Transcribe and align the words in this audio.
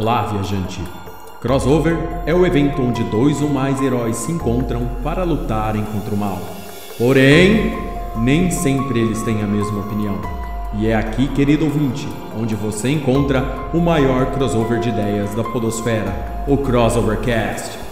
Olá, 0.00 0.26
viajante. 0.26 0.80
Crossover 1.40 1.98
é 2.24 2.32
o 2.32 2.46
evento 2.46 2.80
onde 2.80 3.02
dois 3.02 3.42
ou 3.42 3.48
mais 3.48 3.82
heróis 3.82 4.14
se 4.14 4.30
encontram 4.30 4.88
para 5.02 5.24
lutarem 5.24 5.84
contra 5.86 6.14
o 6.14 6.16
mal. 6.16 6.38
Porém, 6.96 7.76
nem 8.14 8.48
sempre 8.48 9.00
eles 9.00 9.20
têm 9.22 9.42
a 9.42 9.46
mesma 9.46 9.80
opinião. 9.80 10.16
E 10.74 10.86
é 10.86 10.94
aqui, 10.94 11.26
querido 11.26 11.64
ouvinte, 11.64 12.06
onde 12.40 12.54
você 12.54 12.88
encontra 12.88 13.44
o 13.74 13.80
maior 13.80 14.26
crossover 14.26 14.78
de 14.78 14.88
ideias 14.88 15.34
da 15.34 15.42
Podosfera, 15.42 16.44
o 16.46 16.56
Crossovercast. 16.56 17.87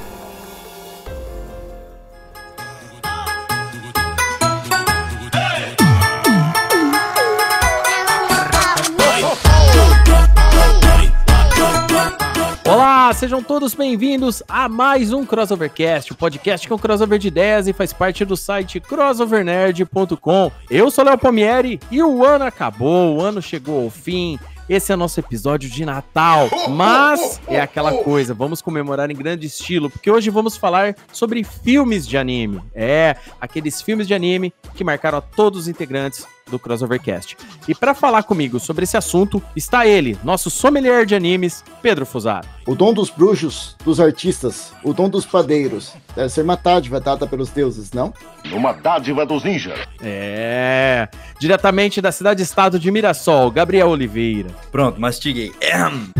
Sejam 13.17 13.43
todos 13.43 13.75
bem-vindos 13.75 14.43
a 14.47 14.69
mais 14.69 15.11
um 15.11 15.25
Crossovercast, 15.25 16.13
o 16.13 16.15
podcast 16.15 16.67
que 16.67 16.73
é 16.73 16.77
um 16.77 16.79
crossover 16.79 17.19
de 17.19 17.29
ideias 17.29 17.67
e 17.67 17.73
faz 17.73 17.91
parte 17.91 18.27
do 18.27 18.37
site 18.37 18.79
crossovernerd.com. 18.79 20.53
Eu 20.69 20.91
sou 20.91 21.03
Léo 21.03 21.17
Palmieri 21.17 21.81
e 21.91 22.03
o 22.03 22.23
ano 22.23 22.45
acabou, 22.45 23.17
o 23.17 23.23
ano 23.23 23.41
chegou 23.41 23.85
ao 23.85 23.91
fim. 23.91 24.39
Esse 24.69 24.93
é 24.93 24.97
nosso 24.97 25.19
episódio 25.19 25.71
de 25.71 25.87
Natal, 25.87 26.51
mas 26.69 27.41
é 27.49 27.59
aquela 27.59 28.03
coisa, 28.03 28.35
vamos 28.35 28.61
comemorar 28.61 29.11
em 29.11 29.17
grande 29.17 29.47
estilo, 29.47 29.89
porque 29.89 30.11
hoje 30.11 30.29
vamos 30.29 30.59
falar 30.59 30.95
sobre 31.11 31.43
filmes 31.43 32.07
de 32.07 32.19
anime. 32.19 32.61
É, 32.75 33.17
aqueles 33.41 33.81
filmes 33.81 34.07
de 34.07 34.13
anime 34.13 34.53
que 34.75 34.85
marcaram 34.85 35.19
a 35.19 35.23
todos 35.23 35.61
os 35.61 35.69
integrantes 35.69 36.27
do 36.51 36.59
Crossovercast. 36.59 37.37
E 37.67 37.75
para 37.75 37.95
falar 37.95 38.23
comigo 38.23 38.61
sobre 38.61 38.85
esse 38.85 38.97
assunto 38.97 39.43
está 39.55 39.87
ele, 39.87 40.17
nosso 40.23 40.51
sommelier 40.51 41.05
de 41.05 41.15
animes, 41.15 41.65
Pedro 41.83 42.07
Fusaro. 42.07 42.47
O 42.67 42.75
dom 42.75 42.93
dos 42.93 43.11
bruxos, 43.11 43.77
dos 43.85 44.01
artistas, 44.01 44.73
o 44.83 44.93
dom 44.93 45.09
dos 45.09 45.27
padeiros. 45.27 45.93
Deve 46.15 46.29
ser 46.29 46.43
uma 46.43 46.57
dádiva 46.57 47.01
dada 47.01 47.27
pelos 47.27 47.51
deuses, 47.51 47.93
não? 47.93 48.13
Uma 48.53 48.73
dádiva 48.73 49.27
dos 49.27 49.45
ninjas. 49.45 49.79
É, 50.01 51.09
diretamente 51.39 52.01
da 52.01 52.13
cidade-estado 52.13 52.79
de 52.79 52.91
Mirassol, 52.91 53.51
Gabriel 53.51 53.89
Oliveira. 53.89 54.51
Pronto, 54.71 55.01
mastiguei. 55.01 55.53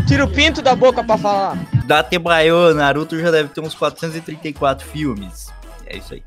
Tira 0.07 0.25
o 0.25 0.31
pinto 0.31 0.61
da 0.61 0.75
boca 0.75 1.03
pra 1.03 1.17
falar. 1.17 1.57
Da 1.85 2.03
Tebaio, 2.03 2.73
Naruto 2.73 3.19
já 3.19 3.31
deve 3.31 3.49
ter 3.49 3.61
uns 3.61 3.73
434 3.73 4.85
filmes. 4.85 5.47
É 5.85 5.97
isso 5.97 6.13
aí. 6.13 6.23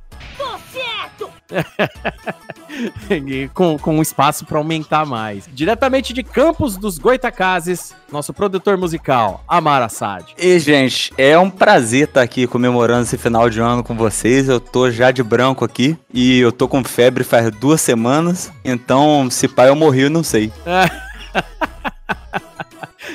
com, 3.54 3.78
com 3.78 4.02
espaço 4.02 4.44
para 4.44 4.58
aumentar 4.58 5.04
mais. 5.04 5.48
Diretamente 5.52 6.12
de 6.12 6.22
Campos 6.22 6.76
dos 6.76 6.98
Goitacazes, 6.98 7.94
nosso 8.10 8.32
produtor 8.32 8.76
musical, 8.76 9.44
Amar 9.46 9.82
Assad. 9.82 10.34
E, 10.38 10.58
gente, 10.58 11.12
é 11.16 11.38
um 11.38 11.50
prazer 11.50 12.04
estar 12.04 12.22
aqui 12.22 12.46
comemorando 12.46 13.02
esse 13.02 13.18
final 13.18 13.50
de 13.50 13.60
ano 13.60 13.82
com 13.82 13.96
vocês. 13.96 14.48
Eu 14.48 14.60
tô 14.60 14.90
já 14.90 15.10
de 15.10 15.22
branco 15.22 15.64
aqui 15.64 15.98
e 16.12 16.40
eu 16.40 16.52
tô 16.52 16.68
com 16.68 16.82
febre 16.84 17.24
faz 17.24 17.50
duas 17.50 17.80
semanas. 17.80 18.52
Então, 18.64 19.28
se 19.30 19.48
pai 19.48 19.68
eu 19.68 19.76
morri, 19.76 20.02
eu 20.02 20.10
não 20.10 20.22
sei. 20.22 20.52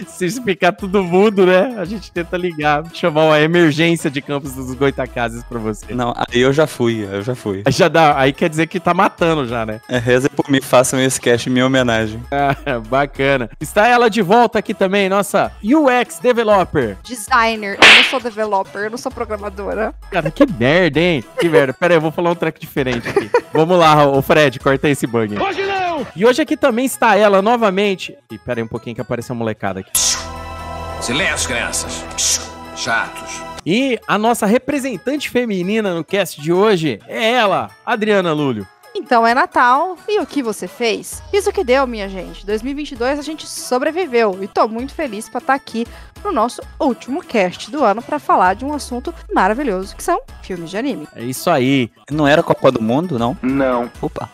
Se 0.07 0.25
explicar 0.25 0.71
tudo 0.71 1.03
mundo, 1.03 1.45
né? 1.45 1.75
A 1.77 1.85
gente 1.85 2.11
tenta 2.11 2.38
ligar, 2.38 2.83
chamar 2.93 3.23
uma 3.25 3.39
emergência 3.39 4.09
de 4.09 4.21
Campos 4.21 4.53
dos 4.53 4.73
Goitacazes 4.73 5.43
pra 5.43 5.59
você. 5.59 5.93
Não, 5.93 6.13
aí 6.15 6.41
eu 6.41 6.51
já 6.53 6.67
fui, 6.67 7.07
eu 7.09 7.21
já 7.21 7.35
fui. 7.35 7.63
Aí 7.65 7.71
já 7.71 7.88
dá, 7.88 8.17
aí 8.19 8.33
quer 8.33 8.49
dizer 8.49 8.67
que 8.67 8.79
tá 8.79 8.93
matando 8.93 9.45
já, 9.47 9.66
né? 9.66 9.79
É, 9.89 9.97
reza 9.97 10.29
por 10.29 10.49
mim, 10.49 10.61
façam 10.61 10.99
esse 10.99 11.19
cast 11.19 11.49
em 11.49 11.53
minha 11.53 11.66
homenagem. 11.66 12.21
Ah, 12.31 12.79
bacana. 12.88 13.49
Está 13.59 13.88
ela 13.88 14.09
de 14.09 14.21
volta 14.21 14.59
aqui 14.59 14.73
também, 14.73 15.09
nossa 15.09 15.51
UX 15.63 16.19
Developer. 16.19 16.97
designer, 17.03 17.77
eu 17.81 17.95
não 17.95 18.03
sou 18.03 18.19
developer, 18.19 18.81
eu 18.83 18.89
não 18.91 18.97
sou 18.97 19.11
programadora. 19.11 19.93
Cara, 20.12 20.31
que 20.31 20.45
merda, 20.59 21.00
hein? 21.00 21.23
Que 21.39 21.47
merda. 21.50 21.73
Pera 21.73 21.94
aí, 21.94 21.97
eu 21.97 22.01
vou 22.01 22.12
falar 22.12 22.31
um 22.31 22.35
track 22.35 22.59
diferente 22.59 23.07
aqui. 23.07 23.29
Vamos 23.53 23.77
lá, 23.77 24.06
o 24.07 24.22
Fred, 24.22 24.59
corta 24.59 24.89
esse 24.89 25.07
bug. 25.07 25.39
Hoje 25.39 25.66
não! 25.66 25.84
E 26.16 26.25
hoje 26.25 26.41
aqui 26.41 26.57
também 26.57 26.85
está 26.85 27.16
ela 27.16 27.41
novamente. 27.41 28.17
E 28.31 28.38
pera 28.38 28.59
aí 28.59 28.63
um 28.63 28.67
pouquinho 28.67 28.95
que 28.95 29.01
apareceu 29.01 29.33
a 29.33 29.38
molecada 29.38 29.81
aqui. 29.81 29.91
Silêncio, 31.01 31.47
crianças. 31.47 32.03
Chatos. 32.75 33.41
E 33.66 34.00
a 34.07 34.17
nossa 34.17 34.45
representante 34.45 35.29
feminina 35.29 35.94
no 35.94 36.03
cast 36.03 36.39
de 36.39 36.53
hoje 36.53 37.00
é 37.07 37.31
ela, 37.31 37.69
Adriana 37.85 38.31
Lúlio. 38.31 38.67
Então 38.97 39.28
é 39.28 39.33
Natal, 39.33 39.97
e 40.07 40.22
o 40.22 40.25
que 40.25 40.41
você 40.41 40.69
fez? 40.69 41.22
Isso 41.33 41.51
que 41.51 41.66
deu, 41.66 41.85
minha 41.85 42.07
gente. 42.07 42.45
2022 42.45 43.19
a 43.19 43.22
gente 43.22 43.45
sobreviveu 43.45 44.41
e 44.41 44.47
tô 44.47 44.69
muito 44.69 44.94
feliz 44.94 45.28
pra 45.28 45.39
estar 45.39 45.53
aqui 45.53 45.85
no 46.23 46.31
nosso 46.31 46.61
último 46.79 47.22
cast 47.22 47.69
do 47.69 47.83
ano 47.83 48.01
pra 48.01 48.19
falar 48.19 48.56
de 48.56 48.63
um 48.63 48.73
assunto 48.73 49.13
maravilhoso 49.33 49.95
que 49.95 50.01
são 50.01 50.22
filmes 50.41 50.69
de 50.69 50.78
anime. 50.78 51.07
É 51.13 51.23
isso 51.23 51.50
aí. 51.50 51.91
Não 52.09 52.25
era 52.25 52.41
Copa 52.41 52.72
do 52.72 52.81
Mundo, 52.81 53.19
não? 53.19 53.38
Não. 53.41 53.91
Opa. 54.01 54.29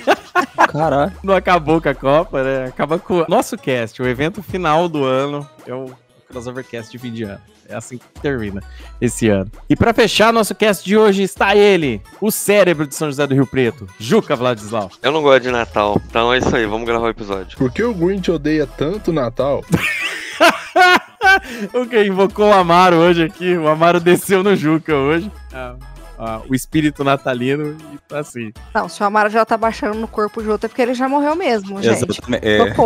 Caralho. 0.72 1.12
Não 1.22 1.34
acabou 1.34 1.80
com 1.80 1.90
a 1.90 1.94
Copa, 1.94 2.42
né? 2.42 2.64
Acaba 2.66 2.98
com 2.98 3.20
o 3.20 3.26
nosso 3.28 3.58
cast, 3.58 4.00
o 4.00 4.08
evento 4.08 4.42
final 4.42 4.88
do 4.88 5.04
ano. 5.04 5.48
É 5.66 5.74
o 5.74 5.92
crossovercast 6.30 6.90
de 6.90 6.98
fim 6.98 7.12
de 7.12 7.24
ano. 7.24 7.40
É 7.68 7.74
assim 7.74 7.98
que 7.98 8.20
termina 8.20 8.62
esse 9.00 9.28
ano. 9.28 9.50
E 9.68 9.76
pra 9.76 9.92
fechar 9.92 10.32
nosso 10.32 10.54
cast 10.54 10.84
de 10.84 10.96
hoje 10.96 11.22
está 11.22 11.54
ele, 11.54 12.00
o 12.20 12.30
cérebro 12.30 12.86
de 12.86 12.94
São 12.94 13.08
José 13.08 13.26
do 13.26 13.34
Rio 13.34 13.46
Preto, 13.46 13.86
Juca 13.98 14.34
Vladislau. 14.34 14.90
Eu 15.02 15.12
não 15.12 15.22
gosto 15.22 15.42
de 15.42 15.50
Natal, 15.50 16.00
então 16.08 16.32
é 16.32 16.38
isso 16.38 16.54
aí, 16.54 16.66
vamos 16.66 16.86
gravar 16.86 17.06
o 17.06 17.10
episódio. 17.10 17.56
Por 17.56 17.70
que 17.70 17.82
o 17.82 17.94
Grinch 17.94 18.30
odeia 18.30 18.66
tanto 18.66 19.10
o 19.10 19.14
Natal? 19.14 19.64
o 21.74 21.86
que 21.86 22.04
invocou 22.04 22.48
o 22.48 22.52
Amaro 22.52 22.96
hoje 22.96 23.24
aqui. 23.24 23.56
O 23.56 23.68
Amaro 23.68 24.00
desceu 24.00 24.42
no 24.42 24.56
Juca 24.56 24.94
hoje. 24.94 25.30
Ah, 25.52 25.76
o 26.48 26.54
espírito 26.54 27.02
natalino 27.02 27.76
e 27.92 27.98
tá 28.08 28.20
assim. 28.20 28.52
Não, 28.74 28.88
se 28.88 29.02
o 29.02 29.06
Amaro 29.06 29.30
já 29.30 29.44
tá 29.44 29.56
baixando 29.56 29.98
no 29.98 30.06
corpo 30.06 30.40
de 30.42 30.48
outro 30.48 30.66
é 30.66 30.68
porque 30.68 30.82
ele 30.82 30.94
já 30.94 31.08
morreu 31.08 31.34
mesmo, 31.34 31.82
gente. 31.82 32.04
Exatamente. 32.04 32.46
É. 32.46 32.74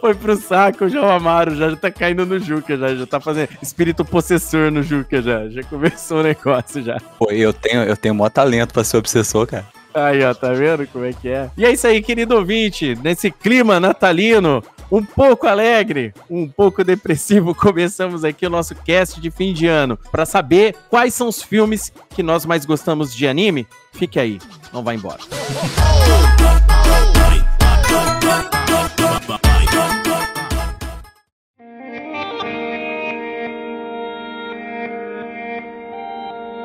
Foi 0.00 0.14
pro 0.14 0.36
saco 0.36 0.88
já 0.88 1.00
o 1.00 1.10
Amaro, 1.10 1.56
já, 1.56 1.70
já 1.70 1.76
tá 1.76 1.90
caindo 1.90 2.26
no 2.26 2.38
Juca, 2.38 2.76
já, 2.76 2.94
já 2.94 3.06
tá 3.06 3.20
fazendo 3.20 3.48
espírito 3.62 4.04
possessor 4.04 4.70
no 4.70 4.82
Juca, 4.82 5.22
já. 5.22 5.48
Já 5.48 5.62
começou 5.64 6.20
o 6.20 6.22
negócio 6.22 6.82
já. 6.82 6.98
pô, 7.18 7.30
eu 7.30 7.52
tenho, 7.52 7.82
eu 7.82 7.96
tenho 7.96 8.14
maior 8.14 8.30
talento 8.30 8.72
pra 8.72 8.84
ser 8.84 8.98
obsessor, 8.98 9.46
cara. 9.46 9.64
Aí, 9.94 10.24
ó, 10.24 10.34
tá 10.34 10.52
vendo 10.52 10.86
como 10.88 11.04
é 11.04 11.12
que 11.12 11.28
é? 11.28 11.48
E 11.56 11.64
é 11.64 11.72
isso 11.72 11.86
aí, 11.86 12.02
querido 12.02 12.34
ouvinte, 12.34 12.98
nesse 13.00 13.30
clima 13.30 13.78
natalino, 13.78 14.60
um 14.90 15.04
pouco 15.04 15.46
alegre, 15.46 16.14
um 16.28 16.48
pouco 16.48 16.84
depressivo, 16.84 17.54
começamos 17.56 18.24
aqui 18.24 18.46
o 18.46 18.50
nosso 18.50 18.74
cast 18.74 19.20
de 19.20 19.30
fim 19.30 19.52
de 19.52 19.66
ano. 19.66 19.98
Pra 20.10 20.26
saber 20.26 20.74
quais 20.88 21.14
são 21.14 21.28
os 21.28 21.42
filmes 21.42 21.92
que 22.10 22.22
nós 22.22 22.46
mais 22.46 22.64
gostamos 22.64 23.14
de 23.14 23.26
anime, 23.26 23.66
fique 23.92 24.18
aí, 24.18 24.38
não 24.72 24.82
vá 24.82 24.94
embora. 24.94 25.20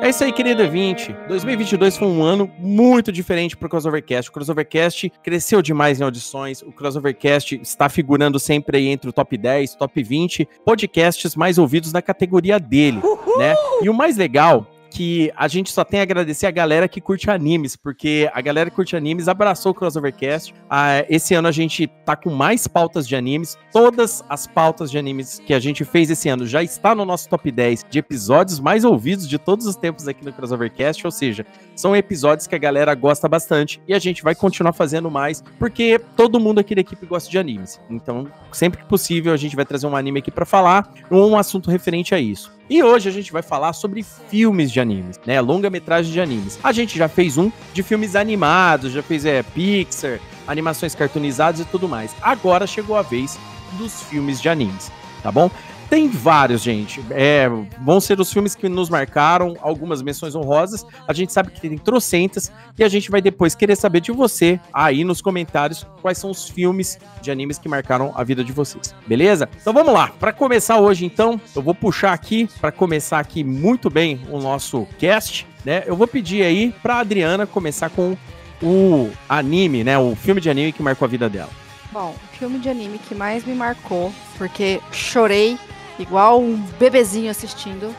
É 0.02 0.08
isso 0.08 0.24
aí, 0.24 0.32
querido 0.32 0.62
ouvinte. 0.62 1.14
2022 1.28 1.98
foi 1.98 2.08
um 2.08 2.22
ano 2.22 2.50
muito 2.58 3.12
diferente 3.12 3.54
para 3.54 3.66
o 3.66 3.68
Crossovercast. 3.68 4.30
O 4.30 4.32
Crossovercast 4.32 5.12
cresceu 5.22 5.60
demais 5.60 6.00
em 6.00 6.04
audições. 6.04 6.62
O 6.62 6.72
Crossovercast 6.72 7.60
está 7.60 7.86
figurando 7.86 8.40
sempre 8.40 8.78
aí 8.78 8.86
entre 8.88 9.10
o 9.10 9.12
top 9.12 9.36
10, 9.36 9.74
top 9.74 10.02
20 10.02 10.48
podcasts 10.64 11.36
mais 11.36 11.58
ouvidos 11.58 11.92
na 11.92 12.00
categoria 12.00 12.58
dele, 12.58 12.98
né? 13.36 13.54
E 13.82 13.90
o 13.90 13.94
mais 13.94 14.16
legal 14.16 14.66
que 15.00 15.32
a 15.34 15.48
gente 15.48 15.72
só 15.72 15.82
tem 15.82 16.00
a 16.00 16.02
agradecer 16.02 16.46
a 16.46 16.50
galera 16.50 16.86
que 16.86 17.00
curte 17.00 17.30
animes, 17.30 17.74
porque 17.74 18.30
a 18.34 18.40
galera 18.42 18.68
que 18.68 18.76
curte 18.76 18.94
animes 18.94 19.28
abraçou 19.28 19.72
o 19.72 19.74
Crossovercast. 19.74 20.54
Ah, 20.68 21.06
esse 21.08 21.32
ano 21.32 21.48
a 21.48 21.52
gente 21.52 21.86
tá 22.04 22.14
com 22.14 22.28
mais 22.28 22.68
pautas 22.68 23.08
de 23.08 23.16
animes. 23.16 23.56
Todas 23.72 24.22
as 24.28 24.46
pautas 24.46 24.90
de 24.90 24.98
animes 24.98 25.40
que 25.46 25.54
a 25.54 25.58
gente 25.58 25.86
fez 25.86 26.10
esse 26.10 26.28
ano 26.28 26.46
já 26.46 26.62
está 26.62 26.94
no 26.94 27.06
nosso 27.06 27.30
top 27.30 27.50
10 27.50 27.86
de 27.88 27.98
episódios 27.98 28.60
mais 28.60 28.84
ouvidos 28.84 29.26
de 29.26 29.38
todos 29.38 29.64
os 29.64 29.74
tempos 29.74 30.06
aqui 30.06 30.22
no 30.22 30.34
Crossovercast, 30.34 31.06
ou 31.06 31.10
seja, 31.10 31.46
são 31.74 31.96
episódios 31.96 32.46
que 32.46 32.54
a 32.54 32.58
galera 32.58 32.94
gosta 32.94 33.26
bastante 33.26 33.80
e 33.88 33.94
a 33.94 33.98
gente 33.98 34.22
vai 34.22 34.34
continuar 34.34 34.74
fazendo 34.74 35.10
mais, 35.10 35.42
porque 35.58 35.98
todo 36.14 36.38
mundo 36.38 36.58
aqui 36.58 36.74
da 36.74 36.82
equipe 36.82 37.06
gosta 37.06 37.30
de 37.30 37.38
animes. 37.38 37.80
Então, 37.88 38.26
sempre 38.52 38.82
que 38.82 38.86
possível, 38.86 39.32
a 39.32 39.38
gente 39.38 39.56
vai 39.56 39.64
trazer 39.64 39.86
um 39.86 39.96
anime 39.96 40.18
aqui 40.18 40.30
para 40.30 40.44
falar, 40.44 40.92
ou 41.08 41.30
um 41.30 41.38
assunto 41.38 41.70
referente 41.70 42.14
a 42.14 42.20
isso. 42.20 42.59
E 42.70 42.84
hoje 42.84 43.08
a 43.08 43.12
gente 43.12 43.32
vai 43.32 43.42
falar 43.42 43.72
sobre 43.72 44.04
filmes 44.04 44.70
de 44.70 44.78
animes, 44.78 45.18
né? 45.26 45.40
Longa-metragem 45.40 46.12
de 46.12 46.20
animes. 46.20 46.56
A 46.62 46.70
gente 46.70 46.96
já 46.96 47.08
fez 47.08 47.36
um 47.36 47.50
de 47.74 47.82
filmes 47.82 48.14
animados, 48.14 48.92
já 48.92 49.02
fez 49.02 49.24
é, 49.26 49.42
Pixar, 49.42 50.20
animações 50.46 50.94
cartoonizadas 50.94 51.60
e 51.60 51.64
tudo 51.64 51.88
mais. 51.88 52.14
Agora 52.22 52.68
chegou 52.68 52.96
a 52.96 53.02
vez 53.02 53.36
dos 53.72 54.04
filmes 54.04 54.40
de 54.40 54.48
animes, 54.48 54.92
tá 55.20 55.32
bom? 55.32 55.50
Tem 55.90 56.08
vários, 56.08 56.62
gente. 56.62 57.04
É, 57.10 57.50
vão 57.80 58.00
ser 58.00 58.20
os 58.20 58.32
filmes 58.32 58.54
que 58.54 58.68
nos 58.68 58.88
marcaram, 58.88 59.56
algumas 59.60 60.00
menções 60.00 60.36
honrosas. 60.36 60.86
A 61.06 61.12
gente 61.12 61.32
sabe 61.32 61.50
que 61.50 61.60
tem 61.60 61.76
trocentas 61.76 62.52
e 62.78 62.84
a 62.84 62.88
gente 62.88 63.10
vai 63.10 63.20
depois 63.20 63.56
querer 63.56 63.74
saber 63.74 64.00
de 64.00 64.12
você 64.12 64.60
aí 64.72 65.02
nos 65.02 65.20
comentários 65.20 65.84
quais 66.00 66.16
são 66.16 66.30
os 66.30 66.48
filmes 66.48 66.96
de 67.20 67.32
animes 67.32 67.58
que 67.58 67.68
marcaram 67.68 68.12
a 68.14 68.22
vida 68.22 68.44
de 68.44 68.52
vocês. 68.52 68.94
Beleza? 69.04 69.48
Então 69.60 69.72
vamos 69.72 69.92
lá. 69.92 70.12
Para 70.20 70.32
começar 70.32 70.78
hoje, 70.78 71.04
então, 71.04 71.40
eu 71.56 71.60
vou 71.60 71.74
puxar 71.74 72.12
aqui 72.12 72.48
para 72.60 72.70
começar 72.70 73.18
aqui 73.18 73.42
muito 73.42 73.90
bem 73.90 74.20
o 74.30 74.38
nosso 74.38 74.86
cast, 74.96 75.44
né? 75.64 75.82
Eu 75.86 75.96
vou 75.96 76.06
pedir 76.06 76.44
aí 76.44 76.72
para 76.80 77.00
Adriana 77.00 77.48
começar 77.48 77.90
com 77.90 78.16
o 78.62 79.10
anime, 79.28 79.82
né? 79.82 79.98
O 79.98 80.14
filme 80.14 80.40
de 80.40 80.48
anime 80.48 80.72
que 80.72 80.84
marcou 80.84 81.04
a 81.04 81.08
vida 81.08 81.28
dela. 81.28 81.50
Bom, 81.90 82.14
o 82.14 82.36
filme 82.36 82.60
de 82.60 82.68
anime 82.68 83.00
que 83.08 83.14
mais 83.16 83.44
me 83.44 83.54
marcou, 83.54 84.12
porque 84.38 84.80
chorei 84.92 85.58
igual 86.02 86.40
um 86.40 86.56
bebezinho 86.78 87.30
assistindo, 87.30 87.94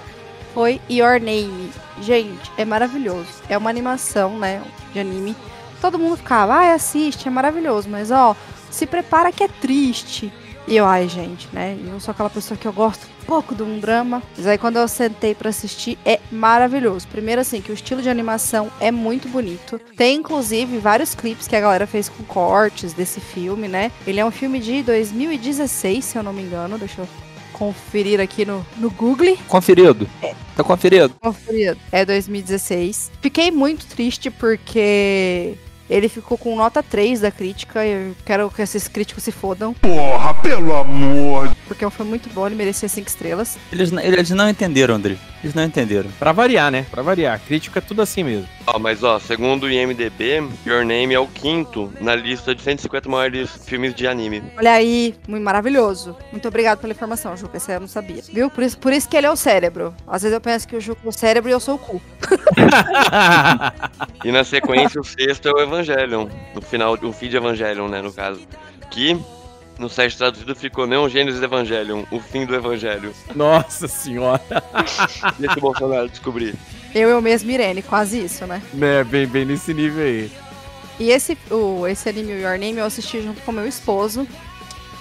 foi 0.53 0.81
Your 0.89 1.19
Name. 1.19 1.71
Gente, 2.01 2.51
é 2.57 2.65
maravilhoso. 2.65 3.29
É 3.47 3.57
uma 3.57 3.69
animação, 3.69 4.37
né, 4.37 4.61
de 4.93 4.99
anime. 4.99 5.35
Todo 5.79 5.97
mundo 5.97 6.17
ficava, 6.17 6.53
ai, 6.53 6.73
assiste, 6.73 7.27
é 7.27 7.31
maravilhoso, 7.31 7.89
mas 7.89 8.11
ó, 8.11 8.35
se 8.69 8.85
prepara 8.85 9.31
que 9.31 9.43
é 9.43 9.47
triste. 9.47 10.31
E 10.67 10.75
eu, 10.75 10.85
ai, 10.85 11.09
gente, 11.09 11.49
né? 11.51 11.77
Eu 11.85 11.99
sou 11.99 12.11
aquela 12.11 12.29
pessoa 12.29 12.57
que 12.57 12.67
eu 12.67 12.71
gosto 12.71 13.07
pouco 13.31 13.55
de 13.55 13.63
um 13.63 13.79
drama. 13.79 14.21
Mas 14.35 14.45
aí 14.45 14.57
quando 14.57 14.77
eu 14.77 14.87
sentei 14.87 15.33
para 15.33 15.49
assistir, 15.49 15.97
é 16.05 16.19
maravilhoso. 16.31 17.07
Primeiro, 17.07 17.41
assim, 17.41 17.61
que 17.61 17.71
o 17.71 17.73
estilo 17.73 18.01
de 18.01 18.09
animação 18.09 18.69
é 18.79 18.91
muito 18.91 19.29
bonito. 19.29 19.79
Tem, 19.95 20.17
inclusive, 20.17 20.77
vários 20.77 21.15
clipes 21.15 21.47
que 21.47 21.55
a 21.55 21.61
galera 21.61 21.87
fez 21.87 22.09
com 22.09 22.23
cortes 22.23 22.93
desse 22.93 23.19
filme, 23.19 23.67
né? 23.67 23.91
Ele 24.05 24.19
é 24.19 24.25
um 24.25 24.31
filme 24.31 24.59
de 24.59 24.83
2016, 24.83 26.03
se 26.03 26.17
eu 26.17 26.23
não 26.23 26.33
me 26.33 26.41
engano. 26.41 26.77
Deixa 26.77 27.01
eu 27.01 27.07
conferir 27.61 28.19
aqui 28.19 28.43
no, 28.43 28.65
no 28.77 28.89
Google. 28.89 29.37
Conferido. 29.47 30.09
É. 30.19 30.33
Tá 30.55 30.63
conferido. 30.63 31.13
Conferido. 31.21 31.77
É 31.91 32.03
2016. 32.03 33.11
Fiquei 33.21 33.51
muito 33.51 33.85
triste 33.85 34.31
porque 34.31 35.53
ele 35.87 36.09
ficou 36.09 36.39
com 36.39 36.55
nota 36.55 36.81
3 36.81 37.19
da 37.21 37.29
crítica. 37.29 37.85
Eu 37.85 38.15
quero 38.25 38.49
que 38.49 38.63
esses 38.63 38.87
críticos 38.87 39.23
se 39.23 39.31
fodam. 39.31 39.75
Porra, 39.75 40.33
pelo 40.33 40.75
amor. 40.75 41.55
Porque 41.71 41.89
foi 41.89 42.05
muito 42.05 42.29
bom, 42.31 42.45
ele 42.45 42.55
merecia 42.55 42.89
5 42.89 43.07
estrelas. 43.07 43.57
Eles, 43.71 43.93
eles 43.93 44.29
não 44.31 44.49
entenderam, 44.49 44.95
André. 44.95 45.15
Eles 45.41 45.55
não 45.55 45.63
entenderam. 45.63 46.09
Pra 46.19 46.33
variar, 46.33 46.69
né? 46.69 46.85
Pra 46.91 47.01
variar. 47.01 47.39
Crítica 47.39 47.79
é 47.79 47.81
tudo 47.81 48.01
assim 48.01 48.25
mesmo. 48.25 48.45
Ó, 48.67 48.77
mas 48.77 49.03
ó, 49.03 49.17
segundo 49.19 49.63
o 49.63 49.71
IMDB, 49.71 50.49
Your 50.67 50.83
Name 50.83 51.13
é 51.13 51.19
o 51.19 51.27
quinto 51.27 51.89
na 52.01 52.13
lista 52.13 52.53
de 52.53 52.61
150 52.61 53.07
maiores 53.07 53.49
filmes 53.65 53.95
de 53.95 54.05
anime. 54.05 54.43
Olha 54.57 54.73
aí, 54.73 55.15
muito 55.29 55.43
maravilhoso. 55.43 56.13
Muito 56.29 56.45
obrigado 56.45 56.79
pela 56.79 56.91
informação, 56.91 57.37
Juca. 57.37 57.55
Essa 57.55 57.71
eu 57.71 57.79
não 57.79 57.87
sabia. 57.87 58.21
Viu? 58.33 58.49
Por 58.49 58.65
isso, 58.65 58.77
por 58.77 58.91
isso 58.91 59.07
que 59.07 59.15
ele 59.15 59.27
é 59.27 59.31
o 59.31 59.37
cérebro. 59.37 59.95
Às 60.05 60.23
vezes 60.23 60.33
eu 60.35 60.41
penso 60.41 60.67
que 60.67 60.75
o 60.75 60.81
Juca 60.81 61.01
é 61.05 61.07
o 61.07 61.13
cérebro 61.13 61.49
e 61.49 61.53
eu 61.53 61.59
sou 61.61 61.75
o 61.75 61.79
cu. 61.79 62.01
E 64.23 64.31
na 64.31 64.43
sequência, 64.43 64.99
o 64.99 65.03
sexto 65.03 65.47
é 65.47 65.51
o 65.51 65.59
Evangelion. 65.59 66.27
No 66.53 66.61
final, 66.61 66.97
o 67.01 67.13
feed 67.13 67.35
Evangelion, 67.35 67.87
né, 67.87 68.01
no 68.01 68.13
caso. 68.13 68.41
Que 68.91 69.17
no 69.81 69.89
site 69.89 70.15
traduzido 70.15 70.55
ficou 70.55 70.85
Neon 70.85 71.09
Gênesis 71.09 71.41
Evangelion, 71.41 72.03
o 72.11 72.19
fim 72.19 72.45
do 72.45 72.53
Evangelho. 72.53 73.13
Nossa 73.35 73.87
senhora. 73.87 74.41
Deixa 75.39 75.57
o 75.57 75.61
Bolsonaro 75.61 76.07
descobrir. 76.07 76.53
Eu, 76.93 77.09
eu 77.09 77.21
mesmo, 77.21 77.49
Irene, 77.49 77.81
quase 77.81 78.23
isso, 78.23 78.45
né? 78.45 78.61
Né, 78.73 79.03
bem, 79.03 79.25
bem 79.25 79.43
nesse 79.43 79.73
nível 79.73 80.03
aí. 80.03 80.31
E 80.99 81.09
esse, 81.09 81.35
o, 81.49 81.87
esse 81.87 82.07
anime, 82.07 82.33
o 82.33 82.39
Your 82.39 82.59
Name, 82.59 82.77
eu 82.77 82.85
assisti 82.85 83.21
junto 83.23 83.41
com 83.41 83.51
meu 83.51 83.67
esposo. 83.67 84.27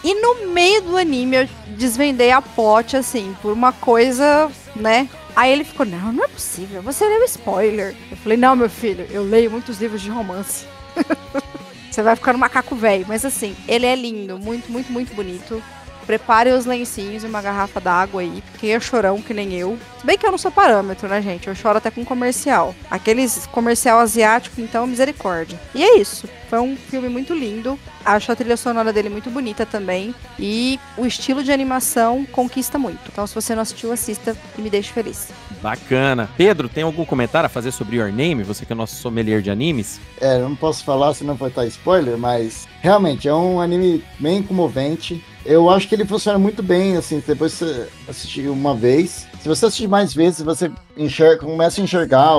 E 0.03 0.15
no 0.15 0.47
meio 0.47 0.81
do 0.81 0.97
anime 0.97 1.37
eu 1.37 1.49
desvendei 1.77 2.31
a 2.31 2.41
plot, 2.41 2.97
assim, 2.97 3.37
por 3.43 3.53
uma 3.53 3.73
coisa, 3.73 4.51
né? 4.75 5.11
Aí 5.37 5.53
ele 5.53 5.63
ficou, 5.63 5.85
não, 5.85 6.11
não 6.11 6.25
é 6.25 6.29
possível, 6.29 6.81
você 6.81 7.05
leu 7.05 7.23
spoiler. 7.25 7.95
Eu 8.11 8.17
falei, 8.17 8.39
não, 8.39 8.57
meu 8.57 8.71
filho, 8.71 9.07
eu 9.11 9.23
leio 9.23 9.51
muitos 9.51 9.79
livros 9.79 10.01
de 10.01 10.09
romance. 10.09 10.65
você 11.91 12.03
vai 12.03 12.17
ficar 12.17 12.33
no 12.33 12.39
macaco 12.39 12.75
velho. 12.75 13.05
Mas 13.09 13.25
assim, 13.25 13.57
ele 13.67 13.87
é 13.87 13.95
lindo, 13.95 14.39
muito, 14.39 14.71
muito, 14.71 14.93
muito 14.93 15.15
bonito. 15.15 15.63
Prepare 16.07 16.51
os 16.51 16.67
lencinhos 16.67 17.23
e 17.23 17.27
uma 17.27 17.41
garrafa 17.43 17.81
d'água 17.81 18.23
aí, 18.23 18.43
porque 18.51 18.69
é 18.69 18.81
chorão 18.81 19.23
que 19.23 19.35
nem 19.35 19.55
eu. 19.55 19.79
Se 20.01 20.07
bem 20.07 20.17
que 20.17 20.25
eu 20.25 20.31
não 20.31 20.39
sou 20.39 20.51
parâmetro, 20.51 21.07
né, 21.07 21.21
gente? 21.21 21.47
Eu 21.47 21.55
choro 21.55 21.77
até 21.77 21.91
com 21.91 22.03
comercial. 22.07 22.75
Aqueles 22.91 23.47
comercial 23.49 23.99
asiático, 23.99 24.59
então, 24.59 24.87
misericórdia. 24.87 25.61
E 25.75 25.85
é 25.85 25.99
isso. 25.99 26.27
Foi 26.49 26.59
um 26.59 26.75
filme 26.75 27.11
muito 27.11 27.35
lindo. 27.35 27.79
Acho 28.03 28.33
a 28.33 28.35
trilha 28.35 28.57
sonora 28.57 28.95
dele 28.95 29.11
muito 29.11 29.29
bonita 29.29 29.67
também. 29.67 30.15
E 30.39 30.81
o 30.97 31.05
estilo 31.05 31.45
de 31.45 31.53
animação 31.53 32.25
conquista 32.33 32.79
muito. 32.79 32.99
Então, 33.13 33.27
se 33.27 33.35
você 33.35 33.55
não 33.55 33.61
assistiu, 33.61 33.93
assista 33.93 34.35
e 34.57 34.63
me 34.63 34.71
deixe 34.71 34.91
feliz. 34.91 35.29
Bacana. 35.61 36.31
Pedro, 36.35 36.67
tem 36.67 36.83
algum 36.83 37.05
comentário 37.05 37.45
a 37.45 37.51
fazer 37.51 37.71
sobre 37.71 37.97
Your 37.97 38.11
Name? 38.11 38.43
Você 38.43 38.65
que 38.65 38.73
é 38.73 38.75
nosso 38.75 38.97
sommelier 38.97 39.43
de 39.43 39.51
animes? 39.51 40.01
É, 40.19 40.37
eu 40.37 40.49
não 40.49 40.57
posso 40.57 40.83
falar 40.83 41.13
se 41.13 41.25
não 41.25 41.35
vai 41.35 41.51
estar 41.51 41.67
spoiler, 41.67 42.17
mas 42.17 42.67
realmente 42.81 43.29
é 43.29 43.35
um 43.35 43.61
anime 43.61 44.03
bem 44.19 44.43
comovente. 44.43 45.23
Eu 45.45 45.69
acho 45.69 45.87
que 45.87 45.95
ele 45.95 46.07
funciona 46.07 46.39
muito 46.39 46.63
bem, 46.63 46.97
assim, 46.97 47.23
depois 47.27 47.53
que 47.53 47.59
você 47.67 47.89
assistir 48.09 48.49
uma 48.49 48.75
vez. 48.75 49.29
Se 49.41 49.49
você 49.49 49.67
assistir 49.67 49.89
mais 49.89 50.13
vezes, 50.13 50.43
você 50.43 50.71
enxerga, 50.97 51.45
começa 51.45 51.81
a 51.81 51.85
enxergar 51.85 52.37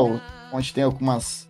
onde 0.53 0.71
tem 0.71 0.83
algumas 0.83 1.47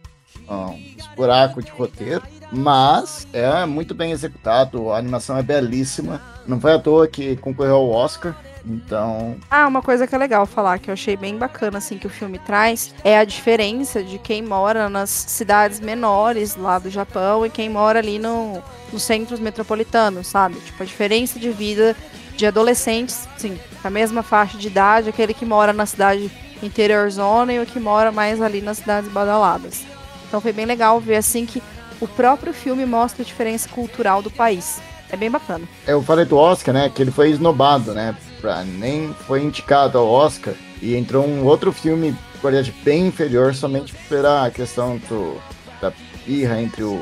ah, 0.47 0.69
uns 0.69 1.07
buracos 1.15 1.65
de 1.65 1.71
roteiro. 1.71 2.23
Mas 2.51 3.27
é 3.33 3.65
muito 3.65 3.93
bem 3.93 4.11
executado, 4.11 4.91
a 4.91 4.97
animação 4.97 5.37
é 5.37 5.43
belíssima. 5.43 6.21
Não 6.47 6.59
foi 6.59 6.73
à 6.73 6.79
toa 6.79 7.07
que 7.07 7.35
concorreu 7.37 7.75
ao 7.75 7.89
Oscar. 7.89 8.35
Então, 8.65 9.37
Ah, 9.49 9.67
uma 9.67 9.81
coisa 9.81 10.05
que 10.05 10.13
é 10.13 10.17
legal 10.17 10.45
falar, 10.45 10.77
que 10.79 10.89
eu 10.89 10.93
achei 10.93 11.17
bem 11.17 11.35
bacana, 11.35 11.79
assim, 11.79 11.97
que 11.97 12.05
o 12.05 12.09
filme 12.09 12.37
traz, 12.37 12.93
é 13.03 13.17
a 13.17 13.25
diferença 13.25 14.03
de 14.03 14.19
quem 14.19 14.41
mora 14.43 14.87
nas 14.87 15.09
cidades 15.09 15.79
menores 15.79 16.55
lá 16.55 16.77
do 16.77 16.89
Japão 16.89 17.43
e 17.45 17.49
quem 17.49 17.69
mora 17.69 17.97
ali 17.99 18.19
no, 18.19 18.61
nos 18.93 19.01
centros 19.01 19.39
metropolitanos, 19.39 20.27
sabe? 20.27 20.55
Tipo, 20.59 20.83
a 20.83 20.85
diferença 20.85 21.39
de 21.39 21.49
vida 21.49 21.95
de 22.35 22.45
adolescentes, 22.45 23.27
sim, 23.37 23.59
a 23.83 23.89
mesma 23.89 24.23
faixa 24.23 24.57
de 24.57 24.67
idade, 24.67 25.09
aquele 25.09 25.33
que 25.33 25.45
mora 25.45 25.73
na 25.73 25.85
cidade 25.85 26.31
interiorzona 26.61 27.53
e 27.53 27.59
o 27.59 27.65
que 27.65 27.79
mora 27.79 28.11
mais 28.11 28.41
ali 28.41 28.61
nas 28.61 28.77
cidades 28.77 29.11
badaladas. 29.11 29.83
Então 30.27 30.39
foi 30.39 30.53
bem 30.53 30.65
legal 30.65 30.99
ver, 30.99 31.17
assim, 31.17 31.45
que 31.45 31.61
o 31.99 32.07
próprio 32.07 32.53
filme 32.53 32.85
mostra 32.85 33.21
a 33.21 33.25
diferença 33.25 33.69
cultural 33.69 34.21
do 34.21 34.31
país. 34.31 34.81
É 35.11 35.17
bem 35.17 35.29
bacana. 35.29 35.65
eu 35.85 36.01
falei 36.01 36.23
do 36.23 36.37
Oscar, 36.37 36.73
né? 36.73 36.89
Que 36.89 37.01
ele 37.01 37.11
foi 37.11 37.29
esnobado, 37.31 37.93
né? 37.93 38.15
Pra, 38.39 38.63
nem 38.63 39.13
foi 39.27 39.43
indicado 39.43 39.97
ao 39.97 40.07
Oscar. 40.07 40.53
E 40.81 40.95
entrou 40.95 41.27
um 41.27 41.43
outro 41.45 41.71
filme 41.73 42.11
de 42.11 42.39
qualidade 42.39 42.73
bem 42.83 43.07
inferior, 43.07 43.53
somente 43.53 43.93
pela 44.07 44.49
questão 44.49 44.97
do, 45.09 45.37
da 45.81 45.91
birra 46.25 46.61
entre 46.61 46.83
o 46.83 47.01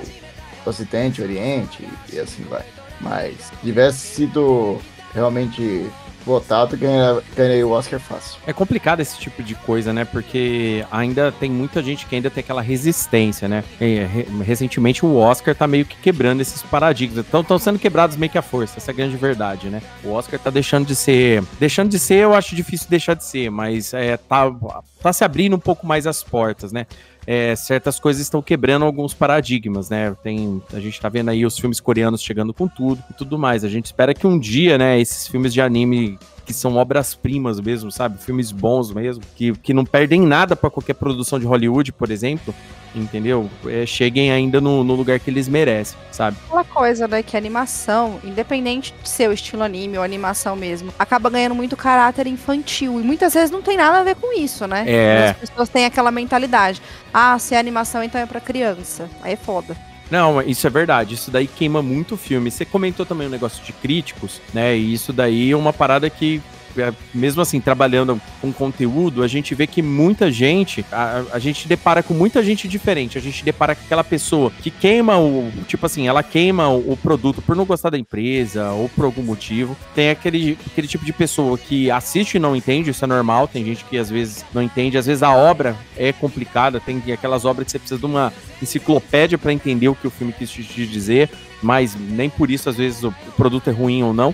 Ocidente 0.65 1.21
e 1.21 1.23
o 1.23 1.27
Oriente 1.27 1.87
e 2.11 2.19
assim 2.19 2.43
vai. 2.43 2.65
Mas 2.99 3.35
se 3.37 3.55
tivesse 3.63 4.15
sido 4.15 4.79
realmente 5.13 5.87
votado, 6.25 6.77
ganharia, 6.77 7.23
ganharia 7.35 7.65
o 7.65 7.71
Oscar 7.71 7.99
fácil. 7.99 8.37
É 8.45 8.53
complicado 8.53 8.99
esse 8.99 9.17
tipo 9.17 9.41
de 9.41 9.55
coisa, 9.55 9.91
né? 9.93 10.05
Porque 10.05 10.85
ainda 10.91 11.31
tem 11.31 11.49
muita 11.49 11.81
gente 11.81 12.05
que 12.05 12.13
ainda 12.13 12.29
tem 12.29 12.41
aquela 12.41 12.61
resistência, 12.61 13.47
né? 13.47 13.63
Re- 13.79 14.27
recentemente 14.43 15.03
o 15.05 15.15
Oscar 15.15 15.55
tá 15.55 15.65
meio 15.65 15.85
que 15.85 15.95
quebrando 15.95 16.41
esses 16.41 16.61
paradigmas. 16.61 17.25
Estão 17.25 17.57
sendo 17.57 17.79
quebrados 17.79 18.15
meio 18.17 18.31
que 18.31 18.37
à 18.37 18.41
força, 18.41 18.77
essa 18.77 18.91
é 18.91 18.93
a 18.93 18.95
grande 18.95 19.15
verdade, 19.17 19.69
né? 19.69 19.81
O 20.03 20.11
Oscar 20.11 20.39
tá 20.39 20.49
deixando 20.49 20.85
de 20.85 20.95
ser. 20.95 21.41
Deixando 21.59 21.89
de 21.89 21.97
ser, 21.97 22.15
eu 22.25 22.35
acho 22.35 22.55
difícil 22.55 22.87
deixar 22.89 23.13
de 23.15 23.23
ser, 23.23 23.49
mas 23.49 23.93
é, 23.93 24.17
tá, 24.17 24.53
tá 25.01 25.13
se 25.13 25.23
abrindo 25.23 25.55
um 25.55 25.59
pouco 25.59 25.87
mais 25.87 26.05
as 26.05 26.21
portas, 26.21 26.71
né? 26.71 26.85
É, 27.27 27.55
certas 27.55 27.99
coisas 27.99 28.21
estão 28.21 28.41
quebrando 28.41 28.85
alguns 28.85 29.13
paradigmas, 29.13 29.89
né? 29.89 30.15
Tem, 30.23 30.61
a 30.73 30.79
gente 30.79 30.99
tá 30.99 31.09
vendo 31.09 31.29
aí 31.29 31.45
os 31.45 31.57
filmes 31.57 31.79
coreanos 31.79 32.21
chegando 32.21 32.53
com 32.53 32.67
tudo 32.67 33.03
e 33.09 33.13
tudo 33.13 33.37
mais. 33.37 33.63
A 33.63 33.69
gente 33.69 33.85
espera 33.85 34.13
que 34.13 34.25
um 34.25 34.39
dia, 34.39 34.77
né, 34.77 34.99
esses 34.99 35.27
filmes 35.27 35.53
de 35.53 35.61
anime 35.61 36.17
que 36.49 36.53
são 36.55 36.77
obras-primas 36.77 37.59
mesmo, 37.59 37.91
sabe? 37.91 38.17
Filmes 38.17 38.51
bons 38.51 38.91
mesmo, 38.91 39.23
que, 39.35 39.53
que 39.53 39.71
não 39.71 39.85
perdem 39.85 40.19
nada 40.19 40.55
pra 40.55 40.67
qualquer 40.67 40.95
produção 40.95 41.39
de 41.39 41.45
Hollywood, 41.45 41.91
por 41.91 42.09
exemplo, 42.09 42.55
entendeu? 42.95 43.47
É, 43.67 43.85
cheguem 43.85 44.31
ainda 44.31 44.59
no, 44.59 44.83
no 44.83 44.95
lugar 44.95 45.19
que 45.19 45.29
eles 45.29 45.47
merecem, 45.47 45.95
sabe? 46.11 46.37
Aquela 46.47 46.63
coisa, 46.63 47.07
né, 47.07 47.21
que 47.21 47.37
a 47.37 47.39
animação, 47.39 48.19
independente 48.23 48.95
de 48.99 49.07
ser 49.07 49.29
o 49.29 49.31
estilo 49.31 49.61
anime 49.61 49.99
ou 49.99 50.03
animação 50.03 50.55
mesmo, 50.55 50.91
acaba 50.97 51.29
ganhando 51.29 51.53
muito 51.53 51.77
caráter 51.77 52.25
infantil. 52.25 52.99
E 52.99 53.03
muitas 53.03 53.35
vezes 53.35 53.51
não 53.51 53.61
tem 53.61 53.77
nada 53.77 53.99
a 53.99 54.03
ver 54.03 54.15
com 54.15 54.35
isso, 54.35 54.65
né? 54.65 54.85
É. 54.87 55.29
As 55.29 55.49
pessoas 55.49 55.69
têm 55.69 55.85
aquela 55.85 56.09
mentalidade. 56.09 56.81
Ah, 57.13 57.37
se 57.37 57.53
é 57.53 57.59
animação, 57.59 58.03
então 58.03 58.19
é 58.19 58.25
pra 58.25 58.41
criança. 58.41 59.07
Aí 59.21 59.33
é 59.33 59.37
foda. 59.37 59.77
Não, 60.09 60.41
isso 60.41 60.65
é 60.65 60.69
verdade. 60.69 61.13
Isso 61.15 61.29
daí 61.29 61.47
queima 61.47 61.81
muito 61.81 62.15
o 62.15 62.17
filme. 62.17 62.49
Você 62.49 62.65
comentou 62.65 63.05
também 63.05 63.27
um 63.27 63.31
negócio 63.31 63.63
de 63.63 63.71
críticos, 63.73 64.41
né? 64.53 64.75
E 64.75 64.93
isso 64.93 65.13
daí 65.13 65.51
é 65.51 65.55
uma 65.55 65.71
parada 65.73 66.09
que 66.09 66.41
mesmo 67.13 67.41
assim, 67.41 67.59
trabalhando 67.59 68.19
com 68.41 68.51
conteúdo, 68.51 69.23
a 69.23 69.27
gente 69.27 69.53
vê 69.55 69.67
que 69.67 69.81
muita 69.81 70.31
gente, 70.31 70.85
a, 70.91 71.23
a 71.33 71.39
gente 71.39 71.67
depara 71.67 72.01
com 72.01 72.13
muita 72.13 72.43
gente 72.43 72.67
diferente. 72.67 73.17
A 73.17 73.21
gente 73.21 73.43
depara 73.43 73.75
com 73.75 73.83
aquela 73.83 74.03
pessoa 74.03 74.51
que 74.61 74.69
queima 74.69 75.17
o, 75.17 75.51
tipo 75.67 75.85
assim, 75.85 76.07
ela 76.07 76.23
queima 76.23 76.69
o, 76.69 76.93
o 76.93 76.97
produto 76.97 77.41
por 77.41 77.55
não 77.55 77.65
gostar 77.65 77.89
da 77.89 77.97
empresa 77.97 78.71
ou 78.71 78.89
por 78.89 79.05
algum 79.05 79.23
motivo. 79.23 79.75
Tem 79.95 80.09
aquele, 80.09 80.57
aquele 80.67 80.87
tipo 80.87 81.05
de 81.05 81.13
pessoa 81.13 81.57
que 81.57 81.89
assiste 81.91 82.35
e 82.35 82.39
não 82.39 82.55
entende, 82.55 82.89
isso 82.89 83.03
é 83.03 83.07
normal. 83.07 83.47
Tem 83.47 83.65
gente 83.65 83.83
que 83.85 83.97
às 83.97 84.09
vezes 84.09 84.45
não 84.53 84.61
entende, 84.61 84.97
às 84.97 85.05
vezes 85.05 85.23
a 85.23 85.33
obra 85.33 85.75
é 85.97 86.11
complicada, 86.11 86.79
tem 86.79 87.01
aquelas 87.11 87.45
obras 87.45 87.65
que 87.65 87.71
você 87.71 87.79
precisa 87.79 87.99
de 87.99 88.05
uma 88.05 88.33
enciclopédia 88.61 89.37
para 89.37 89.53
entender 89.53 89.87
o 89.87 89.95
que 89.95 90.07
o 90.07 90.11
filme 90.11 90.33
quis 90.33 90.49
te 90.49 90.85
dizer, 90.85 91.29
mas 91.61 91.95
nem 91.95 92.29
por 92.29 92.49
isso 92.49 92.69
às 92.69 92.77
vezes 92.77 93.03
o 93.03 93.13
produto 93.35 93.69
é 93.69 93.73
ruim 93.73 94.03
ou 94.03 94.13
não. 94.13 94.33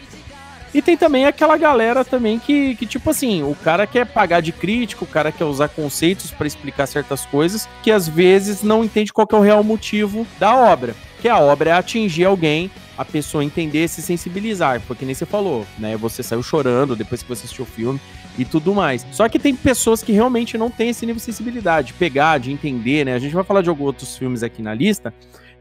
E 0.75 0.81
tem 0.81 0.97
também 0.97 1.25
aquela 1.25 1.55
galera 1.55 2.03
também 2.03 2.37
que, 2.37 2.75
que, 2.75 2.85
tipo 2.85 3.09
assim, 3.09 3.41
o 3.43 3.55
cara 3.55 3.87
quer 3.87 4.05
pagar 4.05 4.41
de 4.41 4.51
crítico, 4.51 5.05
o 5.05 5.07
cara 5.07 5.31
quer 5.31 5.45
usar 5.45 5.69
conceitos 5.69 6.31
para 6.31 6.45
explicar 6.45 6.85
certas 6.85 7.25
coisas, 7.25 7.65
que 7.81 7.89
às 7.89 8.09
vezes 8.09 8.61
não 8.61 8.83
entende 8.83 9.13
qual 9.13 9.25
é 9.31 9.35
o 9.37 9.39
real 9.39 9.63
motivo 9.63 10.27
da 10.37 10.53
obra. 10.53 10.93
Que 11.21 11.29
a 11.29 11.39
obra 11.39 11.69
é 11.69 11.73
atingir 11.73 12.25
alguém, 12.25 12.69
a 12.97 13.05
pessoa 13.05 13.41
entender, 13.41 13.87
se 13.87 14.01
sensibilizar. 14.01 14.81
Porque 14.85 15.05
nem 15.05 15.15
você 15.15 15.25
falou, 15.25 15.65
né? 15.79 15.95
Você 15.95 16.21
saiu 16.21 16.43
chorando 16.43 16.93
depois 16.93 17.23
que 17.23 17.29
você 17.29 17.45
assistiu 17.45 17.63
o 17.63 17.67
filme 17.67 18.01
e 18.37 18.43
tudo 18.43 18.75
mais. 18.75 19.07
Só 19.13 19.29
que 19.29 19.39
tem 19.39 19.55
pessoas 19.55 20.03
que 20.03 20.11
realmente 20.11 20.57
não 20.57 20.69
têm 20.69 20.89
esse 20.89 21.05
nível 21.05 21.19
de 21.19 21.23
sensibilidade, 21.23 21.87
de 21.87 21.93
pegar, 21.93 22.37
de 22.37 22.51
entender, 22.51 23.05
né? 23.05 23.13
A 23.13 23.19
gente 23.19 23.33
vai 23.33 23.45
falar 23.45 23.61
de 23.61 23.69
alguns 23.69 23.87
outros 23.87 24.17
filmes 24.17 24.43
aqui 24.43 24.61
na 24.61 24.73
lista, 24.73 25.13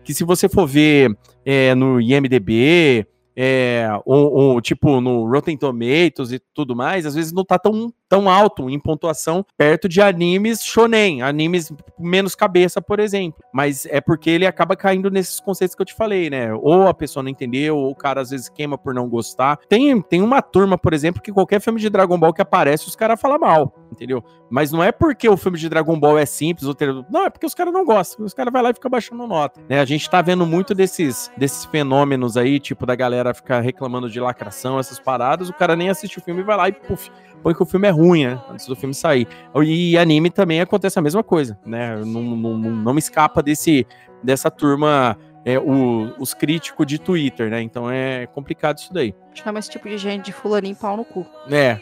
que 0.02 0.12
se 0.12 0.24
você 0.24 0.48
for 0.48 0.66
ver 0.66 1.16
é, 1.46 1.72
no 1.76 2.00
IMDB, 2.00 3.06
é, 3.36 3.88
ou, 4.04 4.32
ou, 4.32 4.60
tipo 4.60 5.00
no 5.00 5.28
Rotten 5.28 5.56
Tomatoes 5.56 6.32
e 6.32 6.38
tudo 6.54 6.76
mais, 6.76 7.04
às 7.04 7.14
vezes 7.14 7.32
não 7.32 7.44
tá 7.44 7.58
tão, 7.58 7.92
tão 8.08 8.28
alto 8.28 8.68
em 8.70 8.78
pontuação 8.78 9.44
perto 9.56 9.88
de 9.88 10.00
animes 10.00 10.62
shonen, 10.62 11.22
animes 11.22 11.72
menos 11.98 12.34
cabeça, 12.34 12.80
por 12.80 13.00
exemplo. 13.00 13.42
Mas 13.52 13.86
é 13.86 14.00
porque 14.00 14.30
ele 14.30 14.46
acaba 14.46 14.76
caindo 14.76 15.10
nesses 15.10 15.40
conceitos 15.40 15.74
que 15.74 15.82
eu 15.82 15.86
te 15.86 15.94
falei, 15.94 16.30
né? 16.30 16.52
Ou 16.54 16.88
a 16.88 16.94
pessoa 16.94 17.22
não 17.22 17.30
entendeu, 17.30 17.76
ou 17.76 17.90
o 17.90 17.94
cara 17.94 18.20
às 18.20 18.30
vezes 18.30 18.48
queima 18.48 18.76
por 18.76 18.94
não 18.94 19.08
gostar. 19.08 19.58
Tem, 19.68 20.00
tem 20.00 20.22
uma 20.22 20.42
turma, 20.42 20.76
por 20.76 20.92
exemplo, 20.92 21.22
que 21.22 21.32
qualquer 21.32 21.60
filme 21.60 21.80
de 21.80 21.90
Dragon 21.90 22.18
Ball 22.18 22.32
que 22.32 22.42
aparece, 22.42 22.88
os 22.88 22.96
caras 22.96 23.20
falam 23.20 23.38
mal, 23.38 23.74
entendeu? 23.90 24.22
Mas 24.50 24.70
não 24.70 24.82
é 24.82 24.92
porque 24.92 25.28
o 25.28 25.36
filme 25.36 25.58
de 25.58 25.68
Dragon 25.68 25.98
Ball 25.98 26.18
é 26.18 26.26
simples, 26.26 26.66
ou 26.66 26.74
ter... 26.74 26.94
não, 27.10 27.24
é 27.24 27.30
porque 27.30 27.46
os 27.46 27.54
caras 27.54 27.72
não 27.72 27.84
gostam. 27.84 28.24
Os 28.24 28.34
caras 28.34 28.52
vai 28.52 28.62
lá 28.62 28.70
e 28.70 28.74
fica 28.74 28.88
baixando 28.88 29.26
nota. 29.26 29.60
Né? 29.68 29.80
A 29.80 29.84
gente 29.84 30.08
tá 30.08 30.22
vendo 30.22 30.46
muito 30.46 30.74
desses, 30.74 31.30
desses 31.36 31.64
fenômenos 31.64 32.36
aí, 32.36 32.60
tipo 32.60 32.86
da 32.86 32.94
galera 32.94 33.34
ficar 33.34 33.60
reclamando 33.60 34.08
de 34.08 34.20
lacração, 34.20 34.78
essas 34.78 35.00
paradas, 35.00 35.48
o 35.48 35.52
cara 35.52 35.74
nem 35.74 35.88
assiste 35.90 36.18
o 36.18 36.22
filme 36.22 36.40
e 36.40 36.44
vai 36.44 36.56
lá 36.56 36.68
e 36.68 36.72
puf, 36.72 37.10
põe 37.42 37.54
que 37.54 37.62
o 37.62 37.66
filme 37.66 37.88
é 37.88 37.90
ruim, 37.94 38.26
né? 38.26 38.40
Antes 38.50 38.66
do 38.66 38.76
filme 38.76 38.94
sair. 38.94 39.26
E 39.64 39.96
anime 39.96 40.30
também 40.30 40.60
acontece 40.60 40.98
a 40.98 41.02
mesma 41.02 41.22
coisa, 41.22 41.58
né? 41.64 41.96
Não, 42.04 42.22
não, 42.22 42.58
não 42.58 42.92
me 42.92 42.98
escapa 42.98 43.42
desse, 43.42 43.86
dessa 44.22 44.50
turma 44.50 45.16
é, 45.44 45.58
o, 45.58 46.12
os 46.18 46.32
críticos 46.32 46.86
de 46.86 46.98
Twitter, 46.98 47.50
né? 47.50 47.60
Então 47.60 47.90
é 47.90 48.26
complicado 48.26 48.78
isso 48.78 48.92
daí. 48.92 49.14
Chama 49.34 49.58
esse 49.58 49.68
tipo 49.68 49.88
de 49.88 49.98
gente 49.98 50.26
de 50.26 50.32
fulaninho 50.32 50.76
pau 50.76 50.96
no 50.96 51.04
cu. 51.04 51.26
É, 51.50 51.78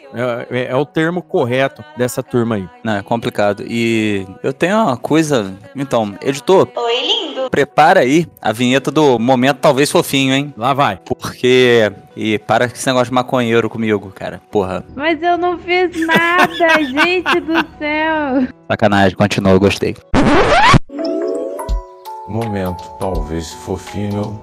é, 0.49 0.65
é, 0.69 0.75
o 0.75 0.85
termo 0.85 1.21
correto 1.21 1.83
dessa 1.95 2.23
turma 2.23 2.55
aí. 2.55 2.67
Não, 2.83 2.97
é 2.97 3.03
complicado. 3.03 3.63
E 3.67 4.25
eu 4.41 4.51
tenho 4.51 4.75
uma 4.75 4.97
coisa. 4.97 5.53
Então, 5.75 6.15
editor. 6.21 6.67
Oi, 6.75 7.01
lindo. 7.01 7.49
Prepara 7.51 7.99
aí 7.99 8.27
a 8.41 8.51
vinheta 8.51 8.89
do 8.89 9.19
momento 9.19 9.57
talvez 9.57 9.91
fofinho, 9.91 10.33
hein? 10.33 10.53
Lá 10.57 10.73
vai. 10.73 10.97
Porque. 11.05 11.91
E 12.15 12.39
para 12.39 12.67
com 12.67 12.75
esse 12.75 12.87
negócio 12.87 13.07
de 13.07 13.13
maconheiro 13.13 13.69
comigo, 13.69 14.11
cara. 14.11 14.41
Porra. 14.51 14.83
Mas 14.95 15.21
eu 15.21 15.37
não 15.37 15.57
fiz 15.59 15.91
nada, 16.05 16.53
gente 16.83 17.39
do 17.39 17.53
céu. 17.77 18.47
Sacanagem, 18.67 19.15
continua, 19.15 19.51
eu 19.53 19.59
gostei. 19.59 19.95
Momento, 22.27 22.81
talvez 22.99 23.51
fofinho. 23.51 24.41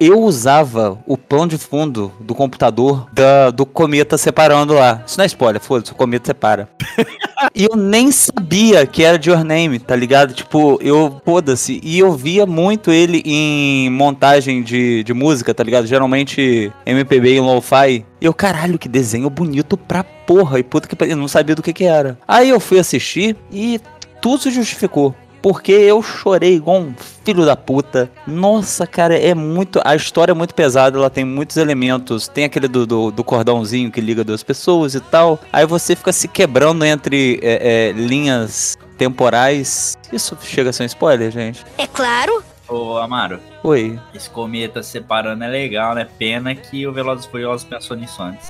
Eu 0.00 0.18
usava 0.20 0.98
o 1.06 1.16
plano 1.16 1.48
de 1.48 1.58
fundo 1.58 2.10
do 2.18 2.34
computador 2.34 3.06
da, 3.12 3.50
do 3.50 3.66
cometa 3.66 4.16
separando 4.16 4.72
lá. 4.72 5.04
Isso 5.06 5.18
não 5.18 5.24
é 5.24 5.26
spoiler, 5.26 5.60
foda-se, 5.60 5.92
o 5.92 5.94
cometa 5.94 6.28
separa. 6.28 6.70
e 7.54 7.64
eu 7.64 7.76
nem 7.76 8.10
sabia 8.10 8.86
que 8.86 9.04
era 9.04 9.18
de 9.18 9.28
Your 9.28 9.44
Name, 9.44 9.78
tá 9.78 9.94
ligado? 9.94 10.32
Tipo, 10.32 10.78
eu, 10.82 11.20
foda-se. 11.22 11.78
E 11.84 11.98
eu 11.98 12.12
via 12.12 12.46
muito 12.46 12.90
ele 12.90 13.22
em 13.26 13.90
montagem 13.90 14.62
de, 14.62 15.04
de 15.04 15.12
música, 15.12 15.52
tá 15.52 15.62
ligado? 15.62 15.86
Geralmente 15.86 16.72
MPB 16.86 17.34
e 17.34 17.40
lo-fi. 17.40 18.06
E 18.20 18.24
eu, 18.24 18.32
caralho, 18.32 18.78
que 18.78 18.88
desenho 18.88 19.28
bonito 19.28 19.76
pra 19.76 20.02
porra. 20.02 20.58
E 20.58 20.62
puta 20.62 20.88
que 20.88 21.04
eu 21.04 21.16
não 21.16 21.28
sabia 21.28 21.54
do 21.54 21.62
que 21.62 21.74
que 21.74 21.84
era. 21.84 22.18
Aí 22.26 22.48
eu 22.48 22.58
fui 22.58 22.78
assistir 22.78 23.36
e 23.52 23.78
tudo 24.22 24.40
se 24.40 24.50
justificou 24.52 25.14
porque 25.42 25.72
eu 25.72 26.00
chorei 26.00 26.54
igual 26.54 26.78
um 26.78 26.94
filho 27.24 27.44
da 27.44 27.56
puta. 27.56 28.08
Nossa, 28.26 28.86
cara, 28.86 29.18
é 29.18 29.34
muito. 29.34 29.80
A 29.84 29.96
história 29.96 30.30
é 30.30 30.34
muito 30.34 30.54
pesada, 30.54 30.96
ela 30.96 31.10
tem 31.10 31.24
muitos 31.24 31.56
elementos. 31.56 32.28
Tem 32.28 32.44
aquele 32.44 32.68
do, 32.68 32.86
do, 32.86 33.10
do 33.10 33.24
cordãozinho 33.24 33.90
que 33.90 34.00
liga 34.00 34.22
duas 34.22 34.42
pessoas 34.44 34.94
e 34.94 35.00
tal. 35.00 35.40
Aí 35.52 35.66
você 35.66 35.96
fica 35.96 36.12
se 36.12 36.28
quebrando 36.28 36.84
entre 36.84 37.40
é, 37.42 37.88
é, 37.88 37.92
linhas 37.92 38.78
temporais. 38.96 39.98
Isso 40.12 40.38
chega 40.40 40.70
a 40.70 40.72
ser 40.72 40.84
um 40.84 40.86
spoiler, 40.86 41.30
gente? 41.32 41.64
É 41.76 41.88
claro. 41.88 42.42
Ô, 42.68 42.96
Amaro. 42.96 43.40
Oi. 43.64 43.98
Esse 44.14 44.30
cometa 44.30 44.82
separando 44.82 45.42
é 45.42 45.48
legal, 45.48 45.94
né? 45.94 46.06
Pena 46.18 46.54
que 46.54 46.86
o 46.86 46.92
Velozes 46.92 47.26
Furiosos 47.26 47.64
pensou 47.64 47.96
nisso 47.96 48.22
antes. 48.22 48.48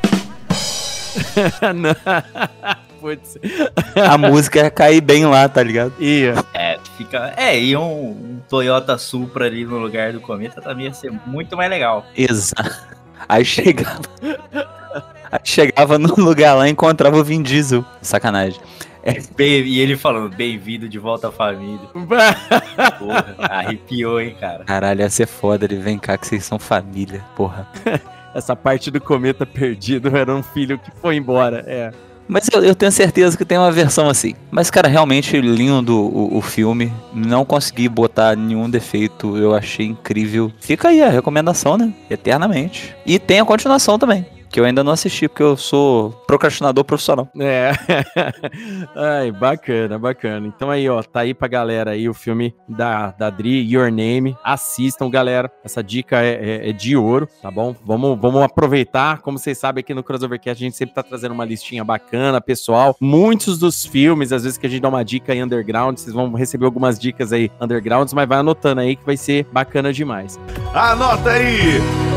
Não. 1.75 1.97
Putz. 3.03 3.37
A 4.09 4.17
música 4.17 4.61
ia 4.61 4.71
cair 4.71 5.01
bem 5.01 5.27
lá, 5.27 5.49
tá 5.49 5.61
ligado? 5.61 5.93
Ia. 5.99 6.35
É, 6.55 6.72
fica. 7.03 7.35
É, 7.37 7.59
e 7.59 7.77
um, 7.77 8.11
um 8.11 8.41
Toyota 8.49 8.97
Supra 8.97 9.47
ali 9.47 9.65
no 9.65 9.79
lugar 9.79 10.13
do 10.13 10.21
cometa 10.21 10.61
também 10.61 10.87
ia 10.87 10.95
ser 10.95 11.13
muito 11.27 11.57
mais 11.57 11.71
legal. 11.71 12.07
Exato. 12.17 12.97
Aí 13.29 13.45
chegava. 13.45 14.03
Aí 15.31 15.41
chegava 15.45 15.99
no 15.99 16.15
lugar 16.17 16.55
lá 16.55 16.69
e 16.69 16.73
encontrava 16.73 17.17
o 17.17 17.25
Vin 17.25 17.43
Diesel. 17.43 17.85
Sacanagem. 18.03 18.61
É. 19.03 19.17
E 19.43 19.81
ele 19.81 19.97
falando, 19.97 20.37
bem-vindo 20.37 20.89
de 20.89 20.99
volta 20.99 21.29
à 21.29 21.33
família. 21.33 21.89
porra, 22.99 23.35
arrepiou, 23.39 24.21
hein, 24.21 24.37
cara. 24.39 24.65
Caralho, 24.65 25.01
ia 25.01 25.11
ser 25.11 25.27
foda. 25.27 25.65
Ele 25.65 25.77
vem 25.77 25.99
cá 25.99 26.17
que 26.17 26.27
vocês 26.27 26.45
são 26.45 26.59
família, 26.59 27.25
porra. 27.35 27.67
Essa 28.35 28.55
parte 28.55 28.91
do 28.91 29.01
cometa 29.01 29.45
perdido 29.45 30.15
era 30.17 30.33
um 30.35 30.43
filho 30.43 30.79
que 30.79 30.91
foi 31.01 31.17
embora, 31.17 31.65
é. 31.67 31.91
Mas 32.29 32.49
eu, 32.53 32.63
eu, 32.65 32.75
tenho 32.75 32.91
certeza 32.93 33.37
que 33.37 33.45
tem 33.45 33.59
uma 33.59 33.71
versão 33.71 34.09
assim. 34.09 34.35
Mas, 34.51 34.71
cara, 34.71 34.89
realmente 34.89 35.41
lindo 35.41 35.99
o, 35.99 36.39
o 36.39 36.41
filme. 36.41 36.93
Não 37.13 37.45
consegui 37.45 37.89
botar 37.89 38.37
nenhum 38.37 38.71
defeito. 38.71 39.37
Eu 39.37 39.55
achei 39.55 39.87
incrível. 39.87 40.53
Fica 40.61 40.89
aí 40.89 41.03
a 41.03 41.09
recomendação, 41.09 41.77
né? 41.77 41.93
Eternamente. 42.09 42.95
E 43.05 43.19
tem 43.19 43.41
a 43.41 43.45
continuação 43.45 43.99
também 43.99 44.25
que 44.53 44.61
eu 44.61 44.67
ainda 44.67 44.85
não 44.85 44.93
assisti, 44.93 45.27
porque 45.27 45.43
eu 45.43 45.57
sou 45.57 46.11
procrastinador 46.27 46.85
profissional. 46.85 47.27
É. 47.41 47.73
Ai, 48.95 49.33
bacana, 49.33 49.99
bacana. 49.99 50.47
Então 50.47 50.71
aí, 50.71 50.87
ó, 50.91 51.03
tá 51.03 51.21
aí 51.21 51.33
pra 51.33 51.49
galera 51.49 51.93
aí 51.93 52.07
o 52.07 52.13
filme 52.13 52.55
da, 52.69 53.13
da 53.13 53.31
Dri, 53.31 53.63
Your 53.73 53.91
Name. 53.91 54.37
Assistam, 54.45 55.09
galera. 55.09 55.51
Essa 55.65 55.83
dica 55.83 56.23
é, 56.23 56.67
é, 56.67 56.69
é 56.69 56.73
de 56.73 56.95
ouro, 56.95 57.27
tá 57.41 57.51
bom? 57.51 57.75
Vamos, 57.83 58.21
vamos 58.21 58.43
aproveitar. 58.43 59.23
Como 59.23 59.39
vocês 59.39 59.57
sabem, 59.57 59.81
aqui 59.81 59.95
no 59.95 60.03
Crossovercast 60.03 60.63
a 60.63 60.67
gente 60.67 60.77
sempre 60.77 60.95
tá 60.95 61.03
trazendo 61.03 61.33
uma 61.33 61.47
listinha 61.47 61.83
bacana, 61.83 62.39
pessoal. 62.39 62.95
Muitos 63.01 63.59
dos 63.59 63.87
filmes, 63.87 64.33
às 64.33 64.45
vezes 64.45 64.59
que 64.59 64.67
a 64.67 64.71
gente 64.71 64.83
dá 64.83 64.89
uma 64.91 65.03
dica 65.03 65.33
aí 65.33 65.43
underground, 65.43 65.97
vocês 65.97 66.13
vão 66.13 66.31
receber 66.35 66.67
algumas 66.67 66.99
dicas 66.99 67.33
aí 67.33 67.51
undergrounds, 67.59 68.13
mas 68.13 68.29
vai 68.29 68.39
anotando 68.39 68.83
aí 68.83 68.97
que 68.97 69.07
vai 69.07 69.17
ser 69.17 69.47
bacana 69.51 69.95
demais. 69.95 70.39
Anota 70.75 71.31
aí! 71.31 72.12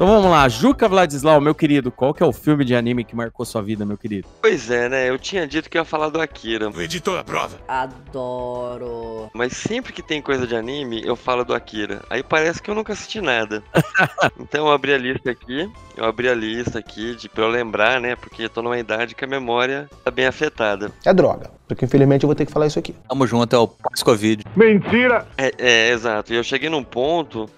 Então 0.00 0.08
vamos 0.08 0.30
lá, 0.30 0.48
Juca 0.48 0.88
Vladislau, 0.88 1.42
meu 1.42 1.54
querido, 1.54 1.92
qual 1.92 2.14
que 2.14 2.22
é 2.22 2.26
o 2.26 2.32
filme 2.32 2.64
de 2.64 2.74
anime 2.74 3.04
que 3.04 3.14
marcou 3.14 3.44
sua 3.44 3.60
vida, 3.60 3.84
meu 3.84 3.98
querido? 3.98 4.26
Pois 4.40 4.70
é, 4.70 4.88
né? 4.88 5.10
Eu 5.10 5.18
tinha 5.18 5.46
dito 5.46 5.68
que 5.68 5.76
ia 5.76 5.84
falar 5.84 6.08
do 6.08 6.18
Akira. 6.18 6.70
O 6.70 6.80
editor 6.80 7.18
aprova. 7.18 7.58
Adoro. 7.68 9.28
Mas 9.34 9.58
sempre 9.58 9.92
que 9.92 10.00
tem 10.00 10.22
coisa 10.22 10.46
de 10.46 10.56
anime, 10.56 11.02
eu 11.04 11.14
falo 11.14 11.44
do 11.44 11.52
Akira. 11.52 12.00
Aí 12.08 12.22
parece 12.22 12.62
que 12.62 12.70
eu 12.70 12.74
nunca 12.74 12.94
assisti 12.94 13.20
nada. 13.20 13.62
então 14.40 14.68
eu 14.68 14.72
abri 14.72 14.94
a 14.94 14.96
lista 14.96 15.32
aqui. 15.32 15.70
Eu 15.94 16.06
abri 16.06 16.30
a 16.30 16.34
lista 16.34 16.78
aqui 16.78 17.14
de, 17.14 17.28
pra 17.28 17.44
eu 17.44 17.50
lembrar, 17.50 18.00
né? 18.00 18.16
Porque 18.16 18.44
eu 18.44 18.48
tô 18.48 18.62
numa 18.62 18.78
idade 18.78 19.14
que 19.14 19.26
a 19.26 19.28
memória 19.28 19.86
tá 20.02 20.10
bem 20.10 20.24
afetada. 20.24 20.90
É 21.04 21.12
droga. 21.12 21.50
Porque 21.68 21.84
infelizmente 21.84 22.24
eu 22.24 22.26
vou 22.26 22.34
ter 22.34 22.46
que 22.46 22.52
falar 22.52 22.66
isso 22.66 22.78
aqui. 22.78 22.94
Tamo 23.06 23.26
junto, 23.26 23.54
é 23.54 23.58
o 23.58 23.68
pós-Covid. 23.68 24.44
Mentira! 24.56 25.26
É, 25.36 25.52
é, 25.58 25.90
exato. 25.90 26.32
E 26.32 26.36
eu 26.36 26.42
cheguei 26.42 26.70
num 26.70 26.82
ponto 26.82 27.50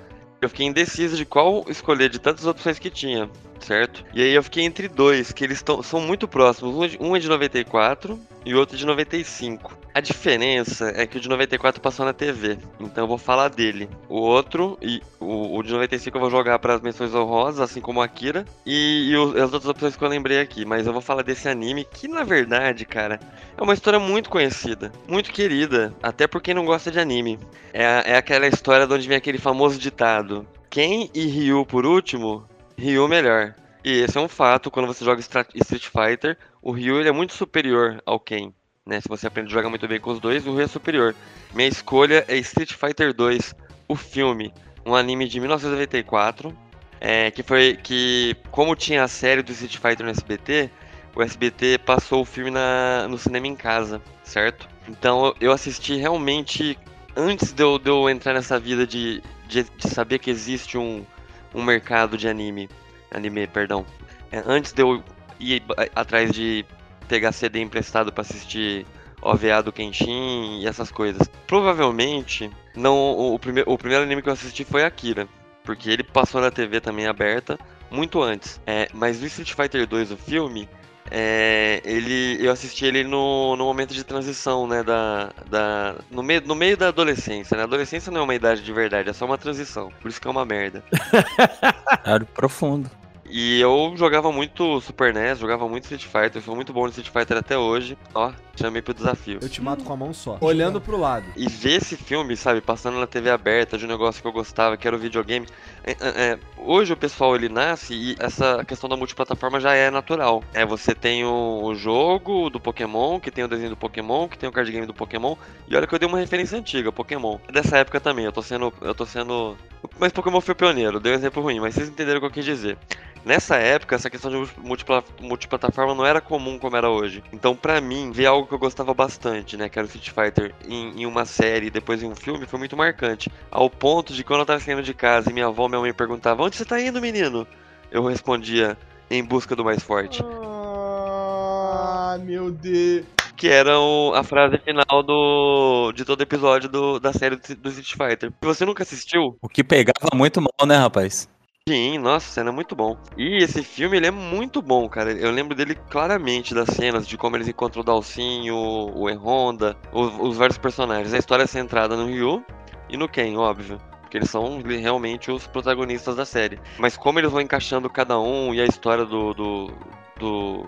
eu 0.43 0.49
fiquei 0.49 0.67
indeciso 0.67 1.17
de 1.17 1.25
qual 1.25 1.65
escolher 1.69 2.11
de 2.11 2.19
tantas 2.19 2.47
opções 2.47 2.79
que 2.79 2.91
tinha, 2.91 3.31
certo? 3.63 4.05
E 4.13 4.21
aí 4.23 4.33
eu 4.35 4.43
fiquei 4.43 4.65
entre 4.65 4.89
dois, 4.89 5.33
que 5.33 5.43
eles 5.45 5.63
tão, 5.63 5.83
são 5.83 6.01
muito 6.01 6.27
próximos. 6.29 6.75
Um 6.75 6.85
é 6.85 6.89
de- 6.89 6.99
Um 7.01 7.17
é 7.17 7.19
de 7.19 7.29
94 7.29 8.19
e 8.45 8.55
o 8.55 8.59
outro 8.59 8.77
é 8.77 8.79
de 8.79 8.85
95. 8.87 9.79
A 9.95 10.01
diferença 10.01 10.91
é 10.97 11.07
que 11.07 11.19
o 11.19 11.21
de 11.21 11.29
94 11.29 11.81
passou 11.81 12.07
na 12.07 12.15
TV, 12.15 12.57
então 12.81 13.05
eu 13.05 13.09
vou 13.09 13.19
falar 13.19 13.49
dele. 13.49 13.91
O 14.09 14.17
outro, 14.21 14.79
e 14.81 15.03
o, 15.21 15.59
o 15.59 15.63
de 15.63 15.71
95 15.71 16.17
eu 16.17 16.21
vou 16.23 16.31
jogar 16.31 16.59
para 16.59 16.75
as 16.75 16.81
menções 16.81 17.15
honrosas, 17.15 17.61
assim 17.61 17.81
como 17.81 18.01
o 18.01 18.03
Akira, 18.03 18.47
e, 18.65 19.11
e 19.11 19.17
o- 19.17 19.37
as 19.37 19.53
outras 19.53 19.67
opções 19.67 19.95
que 19.95 20.03
eu 20.03 20.09
lembrei 20.09 20.41
aqui. 20.41 20.65
Mas 20.65 20.87
eu 20.87 20.93
vou 20.95 21.03
falar 21.03 21.23
desse 21.23 21.47
anime 21.49 21.87
que, 21.93 22.09
na 22.09 22.25
verdade, 22.25 22.87
cara, 22.87 23.21
é 23.57 23.63
uma 23.63 23.75
história 23.75 23.99
muito 24.01 24.31
conhecida, 24.31 24.91
muito 25.07 25.31
querida, 25.31 25.95
até 26.03 26.27
por 26.27 26.41
quem 26.41 26.55
não 26.55 26.65
gosta 26.65 26.91
de 26.91 26.99
anime. 26.99 27.39
É, 27.73 27.85
a- 27.85 28.03
é 28.07 28.17
aquela 28.17 28.47
história 28.47 28.87
de 28.87 28.95
onde 28.95 29.07
vem 29.07 29.17
aquele 29.19 29.39
famoso 29.39 29.79
ditado: 29.79 30.47
Quem 30.71 31.11
e 31.13 31.27
Ryu 31.27 31.67
por 31.67 31.85
último, 31.85 32.45
Ryu 32.83 33.07
melhor. 33.07 33.55
E 33.85 34.01
esse 34.01 34.19
é 34.19 34.21
um 34.21 34.27
fato, 34.27 34.69
quando 34.69 34.89
você 34.89 35.05
joga 35.05 35.21
Street 35.21 35.87
Fighter, 35.87 36.37
o 36.61 36.73
Ryu 36.73 36.99
ele 36.99 37.09
é 37.09 37.13
muito 37.13 37.33
superior 37.33 38.03
ao 38.05 38.19
Ken. 38.19 38.53
Né? 38.85 39.01
Se 39.01 39.09
você 39.09 39.29
aprende 39.29 39.51
a 39.51 39.55
jogar 39.55 39.71
muito 39.71 39.87
bem 39.87 40.01
com 40.01 40.11
os 40.11 40.19
dois, 40.19 40.45
o 40.45 40.51
Ryu 40.51 40.65
é 40.65 40.67
superior. 40.67 41.15
Minha 41.55 41.69
escolha 41.69 42.25
é 42.27 42.37
Street 42.39 42.73
Fighter 42.73 43.15
2, 43.15 43.55
o 43.87 43.95
filme, 43.95 44.53
um 44.85 44.97
anime 44.97 45.29
de 45.29 45.39
1994, 45.39 46.53
é, 47.01 47.31
que 47.31 47.45
foi 47.45 47.79
que, 47.81 48.37
como 48.51 48.75
tinha 48.75 49.05
a 49.05 49.09
série 49.09 49.43
do 49.43 49.53
Street 49.53 49.77
Fighter 49.77 50.05
no 50.05 50.11
SBT, 50.11 50.69
o 51.15 51.23
SBT 51.23 51.79
passou 51.79 52.23
o 52.23 52.25
filme 52.25 52.51
na, 52.51 53.07
no 53.09 53.17
cinema 53.17 53.47
em 53.47 53.55
casa, 53.55 54.03
certo? 54.25 54.69
Então 54.89 55.33
eu 55.41 55.53
assisti 55.53 55.95
realmente 55.95 56.77
antes 57.15 57.53
de 57.53 57.63
eu, 57.63 57.79
de 57.79 57.91
eu 57.91 58.11
entrar 58.11 58.33
nessa 58.33 58.59
vida 58.59 58.85
de, 58.85 59.23
de, 59.47 59.63
de 59.63 59.89
saber 59.89 60.19
que 60.19 60.31
existe 60.31 60.77
um, 60.77 61.05
um 61.55 61.63
mercado 61.63 62.17
de 62.17 62.29
anime. 62.29 62.69
Anime, 63.11 63.47
perdão. 63.47 63.85
É, 64.31 64.43
antes 64.47 64.73
de 64.73 64.83
eu 64.83 65.03
ir 65.39 65.63
atrás 65.95 66.33
de 66.33 66.65
pegar 67.09 67.33
CD 67.33 67.61
emprestado 67.61 68.13
pra 68.13 68.23
assistir 68.23 68.87
OVA 69.21 69.63
do 69.63 69.73
Kenshin 69.73 70.61
e 70.61 70.67
essas 70.67 70.91
coisas. 70.91 71.29
Provavelmente, 71.47 72.51
não 72.75 72.97
o, 72.97 73.35
o, 73.35 73.39
prime, 73.39 73.63
o 73.67 73.77
primeiro 73.77 74.05
anime 74.05 74.23
que 74.23 74.29
eu 74.29 74.33
assisti 74.33 74.65
foi 74.65 74.85
Akira. 74.85 75.29
Porque 75.63 75.91
ele 75.91 76.03
passou 76.03 76.41
na 76.41 76.51
TV 76.51 76.81
também 76.81 77.07
aberta 77.07 77.59
muito 77.91 78.21
antes. 78.21 78.61
É, 78.67 78.89
mas 78.93 79.23
o 79.23 79.27
Street 79.27 79.53
Fighter 79.53 79.87
2, 79.87 80.13
o 80.13 80.17
filme, 80.17 80.69
é, 81.11 81.81
ele, 81.85 82.39
eu 82.41 82.51
assisti 82.51 82.85
ele 82.85 83.05
no, 83.05 83.57
no 83.57 83.65
momento 83.65 83.93
de 83.93 84.05
transição, 84.05 84.67
né? 84.67 84.83
Da, 84.83 85.31
da, 85.49 85.97
no, 86.11 86.23
meio, 86.23 86.41
no 86.43 86.55
meio 86.55 86.77
da 86.77 86.89
adolescência, 86.89 87.57
né? 87.57 87.63
A 87.63 87.67
adolescência 87.67 88.11
não 88.13 88.21
é 88.21 88.25
uma 88.25 88.35
idade 88.35 88.63
de 88.63 88.73
verdade, 88.73 89.11
é 89.11 89.13
só 89.13 89.25
uma 89.25 89.39
transição. 89.39 89.93
Por 90.01 90.09
isso 90.09 90.21
que 90.21 90.29
é 90.29 90.31
uma 90.31 90.45
merda. 90.45 90.83
Claro, 92.03 92.27
profundo. 92.27 92.91
E 93.35 93.59
eu 93.59 93.95
jogava 93.97 94.31
muito 94.31 94.79
Super 94.83 95.15
NES, 95.15 95.39
jogava 95.39 95.67
muito 95.67 95.85
Street 95.85 96.05
Fighter, 96.05 96.37
eu 96.37 96.43
sou 96.43 96.55
muito 96.55 96.71
bom 96.71 96.83
no 96.83 96.91
Street 96.91 97.09
Fighter 97.09 97.39
até 97.39 97.57
hoje. 97.57 97.97
Ó, 98.15 98.31
chamei 98.55 98.83
pro 98.83 98.93
desafio. 98.93 99.39
Eu 99.41 99.49
te 99.49 99.63
mato 99.63 99.83
com 99.83 99.93
a 99.95 99.97
mão 99.97 100.13
só. 100.13 100.37
Olhando 100.39 100.83
pro 100.83 100.99
lado. 100.99 101.25
E 101.35 101.49
ver 101.49 101.81
esse 101.81 101.97
filme, 101.97 102.37
sabe, 102.37 102.61
passando 102.61 103.01
na 103.01 103.07
TV 103.07 103.31
aberta 103.31 103.79
de 103.79 103.87
um 103.87 103.89
negócio 103.89 104.21
que 104.21 104.29
eu 104.29 104.33
gostava, 104.33 104.77
que 104.77 104.87
era 104.87 104.95
o 104.95 104.99
videogame. 104.99 105.47
é, 105.83 105.93
é, 105.93 105.97
é, 106.01 106.39
hoje 106.59 106.93
o 106.93 106.97
pessoal 106.97 107.35
ele 107.35 107.49
nasce 107.49 107.95
e 107.95 108.17
essa 108.19 108.63
questão 108.67 108.87
da 108.87 108.99
multiplataforma 108.99 109.59
já 109.59 109.73
é 109.73 109.91
natural. 109.91 110.45
É, 110.53 110.67
você 110.67 110.95
tem 110.95 111.25
o, 111.25 111.63
o 111.65 111.75
jogo 111.75 112.51
do 112.51 112.61
Pokémon, 112.61 113.19
que 113.19 113.31
tem 113.31 113.45
o 113.45 113.49
desenho 113.49 113.71
do 113.71 113.77
Pokémon, 113.79 114.29
que 114.29 114.37
tem 114.37 114.47
o 114.47 114.53
card 114.53 114.71
game 114.71 114.87
do 114.87 114.93
Pokémon. 114.93 115.37
E 115.67 115.75
olha 115.75 115.87
que 115.87 115.95
eu 115.95 115.99
dei 115.99 116.07
uma 116.07 116.19
referência 116.19 116.59
antiga, 116.59 116.93
Pokémon. 116.93 117.39
É 117.49 117.53
Dessa 117.53 117.79
época 117.79 117.99
também, 117.99 118.27
eu 118.27 118.33
tô 118.33 118.43
sendo. 118.43 118.71
Eu 118.83 118.95
tô 118.95 119.07
sendo. 119.07 119.57
Mas 119.99 120.13
Pokémon 120.13 120.41
foi 120.41 120.55
pioneiro, 120.55 121.01
deu 121.01 121.13
um 121.13 121.17
exemplo 121.17 121.43
ruim, 121.43 121.61
mas 121.61 121.75
vocês 121.75 121.89
entenderam 121.89 122.19
o 122.19 122.21
que 122.21 122.27
eu 122.27 122.31
quis 122.31 122.45
dizer. 122.45 122.79
Nessa 123.25 123.57
época, 123.57 123.95
essa 123.95 124.11
questão 124.11 124.31
de 124.31 124.51
multipla- 124.59 125.05
multiplataforma 125.21 125.95
não 125.95 126.05
era 126.05 126.21
comum 126.21 126.59
como 126.59 126.77
era 126.77 126.91
hoje. 126.91 127.23
Então, 127.33 127.55
pra 127.55 127.81
mim, 127.81 128.11
ver 128.11 128.27
algo 128.27 128.49
que 128.49 128.55
eu 128.55 128.59
gostava 128.59 128.93
bastante, 128.93 129.57
né, 129.57 129.69
que 129.69 129.79
era 129.79 129.87
o 129.87 129.91
Street 129.91 130.11
Fighter, 130.11 130.53
em, 130.69 131.03
em 131.03 131.07
uma 131.07 131.25
série 131.25 131.67
e 131.67 131.71
depois 131.71 132.03
em 132.03 132.07
um 132.09 132.17
filme, 132.17 132.47
foi 132.47 132.59
muito 132.59 132.77
marcante. 132.77 133.31
Ao 133.51 133.71
ponto 133.71 134.13
de 134.13 134.25
quando 134.25 134.41
eu 134.41 134.47
tava 134.47 134.59
saindo 134.61 134.83
de 134.83 134.93
casa 134.93 135.31
e 135.31 135.33
minha 135.33 135.47
avó 135.47 135.69
minha 135.69 135.81
mãe 135.81 135.93
perguntavam: 135.93 136.47
Onde 136.47 136.57
você 136.57 136.65
tá 136.65 136.81
indo, 136.81 137.01
menino? 137.01 137.47
Eu 137.93 138.05
respondia: 138.07 138.77
Em 139.09 139.23
busca 139.23 139.55
do 139.55 139.65
mais 139.65 139.83
forte. 139.83 140.21
Ah, 140.25 142.19
meu 142.21 142.51
Deus. 142.51 143.05
Que 143.37 143.49
era 143.49 143.73
a 144.15 144.23
frase 144.23 144.59
final 144.59 145.03
do, 145.03 145.93
de 145.93 146.05
todo 146.05 146.23
episódio 146.23 146.69
do- 146.69 147.01
da 147.01 147.13
série 147.13 147.37
do, 147.37 147.57
do 147.57 147.69
Street 147.71 147.93
Fighter. 147.93 148.31
Se 148.31 148.47
você 148.47 148.65
nunca 148.65 148.83
assistiu, 148.83 149.37
O 149.43 149.49
que 149.49 149.65
pegava 149.65 150.11
muito 150.15 150.41
mal, 150.41 150.67
né, 150.67 150.77
rapaz? 150.77 151.29
Sim, 151.69 151.99
nossa, 151.99 152.27
cena 152.29 152.51
é 152.51 152.53
muito 152.53 152.75
bom. 152.75 152.97
E 153.17 153.37
esse 153.43 153.63
filme, 153.63 153.97
ele 153.97 154.07
é 154.09 154.11
muito 154.11 154.61
bom, 154.61 154.89
cara. 154.89 155.13
Eu 155.13 155.31
lembro 155.31 155.55
dele 155.55 155.77
claramente, 155.91 156.55
das 156.55 156.69
cenas, 156.71 157.07
de 157.07 157.17
como 157.17 157.37
eles 157.37 157.47
encontram 157.49 157.83
o 157.83 157.85
Dalcinho, 157.85 158.57
o 158.57 159.09
E-Honda, 159.09 159.77
os, 159.93 160.13
os 160.21 160.37
vários 160.37 160.59
personagens. 160.59 161.15
A 161.15 161.19
história 161.19 161.45
é 161.45 161.47
centrada 161.47 161.97
no 161.97 162.07
Ryu 162.07 162.45
e 162.89 162.97
no 162.97 163.09
Ken, 163.09 163.37
óbvio. 163.37 163.79
Porque 164.03 164.17
eles 164.19 164.29
são 164.29 164.61
realmente 164.61 165.31
os 165.31 165.47
protagonistas 165.47 166.17
da 166.17 166.25
série. 166.25 166.59
Mas 166.79 166.97
como 166.97 167.19
eles 167.21 167.31
vão 167.31 167.41
encaixando 167.41 167.89
cada 167.89 168.19
um 168.19 168.53
e 168.53 168.61
a 168.61 168.65
história 168.67 169.05
do, 169.05 169.33
do, 169.33 169.71
do 170.19 170.67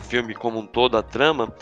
filme 0.00 0.34
como 0.34 0.58
um 0.58 0.66
todo, 0.66 0.98
a 0.98 1.02
trama, 1.04 1.54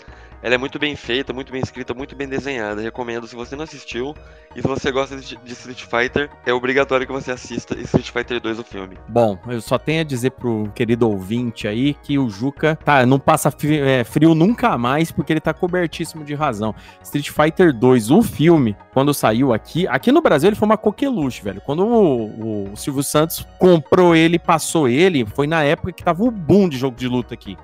ela 0.44 0.54
é 0.56 0.58
muito 0.58 0.78
bem 0.78 0.94
feita, 0.94 1.32
muito 1.32 1.50
bem 1.50 1.62
escrita, 1.62 1.94
muito 1.94 2.14
bem 2.14 2.28
desenhada. 2.28 2.82
Recomendo 2.82 3.26
se 3.26 3.34
você 3.34 3.56
não 3.56 3.64
assistiu 3.64 4.14
e 4.54 4.60
se 4.60 4.68
você 4.68 4.92
gosta 4.92 5.16
de 5.16 5.38
Street 5.46 5.82
Fighter, 5.84 6.28
é 6.44 6.52
obrigatório 6.52 7.06
que 7.06 7.12
você 7.12 7.32
assista 7.32 7.74
Street 7.80 8.10
Fighter 8.10 8.38
2 8.42 8.58
o 8.58 8.62
filme. 8.62 8.98
Bom, 9.08 9.38
eu 9.48 9.58
só 9.62 9.78
tenho 9.78 10.02
a 10.02 10.04
dizer 10.04 10.32
pro 10.32 10.70
querido 10.74 11.08
ouvinte 11.08 11.66
aí 11.66 11.94
que 11.94 12.18
o 12.18 12.28
Juca 12.28 12.76
tá, 12.84 13.06
não 13.06 13.18
passa 13.18 13.50
fi- 13.50 13.80
é, 13.80 14.04
frio 14.04 14.34
nunca 14.34 14.76
mais 14.76 15.10
porque 15.10 15.32
ele 15.32 15.40
tá 15.40 15.54
cobertíssimo 15.54 16.22
de 16.22 16.34
razão. 16.34 16.74
Street 17.02 17.30
Fighter 17.30 17.72
2, 17.72 18.10
o 18.10 18.20
filme, 18.20 18.76
quando 18.92 19.14
saiu 19.14 19.50
aqui, 19.50 19.88
aqui 19.88 20.12
no 20.12 20.20
Brasil 20.20 20.50
ele 20.50 20.56
foi 20.56 20.66
uma 20.66 20.76
coqueluche, 20.76 21.42
velho. 21.42 21.62
Quando 21.62 21.86
o, 21.86 22.70
o 22.72 22.76
Silvio 22.76 23.02
Santos 23.02 23.46
comprou 23.58 24.14
ele, 24.14 24.38
passou 24.38 24.86
ele, 24.88 25.24
foi 25.24 25.46
na 25.46 25.62
época 25.64 25.90
que 25.90 26.04
tava 26.04 26.22
o 26.22 26.30
boom 26.30 26.68
de 26.68 26.76
jogo 26.76 26.98
de 26.98 27.08
luta 27.08 27.32
aqui. 27.32 27.56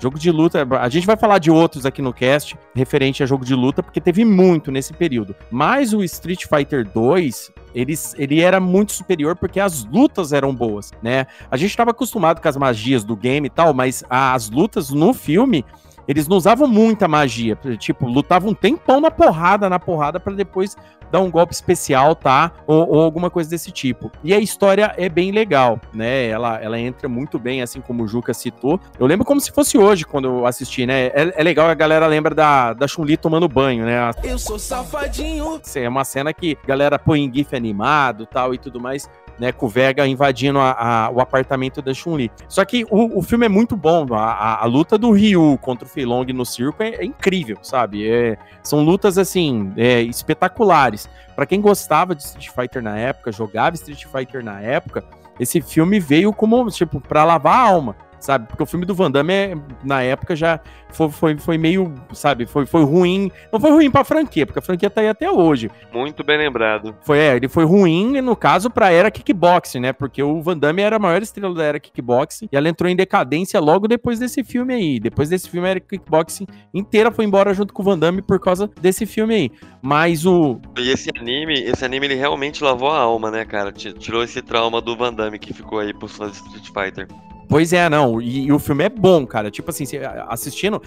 Jogo 0.00 0.18
de 0.18 0.30
luta, 0.30 0.66
a 0.80 0.88
gente 0.88 1.06
vai 1.06 1.16
falar 1.16 1.38
de 1.38 1.50
outros 1.50 1.84
aqui 1.84 2.00
no 2.00 2.12
cast, 2.12 2.56
referente 2.74 3.22
a 3.22 3.26
jogo 3.26 3.44
de 3.44 3.54
luta, 3.54 3.82
porque 3.82 4.00
teve 4.00 4.24
muito 4.24 4.70
nesse 4.70 4.92
período. 4.92 5.34
Mas 5.50 5.92
o 5.92 6.04
Street 6.04 6.44
Fighter 6.46 6.88
2, 6.88 7.52
ele, 7.74 7.94
ele 8.16 8.40
era 8.40 8.60
muito 8.60 8.92
superior 8.92 9.34
porque 9.34 9.58
as 9.58 9.84
lutas 9.84 10.32
eram 10.32 10.54
boas, 10.54 10.92
né? 11.02 11.26
A 11.50 11.56
gente 11.56 11.70
estava 11.70 11.90
acostumado 11.90 12.40
com 12.40 12.48
as 12.48 12.56
magias 12.56 13.02
do 13.02 13.16
game 13.16 13.46
e 13.46 13.50
tal, 13.50 13.74
mas 13.74 14.04
as 14.08 14.48
lutas 14.50 14.90
no 14.90 15.12
filme, 15.12 15.64
eles 16.08 16.26
não 16.26 16.38
usavam 16.38 16.66
muita 16.66 17.06
magia. 17.06 17.56
Tipo, 17.78 18.06
lutavam 18.06 18.50
um 18.50 18.54
tempão 18.54 19.00
na 19.00 19.10
porrada, 19.10 19.68
na 19.68 19.78
porrada, 19.78 20.18
para 20.18 20.32
depois 20.32 20.74
dar 21.10 21.20
um 21.20 21.30
golpe 21.30 21.52
especial, 21.52 22.14
tá? 22.14 22.52
Ou, 22.66 22.88
ou 22.88 23.02
alguma 23.02 23.30
coisa 23.30 23.48
desse 23.48 23.70
tipo. 23.70 24.10
E 24.22 24.32
a 24.32 24.38
história 24.38 24.94
é 24.96 25.08
bem 25.08 25.30
legal, 25.30 25.80
né? 25.92 26.26
Ela, 26.26 26.58
ela 26.60 26.78
entra 26.78 27.08
muito 27.08 27.38
bem, 27.38 27.62
assim 27.62 27.80
como 27.80 28.04
o 28.04 28.08
Juca 28.08 28.32
citou. 28.34 28.80
Eu 28.98 29.06
lembro 29.06 29.24
como 29.24 29.40
se 29.40 29.50
fosse 29.52 29.78
hoje, 29.78 30.04
quando 30.04 30.26
eu 30.26 30.46
assisti, 30.46 30.86
né? 30.86 31.06
É, 31.06 31.34
é 31.36 31.42
legal, 31.42 31.68
a 31.68 31.74
galera 31.74 32.06
lembra 32.06 32.34
da, 32.34 32.72
da 32.72 32.86
Chun-Li 32.86 33.16
tomando 33.16 33.48
banho, 33.48 33.84
né? 33.84 34.10
Eu 34.24 34.38
sou 34.38 34.58
safadinho. 34.58 35.60
É 35.74 35.88
uma 35.88 36.04
cena 36.04 36.32
que 36.32 36.56
a 36.62 36.66
galera 36.66 36.98
põe 36.98 37.22
em 37.22 37.32
GIF 37.32 37.54
animado 37.54 38.26
tal 38.26 38.52
e 38.54 38.58
tudo 38.58 38.80
mais, 38.80 39.08
né? 39.38 39.52
Com 39.52 39.66
o 39.66 39.68
Vega 39.68 40.06
invadindo 40.06 40.58
a- 40.58 40.72
a- 41.06 41.10
o 41.10 41.20
apartamento 41.20 41.80
da 41.82 41.92
Chun-Li. 41.94 42.30
Só 42.48 42.64
que 42.64 42.84
o, 42.90 43.18
o 43.18 43.22
filme 43.22 43.46
é 43.46 43.48
muito 43.48 43.76
bom. 43.76 44.06
A, 44.14 44.62
a- 44.62 44.66
luta 44.66 44.96
do 44.98 45.10
Ryu 45.12 45.58
contra 45.62 45.86
o 45.86 45.88
Fei 45.88 46.04
Long 46.04 46.24
no 46.34 46.44
circo 46.44 46.82
é, 46.82 46.96
é 46.96 47.04
incrível, 47.04 47.58
sabe? 47.62 48.08
É- 48.08 48.36
são 48.62 48.82
lutas, 48.84 49.18
assim, 49.18 49.72
é, 49.76 50.00
espetaculares. 50.02 51.08
Pra 51.34 51.46
quem 51.46 51.60
gostava 51.60 52.14
de 52.14 52.22
Street 52.22 52.48
Fighter 52.48 52.82
na 52.82 52.96
época, 52.98 53.30
jogava 53.32 53.74
Street 53.76 54.04
Fighter 54.06 54.44
na 54.44 54.60
época, 54.60 55.04
esse 55.38 55.60
filme 55.60 56.00
veio 56.00 56.32
como, 56.32 56.68
tipo, 56.70 57.00
pra 57.00 57.24
lavar 57.24 57.54
a 57.56 57.68
alma. 57.70 57.96
Sabe? 58.20 58.46
Porque 58.46 58.62
o 58.62 58.66
filme 58.66 58.84
do 58.84 58.94
Van 58.94 59.10
Damme, 59.10 59.32
é, 59.32 59.54
na 59.84 60.02
época, 60.02 60.34
já 60.34 60.60
foi, 60.90 61.10
foi, 61.10 61.38
foi 61.38 61.58
meio, 61.58 61.94
sabe, 62.12 62.46
foi, 62.46 62.66
foi 62.66 62.84
ruim. 62.84 63.30
Não 63.52 63.60
foi 63.60 63.70
ruim 63.70 63.90
pra 63.90 64.04
franquia, 64.04 64.46
porque 64.46 64.58
a 64.58 64.62
franquia 64.62 64.90
tá 64.90 65.00
aí 65.00 65.08
até 65.08 65.30
hoje. 65.30 65.70
Muito 65.92 66.24
bem 66.24 66.38
lembrado. 66.38 66.94
Foi, 67.02 67.18
é, 67.18 67.36
ele 67.36 67.48
foi 67.48 67.64
ruim, 67.64 68.20
no 68.20 68.36
caso, 68.36 68.70
pra 68.70 68.90
era 68.90 69.10
kickboxing, 69.10 69.80
né? 69.80 69.92
Porque 69.92 70.22
o 70.22 70.40
Van 70.42 70.56
Damme 70.56 70.82
era 70.82 70.96
a 70.96 70.98
maior 70.98 71.22
estrela 71.22 71.54
da 71.54 71.64
era 71.64 71.80
kickboxing 71.80 72.48
e 72.50 72.56
ela 72.56 72.68
entrou 72.68 72.90
em 72.90 72.96
decadência 72.96 73.60
logo 73.60 73.86
depois 73.86 74.18
desse 74.18 74.42
filme 74.42 74.74
aí. 74.74 75.00
Depois 75.00 75.28
desse 75.28 75.48
filme, 75.48 75.66
a 75.66 75.70
era 75.72 75.80
kickboxing 75.80 76.46
inteira 76.72 77.10
foi 77.10 77.24
embora 77.24 77.52
junto 77.54 77.72
com 77.72 77.82
o 77.82 77.84
Van 77.84 77.98
Damme 77.98 78.22
por 78.22 78.40
causa 78.40 78.70
desse 78.80 79.06
filme 79.06 79.34
aí. 79.34 79.50
Mas 79.82 80.26
o. 80.26 80.60
E 80.76 80.90
esse 80.90 81.10
anime, 81.18 81.54
esse 81.54 81.84
anime 81.84 82.06
ele 82.06 82.14
realmente 82.14 82.62
lavou 82.62 82.90
a 82.90 82.98
alma, 82.98 83.30
né, 83.30 83.44
cara? 83.44 83.72
Tirou 83.72 84.22
esse 84.22 84.42
trauma 84.42 84.80
do 84.80 84.96
Van 84.96 85.12
Damme 85.12 85.38
que 85.38 85.52
ficou 85.52 85.78
aí 85.78 85.92
pros 85.92 86.16
fãs 86.16 86.32
de 86.32 86.38
Street 86.38 86.66
Fighter. 86.66 87.08
Pois 87.48 87.72
é, 87.72 87.88
não. 87.88 88.20
E, 88.20 88.46
e, 88.46 88.52
o 88.52 88.58
filme 88.58 88.84
é 88.84 88.88
bom, 88.88 89.26
cara. 89.26 89.50
Tipo 89.50 89.70
assim, 89.70 89.84
assistindo. 90.28 90.80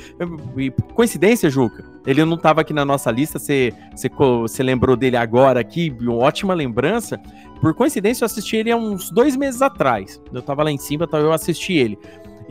Coincidência, 0.94 1.50
Juca. 1.50 1.84
Ele 2.06 2.24
não 2.24 2.38
tava 2.38 2.62
aqui 2.62 2.72
na 2.72 2.86
nossa 2.86 3.10
lista. 3.10 3.40
Você, 3.40 3.74
você, 4.48 4.62
lembrou 4.62 4.96
dele 4.96 5.18
agora 5.18 5.60
aqui. 5.60 5.96
Ótima 6.08 6.54
lembrança. 6.54 7.20
Por 7.60 7.74
coincidência, 7.74 8.24
eu 8.24 8.28
assisti 8.28 8.58
ele 8.58 8.72
há 8.72 8.78
uns 8.78 9.10
dois 9.10 9.36
meses 9.36 9.62
atrás. 9.62 10.22
Eu 10.32 10.42
tava 10.42 10.64
lá 10.64 10.72
em 10.72 10.78
cima, 10.78 11.06
então 11.06 11.20
eu 11.20 11.32
assisti 11.32 11.74
ele. 11.74 11.98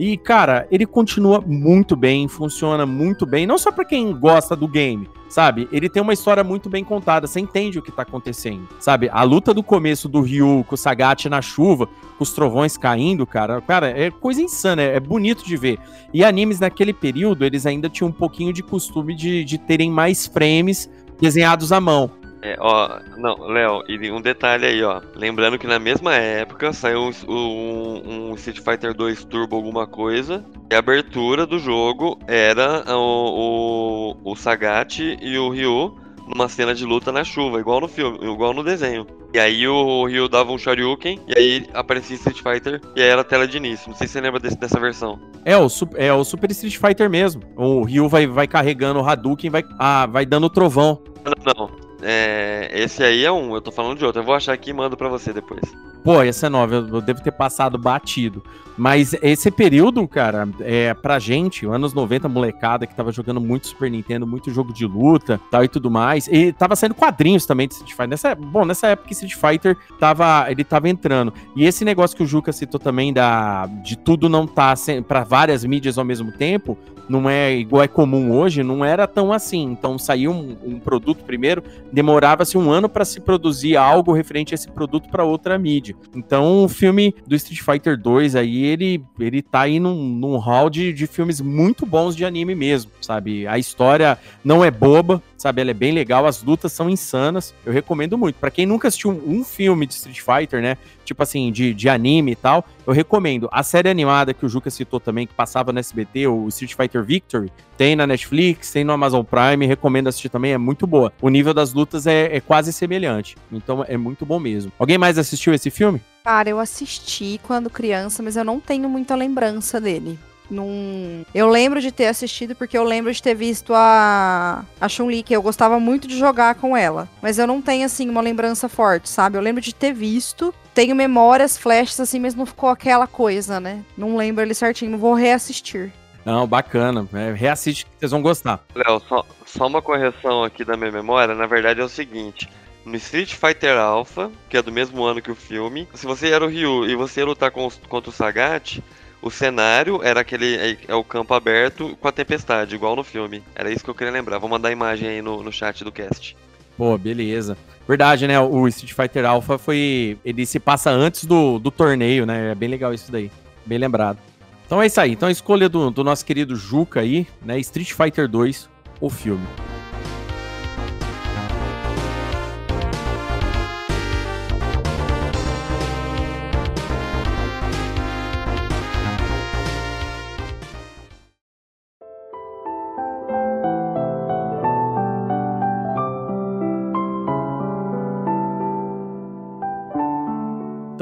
E, 0.01 0.17
cara, 0.17 0.67
ele 0.71 0.87
continua 0.87 1.39
muito 1.39 1.95
bem, 1.95 2.27
funciona 2.27 2.87
muito 2.87 3.23
bem, 3.23 3.45
não 3.45 3.55
só 3.55 3.71
para 3.71 3.85
quem 3.85 4.11
gosta 4.11 4.55
do 4.55 4.67
game, 4.67 5.07
sabe? 5.29 5.69
Ele 5.71 5.87
tem 5.87 6.01
uma 6.01 6.11
história 6.11 6.43
muito 6.43 6.71
bem 6.71 6.83
contada, 6.83 7.27
você 7.27 7.39
entende 7.39 7.77
o 7.77 7.83
que 7.83 7.91
tá 7.91 8.01
acontecendo, 8.01 8.67
sabe? 8.79 9.11
A 9.13 9.21
luta 9.21 9.53
do 9.53 9.61
começo 9.61 10.09
do 10.09 10.19
Ryu 10.21 10.65
com 10.67 10.73
o 10.73 10.77
Sagat 10.77 11.29
na 11.29 11.39
chuva, 11.39 11.85
com 11.85 12.23
os 12.23 12.33
trovões 12.33 12.77
caindo, 12.77 13.27
cara, 13.27 13.61
cara, 13.61 13.89
é 13.91 14.09
coisa 14.09 14.41
insana, 14.41 14.81
é, 14.81 14.99
bonito 14.99 15.45
de 15.45 15.55
ver. 15.55 15.77
E 16.11 16.23
animes 16.23 16.59
naquele 16.59 16.93
período, 16.93 17.45
eles 17.45 17.67
ainda 17.67 17.87
tinham 17.87 18.09
um 18.09 18.11
pouquinho 18.11 18.51
de 18.51 18.63
costume 18.63 19.13
de, 19.13 19.43
de 19.43 19.59
terem 19.59 19.91
mais 19.91 20.25
frames 20.25 20.89
desenhados 21.19 21.71
à 21.71 21.79
mão. 21.79 22.09
É, 22.41 22.57
ó, 22.59 22.99
não, 23.17 23.47
Léo, 23.47 23.83
e 23.87 24.11
um 24.11 24.19
detalhe 24.19 24.65
aí, 24.65 24.83
ó. 24.83 25.01
Lembrando 25.15 25.59
que 25.59 25.67
na 25.67 25.77
mesma 25.77 26.15
época 26.15 26.73
saiu 26.73 27.01
um, 27.01 27.11
um, 27.27 28.31
um, 28.31 28.35
Street 28.35 28.59
Fighter 28.59 28.93
2 28.93 29.23
Turbo 29.25 29.55
alguma 29.55 29.85
coisa. 29.85 30.43
E 30.71 30.75
a 30.75 30.79
abertura 30.79 31.45
do 31.45 31.59
jogo 31.59 32.17
era 32.27 32.83
o, 32.95 34.17
o, 34.23 34.31
o 34.31 34.35
Sagat 34.35 34.99
e 34.99 35.37
o 35.37 35.49
Ryu 35.49 36.01
numa 36.27 36.47
cena 36.47 36.73
de 36.73 36.85
luta 36.85 37.11
na 37.11 37.23
chuva, 37.23 37.59
igual 37.59 37.81
no 37.81 37.87
filme, 37.87 38.17
igual 38.21 38.53
no 38.53 38.63
desenho. 38.63 39.05
E 39.33 39.39
aí 39.39 39.67
o 39.67 40.05
Ryu 40.05 40.27
dava 40.27 40.51
um 40.51 40.57
Shoryuken, 40.57 41.19
e 41.27 41.37
aí 41.37 41.67
aparecia 41.73 42.15
Street 42.15 42.41
Fighter, 42.41 42.81
e 42.95 43.01
aí 43.01 43.09
era 43.09 43.21
a 43.21 43.23
tela 43.23 43.47
de 43.47 43.57
início. 43.57 43.89
Não 43.89 43.95
sei 43.95 44.07
se 44.07 44.13
você 44.13 44.21
lembra 44.21 44.39
desse, 44.39 44.57
dessa 44.57 44.79
versão. 44.79 45.19
É 45.45 45.57
o, 45.57 45.67
é 45.95 46.13
o 46.13 46.23
Super 46.23 46.51
Street 46.51 46.77
Fighter 46.77 47.09
mesmo. 47.09 47.41
O 47.55 47.83
Ryu 47.83 48.09
vai, 48.09 48.27
vai 48.27 48.47
carregando 48.47 48.99
o 48.99 49.07
Hadouken, 49.07 49.49
vai, 49.49 49.63
ah, 49.79 50.05
vai 50.05 50.25
dando 50.25 50.45
o 50.45 50.49
trovão. 50.49 51.01
Não, 51.23 51.53
não. 51.55 51.70
É, 52.01 52.69
esse 52.73 53.03
aí 53.03 53.23
é 53.23 53.31
um, 53.31 53.53
eu 53.53 53.61
tô 53.61 53.71
falando 53.71 53.97
de 53.97 54.05
outro. 54.05 54.21
Eu 54.21 54.25
vou 54.25 54.35
achar 54.35 54.53
aqui 54.53 54.71
e 54.71 54.73
mando 54.73 54.97
pra 54.97 55.09
você 55.09 55.31
depois. 55.31 55.61
Pô, 56.03 56.21
essa 56.21 56.47
é 56.47 56.49
nova, 56.49 56.75
eu, 56.75 56.87
eu 56.87 57.01
devo 57.01 57.21
ter 57.21 57.31
passado 57.31 57.77
batido. 57.77 58.43
Mas 58.77 59.13
esse 59.21 59.51
período, 59.51 60.07
cara, 60.07 60.47
é 60.61 60.93
pra 60.93 61.19
gente, 61.19 61.65
anos 61.67 61.93
90, 61.93 62.27
molecada, 62.27 62.87
que 62.87 62.95
tava 62.95 63.11
jogando 63.11 63.39
muito 63.39 63.67
Super 63.67 63.91
Nintendo, 63.91 64.25
muito 64.25 64.51
jogo 64.51 64.73
de 64.73 64.85
luta 64.87 65.39
tal 65.51 65.63
e 65.63 65.67
tudo 65.67 65.91
mais. 65.91 66.27
E 66.27 66.51
tava 66.53 66.75
saindo 66.75 66.95
quadrinhos 66.95 67.45
também 67.45 67.67
de 67.67 67.75
Street 67.75 67.91
Fighter. 67.91 68.07
Nessa, 68.07 68.33
bom, 68.33 68.65
nessa 68.65 68.87
época 68.87 69.11
Street 69.11 69.35
Fighter 69.35 69.77
tava, 69.99 70.49
ele 70.49 70.63
tava 70.63 70.89
entrando. 70.89 71.33
E 71.55 71.65
esse 71.65 71.85
negócio 71.85 72.17
que 72.17 72.23
o 72.23 72.25
Juca 72.27 72.51
citou 72.51 72.79
também 72.79 73.13
da, 73.13 73.67
de 73.83 73.95
tudo 73.95 74.27
não 74.27 74.47
tá 74.47 74.73
para 75.07 75.23
várias 75.23 75.63
mídias 75.63 75.97
ao 75.97 76.05
mesmo 76.05 76.31
tempo, 76.31 76.77
não 77.11 77.29
é 77.29 77.53
igual 77.53 77.83
é 77.83 77.87
comum 77.87 78.31
hoje, 78.31 78.63
não 78.63 78.85
era 78.85 79.05
tão 79.05 79.33
assim. 79.33 79.63
Então 79.63 79.99
saiu 79.99 80.31
um, 80.31 80.55
um 80.63 80.79
produto 80.79 81.25
primeiro, 81.25 81.61
demorava-se 81.91 82.57
um 82.57 82.71
ano 82.71 82.87
para 82.87 83.03
se 83.03 83.19
produzir 83.19 83.75
algo 83.75 84.13
referente 84.13 84.53
a 84.53 84.55
esse 84.55 84.69
produto 84.69 85.09
para 85.09 85.25
outra 85.25 85.57
mídia. 85.59 85.93
Então 86.15 86.63
o 86.63 86.69
filme 86.69 87.13
do 87.27 87.35
Street 87.35 87.61
Fighter 87.61 87.99
2 87.99 88.35
aí, 88.35 88.63
ele, 88.63 89.03
ele 89.19 89.41
tá 89.41 89.61
aí 89.61 89.79
num, 89.79 89.95
num 89.95 90.37
hall 90.37 90.69
de, 90.69 90.93
de 90.93 91.05
filmes 91.05 91.41
muito 91.41 91.85
bons 91.85 92.15
de 92.15 92.23
anime 92.23 92.55
mesmo, 92.55 92.91
sabe? 93.01 93.45
A 93.45 93.59
história 93.59 94.17
não 94.43 94.63
é 94.63 94.71
boba, 94.71 95.21
sabe? 95.37 95.61
Ela 95.61 95.71
é 95.71 95.73
bem 95.73 95.91
legal, 95.91 96.25
as 96.25 96.41
lutas 96.41 96.71
são 96.71 96.89
insanas. 96.89 97.53
Eu 97.65 97.73
recomendo 97.73 98.17
muito. 98.17 98.35
Para 98.35 98.51
quem 98.51 98.65
nunca 98.65 98.87
assistiu 98.87 99.11
um, 99.11 99.43
filme 99.43 99.85
de 99.85 99.95
Street 99.95 100.21
Fighter, 100.21 100.61
né? 100.61 100.77
Tipo 101.11 101.23
assim, 101.23 101.51
de, 101.51 101.73
de 101.73 101.89
anime 101.89 102.31
e 102.31 102.35
tal, 102.37 102.65
eu 102.87 102.93
recomendo. 102.93 103.49
A 103.51 103.63
série 103.63 103.89
animada 103.89 104.33
que 104.33 104.45
o 104.45 104.49
Juca 104.49 104.69
citou 104.69 104.97
também, 104.97 105.27
que 105.27 105.33
passava 105.33 105.73
no 105.73 105.79
SBT, 105.79 106.25
o 106.27 106.47
Street 106.47 106.73
Fighter 106.73 107.03
Victory, 107.03 107.51
tem 107.77 107.97
na 107.97 108.07
Netflix, 108.07 108.71
tem 108.71 108.85
no 108.85 108.93
Amazon 108.93 109.25
Prime, 109.25 109.65
recomendo 109.65 110.07
assistir 110.07 110.29
também, 110.29 110.53
é 110.53 110.57
muito 110.57 110.87
boa. 110.87 111.11
O 111.21 111.27
nível 111.27 111.53
das 111.53 111.73
lutas 111.73 112.07
é, 112.07 112.33
é 112.33 112.39
quase 112.39 112.71
semelhante, 112.71 113.35
então 113.51 113.83
é 113.85 113.97
muito 113.97 114.25
bom 114.25 114.39
mesmo. 114.39 114.71
Alguém 114.79 114.97
mais 114.97 115.17
assistiu 115.17 115.53
esse 115.53 115.69
filme? 115.69 116.01
Cara, 116.23 116.49
eu 116.49 116.59
assisti 116.59 117.41
quando 117.43 117.69
criança, 117.69 118.23
mas 118.23 118.37
eu 118.37 118.45
não 118.45 118.57
tenho 118.57 118.87
muita 118.87 119.13
lembrança 119.13 119.81
dele. 119.81 120.17
Num... 120.51 121.23
Eu 121.33 121.49
lembro 121.49 121.79
de 121.79 121.91
ter 121.91 122.07
assistido 122.07 122.53
porque 122.53 122.77
eu 122.77 122.83
lembro 122.83 123.11
de 123.11 123.23
ter 123.23 123.33
visto 123.33 123.73
a, 123.73 124.65
a 124.79 124.89
Chun-Li, 124.89 125.23
que 125.23 125.33
eu 125.33 125.41
gostava 125.41 125.79
muito 125.79 126.07
de 126.07 126.19
jogar 126.19 126.55
com 126.55 126.75
ela. 126.75 127.07
Mas 127.21 127.39
eu 127.39 127.47
não 127.47 127.61
tenho, 127.61 127.85
assim, 127.85 128.09
uma 128.09 128.21
lembrança 128.21 128.67
forte, 128.67 129.09
sabe? 129.09 129.37
Eu 129.37 129.41
lembro 129.41 129.61
de 129.61 129.73
ter 129.73 129.93
visto. 129.93 130.53
Tenho 130.73 130.95
memórias, 130.95 131.57
flashes, 131.57 131.99
assim, 131.99 132.19
mas 132.19 132.35
não 132.35 132.45
ficou 132.45 132.69
aquela 132.69 133.07
coisa, 133.07 133.59
né? 133.59 133.83
Não 133.97 134.17
lembro 134.17 134.43
ele 134.43 134.53
certinho, 134.53 134.97
vou 134.97 135.13
reassistir. 135.13 135.91
Não, 136.25 136.45
bacana. 136.45 137.07
É, 137.13 137.31
reassiste 137.33 137.85
que 137.85 137.91
vocês 137.99 138.11
vão 138.11 138.21
gostar. 138.21 138.59
Léo, 138.75 139.01
só, 139.07 139.25
só 139.45 139.67
uma 139.67 139.81
correção 139.81 140.43
aqui 140.43 140.63
da 140.63 140.77
minha 140.77 140.91
memória. 140.91 141.33
Na 141.33 141.47
verdade 141.47 141.81
é 141.81 141.83
o 141.83 141.89
seguinte. 141.89 142.49
No 142.85 142.95
Street 142.95 143.33
Fighter 143.33 143.77
Alpha, 143.77 144.31
que 144.49 144.57
é 144.57 144.61
do 144.61 144.71
mesmo 144.71 145.03
ano 145.03 145.21
que 145.21 145.31
o 145.31 145.35
filme, 145.35 145.87
se 145.93 146.05
você 146.05 146.29
era 146.29 146.43
o 146.43 146.47
Ryu 146.47 146.87
e 146.87 146.95
você 146.95 147.21
ia 147.21 147.25
lutar 147.25 147.51
com, 147.51 147.69
contra 147.87 148.09
o 148.09 148.13
Sagat, 148.13 148.81
o 149.21 149.29
cenário 149.29 150.01
era 150.03 150.21
aquele. 150.21 150.55
É, 150.55 150.77
é, 150.87 150.95
o 150.95 151.03
campo 151.03 151.33
aberto 151.33 151.97
com 151.99 152.07
a 152.07 152.11
tempestade, 152.11 152.75
igual 152.75 152.95
no 152.95 153.03
filme. 153.03 153.43
Era 153.55 153.71
isso 153.71 153.83
que 153.83 153.89
eu 153.89 153.95
queria 153.95 154.11
lembrar. 154.11 154.39
Vou 154.39 154.49
mandar 154.49 154.69
a 154.69 154.71
imagem 154.71 155.07
aí 155.07 155.21
no, 155.21 155.43
no 155.43 155.51
chat 155.51 155.83
do 155.83 155.91
cast. 155.91 156.35
Pô, 156.77 156.97
beleza. 156.97 157.57
Verdade, 157.87 158.27
né? 158.27 158.39
O 158.39 158.67
Street 158.67 158.93
Fighter 158.93 159.25
Alpha 159.25 159.57
foi. 159.57 160.17
Ele 160.25 160.45
se 160.45 160.59
passa 160.59 160.89
antes 160.89 161.25
do, 161.25 161.59
do 161.59 161.69
torneio, 161.69 162.25
né? 162.25 162.51
É 162.51 162.55
bem 162.55 162.69
legal 162.69 162.93
isso 162.93 163.11
daí. 163.11 163.31
Bem 163.65 163.77
lembrado. 163.77 164.17
Então 164.65 164.81
é 164.81 164.87
isso 164.87 164.99
aí. 164.99 165.11
Então 165.11 165.27
a 165.29 165.31
escolha 165.31 165.67
do, 165.67 165.91
do 165.91 166.03
nosso 166.03 166.25
querido 166.25 166.55
Juca 166.55 167.01
aí, 167.01 167.27
né? 167.41 167.59
Street 167.59 167.91
Fighter 167.91 168.27
2, 168.27 168.69
o 168.99 169.09
filme. 169.09 169.45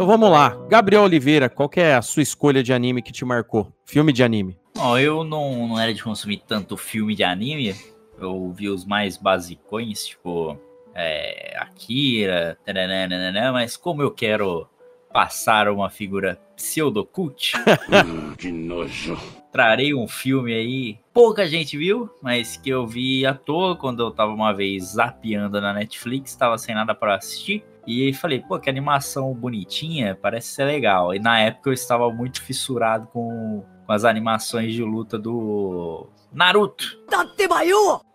Vamos 0.09 0.31
lá. 0.31 0.57
Gabriel 0.67 1.03
Oliveira, 1.03 1.47
qual 1.47 1.69
é 1.75 1.93
a 1.93 2.01
sua 2.01 2.23
escolha 2.23 2.63
de 2.63 2.73
anime 2.73 2.99
que 2.99 3.11
te 3.11 3.23
marcou? 3.23 3.71
Filme 3.85 4.11
de 4.11 4.23
anime. 4.23 4.57
Bom, 4.75 4.97
eu 4.97 5.23
não, 5.23 5.67
não 5.67 5.79
era 5.79 5.93
de 5.93 6.03
consumir 6.03 6.41
tanto 6.47 6.75
filme 6.75 7.13
de 7.13 7.23
anime. 7.23 7.75
Eu 8.19 8.51
vi 8.51 8.69
os 8.69 8.85
mais 8.85 9.17
basicões, 9.17 10.07
tipo 10.07 10.57
é, 10.95 11.55
Akira, 11.59 12.57
taranana, 12.65 13.51
mas 13.51 13.77
como 13.77 14.01
eu 14.01 14.09
quero 14.09 14.67
passar 15.13 15.69
uma 15.69 15.91
figura 15.91 16.39
pseudocult, 16.55 17.53
hum, 18.05 18.33
que 18.35 18.51
nojo. 18.51 19.15
Trarei 19.51 19.93
um 19.93 20.07
filme 20.07 20.53
aí, 20.53 20.99
pouca 21.13 21.45
gente 21.47 21.77
viu, 21.77 22.09
mas 22.21 22.57
que 22.57 22.69
eu 22.69 22.85
vi 22.85 23.27
à 23.27 23.33
toa 23.35 23.75
quando 23.75 24.01
eu 24.01 24.09
tava 24.09 24.31
uma 24.31 24.53
vez 24.53 24.93
zapeando 24.93 25.61
na 25.61 25.71
Netflix, 25.71 26.35
tava 26.35 26.57
sem 26.57 26.73
nada 26.73 26.95
para 26.95 27.15
assistir. 27.15 27.63
E 27.89 28.13
falei, 28.13 28.39
pô, 28.39 28.59
que 28.59 28.69
animação 28.69 29.33
bonitinha, 29.33 30.15
parece 30.15 30.49
ser 30.49 30.65
legal. 30.65 31.15
E 31.15 31.17
na 31.17 31.39
época 31.39 31.71
eu 31.71 31.73
estava 31.73 32.07
muito 32.11 32.39
fissurado 32.39 33.07
com, 33.07 33.65
com 33.83 33.91
as 33.91 34.05
animações 34.05 34.75
de 34.75 34.83
luta 34.83 35.17
do 35.17 36.07
Naruto. 36.31 36.99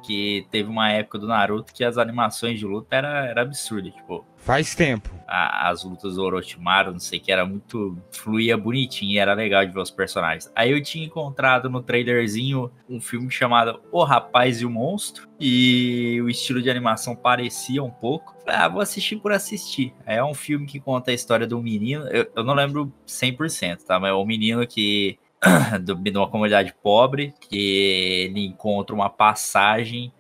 Que 0.05 0.47
teve 0.49 0.69
uma 0.69 0.93
época 0.93 1.19
do 1.19 1.27
Naruto 1.27 1.75
que 1.75 1.83
as 1.83 1.99
animações 1.99 2.57
de 2.61 2.65
luta 2.65 2.95
era, 2.95 3.27
era 3.27 3.43
absurda, 3.43 3.91
tipo. 3.91 4.25
Faz 4.45 4.75
tempo. 4.75 5.09
As 5.27 5.85
lutas 5.85 6.17
do 6.17 6.23
Orochimaru, 6.23 6.93
não 6.93 6.99
sei 6.99 7.19
que, 7.19 7.33
era 7.33 7.47
muito. 7.47 7.97
fluía 8.11 8.59
bonitinho, 8.59 9.19
era 9.19 9.33
legal 9.33 9.65
de 9.65 9.73
ver 9.73 9.81
os 9.81 9.91
personagens. 9.91 10.53
Aí 10.55 10.71
eu 10.71 10.83
tinha 10.83 11.07
encontrado 11.07 11.71
no 11.71 11.83
trailerzinho 11.83 12.71
um 12.87 13.01
filme 13.01 13.31
chamado 13.31 13.81
O 13.91 14.05
Rapaz 14.05 14.61
e 14.61 14.67
o 14.67 14.71
Monstro. 14.71 15.27
E 15.41 16.21
o 16.21 16.29
estilo 16.29 16.61
de 16.61 16.69
animação 16.69 17.17
parecia 17.17 17.83
um 17.83 17.91
pouco. 17.91 18.37
Ah, 18.47 18.69
vou 18.69 18.83
assistir 18.83 19.17
por 19.17 19.33
assistir. 19.33 19.95
É 20.05 20.23
um 20.23 20.35
filme 20.35 20.67
que 20.67 20.79
conta 20.79 21.11
a 21.11 21.15
história 21.15 21.47
de 21.47 21.55
um 21.55 21.63
menino. 21.63 22.07
Eu, 22.09 22.31
eu 22.37 22.45
não 22.45 22.53
lembro 22.53 22.93
100%, 23.07 23.79
tá? 23.85 23.99
Mas 23.99 24.11
é 24.11 24.15
um 24.15 24.27
menino 24.27 24.67
que 24.67 25.19
de 25.83 26.11
uma 26.11 26.29
comunidade 26.29 26.75
pobre 26.83 27.33
que 27.41 28.29
ele 28.29 28.45
encontra 28.45 28.95
uma 28.95 29.09
passagem 29.09 30.13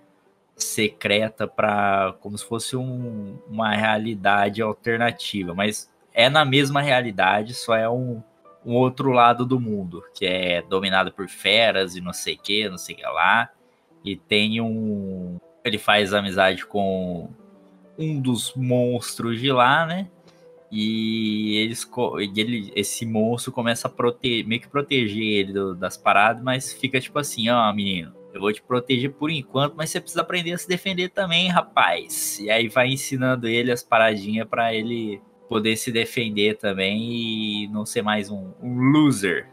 secreta 0.57 1.47
para 1.47 2.14
como 2.21 2.37
se 2.38 2.45
fosse 2.45 2.77
um- 2.77 3.38
uma 3.49 3.75
realidade 3.75 4.62
alternativa, 4.62 5.55
mas 5.55 5.90
é 6.12 6.29
na 6.29 6.45
mesma 6.45 6.81
realidade, 6.81 7.55
só 7.55 7.75
é 7.75 7.88
um, 7.90 8.23
um 8.64 8.75
outro 8.75 9.11
lado 9.11 9.45
do 9.45 9.59
mundo, 9.59 10.03
que 10.14 10.25
é 10.25 10.62
dominado 10.62 11.12
por 11.12 11.29
feras 11.29 11.97
e 11.97 12.01
não 12.01 12.12
sei 12.12 12.37
que, 12.37 12.69
não 12.69 12.79
sei 12.79 12.95
que 12.95 13.03
lá. 13.03 13.51
E 14.05 14.17
tem 14.17 14.61
um. 14.61 15.38
Ele 15.64 15.79
faz 15.79 16.12
amizade 16.14 16.64
com 16.67 17.29
um 17.99 18.21
dos 18.21 18.55
monstros 18.55 19.40
de 19.40 19.51
lá, 19.51 19.87
né? 19.87 20.09
E 20.71 21.57
eles, 21.59 21.88
ele, 22.37 22.73
esse 22.75 23.07
monstro 23.07 23.53
começa 23.53 23.87
a 23.87 23.90
proteger, 23.90 24.47
meio 24.47 24.61
que 24.61 24.69
proteger 24.69 25.23
ele 25.23 25.53
do- 25.53 25.75
das 25.75 25.97
paradas, 25.97 26.43
mas 26.43 26.73
fica 26.73 27.01
tipo 27.01 27.19
assim, 27.19 27.49
ó, 27.49 27.73
menino, 27.73 28.12
eu 28.35 28.40
vou 28.40 28.53
te 28.53 28.61
proteger 28.61 29.12
por 29.12 29.31
enquanto, 29.31 29.77
mas 29.77 29.90
você 29.90 30.01
precisa 30.01 30.23
aprender 30.23 30.53
a 30.53 30.59
se 30.59 30.66
defender 30.66 31.09
também, 31.09 31.49
rapaz. 31.49 32.40
E 32.40 32.51
aí 32.51 32.66
vai 32.66 32.88
ensinando 32.88 33.47
ele 33.47 33.70
as 33.70 33.81
paradinhas 33.81 34.49
pra 34.49 34.75
ele 34.75 35.23
poder 35.49 35.77
se 35.77 35.92
defender 35.92 36.59
também 36.59 37.62
e 37.62 37.68
não 37.68 37.87
ser 37.87 38.03
mais 38.03 38.33
um, 38.33 38.51
um 38.61 38.90
loser. 38.90 39.49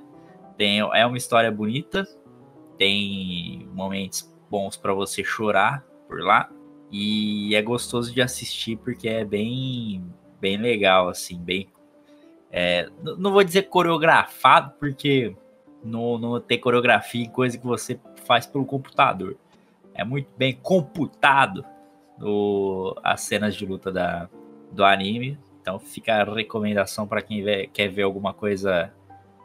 Tem, 0.57 0.79
é 0.79 1.05
uma 1.05 1.17
história 1.17 1.51
bonita, 1.51 2.07
tem 2.75 3.69
momentos 3.71 4.33
bons 4.49 4.75
pra 4.75 4.93
você 4.93 5.23
chorar 5.23 5.85
por 6.07 6.19
lá 6.19 6.49
e 6.91 7.53
é 7.55 7.61
gostoso 7.61 8.11
de 8.11 8.19
assistir 8.19 8.77
porque 8.77 9.07
é 9.07 9.23
bem 9.23 10.03
bem 10.41 10.57
legal 10.57 11.07
assim 11.07 11.39
bem 11.39 11.71
é, 12.51 12.89
não 13.01 13.31
vou 13.31 13.43
dizer 13.45 13.63
coreografado 13.69 14.73
porque 14.77 15.33
não, 15.83 16.17
não 16.17 16.39
tem 16.39 16.59
coreografia 16.59 17.23
em 17.23 17.29
coisa 17.29 17.57
que 17.57 17.65
você 17.65 17.99
faz 18.31 18.45
pelo 18.45 18.65
computador. 18.65 19.35
É 19.93 20.05
muito 20.05 20.29
bem 20.37 20.57
computado 20.63 21.65
o, 22.21 22.95
as 23.03 23.19
cenas 23.19 23.53
de 23.55 23.65
luta 23.65 23.91
da, 23.91 24.29
do 24.71 24.85
anime. 24.85 25.37
Então 25.61 25.77
fica 25.77 26.21
a 26.21 26.23
recomendação 26.23 27.05
para 27.05 27.21
quem 27.21 27.43
vê- 27.43 27.67
quer 27.67 27.89
ver 27.89 28.03
alguma 28.03 28.33
coisa 28.33 28.89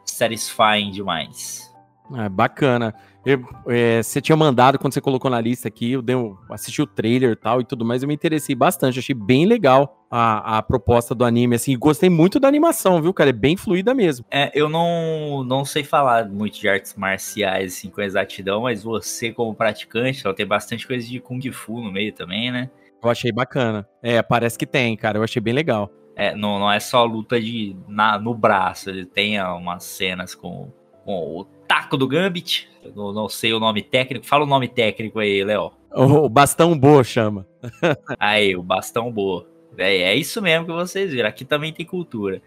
satisfying 0.05 0.89
demais. 0.91 1.69
É, 2.15 2.29
bacana. 2.29 2.95
Eu, 3.25 3.45
é, 3.67 4.01
você 4.01 4.21
tinha 4.21 4.37
mandado 4.37 4.79
quando 4.79 4.93
você 4.93 5.01
colocou 5.01 5.29
na 5.29 5.41
lista 5.41 5.67
aqui, 5.67 5.91
eu 5.91 6.01
dei 6.01 6.15
assisti 6.49 6.81
o 6.81 6.87
trailer 6.87 7.31
e 7.31 7.35
tal 7.35 7.59
e 7.59 7.65
tudo 7.65 7.83
mais, 7.83 8.01
eu 8.01 8.07
me 8.07 8.15
interessei 8.15 8.55
bastante, 8.55 8.99
achei 8.99 9.13
bem 9.13 9.45
legal 9.45 9.96
a, 10.09 10.57
a 10.57 10.61
proposta 10.61 11.13
do 11.13 11.25
anime, 11.25 11.55
assim, 11.55 11.73
e 11.73 11.75
gostei 11.75 12.09
muito 12.09 12.39
da 12.39 12.47
animação, 12.47 13.01
viu, 13.01 13.13
cara? 13.13 13.29
É 13.29 13.33
bem 13.33 13.57
fluida 13.57 13.93
mesmo. 13.93 14.25
É, 14.31 14.51
eu 14.53 14.69
não, 14.69 15.43
não 15.43 15.65
sei 15.65 15.83
falar 15.83 16.27
muito 16.27 16.59
de 16.59 16.67
artes 16.67 16.95
marciais 16.95 17.73
assim 17.73 17.89
com 17.89 18.01
exatidão, 18.01 18.61
mas 18.61 18.83
você, 18.83 19.31
como 19.31 19.53
praticante, 19.53 20.27
ó, 20.27 20.33
tem 20.33 20.45
bastante 20.45 20.87
coisa 20.87 21.07
de 21.07 21.19
Kung 21.19 21.41
Fu 21.51 21.81
no 21.81 21.91
meio 21.91 22.13
também, 22.13 22.51
né? 22.51 22.69
Eu 23.03 23.09
achei 23.09 23.31
bacana. 23.31 23.87
É, 24.01 24.21
parece 24.21 24.57
que 24.57 24.65
tem, 24.65 24.95
cara, 24.97 25.17
eu 25.17 25.23
achei 25.23 25.41
bem 25.41 25.53
legal. 25.53 25.91
É, 26.15 26.33
não, 26.35 26.57
não 26.57 26.71
é 26.71 26.79
só 26.79 27.03
luta 27.03 27.39
de, 27.39 27.75
na, 27.87 28.17
no 28.17 28.33
braço, 28.33 28.89
ele 28.89 29.05
tem 29.05 29.39
umas 29.39 29.83
cenas 29.83 30.33
com, 30.33 30.71
com 31.05 31.13
o 31.13 31.45
taco 31.67 31.95
do 31.95 32.07
Gambit, 32.07 32.67
não, 32.95 33.13
não 33.13 33.29
sei 33.29 33.53
o 33.53 33.59
nome 33.59 33.83
técnico, 33.83 34.25
fala 34.25 34.43
o 34.43 34.47
nome 34.47 34.67
técnico 34.67 35.19
aí, 35.19 35.43
Léo. 35.43 35.71
O, 35.91 36.25
o 36.25 36.29
bastão 36.29 36.77
boa 36.77 37.03
chama. 37.03 37.47
Aí, 38.19 38.55
o 38.55 38.61
bastão 38.61 39.11
boa. 39.11 39.47
É, 39.77 39.97
é 39.97 40.15
isso 40.15 40.41
mesmo 40.41 40.65
que 40.65 40.71
vocês 40.71 41.11
viram. 41.11 41.29
Aqui 41.29 41.45
também 41.45 41.71
tem 41.71 41.85
cultura. 41.85 42.41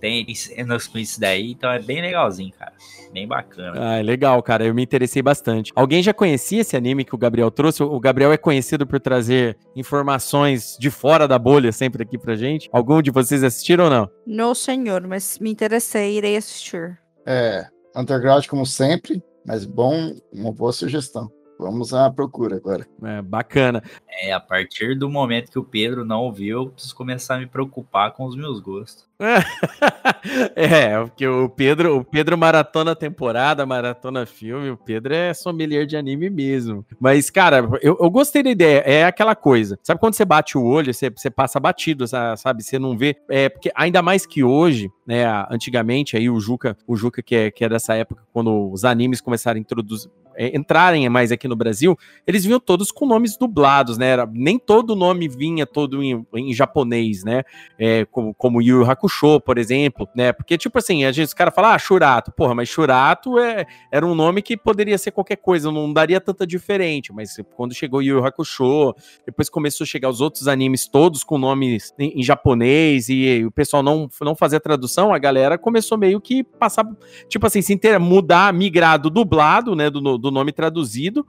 Tem 0.00 0.32
cenas 0.34 0.86
com 0.86 0.98
isso 0.98 1.18
daí, 1.18 1.50
então 1.50 1.70
é 1.70 1.80
bem 1.80 2.00
legalzinho, 2.00 2.52
cara. 2.56 2.72
Bem 3.12 3.26
bacana. 3.26 3.72
Ah, 3.76 3.96
é 3.96 4.02
legal, 4.02 4.42
cara. 4.42 4.64
Eu 4.64 4.74
me 4.74 4.82
interessei 4.82 5.22
bastante. 5.22 5.72
Alguém 5.74 6.02
já 6.02 6.12
conhecia 6.12 6.60
esse 6.60 6.76
anime 6.76 7.04
que 7.04 7.14
o 7.14 7.18
Gabriel 7.18 7.50
trouxe? 7.50 7.82
O 7.82 8.00
Gabriel 8.00 8.32
é 8.32 8.36
conhecido 8.36 8.86
por 8.86 9.00
trazer 9.00 9.56
informações 9.74 10.76
de 10.78 10.90
fora 10.90 11.26
da 11.26 11.38
bolha 11.38 11.72
sempre 11.72 12.02
aqui 12.02 12.18
pra 12.18 12.36
gente. 12.36 12.68
Algum 12.72 13.00
de 13.00 13.10
vocês 13.10 13.42
assistiram 13.42 13.84
ou 13.84 13.90
não? 13.90 14.10
No 14.26 14.54
senhor, 14.54 15.06
mas 15.06 15.38
me 15.38 15.50
interessei, 15.50 16.18
irei 16.18 16.36
assistir. 16.36 16.98
É, 17.26 17.66
underground 17.96 18.46
como 18.46 18.66
sempre, 18.66 19.22
mas 19.46 19.64
bom, 19.64 20.14
uma 20.32 20.52
boa 20.52 20.72
sugestão. 20.72 21.30
Vamos 21.58 21.94
à 21.94 22.10
procura 22.10 22.56
agora. 22.56 22.86
É, 23.02 23.22
bacana. 23.22 23.82
É, 24.08 24.32
a 24.32 24.40
partir 24.40 24.98
do 24.98 25.08
momento 25.08 25.50
que 25.50 25.58
o 25.58 25.64
Pedro 25.64 26.04
não 26.04 26.22
ouviu, 26.22 26.62
eu 26.62 26.70
preciso 26.70 26.94
começar 26.96 27.36
a 27.36 27.38
me 27.38 27.46
preocupar 27.46 28.12
com 28.12 28.24
os 28.24 28.36
meus 28.36 28.60
gostos. 28.60 29.06
é, 30.56 30.98
porque 31.00 31.26
o 31.26 31.48
Pedro, 31.48 31.98
o 31.98 32.04
Pedro 32.04 32.36
maratona 32.36 32.94
temporada, 32.96 33.64
maratona 33.64 34.26
filme, 34.26 34.70
o 34.70 34.76
Pedro 34.76 35.14
é 35.14 35.32
sommelier 35.32 35.86
de 35.86 35.96
anime 35.96 36.28
mesmo. 36.28 36.84
Mas, 36.98 37.30
cara, 37.30 37.68
eu, 37.80 37.96
eu 38.00 38.10
gostei 38.10 38.42
da 38.42 38.50
ideia, 38.50 38.78
é 38.80 39.04
aquela 39.04 39.34
coisa. 39.34 39.78
Sabe 39.82 40.00
quando 40.00 40.14
você 40.14 40.24
bate 40.24 40.58
o 40.58 40.64
olho, 40.64 40.92
você, 40.92 41.10
você 41.10 41.30
passa 41.30 41.60
batido, 41.60 42.06
sa- 42.06 42.36
sabe? 42.36 42.62
Você 42.62 42.78
não 42.78 42.96
vê. 42.96 43.16
É, 43.28 43.48
porque 43.48 43.70
ainda 43.74 44.02
mais 44.02 44.26
que 44.26 44.42
hoje, 44.42 44.90
né, 45.06 45.24
antigamente, 45.50 46.16
aí 46.16 46.28
o 46.28 46.40
Juca, 46.40 46.76
o 46.86 46.96
Juca 46.96 47.22
que 47.22 47.34
é, 47.34 47.50
que 47.50 47.64
é 47.64 47.68
dessa 47.68 47.94
época, 47.94 48.22
quando 48.32 48.70
os 48.72 48.84
animes 48.84 49.20
começaram 49.20 49.56
a 49.58 49.60
introduzir, 49.60 50.10
é, 50.23 50.23
entrarem 50.38 51.08
mais 51.08 51.30
aqui 51.32 51.46
no 51.48 51.56
Brasil, 51.56 51.96
eles 52.26 52.44
vinham 52.44 52.60
todos 52.60 52.90
com 52.90 53.06
nomes 53.06 53.36
dublados, 53.36 53.98
né? 53.98 54.08
Era, 54.08 54.26
nem 54.32 54.58
todo 54.58 54.96
nome 54.96 55.28
vinha 55.28 55.66
todo 55.66 56.02
em, 56.02 56.26
em 56.34 56.52
japonês, 56.54 57.24
né? 57.24 57.42
É, 57.78 58.04
como, 58.06 58.34
como 58.34 58.62
Yu 58.62 58.84
Hakusho, 58.88 59.40
por 59.40 59.58
exemplo, 59.58 60.08
né? 60.14 60.32
Porque, 60.32 60.56
tipo 60.58 60.78
assim, 60.78 61.04
a 61.04 61.12
gente, 61.12 61.26
os 61.26 61.34
caras 61.34 61.54
falam, 61.54 61.70
ah, 61.70 61.78
Shurato. 61.78 62.32
Porra, 62.32 62.54
mas 62.54 62.68
Shurato 62.68 63.38
é, 63.38 63.66
era 63.90 64.06
um 64.06 64.14
nome 64.14 64.42
que 64.42 64.56
poderia 64.56 64.98
ser 64.98 65.10
qualquer 65.10 65.36
coisa, 65.36 65.70
não 65.70 65.92
daria 65.92 66.20
tanta 66.20 66.46
diferente. 66.46 67.12
Mas 67.12 67.36
quando 67.56 67.74
chegou 67.74 68.02
Yu 68.02 68.24
Hakusho, 68.24 68.94
depois 69.26 69.48
começou 69.48 69.84
a 69.84 69.86
chegar 69.88 70.08
os 70.08 70.20
outros 70.20 70.48
animes 70.48 70.86
todos 70.88 71.22
com 71.24 71.38
nomes 71.38 71.92
em, 71.98 72.20
em 72.20 72.22
japonês 72.22 73.08
e, 73.08 73.44
o 73.44 73.50
pessoal 73.50 73.82
não, 73.82 74.08
não 74.20 74.34
fazia 74.34 74.60
tradução, 74.60 75.12
a 75.12 75.18
galera 75.18 75.58
começou 75.58 75.96
meio 75.98 76.20
que 76.20 76.42
passar, 76.42 76.86
tipo 77.28 77.46
assim, 77.46 77.62
se 77.62 77.72
inteira, 77.72 77.98
mudar, 77.98 78.52
migrar 78.52 78.98
do 78.98 79.10
dublado, 79.10 79.74
né, 79.74 79.90
do, 79.90 80.00
no- 80.00 80.18
do 80.24 80.30
nome 80.30 80.52
traduzido 80.52 81.26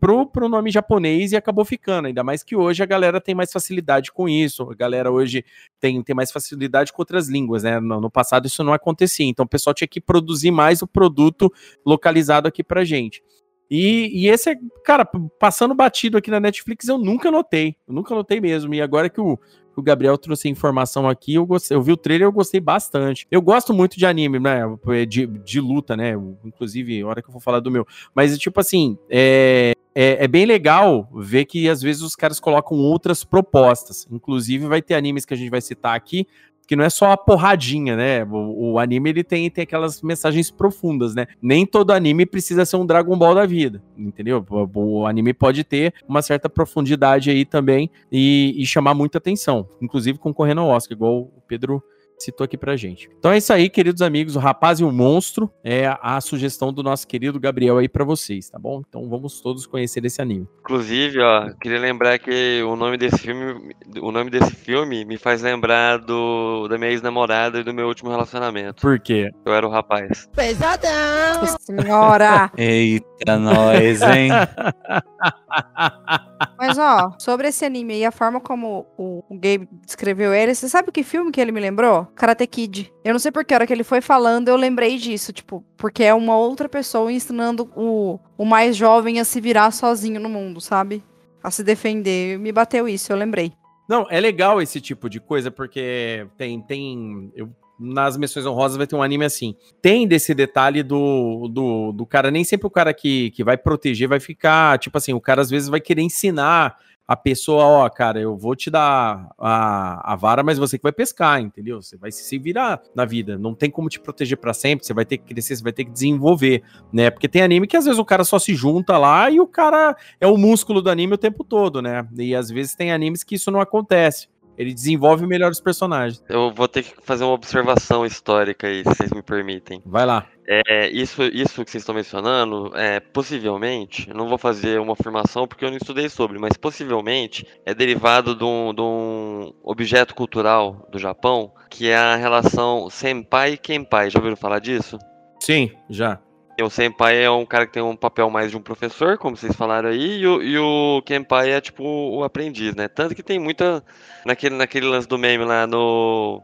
pro, 0.00 0.26
pro 0.26 0.48
nome 0.48 0.70
japonês 0.70 1.32
e 1.32 1.36
acabou 1.36 1.64
ficando. 1.64 2.06
Ainda 2.06 2.24
mais 2.24 2.42
que 2.42 2.56
hoje 2.56 2.82
a 2.82 2.86
galera 2.86 3.20
tem 3.20 3.34
mais 3.34 3.52
facilidade 3.52 4.10
com 4.12 4.28
isso. 4.28 4.62
A 4.70 4.74
galera 4.74 5.10
hoje 5.10 5.44
tem, 5.78 6.02
tem 6.02 6.14
mais 6.16 6.32
facilidade 6.32 6.92
com 6.92 7.02
outras 7.02 7.28
línguas, 7.28 7.62
né? 7.62 7.78
No, 7.80 8.00
no 8.00 8.10
passado 8.10 8.46
isso 8.46 8.64
não 8.64 8.72
acontecia. 8.72 9.26
Então 9.26 9.44
o 9.44 9.48
pessoal 9.48 9.74
tinha 9.74 9.88
que 9.88 10.00
produzir 10.00 10.50
mais 10.50 10.82
o 10.82 10.86
produto 10.86 11.52
localizado 11.84 12.48
aqui 12.48 12.64
pra 12.64 12.84
gente. 12.84 13.22
E, 13.70 14.24
e 14.24 14.28
esse 14.28 14.50
é, 14.50 14.56
cara, 14.82 15.04
passando 15.38 15.74
batido 15.74 16.16
aqui 16.16 16.30
na 16.30 16.40
Netflix, 16.40 16.88
eu 16.88 16.96
nunca 16.96 17.30
notei. 17.30 17.76
Eu 17.86 17.94
nunca 17.94 18.14
notei 18.14 18.40
mesmo. 18.40 18.72
E 18.72 18.80
agora 18.80 19.10
que 19.10 19.20
o, 19.20 19.38
o 19.78 19.82
Gabriel 19.82 20.18
trouxe 20.18 20.48
informação 20.48 21.08
aqui, 21.08 21.34
eu, 21.34 21.46
gostei, 21.46 21.76
eu 21.76 21.82
vi 21.82 21.92
o 21.92 21.96
trailer 21.96 22.26
eu 22.26 22.32
gostei 22.32 22.60
bastante. 22.60 23.26
Eu 23.30 23.40
gosto 23.40 23.72
muito 23.72 23.96
de 23.96 24.06
anime, 24.06 24.38
né? 24.38 24.62
De, 25.08 25.26
de 25.26 25.60
luta, 25.60 25.96
né? 25.96 26.14
Inclusive, 26.44 27.04
hora 27.04 27.22
que 27.22 27.28
eu 27.28 27.32
vou 27.32 27.40
falar 27.40 27.60
do 27.60 27.70
meu. 27.70 27.86
Mas, 28.14 28.36
tipo 28.38 28.60
assim, 28.60 28.98
é, 29.08 29.72
é, 29.94 30.24
é 30.24 30.28
bem 30.28 30.46
legal 30.46 31.08
ver 31.14 31.44
que 31.44 31.68
às 31.68 31.80
vezes 31.80 32.02
os 32.02 32.14
caras 32.16 32.40
colocam 32.40 32.78
outras 32.78 33.24
propostas. 33.24 34.06
Inclusive, 34.10 34.66
vai 34.66 34.82
ter 34.82 34.94
animes 34.94 35.24
que 35.24 35.34
a 35.34 35.36
gente 35.36 35.50
vai 35.50 35.60
citar 35.60 35.94
aqui, 35.94 36.26
que 36.68 36.76
não 36.76 36.84
é 36.84 36.90
só 36.90 37.12
a 37.12 37.16
porradinha, 37.16 37.96
né? 37.96 38.24
O, 38.24 38.72
o 38.72 38.78
anime 38.78 39.08
ele 39.08 39.24
tem, 39.24 39.50
tem 39.50 39.62
aquelas 39.62 40.02
mensagens 40.02 40.50
profundas, 40.50 41.14
né? 41.14 41.26
Nem 41.40 41.64
todo 41.64 41.92
anime 41.92 42.26
precisa 42.26 42.66
ser 42.66 42.76
um 42.76 42.84
Dragon 42.84 43.16
Ball 43.16 43.34
da 43.34 43.46
vida, 43.46 43.82
entendeu? 43.96 44.44
O, 44.50 45.00
o 45.00 45.06
anime 45.06 45.32
pode 45.32 45.64
ter 45.64 45.94
uma 46.06 46.20
certa 46.20 46.46
profundidade 46.46 47.30
aí 47.30 47.46
também 47.46 47.90
e, 48.12 48.54
e 48.58 48.66
chamar 48.66 48.92
muita 48.92 49.16
atenção, 49.16 49.66
inclusive 49.80 50.18
concorrendo 50.18 50.60
ao 50.60 50.68
Oscar, 50.68 50.94
igual 50.94 51.20
o 51.20 51.42
Pedro 51.48 51.82
citou 52.18 52.44
aqui 52.44 52.56
pra 52.56 52.76
gente. 52.76 53.08
Então 53.18 53.30
é 53.30 53.38
isso 53.38 53.52
aí, 53.52 53.68
queridos 53.68 54.02
amigos, 54.02 54.36
o 54.36 54.38
Rapaz 54.38 54.80
e 54.80 54.84
o 54.84 54.90
Monstro 54.90 55.50
é 55.64 55.96
a 56.00 56.20
sugestão 56.20 56.72
do 56.72 56.82
nosso 56.82 57.06
querido 57.06 57.40
Gabriel 57.40 57.78
aí 57.78 57.88
pra 57.88 58.04
vocês, 58.04 58.48
tá 58.50 58.58
bom? 58.58 58.82
Então 58.88 59.08
vamos 59.08 59.40
todos 59.40 59.66
conhecer 59.66 60.04
esse 60.04 60.20
anime. 60.20 60.46
Inclusive, 60.60 61.20
ó, 61.20 61.50
queria 61.60 61.78
lembrar 61.78 62.18
que 62.18 62.62
o 62.62 62.76
nome 62.76 62.96
desse 62.96 63.18
filme, 63.18 63.74
o 64.00 64.12
nome 64.12 64.30
desse 64.30 64.54
filme 64.54 65.04
me 65.04 65.16
faz 65.16 65.42
lembrar 65.42 65.98
do 65.98 66.68
da 66.68 66.76
minha 66.76 66.90
ex-namorada 66.90 67.60
e 67.60 67.64
do 67.64 67.72
meu 67.72 67.88
último 67.88 68.10
relacionamento. 68.10 68.82
Por 68.82 68.98
quê? 68.98 69.30
Eu 69.44 69.52
era 69.52 69.66
o 69.66 69.70
rapaz. 69.70 70.28
Pesadão! 70.34 71.46
Senhora! 71.60 72.50
Eita, 72.56 73.07
nós, 73.38 74.02
hein? 74.02 74.30
Mas, 76.58 76.78
ó, 76.78 77.12
sobre 77.18 77.48
esse 77.48 77.64
anime 77.64 77.94
aí, 77.94 78.04
a 78.04 78.10
forma 78.10 78.40
como 78.40 78.86
o, 78.96 79.24
o 79.28 79.34
Gabe 79.34 79.68
descreveu 79.84 80.32
ele, 80.32 80.54
você 80.54 80.68
sabe 80.68 80.92
que 80.92 81.02
filme 81.02 81.30
que 81.30 81.40
ele 81.40 81.52
me 81.52 81.60
lembrou? 81.60 82.06
Karate 82.14 82.46
Kid. 82.46 82.92
Eu 83.04 83.12
não 83.12 83.18
sei 83.18 83.30
porque, 83.30 83.54
a 83.54 83.58
hora 83.58 83.66
que 83.66 83.72
ele 83.72 83.84
foi 83.84 84.00
falando, 84.00 84.48
eu 84.48 84.56
lembrei 84.56 84.96
disso, 84.96 85.32
tipo, 85.32 85.64
porque 85.76 86.04
é 86.04 86.14
uma 86.14 86.36
outra 86.36 86.68
pessoa 86.68 87.12
ensinando 87.12 87.70
o, 87.76 88.18
o 88.36 88.44
mais 88.44 88.76
jovem 88.76 89.20
a 89.20 89.24
se 89.24 89.40
virar 89.40 89.70
sozinho 89.70 90.20
no 90.20 90.28
mundo, 90.28 90.60
sabe? 90.60 91.02
A 91.42 91.50
se 91.50 91.62
defender. 91.62 92.38
Me 92.38 92.52
bateu 92.52 92.88
isso, 92.88 93.12
eu 93.12 93.16
lembrei. 93.16 93.52
Não, 93.88 94.06
é 94.10 94.20
legal 94.20 94.60
esse 94.60 94.80
tipo 94.80 95.08
de 95.08 95.18
coisa, 95.18 95.50
porque 95.50 96.26
tem. 96.36 96.60
tem 96.60 97.32
eu 97.34 97.48
nas 97.78 98.16
menções 98.16 98.46
honrosas 98.46 98.76
vai 98.76 98.86
ter 98.86 98.96
um 98.96 99.02
anime 99.02 99.24
assim. 99.24 99.54
Tem 99.80 100.06
desse 100.06 100.34
detalhe 100.34 100.82
do, 100.82 101.48
do, 101.48 101.92
do 101.92 102.06
cara, 102.06 102.30
nem 102.30 102.44
sempre 102.44 102.66
o 102.66 102.70
cara 102.70 102.92
que, 102.92 103.30
que 103.30 103.44
vai 103.44 103.56
proteger 103.56 104.08
vai 104.08 104.20
ficar, 104.20 104.78
tipo 104.78 104.98
assim, 104.98 105.12
o 105.12 105.20
cara 105.20 105.40
às 105.40 105.50
vezes 105.50 105.68
vai 105.68 105.80
querer 105.80 106.02
ensinar 106.02 106.76
a 107.08 107.16
pessoa, 107.16 107.64
ó, 107.64 107.88
cara, 107.88 108.20
eu 108.20 108.36
vou 108.36 108.54
te 108.54 108.70
dar 108.70 109.30
a, 109.38 110.12
a 110.12 110.14
vara, 110.14 110.42
mas 110.42 110.58
você 110.58 110.76
que 110.76 110.82
vai 110.82 110.92
pescar, 110.92 111.40
entendeu? 111.40 111.80
Você 111.80 111.96
vai 111.96 112.12
se 112.12 112.38
virar 112.38 112.82
na 112.94 113.06
vida. 113.06 113.38
Não 113.38 113.54
tem 113.54 113.70
como 113.70 113.88
te 113.88 113.98
proteger 113.98 114.36
para 114.36 114.52
sempre, 114.52 114.84
você 114.84 114.92
vai 114.92 115.06
ter 115.06 115.16
que 115.16 115.24
crescer, 115.24 115.56
você 115.56 115.62
vai 115.62 115.72
ter 115.72 115.86
que 115.86 115.90
desenvolver, 115.90 116.62
né? 116.92 117.08
Porque 117.08 117.26
tem 117.26 117.40
anime 117.40 117.66
que 117.66 117.78
às 117.78 117.86
vezes 117.86 117.98
o 117.98 118.04
cara 118.04 118.24
só 118.24 118.38
se 118.38 118.54
junta 118.54 118.98
lá 118.98 119.30
e 119.30 119.40
o 119.40 119.46
cara 119.46 119.96
é 120.20 120.26
o 120.26 120.36
músculo 120.36 120.82
do 120.82 120.90
anime 120.90 121.14
o 121.14 121.18
tempo 121.18 121.42
todo, 121.42 121.80
né? 121.80 122.06
E 122.18 122.34
às 122.34 122.50
vezes 122.50 122.74
tem 122.74 122.92
animes 122.92 123.24
que 123.24 123.36
isso 123.36 123.50
não 123.50 123.62
acontece. 123.62 124.28
Ele 124.58 124.74
desenvolve 124.74 125.24
melhor 125.24 125.52
os 125.52 125.60
personagens. 125.60 126.20
Eu 126.28 126.52
vou 126.52 126.66
ter 126.66 126.82
que 126.82 126.92
fazer 127.02 127.22
uma 127.22 127.32
observação 127.32 128.04
histórica 128.04 128.66
aí, 128.66 128.82
se 128.82 128.88
vocês 128.88 129.12
me 129.12 129.22
permitem. 129.22 129.80
Vai 129.86 130.04
lá. 130.04 130.26
É, 130.50 130.88
isso, 130.88 131.22
isso 131.24 131.64
que 131.64 131.70
vocês 131.70 131.82
estão 131.82 131.94
mencionando, 131.94 132.72
é, 132.74 132.98
possivelmente, 132.98 134.08
não 134.12 134.28
vou 134.28 134.38
fazer 134.38 134.80
uma 134.80 134.94
afirmação 134.94 135.46
porque 135.46 135.64
eu 135.64 135.70
não 135.70 135.76
estudei 135.76 136.08
sobre, 136.08 136.38
mas 136.38 136.56
possivelmente 136.56 137.46
é 137.64 137.74
derivado 137.74 138.34
de 138.34 138.44
um, 138.44 138.74
de 138.74 138.80
um 138.80 139.52
objeto 139.62 140.14
cultural 140.14 140.88
do 140.90 140.98
Japão, 140.98 141.52
que 141.70 141.88
é 141.88 141.96
a 141.96 142.16
relação 142.16 142.88
senpai 142.90 143.52
e 143.52 143.58
kenpai. 143.58 144.10
Já 144.10 144.18
ouviram 144.18 144.36
falar 144.36 144.58
disso? 144.58 144.98
Sim, 145.38 145.70
já. 145.88 146.18
O 146.60 146.70
senpai 146.70 147.22
é 147.22 147.30
um 147.30 147.46
cara 147.46 147.66
que 147.66 147.72
tem 147.72 147.82
um 147.82 147.94
papel 147.94 148.28
mais 148.30 148.50
de 148.50 148.56
um 148.56 148.60
professor, 148.60 149.16
como 149.16 149.36
vocês 149.36 149.54
falaram 149.54 149.90
aí, 149.90 150.18
e 150.18 150.26
o, 150.26 150.42
e 150.42 150.58
o 150.58 151.02
kenpai 151.02 151.52
é 151.52 151.60
tipo 151.60 151.84
o 151.84 152.24
aprendiz, 152.24 152.74
né? 152.74 152.88
Tanto 152.88 153.14
que 153.14 153.22
tem 153.22 153.38
muita. 153.38 153.84
Naquele, 154.26 154.56
naquele 154.56 154.86
lance 154.86 155.06
do 155.06 155.16
meme 155.16 155.44
lá 155.44 155.66
no. 155.66 156.42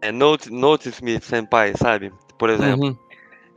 É, 0.00 0.10
Note, 0.10 0.50
Notice 0.50 1.04
Me 1.04 1.20
Senpai, 1.20 1.74
sabe? 1.76 2.12
Por 2.38 2.48
exemplo. 2.48 2.88
Uhum. 2.88 2.96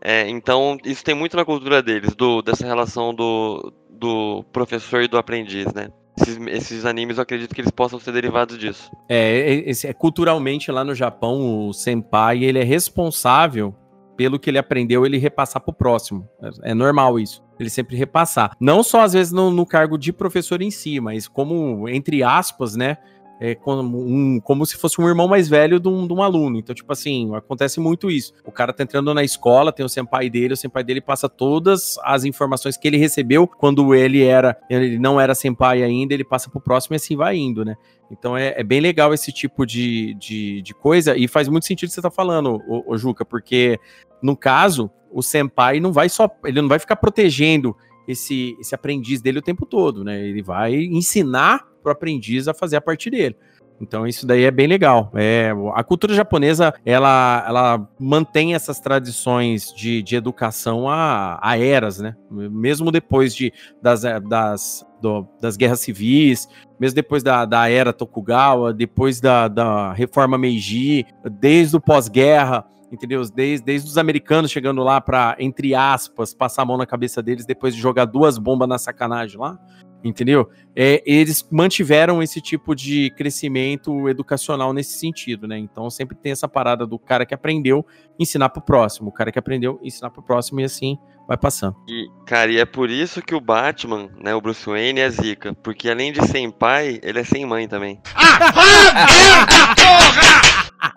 É, 0.03 0.27
então, 0.27 0.77
isso 0.83 1.03
tem 1.03 1.13
muito 1.13 1.37
na 1.37 1.45
cultura 1.45 1.81
deles, 1.81 2.15
do, 2.15 2.41
dessa 2.41 2.65
relação 2.65 3.13
do, 3.13 3.71
do 3.89 4.43
professor 4.51 5.03
e 5.03 5.07
do 5.07 5.17
aprendiz, 5.17 5.71
né? 5.73 5.89
Esses, 6.19 6.37
esses 6.47 6.85
animes 6.85 7.17
eu 7.17 7.23
acredito 7.23 7.53
que 7.53 7.61
eles 7.61 7.71
possam 7.71 7.99
ser 7.99 8.11
derivados 8.11 8.57
disso. 8.57 8.91
É, 9.07 9.63
esse, 9.65 9.87
é, 9.87 9.93
culturalmente 9.93 10.71
lá 10.71 10.83
no 10.83 10.93
Japão, 10.93 11.67
o 11.67 11.73
senpai 11.73 12.43
ele 12.43 12.59
é 12.59 12.63
responsável 12.63 13.75
pelo 14.21 14.37
que 14.37 14.51
ele 14.51 14.59
aprendeu, 14.59 15.03
ele 15.03 15.17
repassar 15.17 15.59
pro 15.63 15.73
próximo. 15.73 16.29
É, 16.63 16.71
é 16.71 16.73
normal 16.75 17.19
isso. 17.19 17.43
Ele 17.59 17.71
sempre 17.71 17.95
repassar. 17.95 18.55
Não 18.59 18.83
só 18.83 19.01
às 19.01 19.13
vezes 19.13 19.33
no, 19.33 19.49
no 19.49 19.65
cargo 19.65 19.97
de 19.97 20.13
professor 20.13 20.61
em 20.61 20.69
si, 20.69 20.99
mas 20.99 21.27
como, 21.27 21.89
entre 21.89 22.21
aspas, 22.21 22.75
né? 22.75 22.97
É 23.43 23.55
como, 23.55 23.97
um, 23.97 24.39
como 24.39 24.63
se 24.67 24.77
fosse 24.77 25.01
um 25.01 25.07
irmão 25.07 25.27
mais 25.27 25.49
velho 25.49 25.79
de 25.79 25.89
um, 25.89 26.05
de 26.05 26.13
um, 26.13 26.21
aluno. 26.21 26.59
Então, 26.59 26.75
tipo 26.75 26.93
assim, 26.93 27.33
acontece 27.35 27.79
muito 27.79 28.11
isso. 28.11 28.35
O 28.45 28.51
cara 28.51 28.71
tá 28.71 28.83
entrando 28.83 29.11
na 29.15 29.23
escola, 29.23 29.71
tem 29.71 29.83
o 29.83 29.89
senpai 29.89 30.29
dele, 30.29 30.53
o 30.53 30.57
senpai 30.57 30.83
dele 30.83 31.01
passa 31.01 31.27
todas 31.27 31.97
as 32.03 32.23
informações 32.23 32.77
que 32.77 32.87
ele 32.87 32.97
recebeu 32.97 33.47
quando 33.47 33.95
ele 33.95 34.23
era, 34.23 34.55
ele 34.69 34.99
não 34.99 35.19
era 35.19 35.33
senpai 35.33 35.81
ainda, 35.81 36.13
ele 36.13 36.23
passa 36.23 36.51
pro 36.51 36.61
próximo 36.61 36.93
e 36.93 36.97
assim 36.97 37.15
vai 37.15 37.35
indo, 37.35 37.65
né? 37.65 37.75
Então 38.11 38.37
é, 38.37 38.53
é 38.55 38.63
bem 38.63 38.79
legal 38.79 39.11
esse 39.11 39.31
tipo 39.31 39.65
de, 39.65 40.13
de, 40.19 40.61
de, 40.61 40.73
coisa 40.75 41.17
e 41.17 41.27
faz 41.27 41.47
muito 41.47 41.65
sentido 41.65 41.89
você 41.89 41.99
tá 41.99 42.11
falando, 42.11 42.61
o 42.67 42.95
Juca, 42.95 43.25
porque 43.25 43.79
no 44.21 44.37
caso, 44.37 44.91
o 45.11 45.23
senpai 45.23 45.79
não 45.79 45.91
vai 45.91 46.09
só, 46.09 46.29
ele 46.45 46.61
não 46.61 46.69
vai 46.69 46.77
ficar 46.77 46.97
protegendo 46.97 47.75
esse, 48.07 48.55
esse 48.59 48.75
aprendiz 48.75 49.19
dele 49.19 49.39
o 49.39 49.41
tempo 49.41 49.65
todo, 49.65 50.03
né? 50.03 50.23
Ele 50.27 50.43
vai 50.43 50.75
ensinar 50.75 51.70
pro 51.81 51.91
aprendiz 51.91 52.47
a 52.47 52.53
fazer 52.53 52.77
a 52.77 52.81
parte 52.81 53.09
dele. 53.09 53.35
Então 53.81 54.05
isso 54.05 54.27
daí 54.27 54.43
é 54.43 54.51
bem 54.51 54.67
legal. 54.67 55.11
É, 55.15 55.51
a 55.73 55.83
cultura 55.83 56.13
japonesa, 56.13 56.73
ela, 56.85 57.43
ela 57.47 57.89
mantém 57.99 58.53
essas 58.53 58.79
tradições 58.79 59.73
de, 59.73 60.03
de 60.03 60.15
educação 60.15 60.87
a, 60.87 61.39
a 61.41 61.57
eras, 61.57 61.99
né? 61.99 62.15
Mesmo 62.29 62.91
depois 62.91 63.35
de, 63.35 63.51
das, 63.81 64.03
das, 64.29 64.85
do, 65.01 65.27
das 65.41 65.57
guerras 65.57 65.79
civis, 65.79 66.47
mesmo 66.79 66.95
depois 66.95 67.23
da, 67.23 67.43
da 67.43 67.69
era 67.69 67.91
Tokugawa, 67.91 68.71
depois 68.71 69.19
da, 69.19 69.47
da 69.47 69.91
reforma 69.93 70.37
Meiji, 70.37 71.03
desde 71.39 71.75
o 71.75 71.81
pós-guerra, 71.81 72.63
entendeu? 72.91 73.23
Desde, 73.33 73.65
desde 73.65 73.89
os 73.89 73.97
americanos 73.97 74.51
chegando 74.51 74.83
lá 74.83 75.01
para, 75.01 75.35
entre 75.39 75.73
aspas, 75.73 76.35
passar 76.35 76.61
a 76.61 76.65
mão 76.65 76.77
na 76.77 76.85
cabeça 76.85 77.23
deles 77.23 77.47
depois 77.47 77.73
de 77.73 77.81
jogar 77.81 78.05
duas 78.05 78.37
bombas 78.37 78.69
na 78.69 78.77
sacanagem 78.77 79.39
lá 79.39 79.57
entendeu? 80.03 80.49
É, 80.75 81.03
eles 81.05 81.47
mantiveram 81.51 82.21
esse 82.23 82.41
tipo 82.41 82.75
de 82.75 83.11
crescimento 83.17 84.07
educacional 84.07 84.73
nesse 84.73 84.97
sentido, 84.97 85.47
né? 85.47 85.57
Então 85.57 85.89
sempre 85.89 86.15
tem 86.15 86.31
essa 86.31 86.47
parada 86.47 86.85
do 86.85 86.97
cara 86.97 87.25
que 87.25 87.33
aprendeu 87.33 87.85
ensinar 88.17 88.49
pro 88.49 88.61
próximo, 88.61 89.09
o 89.09 89.11
cara 89.11 89.31
que 89.31 89.39
aprendeu 89.39 89.79
ensinar 89.83 90.09
pro 90.09 90.23
próximo 90.23 90.61
e 90.61 90.63
assim 90.63 90.97
vai 91.27 91.37
passando. 91.37 91.75
E, 91.87 92.09
cara, 92.25 92.51
e 92.51 92.59
é 92.59 92.65
por 92.65 92.89
isso 92.89 93.21
que 93.21 93.33
o 93.33 93.39
Batman, 93.41 94.09
né, 94.21 94.33
o 94.35 94.41
Bruce 94.41 94.65
Wayne 94.65 94.99
é 94.99 95.09
zica, 95.09 95.53
porque 95.53 95.89
além 95.89 96.11
de 96.11 96.21
sem 96.27 96.49
pai, 96.51 96.99
ele 97.01 97.19
é 97.19 97.23
sem 97.23 97.45
mãe 97.45 97.67
também. 97.67 98.01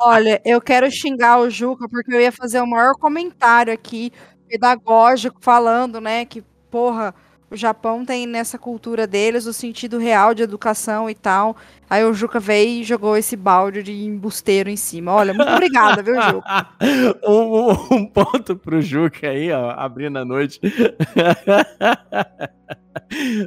Olha, 0.00 0.40
eu 0.44 0.60
quero 0.60 0.90
xingar 0.90 1.38
o 1.40 1.50
Juca 1.50 1.88
porque 1.88 2.14
eu 2.14 2.20
ia 2.20 2.32
fazer 2.32 2.60
o 2.60 2.66
maior 2.66 2.94
comentário 2.94 3.72
aqui 3.72 4.10
pedagógico 4.48 5.38
falando, 5.40 6.00
né, 6.00 6.24
que 6.24 6.42
porra, 6.70 7.14
o 7.54 7.56
Japão 7.56 8.04
tem 8.04 8.26
nessa 8.26 8.58
cultura 8.58 9.06
deles 9.06 9.46
o 9.46 9.52
sentido 9.52 9.96
real 9.96 10.34
de 10.34 10.42
educação 10.42 11.08
e 11.08 11.14
tal. 11.14 11.56
Aí 11.88 12.04
o 12.04 12.12
Juca 12.12 12.40
veio 12.40 12.80
e 12.80 12.84
jogou 12.84 13.16
esse 13.16 13.36
balde 13.36 13.80
de 13.80 13.92
embusteiro 13.92 14.68
em 14.68 14.76
cima. 14.76 15.12
Olha, 15.12 15.32
muito 15.32 15.52
obrigada, 15.52 16.02
viu, 16.02 16.20
Juca? 16.20 16.66
um, 17.24 17.70
um, 17.94 18.06
ponto 18.06 18.56
pro 18.56 18.82
Juca 18.82 19.28
aí, 19.28 19.52
ó, 19.52 19.70
abrindo 19.70 20.18
a 20.18 20.24
noite. 20.24 20.60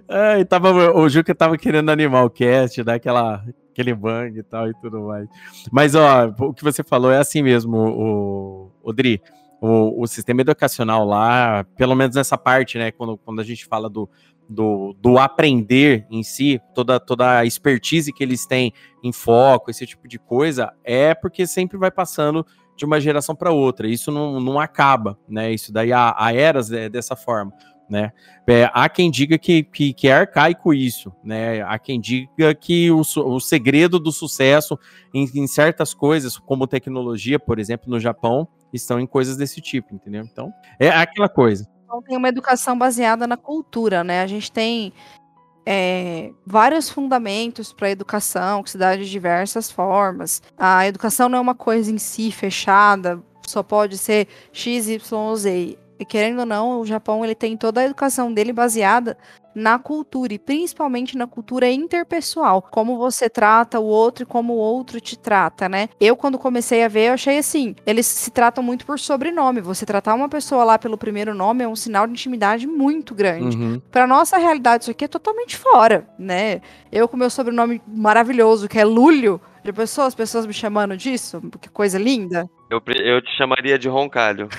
Ai, 0.08 0.46
tava, 0.46 0.93
o 0.93 1.10
Juca 1.10 1.36
tava 1.36 1.58
querendo 1.58 1.89
animar 1.89 2.24
o 2.24 2.30
cast, 2.30 2.82
dar 2.84 2.93
aquela, 2.93 3.43
aquele 3.72 3.93
bang 3.93 4.39
e 4.39 4.43
tal 4.43 4.70
e 4.70 4.74
tudo 4.76 5.02
mais. 5.02 5.28
Mas, 5.70 5.96
ó, 5.96 6.34
o 6.39 6.54
que 6.54 6.63
você 6.63 6.82
falou 6.82 7.12
é 7.12 7.17
assim 7.17 7.41
mesmo, 7.41 7.76
o, 7.76 8.72
o 8.82 8.93
o, 9.62 10.04
o 10.04 10.08
sistema 10.08 10.41
educacional 10.41 11.06
lá, 11.06 11.65
pelo 11.76 11.96
menos 11.96 12.15
nessa 12.15 12.38
parte, 12.38 12.78
né, 12.78 12.91
quando, 12.91 13.17
quando 13.17 13.39
a 13.39 13.43
gente 13.43 13.65
fala 13.65 13.89
do, 13.89 14.10
do, 14.48 14.96
do 15.00 15.17
aprender 15.17 16.06
em 16.10 16.24
si, 16.24 16.62
toda, 16.74 17.00
toda 17.00 17.39
a 17.39 17.46
expertise 17.46 18.13
que 18.13 18.24
eles 18.24 18.46
têm 18.46 18.72
em 19.04 19.12
foco, 19.12 19.70
esse 19.70 19.86
tipo 19.86 20.08
de 20.08 20.20
coisa, 20.20 20.74
é 20.84 21.13
porque 21.13 21.46
sempre 21.46 21.78
vai 21.78 21.91
passando 21.91 22.46
de 22.76 22.86
uma 22.86 23.02
geração 23.02 23.36
para 23.36 23.52
outra. 23.52 23.88
Isso 23.88 24.12
não, 24.12 24.39
não 24.39 24.60
acaba, 24.60 25.17
né? 25.28 25.52
Isso 25.52 25.74
daí 25.74 25.91
a, 25.91 26.15
eras 26.34 26.72
é 26.72 26.88
dessa 26.88 27.15
forma. 27.15 27.52
Né? 27.89 28.12
É, 28.46 28.70
há 28.74 28.89
quem 28.89 29.10
diga 29.10 29.38
que, 29.38 29.63
que, 29.63 29.93
que, 29.93 30.10
é 30.10 30.13
arcaico 30.13 30.74
isso, 30.74 31.12
né? 31.24 31.62
Há 31.62 31.80
quem 31.80 32.02
diga 32.02 32.54
que 32.54 32.91
o, 32.91 33.00
o 33.00 33.39
segredo 33.39 33.98
do 33.98 34.12
sucesso 34.12 34.78
em, 35.13 35.24
em 35.34 35.48
certas 35.48 35.93
coisas, 35.93 36.38
como 36.38 36.67
tecnologia, 36.67 37.39
por 37.39 37.60
exemplo, 37.60 37.89
no 37.89 37.98
Japão, 37.98 38.46
estão 38.73 38.99
em 38.99 39.08
coisas 39.08 39.38
desse 39.38 39.62
tipo, 39.62 39.93
entendeu? 39.93 40.23
Então, 40.23 40.51
é 40.80 40.89
aquela 40.89 41.30
coisa. 41.30 41.67
Então, 41.86 42.01
tem 42.01 42.17
uma 42.17 42.27
educação 42.27 42.77
baseada 42.77 43.25
na 43.25 43.38
cultura, 43.38 44.03
né? 44.03 44.21
A 44.21 44.27
gente 44.27 44.51
tem 44.51 44.91
é, 45.65 46.32
vários 46.45 46.89
fundamentos 46.89 47.73
para 47.73 47.88
a 47.88 47.91
educação 47.91 48.63
que 48.63 48.69
se 48.71 48.77
dá 48.77 48.95
de 48.95 49.10
diversas 49.10 49.69
formas. 49.69 50.41
A 50.58 50.88
educação 50.88 51.27
não 51.27 51.38
é 51.38 51.41
uma 51.41 51.56
coisa 51.56 51.91
em 51.91 51.97
si 51.97 52.32
fechada, 52.32 53.21
só 53.45 53.62
pode 53.62 53.97
ser 53.97 54.27
X, 54.51 54.88
Y 54.88 55.36
Z. 55.36 55.77
E 55.99 56.06
querendo 56.06 56.39
ou 56.39 56.45
não, 56.45 56.80
o 56.80 56.86
Japão 56.86 57.23
ele 57.23 57.36
tem 57.36 57.58
toda 57.58 57.82
a 57.82 57.86
educação 57.86 58.32
dele 58.32 58.53
baseada 58.53 59.17
na 59.58 59.80
cultura 59.80 60.34
e 60.34 60.39
principalmente 60.39 61.17
na 61.17 61.26
cultura 61.26 61.67
interpessoal, 61.67 62.62
como 62.62 62.96
você 62.96 63.28
trata 63.28 63.80
o 63.80 63.86
outro 63.86 64.24
e 64.24 64.26
como 64.26 64.54
o 64.54 64.58
outro 64.58 65.02
te 65.02 65.17
trata, 65.17 65.67
né? 65.67 65.89
Eu 66.00 66.15
quando 66.15 66.38
comecei 66.38 66.84
a 66.84 66.88
ver, 66.88 67.08
eu 67.08 67.13
achei 67.13 67.39
assim, 67.39 67.76
eles 67.86 68.06
se 68.06 68.30
tratam 68.30 68.63
muito 68.63 68.86
por 68.86 69.00
sobrenome. 69.00 69.60
Você 69.62 69.86
tratar 69.86 70.13
uma 70.13 70.30
pessoa 70.30 70.63
lá 70.63 70.78
pelo 70.78 70.98
primeiro 70.98 71.34
nome 71.34 71.63
é 71.63 71.67
um 71.67 71.76
sinal 71.76 72.06
de 72.06 72.13
intimidade 72.13 72.67
muito 72.67 73.15
grande. 73.15 73.58
Uhum. 73.58 73.82
Para 73.91 74.06
nossa 74.06 74.38
realidade 74.38 74.84
isso 74.84 74.91
aqui 74.91 75.06
é 75.06 75.08
totalmente 75.08 75.58
fora, 75.58 76.08
né? 76.20 76.62
Eu 76.91 77.08
com 77.08 77.17
meu 77.17 77.30
sobrenome 77.30 77.82
maravilhoso, 77.88 78.67
que 78.67 78.78
é 78.78 78.86
Lúlio, 78.86 79.41
de 79.63 79.74
pessoas, 79.74 80.15
pessoas 80.15 80.46
me 80.46 80.54
chamando 80.54 80.96
disso, 80.96 81.41
que 81.60 81.70
coisa 81.70 82.00
linda. 82.00 82.50
Eu, 82.70 82.82
eu 82.88 83.22
te 83.22 83.36
chamaria 83.38 83.78
de 83.78 83.89
roncalho. 83.89 84.48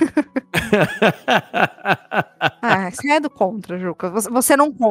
ah, 2.62 2.90
você 2.90 3.12
é 3.12 3.20
do 3.20 3.30
contra, 3.30 3.78
Juca. 3.78 4.10
Você, 4.10 4.30
você 4.30 4.56
não 4.56 4.72
conta. 4.72 4.87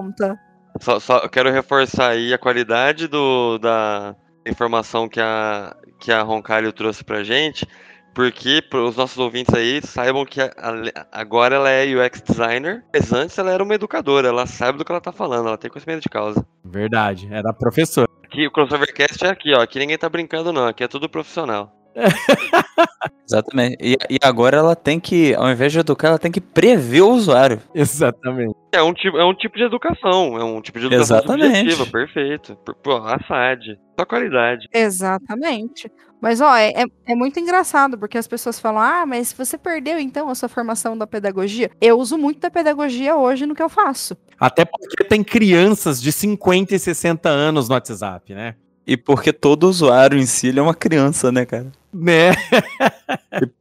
Só, 0.82 1.00
só 1.00 1.28
quero 1.28 1.52
reforçar 1.52 2.12
aí 2.12 2.34
a 2.34 2.38
qualidade 2.38 3.08
do, 3.08 3.58
da 3.58 4.16
informação 4.46 5.10
que 5.10 5.20
a, 5.20 5.76
que 6.00 6.12
a 6.12 6.22
Roncalho 6.22 6.72
trouxe 6.72 7.04
pra 7.04 7.24
gente, 7.24 7.68
porque 8.14 8.62
para 8.62 8.84
os 8.84 8.96
nossos 8.96 9.18
ouvintes 9.18 9.54
aí 9.54 9.82
saibam 9.82 10.26
que 10.26 10.42
a, 10.42 10.52
a, 10.58 11.20
agora 11.20 11.56
ela 11.56 11.70
é 11.70 11.86
UX 11.86 12.22
designer, 12.22 12.84
mas 12.94 13.12
antes 13.12 13.38
ela 13.38 13.52
era 13.52 13.64
uma 13.64 13.76
educadora, 13.76 14.28
ela 14.28 14.46
sabe 14.46 14.78
do 14.78 14.86
que 14.86 14.92
ela 14.92 15.02
tá 15.02 15.12
falando, 15.12 15.48
ela 15.48 15.58
tem 15.58 15.70
conhecimento 15.70 16.04
de 16.04 16.10
causa. 16.10 16.46
Verdade, 16.64 17.28
era 17.32 17.54
professora. 17.54 18.08
Aqui, 18.24 18.46
o 18.46 18.52
Crossovercast 18.52 19.26
é 19.26 19.30
aqui, 19.30 19.54
ó. 19.56 19.62
Aqui 19.62 19.80
ninguém 19.80 19.98
tá 19.98 20.10
brincando, 20.10 20.52
não. 20.52 20.68
Aqui 20.68 20.84
é 20.84 20.88
tudo 20.88 21.08
profissional. 21.10 21.74
Exatamente. 23.28 23.78
E, 23.82 23.98
e 24.10 24.18
agora 24.22 24.58
ela 24.58 24.76
tem 24.76 25.00
que, 25.00 25.34
ao 25.36 25.50
invés 25.50 25.72
de 25.72 25.80
educar, 25.80 26.10
ela 26.10 26.20
tem 26.20 26.32
que 26.32 26.40
prever 26.42 27.02
o 27.02 27.10
usuário. 27.12 27.62
Exatamente. 27.74 28.56
É 28.72 28.82
um 28.82 28.94
tipo, 28.94 29.18
é 29.18 29.26
um 29.26 29.34
tipo 29.34 29.58
de 29.58 29.64
educação. 29.64 30.38
É 30.38 30.44
um 30.44 30.62
tipo 30.62 30.80
de 30.80 30.86
educação 30.86 31.18
Exatamente. 31.18 31.72
subjetiva, 31.72 31.86
perfeito. 31.92 32.56
Pô, 32.84 32.98
Assad. 32.98 33.78
Só 34.00 34.06
qualidade. 34.06 34.68
Exatamente. 34.74 35.92
Mas, 36.20 36.42
ó, 36.42 36.56
é, 36.56 36.70
é- 36.70 36.86
é 37.12 37.16
muito 37.16 37.40
engraçado, 37.40 37.98
porque 37.98 38.18
as 38.18 38.28
pessoas 38.28 38.60
falam, 38.60 38.82
ah, 38.82 39.06
mas 39.06 39.32
você 39.34 39.58
perdeu, 39.58 40.00
então, 40.00 40.30
a 40.30 40.36
sua 40.36 40.50
formação 40.50 40.98
da 40.98 41.06
pedagogia. 41.06 41.70
Eu 41.80 42.00
uso 42.00 42.18
muito 42.18 42.40
da 42.40 42.50
pedagogia 42.50 43.16
hoje 43.16 43.46
no 43.46 43.54
que 43.54 43.62
eu 43.62 43.70
faço. 43.70 44.18
Até 44.40 44.66
porque 44.66 45.04
tem 45.04 45.24
crianças 45.24 46.02
de 46.02 46.12
50 46.12 46.74
e 46.74 46.80
60 46.80 47.30
anos 47.30 47.70
no 47.70 47.76
WhatsApp, 47.76 48.34
né? 48.34 48.56
E 48.86 48.96
porque 48.98 49.32
todo 49.34 49.68
usuário 49.68 50.18
em 50.18 50.26
si 50.26 50.48
ele 50.48 50.60
é 50.60 50.62
uma 50.62 50.74
criança, 50.74 51.32
né, 51.32 51.46
cara? 51.46 51.72
Né? 51.94 52.32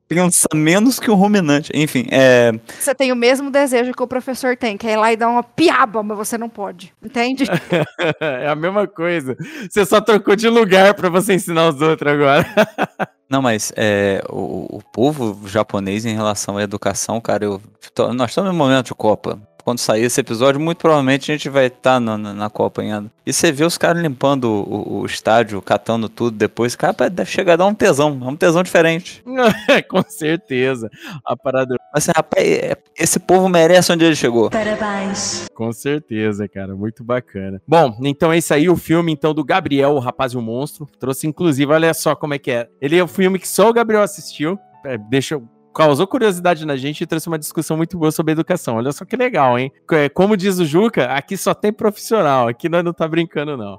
Pensa 0.09 0.47
menos 0.55 1.01
que 1.01 1.11
um 1.11 1.14
ruminante. 1.14 1.70
Enfim, 1.74 2.07
é. 2.11 2.53
Você 2.79 2.95
tem 2.95 3.11
o 3.11 3.16
mesmo 3.16 3.51
desejo 3.51 3.93
que 3.93 4.03
o 4.03 4.07
professor 4.07 4.57
tem, 4.57 4.77
que 4.77 4.87
é 4.87 4.93
ir 4.93 4.97
lá 4.97 5.12
e 5.12 5.16
dar 5.16 5.29
uma 5.29 5.43
piaba, 5.43 6.03
mas 6.03 6.16
você 6.16 6.39
não 6.39 6.49
pode. 6.49 6.93
Entende? 7.03 7.45
é 8.20 8.49
a 8.49 8.55
mesma 8.55 8.87
coisa. 8.87 9.37
Você 9.68 9.85
só 9.85 10.01
trocou 10.01 10.37
de 10.37 10.49
lugar 10.49 10.95
pra 10.95 11.09
você 11.09 11.35
ensinar 11.35 11.68
os 11.68 11.81
outros 11.81 12.12
agora. 12.12 12.47
Não, 13.29 13.43
mas 13.43 13.72
é, 13.74 14.22
o, 14.31 14.77
o 14.77 14.83
povo 14.93 15.49
japonês 15.49 16.05
em 16.07 16.14
relação 16.14 16.59
à 16.59 16.62
educação, 16.62 17.20
cara, 17.20 17.45
eu, 17.45 17.61
tô- 17.93 18.14
nós 18.14 18.31
estamos 18.31 18.53
em 18.53 18.57
momento 18.57 18.87
de 18.87 18.95
Copa. 18.95 19.37
Quando 19.67 19.81
sair 19.81 20.05
esse 20.05 20.21
episódio, 20.21 20.61
muito 20.61 20.79
provavelmente 20.79 21.33
a 21.33 21.35
gente 21.35 21.49
vai 21.49 21.67
estar 21.67 21.99
na, 21.99 22.17
na, 22.17 22.33
na 22.33 22.49
Copa 22.49 22.83
ainda. 22.83 23.11
E 23.27 23.33
você 23.33 23.51
vê 23.51 23.64
os 23.64 23.77
caras 23.77 24.01
limpando 24.01 24.45
o, 24.45 25.01
o 25.01 25.07
estádio, 25.07 25.61
catando 25.61 26.09
tudo 26.09 26.37
depois, 26.37 26.77
cara, 26.77 27.11
deve 27.11 27.29
chegar 27.29 27.55
a 27.55 27.57
dar 27.57 27.67
um 27.67 27.75
tesão, 27.75 28.17
é 28.23 28.29
um 28.29 28.37
tesão 28.37 28.62
diferente. 28.62 29.25
Com 29.91 30.05
certeza. 30.07 30.89
A 31.25 31.37
parada. 31.37 31.75
Assim, 31.93 32.12
rapaz, 32.14 32.47
é- 32.47 32.77
esse 32.97 33.19
povo 33.19 33.49
merece 33.49 33.93
onde 33.93 34.05
ele 34.05 34.14
chegou. 34.14 34.51
Parabéns. 34.51 35.49
Com 35.53 35.73
certeza, 35.73 36.47
cara. 36.47 36.77
Muito 36.77 37.03
bacana. 37.03 37.61
Bom, 37.67 37.99
então 38.05 38.33
é 38.33 38.39
isso 38.39 38.55
aí, 38.55 38.69
o 38.69 38.77
filme 38.77 39.11
então 39.11 39.35
do 39.35 39.43
Gabriel, 39.43 39.95
o 39.95 39.99
Rapaz 39.99 40.31
e 40.31 40.37
o 40.37 40.41
Monstro. 40.41 40.89
Trouxe, 41.01 41.27
inclusive, 41.27 41.73
olha 41.73 41.93
só 41.93 42.14
como 42.14 42.35
é 42.35 42.39
que 42.39 42.53
é. 42.53 42.69
Ele 42.81 42.97
é 42.97 43.03
um 43.03 43.09
filme 43.09 43.37
que 43.37 43.49
só 43.49 43.69
o 43.69 43.73
Gabriel 43.73 44.05
assistiu. 44.05 44.57
É, 44.85 44.97
deixa, 44.97 45.43
causou 45.77 46.07
curiosidade 46.07 46.64
na 46.64 46.74
gente 46.74 47.03
e 47.03 47.07
trouxe 47.07 47.29
uma 47.29 47.39
discussão 47.39 47.77
muito 47.77 47.99
boa 47.99 48.11
sobre 48.11 48.33
educação. 48.33 48.77
Olha 48.77 48.93
só 48.93 49.05
que 49.05 49.14
legal, 49.14 49.59
hein? 49.59 49.70
É, 49.93 50.09
Como 50.09 50.35
diz 50.35 50.59
o 50.59 50.64
Juca, 50.64 51.05
aqui 51.12 51.37
só 51.37 51.53
tem 51.53 51.70
profissional. 51.70 52.49
Aqui 52.49 52.66
nós 52.66 52.83
não 52.83 52.95
tá 52.95 53.07
brincando, 53.07 53.59
não. 53.59 53.79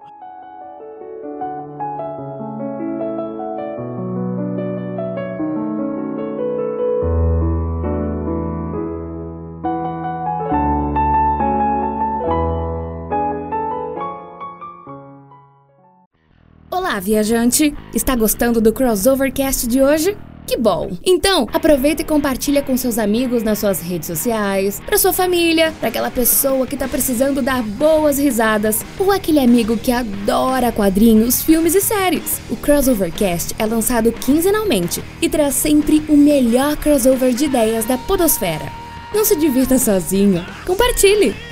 Olá, 16.70 17.00
viajante! 17.00 17.76
Está 17.93 18.16
gostando 18.16 18.62
do 18.62 18.72
Crossovercast 18.72 19.68
de 19.68 19.82
hoje? 19.82 20.16
Que 20.48 20.56
bom! 20.56 20.91
Então, 21.06 21.45
aproveita 21.52 22.04
e 22.04 22.06
compartilha 22.06 22.64
com 22.64 22.78
seus 22.78 22.98
amigos 22.98 23.43
nas 23.43 23.60
suas 23.60 23.82
redes 23.82 24.08
sociais, 24.08 24.82
pra 24.86 24.98
sua 24.98 25.12
família, 25.12 25.74
pra 25.78 25.89
aquela 25.89 26.10
pessoa 26.10 26.66
que 26.66 26.78
tá 26.78 26.88
precisando 26.88 27.41
dar 27.41 27.62
boas 27.62 28.18
risadas, 28.18 28.80
ou 28.98 29.12
aquele 29.12 29.39
amigo 29.39 29.76
que 29.76 29.91
adora 29.91 30.72
quadrinhos, 30.72 31.41
filmes 31.41 31.76
e 31.76 31.82
séries. 31.82 32.39
O 32.50 32.56
Crossovercast 32.56 33.54
é 33.60 33.66
lançado 33.66 34.14
quinzenalmente 34.14 35.04
e 35.22 35.28
traz 35.28 35.54
sempre 35.54 36.02
o 36.08 36.16
melhor 36.16 36.78
crossover 36.78 37.34
de 37.34 37.43
ideias 37.43 37.84
da 37.84 37.98
podosfera. 37.98 38.72
Não 39.14 39.26
se 39.26 39.36
divirta 39.36 39.78
sozinho, 39.78 40.45
compartilhe! 40.66 41.47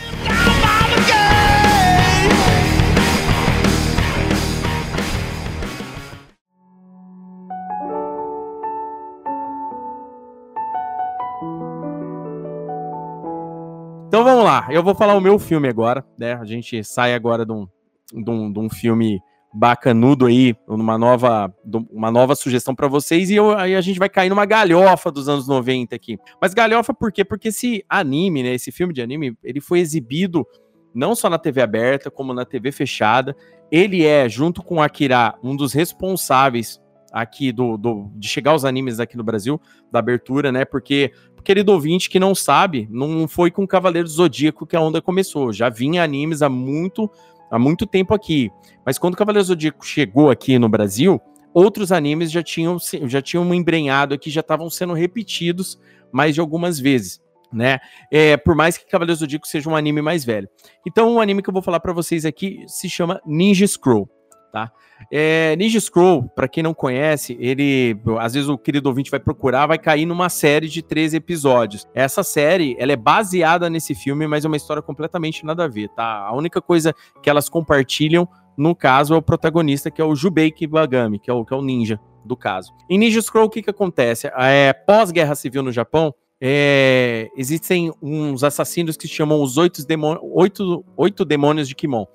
Então 14.15 14.23
vamos 14.23 14.45
lá, 14.45 14.65
eu 14.71 14.81
vou 14.81 14.95
falar 14.95 15.13
o 15.13 15.19
meu 15.19 15.37
filme 15.37 15.67
agora, 15.67 16.01
né? 16.17 16.35
A 16.35 16.45
gente 16.45 16.81
sai 16.85 17.13
agora 17.13 17.45
de 17.45 17.51
um, 17.51 17.67
de 18.13 18.29
um, 18.31 18.49
de 18.49 18.57
um 18.59 18.69
filme 18.69 19.19
bacanudo 19.53 20.25
aí, 20.25 20.55
uma 20.69 20.97
nova, 20.97 21.53
uma 21.91 22.09
nova 22.09 22.33
sugestão 22.33 22.73
pra 22.73 22.87
vocês, 22.87 23.29
e 23.29 23.35
eu- 23.35 23.51
aí 23.51 23.75
a 23.75 23.81
gente 23.81 23.99
vai 23.99 24.07
cair 24.07 24.29
numa 24.29 24.45
galhofa 24.45 25.11
dos 25.11 25.27
anos 25.27 25.49
90 25.49 25.97
aqui. 25.97 26.17
Mas 26.41 26.53
galhofa 26.53 26.93
por 26.93 27.11
quê? 27.11 27.25
Porque 27.25 27.49
esse 27.49 27.83
anime, 27.89 28.41
né, 28.41 28.53
esse 28.53 28.71
filme 28.71 28.93
de 28.93 29.01
anime, 29.01 29.37
ele 29.43 29.59
foi 29.59 29.79
exibido 29.79 30.47
não 30.93 31.13
só 31.13 31.29
na 31.29 31.37
TV 31.37 31.61
aberta, 31.61 32.09
como 32.09 32.33
na 32.33 32.45
TV 32.45 32.71
fechada. 32.71 33.35
Ele 33.69 34.05
é, 34.05 34.29
junto 34.29 34.63
com 34.63 34.81
Akira, 34.81 35.35
um 35.43 35.53
dos 35.57 35.73
responsáveis 35.73 36.79
aqui 37.11 37.51
do, 37.51 37.75
do- 37.77 38.09
de 38.15 38.29
chegar 38.29 38.51
aos 38.51 38.63
animes 38.63 39.01
aqui 39.01 39.17
no 39.17 39.23
Brasil, 39.25 39.59
da 39.91 39.99
abertura, 39.99 40.53
né? 40.53 40.63
Porque, 40.63 41.11
querido 41.45 41.71
ouvinte 41.71 42.09
que 42.09 42.19
não 42.19 42.35
sabe, 42.35 42.87
não 42.91 43.27
foi 43.27 43.51
com 43.51 43.65
Cavaleiro 43.67 44.07
do 44.07 44.13
Zodíaco 44.13 44.65
que 44.65 44.75
a 44.75 44.81
onda 44.81 45.01
começou. 45.01 45.53
Já 45.53 45.69
vinha 45.69 46.03
animes 46.03 46.41
há 46.41 46.49
muito, 46.49 47.09
há 47.49 47.57
muito 47.57 47.85
tempo 47.85 48.13
aqui. 48.13 48.51
Mas 48.85 48.97
quando 48.97 49.13
o 49.13 49.17
Cavaleiro 49.17 49.45
do 49.45 49.47
Zodíaco 49.47 49.85
chegou 49.85 50.29
aqui 50.29 50.59
no 50.59 50.67
Brasil, 50.67 51.21
outros 51.53 51.91
animes 51.91 52.31
já 52.31 52.43
tinham, 52.43 52.77
já 53.03 53.21
tinham 53.21 53.53
embrenhado 53.53 54.13
aqui, 54.13 54.29
já 54.29 54.41
estavam 54.41 54.69
sendo 54.69 54.93
repetidos 54.93 55.79
mais 56.11 56.33
de 56.33 56.41
algumas 56.41 56.79
vezes. 56.79 57.21
Né? 57.53 57.79
É, 58.11 58.35
por 58.35 58.55
mais 58.55 58.77
que 58.77 58.89
Cavaleiro 58.89 59.15
do 59.15 59.19
Zodíaco 59.19 59.47
seja 59.47 59.69
um 59.69 59.75
anime 59.75 60.01
mais 60.01 60.25
velho. 60.25 60.49
Então, 60.85 61.15
o 61.15 61.21
anime 61.21 61.41
que 61.41 61.49
eu 61.49 61.53
vou 61.53 61.61
falar 61.61 61.79
pra 61.79 61.93
vocês 61.93 62.25
aqui 62.25 62.65
se 62.67 62.89
chama 62.89 63.21
Ninja 63.25 63.65
Scroll, 63.65 64.09
tá? 64.55 64.71
É, 65.11 65.53
Ninja 65.57 65.81
Scroll, 65.81 66.29
pra 66.29 66.47
quem 66.47 66.63
não 66.63 66.73
conhece, 66.73 67.35
ele, 67.41 67.99
às 68.17 68.33
vezes 68.33 68.47
o 68.47 68.57
querido 68.57 68.87
ouvinte 68.87 69.11
vai 69.11 69.19
procurar, 69.19 69.67
vai 69.67 69.77
cair 69.77 70.05
numa 70.05 70.29
série 70.29 70.69
de 70.69 70.81
13 70.81 71.17
episódios. 71.17 71.85
Essa 71.93 72.23
série, 72.23 72.73
ela 72.79 72.93
é 72.93 72.95
baseada 72.95 73.69
nesse 73.69 73.93
filme, 73.93 74.25
mas 74.25 74.45
é 74.45 74.47
uma 74.47 74.55
história 74.55 74.81
completamente 74.81 75.45
nada 75.45 75.65
a 75.65 75.67
ver, 75.67 75.89
tá? 75.89 76.25
A 76.25 76.33
única 76.33 76.61
coisa 76.61 76.95
que 77.21 77.29
elas 77.29 77.49
compartilham, 77.49 78.25
no 78.57 78.73
caso, 78.73 79.13
é 79.13 79.17
o 79.17 79.21
protagonista, 79.21 79.91
que 79.91 80.01
é 80.01 80.05
o 80.05 80.15
Jubei 80.15 80.49
Kibagami, 80.49 81.19
que 81.19 81.29
é 81.29 81.33
o, 81.33 81.43
que 81.43 81.53
é 81.53 81.57
o 81.57 81.61
ninja 81.61 81.99
do 82.23 82.37
caso. 82.37 82.73
Em 82.89 82.97
Ninja 82.97 83.21
Scroll, 83.21 83.47
o 83.47 83.49
que 83.49 83.61
que 83.61 83.69
acontece? 83.69 84.31
É, 84.37 84.71
Pós-guerra 84.71 85.35
civil 85.35 85.63
no 85.63 85.71
Japão, 85.73 86.15
é, 86.41 87.29
existem 87.37 87.91
uns 88.01 88.43
assassinos 88.43 88.97
que 88.97 89.07
se 89.07 89.13
chamam 89.13 89.41
os 89.41 89.57
oito, 89.57 89.85
demônios, 89.85 90.21
oito, 90.33 90.85
oito 90.97 91.25
demônios 91.25 91.67
de 91.67 91.75
Kimon. 91.75 92.05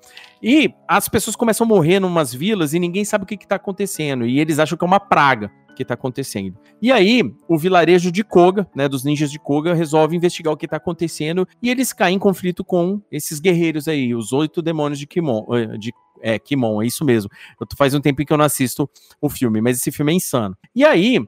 E 0.41 0.73
as 0.87 1.09
pessoas 1.09 1.35
começam 1.35 1.65
a 1.65 1.67
morrer 1.67 1.95
em 1.95 2.03
umas 2.03 2.33
vilas 2.33 2.73
e 2.73 2.79
ninguém 2.79 3.03
sabe 3.05 3.23
o 3.23 3.27
que 3.27 3.35
está 3.35 3.55
acontecendo. 3.55 4.25
E 4.25 4.39
eles 4.39 4.59
acham 4.59 4.77
que 4.77 4.83
é 4.83 4.87
uma 4.87 4.99
praga 4.99 5.51
que 5.75 5.83
está 5.83 5.93
acontecendo. 5.93 6.57
E 6.81 6.91
aí, 6.91 7.23
o 7.47 7.57
vilarejo 7.57 8.11
de 8.11 8.23
Koga, 8.23 8.67
né, 8.75 8.87
dos 8.87 9.03
ninjas 9.03 9.31
de 9.31 9.39
Koga, 9.39 9.73
resolve 9.73 10.15
investigar 10.15 10.53
o 10.53 10.57
que 10.57 10.65
está 10.65 10.77
acontecendo 10.77 11.47
e 11.61 11.69
eles 11.69 11.93
caem 11.93 12.15
em 12.15 12.19
conflito 12.19 12.63
com 12.63 13.01
esses 13.11 13.39
guerreiros 13.39 13.87
aí, 13.87 14.13
os 14.13 14.33
oito 14.33 14.61
demônios 14.61 14.99
de 14.99 15.07
Kimon. 15.07 15.45
eh, 15.55 15.77
De, 15.77 15.93
é, 16.21 16.37
Kimon, 16.37 16.81
é 16.81 16.85
isso 16.85 17.03
mesmo. 17.03 17.29
Eu, 17.59 17.67
faz 17.75 17.93
um 17.93 18.01
tempo 18.01 18.23
que 18.23 18.31
eu 18.31 18.37
não 18.37 18.45
assisto 18.45 18.89
o 19.19 19.29
filme, 19.29 19.61
mas 19.61 19.77
esse 19.77 19.91
filme 19.91 20.11
é 20.11 20.15
insano. 20.15 20.55
E 20.75 20.85
aí, 20.85 21.19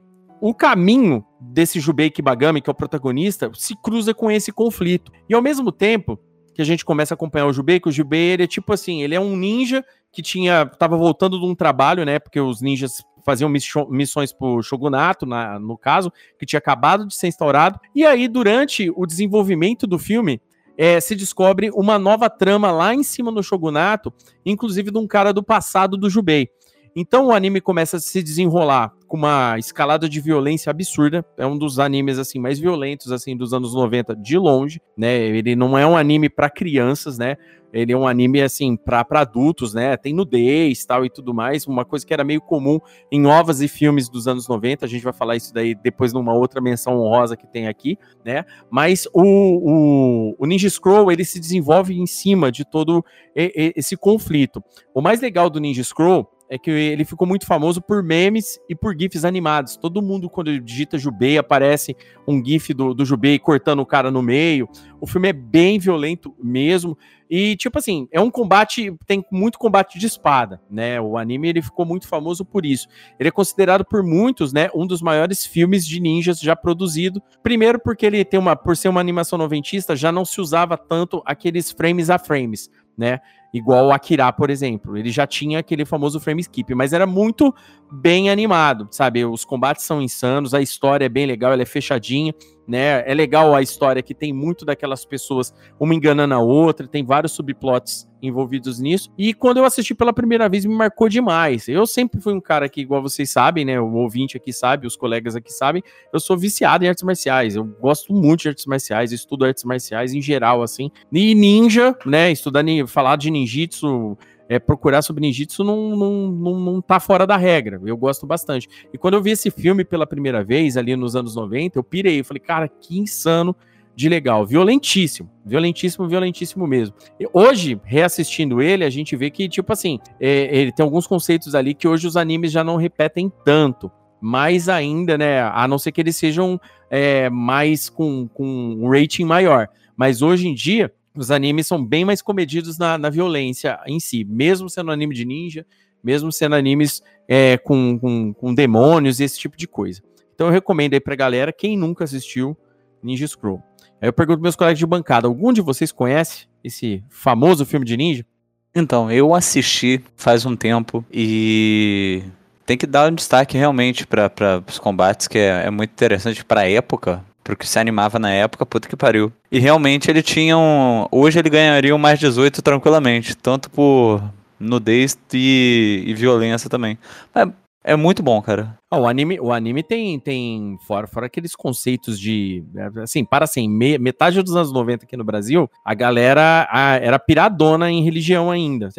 o 0.46 0.52
caminho 0.52 1.24
desse 1.40 1.80
Jubei 1.80 2.10
Kibagami, 2.10 2.60
que 2.60 2.68
é 2.68 2.70
o 2.70 2.74
protagonista, 2.74 3.50
se 3.54 3.74
cruza 3.74 4.12
com 4.12 4.30
esse 4.30 4.52
conflito. 4.52 5.10
E 5.26 5.34
ao 5.34 5.40
mesmo 5.40 5.72
tempo 5.72 6.20
que 6.54 6.60
a 6.60 6.64
gente 6.66 6.84
começa 6.84 7.14
a 7.14 7.16
acompanhar 7.16 7.46
o 7.46 7.52
Jubei, 7.52 7.80
que 7.80 7.88
o 7.88 7.90
Jubei, 7.90 8.32
ele 8.32 8.42
é 8.42 8.46
tipo 8.46 8.70
assim, 8.70 9.02
ele 9.02 9.14
é 9.14 9.20
um 9.20 9.38
ninja 9.38 9.82
que 10.12 10.20
tinha, 10.20 10.66
tava 10.66 10.98
voltando 10.98 11.40
de 11.40 11.46
um 11.46 11.54
trabalho, 11.54 12.04
né, 12.04 12.18
porque 12.18 12.38
os 12.38 12.60
ninjas 12.60 13.02
faziam 13.24 13.50
missões 13.88 14.34
pro 14.34 14.62
Shogunato, 14.62 15.24
na, 15.24 15.58
no 15.58 15.78
caso, 15.78 16.12
que 16.38 16.44
tinha 16.44 16.58
acabado 16.58 17.06
de 17.06 17.14
ser 17.14 17.28
instaurado. 17.28 17.80
E 17.94 18.04
aí, 18.04 18.28
durante 18.28 18.92
o 18.94 19.06
desenvolvimento 19.06 19.86
do 19.86 19.98
filme, 19.98 20.42
é, 20.76 21.00
se 21.00 21.14
descobre 21.16 21.70
uma 21.70 21.98
nova 21.98 22.28
trama 22.28 22.70
lá 22.70 22.94
em 22.94 23.02
cima 23.02 23.30
no 23.30 23.42
Shogunato, 23.42 24.12
inclusive 24.44 24.90
de 24.90 24.98
um 24.98 25.06
cara 25.06 25.32
do 25.32 25.42
passado 25.42 25.96
do 25.96 26.10
Jubei. 26.10 26.50
Então 26.96 27.26
o 27.26 27.32
anime 27.32 27.60
começa 27.60 27.96
a 27.96 28.00
se 28.00 28.22
desenrolar 28.22 28.92
com 29.14 29.18
uma 29.18 29.56
escalada 29.60 30.08
de 30.08 30.20
violência 30.20 30.70
absurda. 30.70 31.24
É 31.38 31.46
um 31.46 31.56
dos 31.56 31.78
animes 31.78 32.18
assim 32.18 32.40
mais 32.40 32.58
violentos 32.58 33.12
assim 33.12 33.36
dos 33.36 33.54
anos 33.54 33.72
90 33.72 34.16
de 34.16 34.36
longe, 34.36 34.82
né? 34.96 35.14
Ele 35.14 35.54
não 35.54 35.78
é 35.78 35.86
um 35.86 35.96
anime 35.96 36.28
para 36.28 36.50
crianças, 36.50 37.16
né? 37.16 37.36
Ele 37.72 37.92
é 37.92 37.96
um 37.96 38.08
anime 38.08 38.42
assim 38.42 38.76
para 38.76 39.06
adultos, 39.12 39.72
né? 39.72 39.96
Tem 39.96 40.12
nudez, 40.12 40.84
tal 40.84 41.04
e 41.04 41.10
tudo 41.10 41.32
mais, 41.32 41.64
uma 41.64 41.84
coisa 41.84 42.04
que 42.04 42.12
era 42.12 42.24
meio 42.24 42.40
comum 42.40 42.80
em 43.10 43.24
ovas 43.24 43.60
e 43.60 43.68
filmes 43.68 44.08
dos 44.08 44.26
anos 44.26 44.48
90. 44.48 44.84
A 44.84 44.88
gente 44.88 45.04
vai 45.04 45.12
falar 45.12 45.36
isso 45.36 45.54
daí 45.54 45.76
depois 45.76 46.12
numa 46.12 46.34
outra 46.34 46.60
menção 46.60 46.98
honrosa 46.98 47.36
que 47.36 47.46
tem 47.46 47.68
aqui, 47.68 47.96
né? 48.24 48.44
Mas 48.68 49.06
o, 49.12 49.22
o, 49.22 50.36
o 50.40 50.46
Ninja 50.46 50.68
Scroll 50.68 51.12
ele 51.12 51.24
se 51.24 51.38
desenvolve 51.38 51.96
em 51.96 52.06
cima 52.06 52.50
de 52.50 52.64
todo 52.64 53.04
esse 53.32 53.96
conflito. 53.96 54.60
O 54.92 55.00
mais 55.00 55.20
legal 55.20 55.48
do 55.48 55.60
Ninja 55.60 55.84
Scroll 55.84 56.33
é 56.54 56.58
que 56.58 56.70
ele 56.70 57.04
ficou 57.04 57.26
muito 57.26 57.46
famoso 57.46 57.82
por 57.82 58.00
memes 58.00 58.60
e 58.68 58.76
por 58.76 58.96
GIFs 58.96 59.24
animados. 59.24 59.76
Todo 59.76 60.00
mundo, 60.00 60.30
quando 60.30 60.60
digita 60.60 60.96
Jubei, 60.96 61.36
aparece 61.36 61.96
um 62.28 62.42
GIF 62.44 62.72
do, 62.72 62.94
do 62.94 63.04
Jubei 63.04 63.40
cortando 63.40 63.80
o 63.80 63.86
cara 63.86 64.08
no 64.08 64.22
meio. 64.22 64.68
O 65.00 65.06
filme 65.06 65.30
é 65.30 65.32
bem 65.32 65.80
violento 65.80 66.32
mesmo. 66.40 66.96
E, 67.28 67.56
tipo 67.56 67.76
assim, 67.76 68.06
é 68.12 68.20
um 68.20 68.30
combate, 68.30 68.96
tem 69.04 69.24
muito 69.32 69.58
combate 69.58 69.98
de 69.98 70.06
espada, 70.06 70.60
né? 70.70 71.00
O 71.00 71.18
anime 71.18 71.48
ele 71.48 71.60
ficou 71.60 71.84
muito 71.84 72.06
famoso 72.06 72.44
por 72.44 72.64
isso. 72.64 72.86
Ele 73.18 73.30
é 73.30 73.32
considerado 73.32 73.84
por 73.84 74.04
muitos, 74.04 74.52
né, 74.52 74.70
um 74.72 74.86
dos 74.86 75.02
maiores 75.02 75.44
filmes 75.44 75.84
de 75.84 75.98
ninjas 75.98 76.38
já 76.38 76.54
produzido. 76.54 77.20
Primeiro 77.42 77.80
porque 77.80 78.06
ele 78.06 78.24
tem 78.24 78.38
uma, 78.38 78.54
por 78.54 78.76
ser 78.76 78.88
uma 78.88 79.00
animação 79.00 79.36
noventista, 79.36 79.96
já 79.96 80.12
não 80.12 80.24
se 80.24 80.40
usava 80.40 80.76
tanto 80.78 81.20
aqueles 81.26 81.72
frames 81.72 82.10
a 82.10 82.18
frames, 82.18 82.70
né? 82.96 83.18
Igual 83.54 83.86
o 83.86 83.92
Akira, 83.92 84.32
por 84.32 84.50
exemplo. 84.50 84.96
Ele 84.96 85.12
já 85.12 85.28
tinha 85.28 85.60
aquele 85.60 85.84
famoso 85.84 86.18
frame 86.18 86.40
skip, 86.40 86.74
mas 86.74 86.92
era 86.92 87.06
muito 87.06 87.54
bem 87.88 88.28
animado, 88.28 88.88
sabe? 88.90 89.24
Os 89.24 89.44
combates 89.44 89.84
são 89.84 90.02
insanos, 90.02 90.52
a 90.52 90.60
história 90.60 91.04
é 91.04 91.08
bem 91.08 91.24
legal, 91.24 91.52
ela 91.52 91.62
é 91.62 91.64
fechadinha, 91.64 92.34
né? 92.66 93.02
É 93.10 93.14
legal 93.14 93.54
a 93.54 93.62
história 93.62 94.02
que 94.02 94.14
tem 94.14 94.32
muito 94.32 94.64
daquelas 94.64 95.04
pessoas, 95.04 95.54
uma 95.78 95.94
enganando 95.94 96.34
a 96.34 96.38
outra, 96.38 96.86
tem 96.86 97.04
vários 97.04 97.32
subplots 97.32 98.08
envolvidos 98.22 98.80
nisso. 98.80 99.12
E 99.18 99.34
quando 99.34 99.58
eu 99.58 99.64
assisti 99.64 99.94
pela 99.94 100.12
primeira 100.12 100.48
vez, 100.48 100.64
me 100.64 100.74
marcou 100.74 101.08
demais. 101.08 101.68
Eu 101.68 101.86
sempre 101.86 102.20
fui 102.20 102.32
um 102.32 102.40
cara 102.40 102.68
que, 102.68 102.80
igual 102.80 103.02
vocês 103.02 103.30
sabem, 103.30 103.64
né? 103.64 103.78
O 103.78 103.92
ouvinte 103.94 104.36
aqui 104.36 104.52
sabe, 104.52 104.86
os 104.86 104.96
colegas 104.96 105.36
aqui 105.36 105.52
sabem, 105.52 105.82
eu 106.12 106.18
sou 106.18 106.36
viciado 106.36 106.84
em 106.84 106.88
artes 106.88 107.04
marciais. 107.04 107.54
Eu 107.54 107.64
gosto 107.64 108.12
muito 108.12 108.42
de 108.42 108.48
artes 108.48 108.66
marciais, 108.66 109.12
estudo 109.12 109.44
artes 109.44 109.64
marciais 109.64 110.14
em 110.14 110.22
geral, 110.22 110.62
assim. 110.62 110.90
E 111.12 111.34
ninja, 111.34 111.94
né? 112.06 112.32
Estudar, 112.32 112.64
falar 112.86 113.16
de 113.16 113.30
ninjitsu 113.30 114.16
é, 114.48 114.58
procurar 114.58 115.02
sobre 115.02 115.22
ninjitsu 115.22 115.64
não, 115.64 115.96
não, 115.96 116.28
não, 116.28 116.60
não 116.60 116.80
tá 116.80 117.00
fora 117.00 117.26
da 117.26 117.36
regra. 117.36 117.80
Eu 117.84 117.96
gosto 117.96 118.26
bastante. 118.26 118.68
E 118.92 118.98
quando 118.98 119.14
eu 119.14 119.22
vi 119.22 119.30
esse 119.30 119.50
filme 119.50 119.84
pela 119.84 120.06
primeira 120.06 120.44
vez, 120.44 120.76
ali 120.76 120.94
nos 120.96 121.16
anos 121.16 121.34
90, 121.34 121.78
eu 121.78 121.84
pirei. 121.84 122.20
Eu 122.20 122.24
falei, 122.24 122.40
cara, 122.40 122.68
que 122.68 122.98
insano 122.98 123.54
de 123.96 124.08
legal. 124.08 124.44
Violentíssimo. 124.44 125.30
Violentíssimo, 125.44 126.08
violentíssimo 126.08 126.66
mesmo. 126.66 126.94
E 127.18 127.26
hoje, 127.32 127.80
reassistindo 127.84 128.60
ele, 128.60 128.84
a 128.84 128.90
gente 128.90 129.16
vê 129.16 129.30
que, 129.30 129.48
tipo 129.48 129.72
assim, 129.72 129.98
é, 130.20 130.56
ele 130.56 130.72
tem 130.72 130.84
alguns 130.84 131.06
conceitos 131.06 131.54
ali 131.54 131.74
que 131.74 131.88
hoje 131.88 132.06
os 132.06 132.16
animes 132.16 132.52
já 132.52 132.64
não 132.64 132.76
repetem 132.76 133.32
tanto. 133.44 133.90
Mais 134.20 134.70
ainda, 134.70 135.18
né? 135.18 135.42
A 135.42 135.68
não 135.68 135.78
ser 135.78 135.92
que 135.92 136.00
eles 136.00 136.16
sejam 136.16 136.58
é, 136.90 137.28
mais 137.28 137.90
com, 137.90 138.26
com 138.28 138.46
um 138.46 138.88
rating 138.88 139.24
maior. 139.24 139.68
Mas 139.96 140.22
hoje 140.22 140.48
em 140.48 140.54
dia, 140.54 140.90
os 141.16 141.30
animes 141.30 141.66
são 141.66 141.84
bem 141.84 142.04
mais 142.04 142.20
comedidos 142.20 142.78
na, 142.78 142.98
na 142.98 143.10
violência 143.10 143.78
em 143.86 144.00
si, 144.00 144.24
mesmo 144.24 144.68
sendo 144.68 144.90
anime 144.90 145.14
de 145.14 145.24
ninja, 145.24 145.64
mesmo 146.02 146.32
sendo 146.32 146.54
animes 146.54 147.02
é, 147.28 147.56
com, 147.58 147.98
com, 147.98 148.34
com, 148.34 148.54
demônios 148.54 149.20
e 149.20 149.24
esse 149.24 149.38
tipo 149.38 149.56
de 149.56 149.66
coisa. 149.66 150.02
Então 150.34 150.48
eu 150.48 150.52
recomendo 150.52 150.94
aí 150.94 151.00
pra 151.00 151.14
galera, 151.14 151.52
quem 151.52 151.76
nunca 151.78 152.04
assistiu 152.04 152.56
Ninja 153.02 153.26
Scroll. 153.26 153.62
Aí 154.00 154.08
eu 154.08 154.12
pergunto 154.12 154.42
meus 154.42 154.56
colegas 154.56 154.78
de 154.78 154.86
bancada, 154.86 155.26
algum 155.28 155.52
de 155.52 155.60
vocês 155.60 155.92
conhece 155.92 156.46
esse 156.62 157.02
famoso 157.08 157.64
filme 157.64 157.86
de 157.86 157.96
ninja? 157.96 158.26
Então, 158.74 159.10
eu 159.10 159.34
assisti 159.34 160.02
faz 160.16 160.44
um 160.44 160.56
tempo 160.56 161.04
e 161.12 162.24
tem 162.66 162.76
que 162.76 162.86
dar 162.86 163.10
um 163.10 163.14
destaque 163.14 163.56
realmente 163.56 164.04
para 164.06 164.62
os 164.68 164.78
combates, 164.78 165.28
que 165.28 165.38
é, 165.38 165.66
é 165.66 165.70
muito 165.70 165.90
interessante 165.90 166.44
para 166.44 166.62
a 166.62 166.68
época 166.68 167.24
porque 167.44 167.66
se 167.66 167.78
animava 167.78 168.18
na 168.18 168.30
época, 168.30 168.64
puta 168.64 168.88
que 168.88 168.96
pariu. 168.96 169.30
E 169.52 169.58
realmente 169.58 170.10
ele 170.10 170.22
tinha 170.22 170.56
um. 170.56 171.06
Hoje 171.12 171.38
ele 171.38 171.50
ganharia 171.50 171.94
um 171.94 171.98
mais 171.98 172.18
18 172.18 172.62
tranquilamente, 172.62 173.36
tanto 173.36 173.70
por 173.70 174.22
nudez 174.58 175.16
e, 175.32 176.02
e 176.06 176.14
violência 176.14 176.70
também. 176.70 176.98
Mas 177.34 177.50
é 177.84 177.94
muito 177.94 178.22
bom, 178.22 178.40
cara. 178.40 178.74
Ah, 178.94 178.98
o 178.98 179.08
anime, 179.08 179.40
o 179.40 179.52
anime 179.52 179.82
tem, 179.82 180.20
tem 180.20 180.78
fora, 180.86 181.08
fora 181.08 181.26
aqueles 181.26 181.56
conceitos 181.56 182.18
de. 182.18 182.62
Assim, 183.02 183.24
para 183.24 183.44
assim, 183.44 183.68
me, 183.68 183.98
metade 183.98 184.40
dos 184.40 184.54
anos 184.54 184.72
90 184.72 185.04
aqui 185.04 185.16
no 185.16 185.24
Brasil, 185.24 185.68
a 185.84 185.94
galera 185.94 186.68
a, 186.70 186.94
era 186.96 187.18
piradona 187.18 187.90
em 187.90 188.04
religião 188.04 188.52
ainda. 188.52 188.90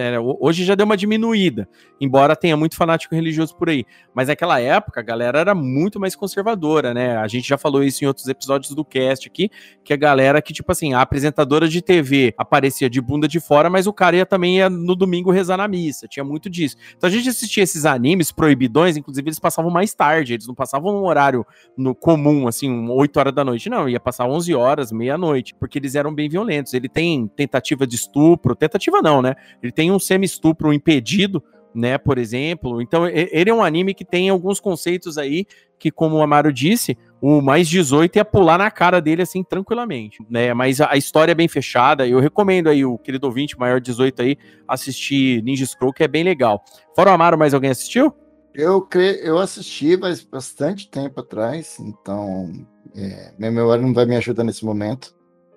hoje 0.41 0.66
já 0.66 0.76
deu 0.76 0.86
uma 0.86 0.98
diminuída, 0.98 1.70
embora 2.02 2.36
tenha 2.36 2.58
muito 2.58 2.76
fanático 2.76 3.16
religioso 3.16 3.56
por 3.56 3.70
aí. 3.70 3.86
Mas 4.14 4.28
naquela 4.28 4.60
época, 4.60 5.00
a 5.00 5.04
galera 5.04 5.39
era 5.39 5.56
muito 5.56 5.98
mais 5.98 6.14
conservadora, 6.14 6.93
né? 6.93 7.16
A 7.16 7.28
gente 7.30 7.48
já 7.48 7.58
falou 7.58 7.82
isso 7.82 8.04
em 8.04 8.08
outros 8.08 8.28
episódios 8.28 8.76
do 8.76 8.84
cast 8.84 9.30
aqui, 9.30 9.50
que 9.82 9.93
a 9.93 9.98
galera 9.98 10.41
que, 10.41 10.52
tipo 10.52 10.70
assim, 10.72 10.93
a 10.93 11.00
apresentadora 11.00 11.70
de 11.70 11.82
TV 11.82 12.34
aparecia 12.38 12.89
de 12.89 13.00
bunda 13.00 13.30
de 13.30 13.39
fora, 13.39 13.70
mas 13.70 13.88
o 13.88 13.93
cara 13.93 14.18
ia 14.18 14.26
também 14.26 14.58
ia 14.58 14.70
no 14.70 14.93
domingo 14.93 15.32
rezar 15.32 15.56
na 15.56 15.70
missa. 15.70 16.06
Tinha 16.06 16.24
muito 16.26 16.50
disso. 16.50 16.76
Então 16.98 17.08
a 17.08 17.12
gente 17.12 17.30
assistia 17.30 17.64
esses 17.64 17.86
animes 17.86 18.30
proibidos 18.32 18.66
inclusive 18.98 19.30
eles 19.30 19.39
passavam 19.39 19.72
mais 19.72 19.85
tarde, 19.94 20.34
eles 20.34 20.48
não 20.48 20.56
passavam 20.56 20.94
num 20.94 21.06
horário 21.06 21.46
no 21.78 21.94
comum, 21.94 22.48
assim, 22.48 22.90
8 22.90 23.18
horas 23.18 23.34
da 23.34 23.44
noite, 23.44 23.70
não, 23.70 23.88
ia 23.88 24.00
passar 24.00 24.28
11 24.28 24.54
horas, 24.56 24.92
meia-noite, 24.92 25.56
porque 25.56 25.80
eles 25.80 25.96
eram 25.96 26.14
bem 26.14 26.30
violentos. 26.30 26.74
Ele 26.74 26.90
tem 26.90 27.28
tentativa 27.28 27.86
de 27.86 27.96
estupro, 27.96 28.56
tentativa 28.56 29.02
não, 29.02 29.22
né? 29.22 29.36
Ele 29.62 29.72
tem 29.72 29.92
um 29.92 30.00
semi-estupro 30.00 30.74
impedido, 30.74 31.44
né, 31.74 31.98
por 31.98 32.18
exemplo. 32.18 32.82
Então, 32.82 33.06
ele 33.08 33.50
é 33.50 33.54
um 33.54 33.64
anime 33.64 33.94
que 33.94 34.06
tem 34.06 34.30
alguns 34.30 34.60
conceitos 34.60 35.18
aí 35.18 35.46
que, 35.78 35.92
como 35.92 36.16
o 36.16 36.22
Amaro 36.22 36.52
disse, 36.54 36.98
o 37.22 37.42
mais 37.42 37.68
18 37.68 38.16
ia 38.16 38.26
pular 38.26 38.58
na 38.58 38.72
cara 38.72 39.02
dele 39.02 39.22
assim 39.22 39.44
tranquilamente, 39.44 40.20
né? 40.30 40.54
Mas 40.54 40.80
a, 40.80 40.96
história 40.96 41.32
é 41.32 41.36
bem 41.36 41.48
fechada. 41.48 42.08
Eu 42.08 42.20
recomendo 42.20 42.70
aí 42.70 42.86
o 42.86 42.98
querido 42.98 43.28
ouvinte 43.28 43.58
maior 43.58 43.82
18 43.82 44.22
aí 44.22 44.38
assistir 44.68 45.44
Ninja 45.44 45.66
Scroll, 45.66 45.92
que 45.92 46.04
é 46.04 46.08
bem 46.08 46.24
legal. 46.24 46.64
Fora 46.96 47.12
o 47.12 47.14
Amaro, 47.14 47.38
mais 47.38 47.54
alguém 47.54 47.72
assistiu? 47.72 48.14
Eu, 48.56 48.82
cre... 48.82 49.20
eu 49.22 49.38
assisti 49.38 49.97
mas 49.97 50.24
bastante 50.24 50.89
tempo 50.89 51.20
atrás, 51.20 51.78
então 51.80 52.51
é, 52.95 53.34
minha 53.38 53.51
memória 53.51 53.82
não 53.82 53.93
vai 53.93 54.06
me 54.06 54.16
ajudar 54.16 54.43
nesse 54.43 54.64
momento. 54.64 55.14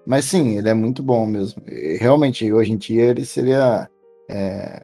Mas 0.06 0.24
sim, 0.24 0.56
ele 0.56 0.68
é 0.68 0.74
muito 0.74 1.02
bom 1.02 1.26
mesmo. 1.26 1.62
E, 1.68 1.96
realmente, 2.00 2.50
hoje 2.52 2.72
em 2.72 2.76
dia 2.76 3.04
ele 3.04 3.24
seria. 3.24 3.88
É, 4.28 4.82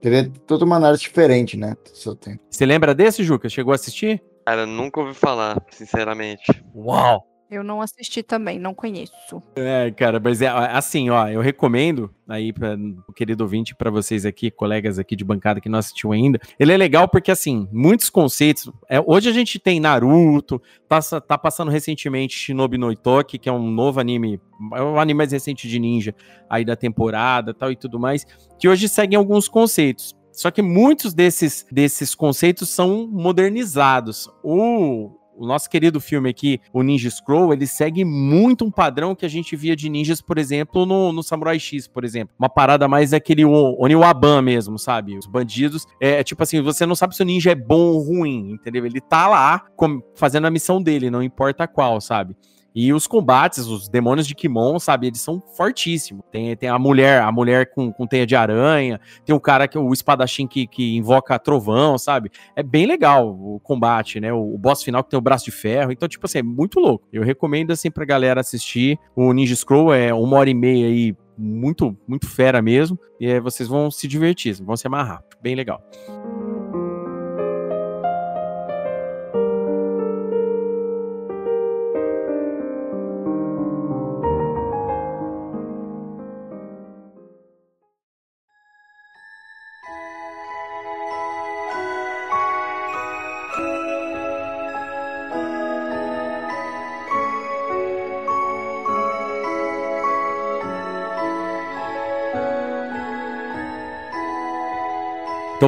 teria 0.00 0.30
toda 0.46 0.64
uma 0.64 0.76
análise 0.76 1.02
diferente, 1.02 1.56
né? 1.56 1.74
Do 1.82 1.96
seu 1.96 2.14
tempo. 2.14 2.40
Você 2.50 2.66
lembra 2.66 2.94
desse, 2.94 3.24
Juca? 3.24 3.48
Chegou 3.48 3.72
a 3.72 3.76
assistir? 3.76 4.22
Cara, 4.46 4.66
nunca 4.66 5.00
ouvi 5.00 5.14
falar, 5.14 5.64
sinceramente. 5.70 6.44
Uau! 6.74 7.31
Eu 7.52 7.62
não 7.62 7.82
assisti 7.82 8.22
também, 8.22 8.58
não 8.58 8.72
conheço. 8.72 9.42
É, 9.54 9.90
cara, 9.90 10.18
mas 10.18 10.40
é 10.40 10.48
assim, 10.48 11.10
ó, 11.10 11.28
eu 11.28 11.42
recomendo 11.42 12.10
aí 12.26 12.50
para 12.50 12.78
o 13.06 13.12
querido 13.12 13.44
ouvinte, 13.44 13.74
para 13.74 13.90
vocês 13.90 14.24
aqui, 14.24 14.50
colegas 14.50 14.98
aqui 14.98 15.14
de 15.14 15.22
bancada 15.22 15.60
que 15.60 15.68
não 15.68 15.78
assistiu 15.78 16.12
ainda. 16.12 16.40
Ele 16.58 16.72
é 16.72 16.76
legal 16.78 17.06
porque, 17.06 17.30
assim, 17.30 17.68
muitos 17.70 18.08
conceitos. 18.08 18.72
É, 18.88 18.98
hoje 18.98 19.28
a 19.28 19.32
gente 19.34 19.58
tem 19.58 19.78
Naruto, 19.78 20.62
tá, 20.88 20.98
tá 21.20 21.36
passando 21.36 21.70
recentemente 21.70 22.38
Shinobi 22.38 22.78
no 22.78 22.90
Itoki, 22.90 23.38
que 23.38 23.50
é 23.50 23.52
um 23.52 23.70
novo 23.70 24.00
anime, 24.00 24.40
é 24.74 24.80
o 24.80 24.98
anime 24.98 25.18
mais 25.18 25.32
recente 25.32 25.68
de 25.68 25.78
ninja 25.78 26.14
aí 26.48 26.64
da 26.64 26.74
temporada 26.74 27.52
tal 27.52 27.70
e 27.70 27.76
tudo 27.76 28.00
mais, 28.00 28.24
que 28.58 28.66
hoje 28.66 28.88
seguem 28.88 29.18
alguns 29.18 29.46
conceitos. 29.46 30.16
Só 30.32 30.50
que 30.50 30.62
muitos 30.62 31.12
desses, 31.12 31.66
desses 31.70 32.14
conceitos 32.14 32.70
são 32.70 33.06
modernizados. 33.06 34.30
O, 34.42 35.10
o 35.36 35.46
nosso 35.46 35.68
querido 35.68 36.00
filme 36.00 36.28
aqui, 36.28 36.60
o 36.72 36.82
Ninja 36.82 37.10
Scroll, 37.10 37.52
ele 37.52 37.66
segue 37.66 38.04
muito 38.04 38.64
um 38.64 38.70
padrão 38.70 39.14
que 39.14 39.24
a 39.24 39.28
gente 39.28 39.56
via 39.56 39.74
de 39.74 39.88
ninjas, 39.88 40.20
por 40.20 40.38
exemplo, 40.38 40.86
no, 40.86 41.12
no 41.12 41.22
Samurai 41.22 41.58
X, 41.58 41.86
por 41.86 42.04
exemplo. 42.04 42.34
Uma 42.38 42.48
parada 42.48 42.86
mais 42.88 43.12
aquele 43.12 43.44
Oniwaban 43.44 44.42
mesmo, 44.42 44.78
sabe? 44.78 45.16
Os 45.16 45.26
bandidos. 45.26 45.86
É, 46.00 46.20
é, 46.20 46.24
tipo 46.24 46.42
assim, 46.42 46.60
você 46.60 46.86
não 46.86 46.94
sabe 46.94 47.16
se 47.16 47.22
o 47.22 47.24
ninja 47.24 47.50
é 47.50 47.54
bom 47.54 47.92
ou 47.92 48.02
ruim, 48.02 48.52
entendeu? 48.52 48.84
Ele 48.84 49.00
tá 49.00 49.28
lá 49.28 49.66
fazendo 50.14 50.46
a 50.46 50.50
missão 50.50 50.82
dele, 50.82 51.10
não 51.10 51.22
importa 51.22 51.66
qual, 51.66 52.00
sabe? 52.00 52.36
E 52.74 52.92
os 52.92 53.06
combates, 53.06 53.66
os 53.66 53.88
demônios 53.88 54.26
de 54.26 54.34
Kimon, 54.34 54.78
sabe, 54.78 55.06
eles 55.06 55.20
são 55.20 55.42
fortíssimos. 55.56 56.24
Tem, 56.30 56.56
tem 56.56 56.68
a 56.68 56.78
mulher, 56.78 57.22
a 57.22 57.30
mulher 57.30 57.70
com, 57.70 57.92
com 57.92 58.06
teia 58.06 58.26
de 58.26 58.34
aranha, 58.34 59.00
tem 59.24 59.34
o 59.34 59.40
cara 59.40 59.68
que 59.68 59.78
o 59.78 59.92
espadachim 59.92 60.46
que, 60.46 60.66
que 60.66 60.96
invoca 60.96 61.38
trovão, 61.38 61.98
sabe? 61.98 62.30
É 62.56 62.62
bem 62.62 62.86
legal 62.86 63.28
o 63.28 63.60
combate, 63.60 64.20
né? 64.20 64.32
O, 64.32 64.54
o, 64.54 64.58
boss 64.58 64.82
final 64.82 65.04
que 65.04 65.10
tem 65.10 65.18
o 65.18 65.22
braço 65.22 65.44
de 65.44 65.50
ferro. 65.50 65.92
Então, 65.92 66.08
tipo 66.08 66.24
assim, 66.24 66.38
é 66.38 66.42
muito 66.42 66.80
louco. 66.80 67.06
Eu 67.12 67.22
recomendo 67.22 67.72
assim 67.72 67.90
pra 67.90 68.04
galera 68.04 68.40
assistir. 68.40 68.98
O 69.14 69.32
Ninja 69.32 69.54
Scroll 69.54 69.92
é 69.92 70.12
uma 70.14 70.38
hora 70.38 70.48
e 70.48 70.54
meia 70.54 70.86
aí, 70.86 71.14
muito, 71.36 71.96
muito 72.06 72.28
fera 72.28 72.62
mesmo. 72.62 72.98
E 73.20 73.30
aí 73.30 73.40
vocês 73.40 73.68
vão 73.68 73.90
se 73.90 74.08
divertir, 74.08 74.54
vão 74.62 74.76
se 74.76 74.86
amarrar. 74.86 75.22
Bem 75.42 75.54
legal. 75.54 75.82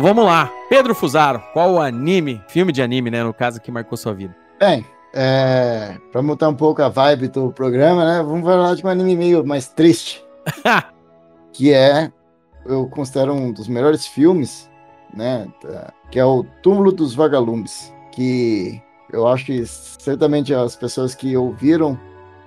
Vamos 0.04 0.26
lá. 0.26 0.52
Pedro 0.68 0.94
Fusaro, 0.94 1.42
qual 1.54 1.72
o 1.72 1.80
anime, 1.80 2.38
filme 2.48 2.70
de 2.72 2.82
anime, 2.82 3.10
né, 3.10 3.24
no 3.24 3.32
caso, 3.32 3.58
que 3.58 3.72
marcou 3.72 3.96
sua 3.96 4.12
vida? 4.12 4.36
Bem, 4.60 4.84
é, 5.14 5.96
pra 6.12 6.20
mudar 6.20 6.50
um 6.50 6.54
pouco 6.54 6.82
a 6.82 6.90
vibe 6.90 7.28
do 7.28 7.50
programa, 7.50 8.04
né? 8.04 8.22
Vamos 8.22 8.44
falar 8.44 8.74
de 8.74 8.84
um 8.84 8.88
anime 8.90 9.16
meio 9.16 9.46
mais 9.46 9.66
triste. 9.66 10.22
que 11.54 11.72
é, 11.72 12.12
eu 12.66 12.86
considero 12.88 13.32
um 13.32 13.50
dos 13.50 13.66
melhores 13.66 14.06
filmes, 14.06 14.70
né? 15.16 15.48
Que 16.10 16.18
é 16.18 16.24
o 16.24 16.44
Túmulo 16.62 16.92
dos 16.92 17.14
Vagalumes. 17.14 17.90
Que 18.12 18.82
eu 19.10 19.26
acho 19.26 19.46
que 19.46 19.64
certamente 19.64 20.52
as 20.52 20.76
pessoas 20.76 21.14
que 21.14 21.34
ouviram 21.34 21.98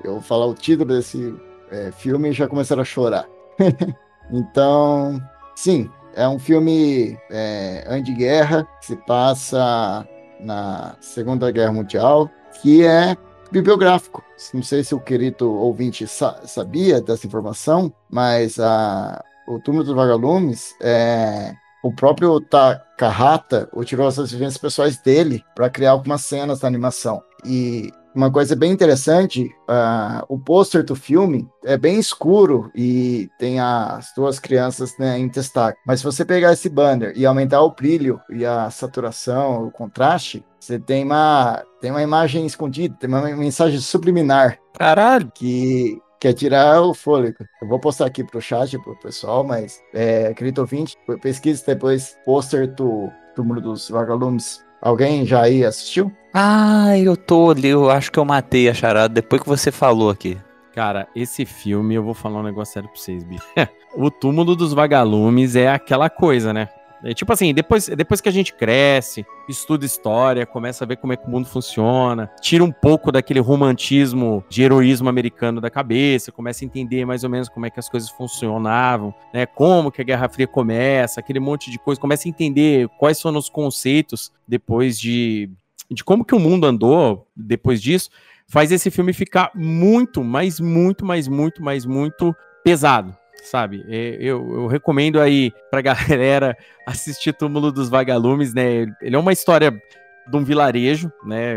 eu 0.03 0.21
falar 0.21 0.45
o 0.45 0.53
título 0.53 0.93
desse 0.93 1.35
é, 1.71 1.91
filme 1.91 2.31
já 2.33 2.47
começaram 2.47 2.83
a 2.83 2.85
chorar. 2.85 3.25
então, 4.31 5.19
sim, 5.55 5.89
é 6.17 6.27
um 6.27 6.39
filme 6.39 7.17
é, 7.29 7.85
anti-guerra, 7.87 8.67
que 8.79 8.87
se 8.87 8.95
passa 8.95 10.05
na 10.39 10.95
Segunda 10.99 11.49
Guerra 11.51 11.71
Mundial, 11.71 12.29
que 12.61 12.83
é 12.83 13.15
bibliográfico. 13.51 14.23
Não 14.53 14.63
sei 14.63 14.83
se 14.83 14.93
o 14.93 14.99
querido 14.99 15.49
ouvinte 15.51 16.05
sa- 16.07 16.41
sabia 16.45 16.99
dessa 16.99 17.25
informação, 17.25 17.93
mas 18.09 18.59
a, 18.59 19.23
o 19.47 19.59
Túmulo 19.59 19.83
dos 19.83 19.95
Vagalumes, 19.95 20.75
é, 20.81 21.53
o 21.83 21.93
próprio 21.93 22.41
Takahata 22.41 23.69
tirou 23.85 24.07
essas 24.07 24.31
vivências 24.31 24.57
pessoais 24.57 24.97
dele 24.97 25.43
para 25.55 25.69
criar 25.69 25.91
algumas 25.91 26.21
cenas 26.21 26.59
da 26.59 26.67
animação. 26.67 27.21
E 27.45 27.91
uma 28.17 28.31
coisa 28.31 28.55
bem 28.55 28.71
interessante, 28.71 29.55
ah, 29.67 30.25
o 30.27 30.39
pôster 30.39 30.83
do 30.83 30.95
filme 30.95 31.47
é 31.63 31.77
bem 31.77 31.99
escuro 31.99 32.71
e 32.75 33.29
tem 33.37 33.59
as 33.59 34.11
duas 34.15 34.39
crianças 34.39 34.97
né, 34.97 35.19
em 35.19 35.27
destaque. 35.27 35.79
Mas 35.85 35.99
se 35.99 36.05
você 36.05 36.25
pegar 36.25 36.51
esse 36.51 36.67
banner 36.67 37.13
e 37.15 37.27
aumentar 37.27 37.61
o 37.61 37.75
brilho 37.75 38.19
e 38.29 38.43
a 38.43 38.71
saturação, 38.71 39.67
o 39.67 39.71
contraste, 39.71 40.43
você 40.59 40.79
tem 40.79 41.03
uma, 41.03 41.63
tem 41.79 41.91
uma 41.91 42.01
imagem 42.01 42.45
escondida, 42.45 42.95
tem 42.99 43.07
uma 43.07 43.21
mensagem 43.21 43.79
subliminar. 43.79 44.57
Caralho! 44.77 45.31
Que 45.35 46.01
quer 46.19 46.33
tirar 46.33 46.81
o 46.81 46.95
fôlego. 46.95 47.45
Eu 47.61 47.67
vou 47.67 47.79
postar 47.79 48.07
aqui 48.07 48.23
pro 48.23 48.41
chat, 48.41 48.77
pro 48.79 48.99
pessoal, 48.99 49.43
mas, 49.43 49.79
é, 49.93 50.33
querido 50.33 50.61
ouvinte, 50.61 50.97
pesquise 51.21 51.63
depois 51.63 52.17
pôster 52.25 52.73
do 52.73 53.11
Túmulo 53.35 53.61
dos 53.61 53.89
Vagalumes. 53.89 54.65
Alguém 54.81 55.25
já 55.25 55.43
aí 55.43 55.65
assistiu? 55.65 56.11
Ah, 56.33 56.97
eu 56.97 57.17
tô 57.17 57.49
ali, 57.49 57.69
eu 57.69 57.89
acho 57.89 58.11
que 58.11 58.19
eu 58.19 58.25
matei 58.25 58.69
a 58.69 58.73
charada 58.73 59.13
depois 59.13 59.41
que 59.41 59.47
você 59.47 59.71
falou 59.71 60.09
aqui. 60.09 60.37
Cara, 60.73 61.07
esse 61.15 61.45
filme, 61.45 61.95
eu 61.95 62.03
vou 62.03 62.13
falar 62.13 62.39
um 62.39 62.43
negócio 62.43 62.75
sério 62.75 62.89
pra 62.89 62.99
vocês, 62.99 63.23
bicho. 63.23 63.43
o 63.95 64.11
túmulo 64.11 64.55
dos 64.55 64.73
vagalumes 64.73 65.55
é 65.55 65.67
aquela 65.67 66.09
coisa, 66.09 66.53
né? 66.53 66.69
É 67.03 67.13
tipo 67.13 67.31
assim, 67.31 67.53
depois, 67.53 67.87
depois 67.87 68.19
que 68.19 68.29
a 68.29 68.31
gente 68.31 68.53
cresce, 68.53 69.25
estuda 69.47 69.85
história, 69.85 70.45
começa 70.45 70.83
a 70.83 70.87
ver 70.87 70.97
como 70.97 71.13
é 71.13 71.17
que 71.17 71.27
o 71.27 71.29
mundo 71.29 71.47
funciona, 71.47 72.29
tira 72.41 72.63
um 72.63 72.71
pouco 72.71 73.11
daquele 73.11 73.39
romantismo 73.39 74.43
de 74.49 74.63
heroísmo 74.63 75.07
americano 75.07 75.61
da 75.61 75.69
cabeça, 75.69 76.31
começa 76.31 76.63
a 76.63 76.65
entender 76.65 77.05
mais 77.05 77.23
ou 77.23 77.29
menos 77.29 77.49
como 77.49 77.65
é 77.65 77.69
que 77.69 77.79
as 77.79 77.87
coisas 77.87 78.09
funcionavam, 78.09 79.13
né? 79.33 79.45
Como 79.45 79.91
que 79.91 80.01
a 80.01 80.05
Guerra 80.05 80.27
Fria 80.29 80.47
começa, 80.47 81.19
aquele 81.19 81.39
monte 81.39 81.69
de 81.69 81.77
coisa, 81.77 82.01
começa 82.01 82.27
a 82.27 82.29
entender 82.29 82.87
quais 82.97 83.21
foram 83.21 83.37
os 83.37 83.49
conceitos 83.49 84.31
depois 84.47 84.99
de, 84.99 85.49
de 85.89 86.03
como 86.03 86.25
que 86.25 86.35
o 86.35 86.39
mundo 86.39 86.65
andou 86.65 87.27
depois 87.35 87.81
disso, 87.81 88.09
faz 88.47 88.71
esse 88.71 88.89
filme 88.89 89.13
ficar 89.13 89.51
muito, 89.53 90.23
mas 90.23 90.59
muito, 90.59 91.05
mas 91.05 91.27
muito, 91.27 91.61
mas 91.61 91.85
muito 91.85 92.35
pesado, 92.63 93.15
sabe? 93.43 93.85
Eu, 94.19 94.61
eu 94.61 94.67
recomendo 94.67 95.19
aí 95.19 95.51
pra 95.69 95.81
galera 95.81 96.55
assistir 96.85 97.33
Túmulo 97.33 97.71
dos 97.71 97.89
Vagalumes, 97.89 98.53
né? 98.53 98.85
Ele 99.01 99.15
é 99.15 99.19
uma 99.19 99.33
história 99.33 99.71
de 99.71 100.37
um 100.37 100.43
vilarejo, 100.43 101.11
né? 101.25 101.55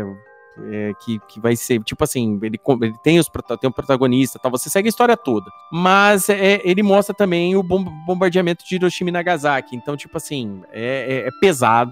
É, 0.69 0.91
que, 1.05 1.17
que 1.29 1.39
vai 1.39 1.55
ser, 1.55 1.81
tipo 1.81 2.03
assim, 2.03 2.37
ele, 2.43 2.59
ele 2.81 2.93
tem, 3.01 3.17
os, 3.19 3.27
tem 3.59 3.69
um 3.69 3.73
protagonista, 3.73 4.37
tal, 4.37 4.51
você 4.51 4.69
segue 4.69 4.87
a 4.87 4.89
história 4.89 5.15
toda. 5.15 5.45
Mas 5.71 6.27
é, 6.29 6.61
ele 6.65 6.83
mostra 6.83 7.15
também 7.15 7.55
o 7.55 7.63
bom- 7.63 7.85
bombardeamento 8.05 8.65
de 8.65 8.75
Hiroshima 8.75 9.09
e 9.09 9.13
Nagasaki. 9.13 9.75
Então, 9.75 9.95
tipo 9.95 10.17
assim, 10.17 10.61
é, 10.71 11.23
é- 11.23 11.27
é 11.27 11.31
pesado, 11.39 11.91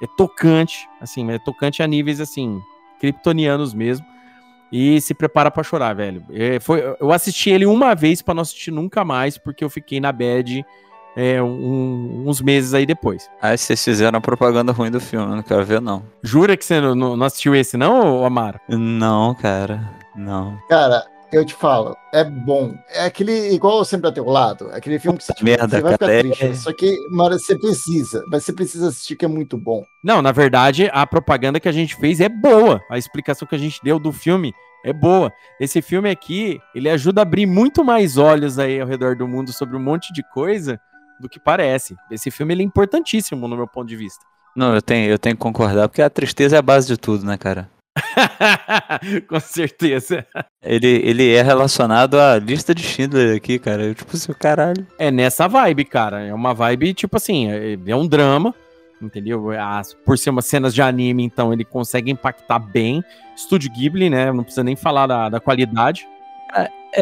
é 0.00 0.06
tocante, 0.16 0.88
assim, 1.00 1.28
é 1.30 1.38
tocante 1.40 1.82
a 1.82 1.86
níveis, 1.88 2.20
assim, 2.20 2.60
kryptonianos 3.00 3.74
mesmo. 3.74 4.06
E 4.70 5.00
se 5.00 5.14
prepara 5.14 5.50
pra 5.50 5.62
chorar, 5.62 5.94
velho. 5.94 6.22
É, 6.30 6.60
foi, 6.60 6.82
eu 7.00 7.10
assisti 7.12 7.50
ele 7.50 7.64
uma 7.66 7.94
vez 7.94 8.20
pra 8.20 8.34
não 8.34 8.42
assistir 8.42 8.70
nunca 8.70 9.04
mais, 9.04 9.38
porque 9.38 9.64
eu 9.64 9.70
fiquei 9.70 9.98
na 10.00 10.12
bad 10.12 10.64
é, 11.16 11.42
um- 11.42 12.24
uns 12.26 12.40
meses 12.40 12.74
aí 12.74 12.84
depois. 12.86 13.28
Aí 13.42 13.56
vocês 13.58 13.82
fizeram 13.82 14.18
a 14.18 14.20
propaganda 14.20 14.70
ruim 14.70 14.90
do 14.90 15.00
filme, 15.00 15.26
eu 15.32 15.36
não 15.36 15.42
quero 15.42 15.64
ver, 15.64 15.80
não. 15.80 16.02
Jura 16.22 16.56
que 16.56 16.64
você 16.64 16.80
não, 16.80 16.94
não- 17.16 17.24
assistiu 17.26 17.54
esse, 17.56 17.76
não, 17.76 18.24
Amaro? 18.24 18.60
Não, 18.68 19.34
cara. 19.34 19.80
Não. 20.14 20.58
Cara, 20.68 21.04
eu 21.32 21.44
te 21.44 21.54
falo, 21.54 21.96
é 22.12 22.24
bom. 22.24 22.74
É 22.88 23.04
aquele, 23.04 23.52
igual 23.52 23.84
sempre 23.84 24.08
a 24.08 24.12
teu 24.12 24.24
lado, 24.24 24.70
aquele 24.72 24.98
filme 24.98 25.18
que 25.18 25.24
você, 25.24 25.32
tipo, 25.32 25.44
Merda, 25.44 25.68
você 25.76 25.82
vai 25.82 25.92
ficar 25.92 26.06
cara, 26.06 26.18
é- 26.18 26.22
triste. 26.22 26.56
Só 26.56 26.72
que, 26.72 26.96
mano, 27.10 27.38
você 27.38 27.58
precisa, 27.58 28.24
mas 28.30 28.44
você 28.44 28.52
precisa 28.52 28.88
assistir 28.88 29.16
que 29.16 29.24
é 29.24 29.28
muito 29.28 29.56
bom. 29.56 29.84
Não, 30.02 30.22
na 30.22 30.32
verdade, 30.32 30.88
a 30.92 31.06
propaganda 31.06 31.60
que 31.60 31.68
a 31.68 31.72
gente 31.72 31.94
fez 31.96 32.20
é 32.20 32.28
boa. 32.28 32.80
A 32.90 32.96
explicação 32.96 33.46
que 33.46 33.54
a 33.54 33.58
gente 33.58 33.80
deu 33.82 33.98
do 33.98 34.12
filme 34.12 34.52
é 34.84 34.92
boa. 34.92 35.32
Esse 35.60 35.82
filme 35.82 36.08
aqui, 36.08 36.60
ele 36.74 36.88
ajuda 36.88 37.20
a 37.20 37.22
abrir 37.22 37.46
muito 37.46 37.84
mais 37.84 38.16
olhos 38.16 38.58
aí 38.58 38.80
ao 38.80 38.86
redor 38.86 39.16
do 39.16 39.28
mundo 39.28 39.52
sobre 39.52 39.76
um 39.76 39.82
monte 39.82 40.12
de 40.12 40.22
coisa 40.32 40.80
do 41.20 41.28
que 41.28 41.40
parece. 41.40 41.96
Esse 42.10 42.30
filme 42.30 42.54
ele 42.54 42.62
é 42.62 42.66
importantíssimo 42.66 43.48
no 43.48 43.56
meu 43.56 43.66
ponto 43.66 43.88
de 43.88 43.96
vista. 43.96 44.24
Não, 44.56 44.74
eu 44.74 44.82
tenho, 44.82 45.10
eu 45.10 45.18
tenho 45.18 45.36
que 45.36 45.42
concordar, 45.42 45.88
porque 45.88 46.02
a 46.02 46.10
tristeza 46.10 46.56
é 46.56 46.58
a 46.58 46.62
base 46.62 46.86
de 46.88 46.96
tudo, 46.96 47.24
né, 47.24 47.36
cara? 47.36 47.68
Com 49.28 49.40
certeza. 49.40 50.26
Ele, 50.62 50.86
ele 51.04 51.34
é 51.34 51.42
relacionado 51.42 52.18
à 52.18 52.38
lista 52.38 52.74
de 52.74 52.82
Schindler 52.82 53.36
aqui, 53.36 53.58
cara. 53.58 53.82
Eu, 53.84 53.94
tipo 53.94 54.14
assim, 54.16 54.32
caralho. 54.32 54.86
É 54.98 55.10
nessa 55.10 55.46
vibe, 55.48 55.84
cara. 55.84 56.20
É 56.26 56.34
uma 56.34 56.52
vibe, 56.54 56.94
tipo 56.94 57.16
assim, 57.16 57.50
é, 57.50 57.78
é 57.86 57.96
um 57.96 58.06
drama, 58.06 58.54
entendeu? 59.00 59.50
As- 59.52 59.94
por 59.94 60.18
ser 60.18 60.30
umas 60.30 60.46
cenas 60.46 60.74
de 60.74 60.82
anime, 60.82 61.22
então 61.24 61.52
ele 61.52 61.64
consegue 61.64 62.10
impactar 62.10 62.58
bem. 62.58 63.02
Estúdio 63.36 63.70
Ghibli, 63.72 64.10
né? 64.10 64.32
Não 64.32 64.42
precisa 64.42 64.64
nem 64.64 64.76
falar 64.76 65.06
da, 65.06 65.28
da 65.28 65.40
qualidade. 65.40 66.06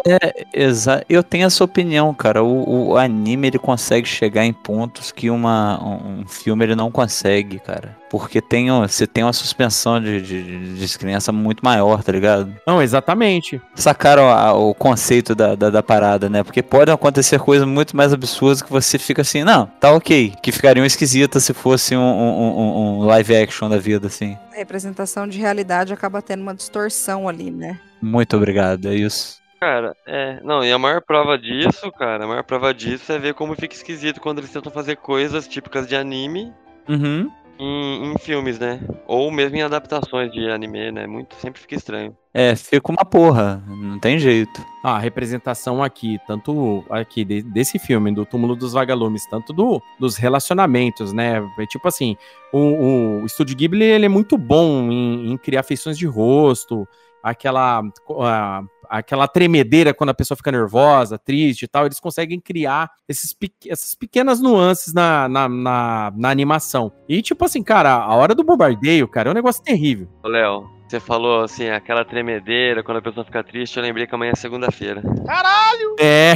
É, 0.05 0.45
exa 0.53 1.03
eu 1.09 1.23
tenho 1.23 1.45
essa 1.47 1.63
opinião, 1.63 2.13
cara. 2.13 2.43
O, 2.43 2.89
o 2.89 2.97
anime 2.97 3.47
ele 3.47 3.57
consegue 3.59 4.07
chegar 4.07 4.45
em 4.45 4.53
pontos 4.53 5.11
que 5.11 5.29
uma, 5.29 5.81
um, 5.83 6.27
filme 6.27 6.65
ele 6.65 6.75
não 6.75 6.91
consegue, 6.91 7.59
cara. 7.59 7.95
Porque 8.09 8.41
tem, 8.41 8.71
um- 8.71 8.87
você 8.87 9.05
tem 9.07 9.23
uma 9.23 9.33
suspensão 9.33 9.99
de, 10.01 10.21
de, 10.21 10.43
de 10.43 10.75
descrença 10.79 11.31
muito 11.31 11.63
maior, 11.63 12.03
tá 12.03 12.11
ligado? 12.11 12.53
Não, 12.65 12.81
exatamente. 12.81 13.61
Sacaram 13.75 14.29
a- 14.29 14.53
o 14.53 14.73
conceito 14.73 15.33
da, 15.33 15.55
da, 15.55 15.69
da 15.69 15.83
parada, 15.83 16.29
né? 16.29 16.43
Porque 16.43 16.61
podem 16.61 16.93
acontecer 16.93 17.39
coisas 17.39 17.67
muito 17.67 17.95
mais 17.95 18.13
absurdas 18.13 18.61
que 18.61 18.71
você 18.71 18.97
fica 18.99 19.21
assim, 19.21 19.43
não, 19.43 19.65
tá 19.79 19.91
ok. 19.91 20.33
Que 20.41 20.51
ficariam 20.51 20.85
esquisitas 20.85 21.43
se 21.43 21.53
fosse 21.53 21.95
um, 21.95 22.01
um, 22.01 22.59
um- 22.59 22.99
um 22.99 23.05
live 23.05 23.35
action 23.35 23.69
da 23.69 23.77
vida, 23.77 24.07
assim. 24.07 24.37
A 24.53 24.57
representação 24.57 25.27
de 25.27 25.39
realidade 25.39 25.93
acaba 25.93 26.21
tendo 26.21 26.41
uma 26.41 26.53
distorção 26.55 27.27
ali, 27.27 27.51
né? 27.51 27.79
Muito 28.01 28.37
obrigado, 28.37 28.87
é 28.89 28.95
isso. 28.95 29.37
Cara, 29.59 29.95
é. 30.05 30.39
Não, 30.43 30.63
e 30.63 30.71
a 30.71 30.77
maior 30.77 31.01
prova 31.01 31.37
disso, 31.37 31.91
cara, 31.91 32.25
a 32.25 32.27
maior 32.27 32.43
prova 32.43 32.73
disso 32.73 33.11
é 33.11 33.17
ver 33.17 33.33
como 33.33 33.55
fica 33.55 33.73
esquisito 33.73 34.21
quando 34.21 34.37
eles 34.37 34.51
tentam 34.51 34.71
fazer 34.71 34.97
coisas 34.97 35.47
típicas 35.47 35.87
de 35.87 35.95
anime 35.95 36.53
Uhum. 36.87 37.29
em, 37.59 38.11
em 38.13 38.17
filmes, 38.19 38.59
né? 38.59 38.79
Ou 39.07 39.31
mesmo 39.31 39.57
em 39.57 39.63
adaptações 39.63 40.31
de 40.31 40.47
anime, 40.49 40.91
né? 40.91 41.07
Muito, 41.07 41.35
sempre 41.37 41.59
fica 41.59 41.73
estranho. 41.75 42.15
É, 42.33 42.55
fica 42.55 42.91
uma 42.91 43.03
porra, 43.03 43.63
não 43.67 43.97
tem 43.99 44.19
jeito. 44.19 44.63
Ah, 44.83 44.97
a 44.97 44.99
representação 44.99 45.81
aqui, 45.83 46.19
tanto 46.27 46.85
aqui 46.87 47.25
de- 47.25 47.41
desse 47.41 47.79
filme, 47.79 48.13
do 48.13 48.27
Túmulo 48.27 48.55
dos 48.55 48.73
Vagalumes, 48.73 49.25
tanto 49.27 49.51
do, 49.53 49.81
dos 49.99 50.17
relacionamentos, 50.17 51.11
né? 51.13 51.41
É 51.57 51.65
tipo 51.65 51.87
assim, 51.87 52.15
o, 52.53 53.21
o 53.21 53.25
Estúdio 53.25 53.55
Ghibli, 53.57 53.83
ele 53.83 54.05
é 54.05 54.09
muito 54.09 54.37
bom 54.37 54.91
em, 54.91 55.31
em 55.31 55.37
criar 55.37 55.63
feições 55.63 55.97
de 55.97 56.05
rosto, 56.05 56.87
aquela, 57.29 57.81
a- 58.21 58.61
aquela 58.89 59.27
tremedeira 59.27 59.93
quando 59.93 60.11
a 60.11 60.13
pessoa 60.13 60.35
fica 60.37 60.51
nervosa, 60.51 61.17
triste 61.17 61.63
e 61.63 61.67
tal, 61.67 61.85
eles 61.85 61.99
conseguem 61.99 62.39
criar 62.39 62.89
esses, 63.07 63.35
essas 63.67 63.95
pequenas 63.95 64.39
nuances 64.41 64.93
na, 64.93 65.27
na, 65.27 65.49
na, 65.49 66.13
na 66.15 66.29
animação. 66.29 66.91
E 67.07 67.21
tipo 67.21 67.43
assim, 67.45 67.61
cara, 67.63 67.93
a 67.93 68.15
hora 68.15 68.33
do 68.33 68.43
bombardeio, 68.43 69.07
cara, 69.07 69.29
é 69.29 69.31
um 69.31 69.35
negócio 69.35 69.61
terrível. 69.63 70.07
Léo, 70.23 70.69
você 70.87 70.99
falou 70.99 71.43
assim, 71.43 71.69
aquela 71.69 72.05
tremedeira 72.05 72.81
quando 72.81 72.97
a 72.97 73.01
pessoa 73.01 73.25
fica 73.25 73.43
triste, 73.43 73.77
eu 73.77 73.83
lembrei 73.83 74.07
que 74.07 74.15
amanhã 74.15 74.31
é 74.31 74.35
segunda-feira. 74.35 75.01
Caralho! 75.25 75.95
É, 75.99 76.35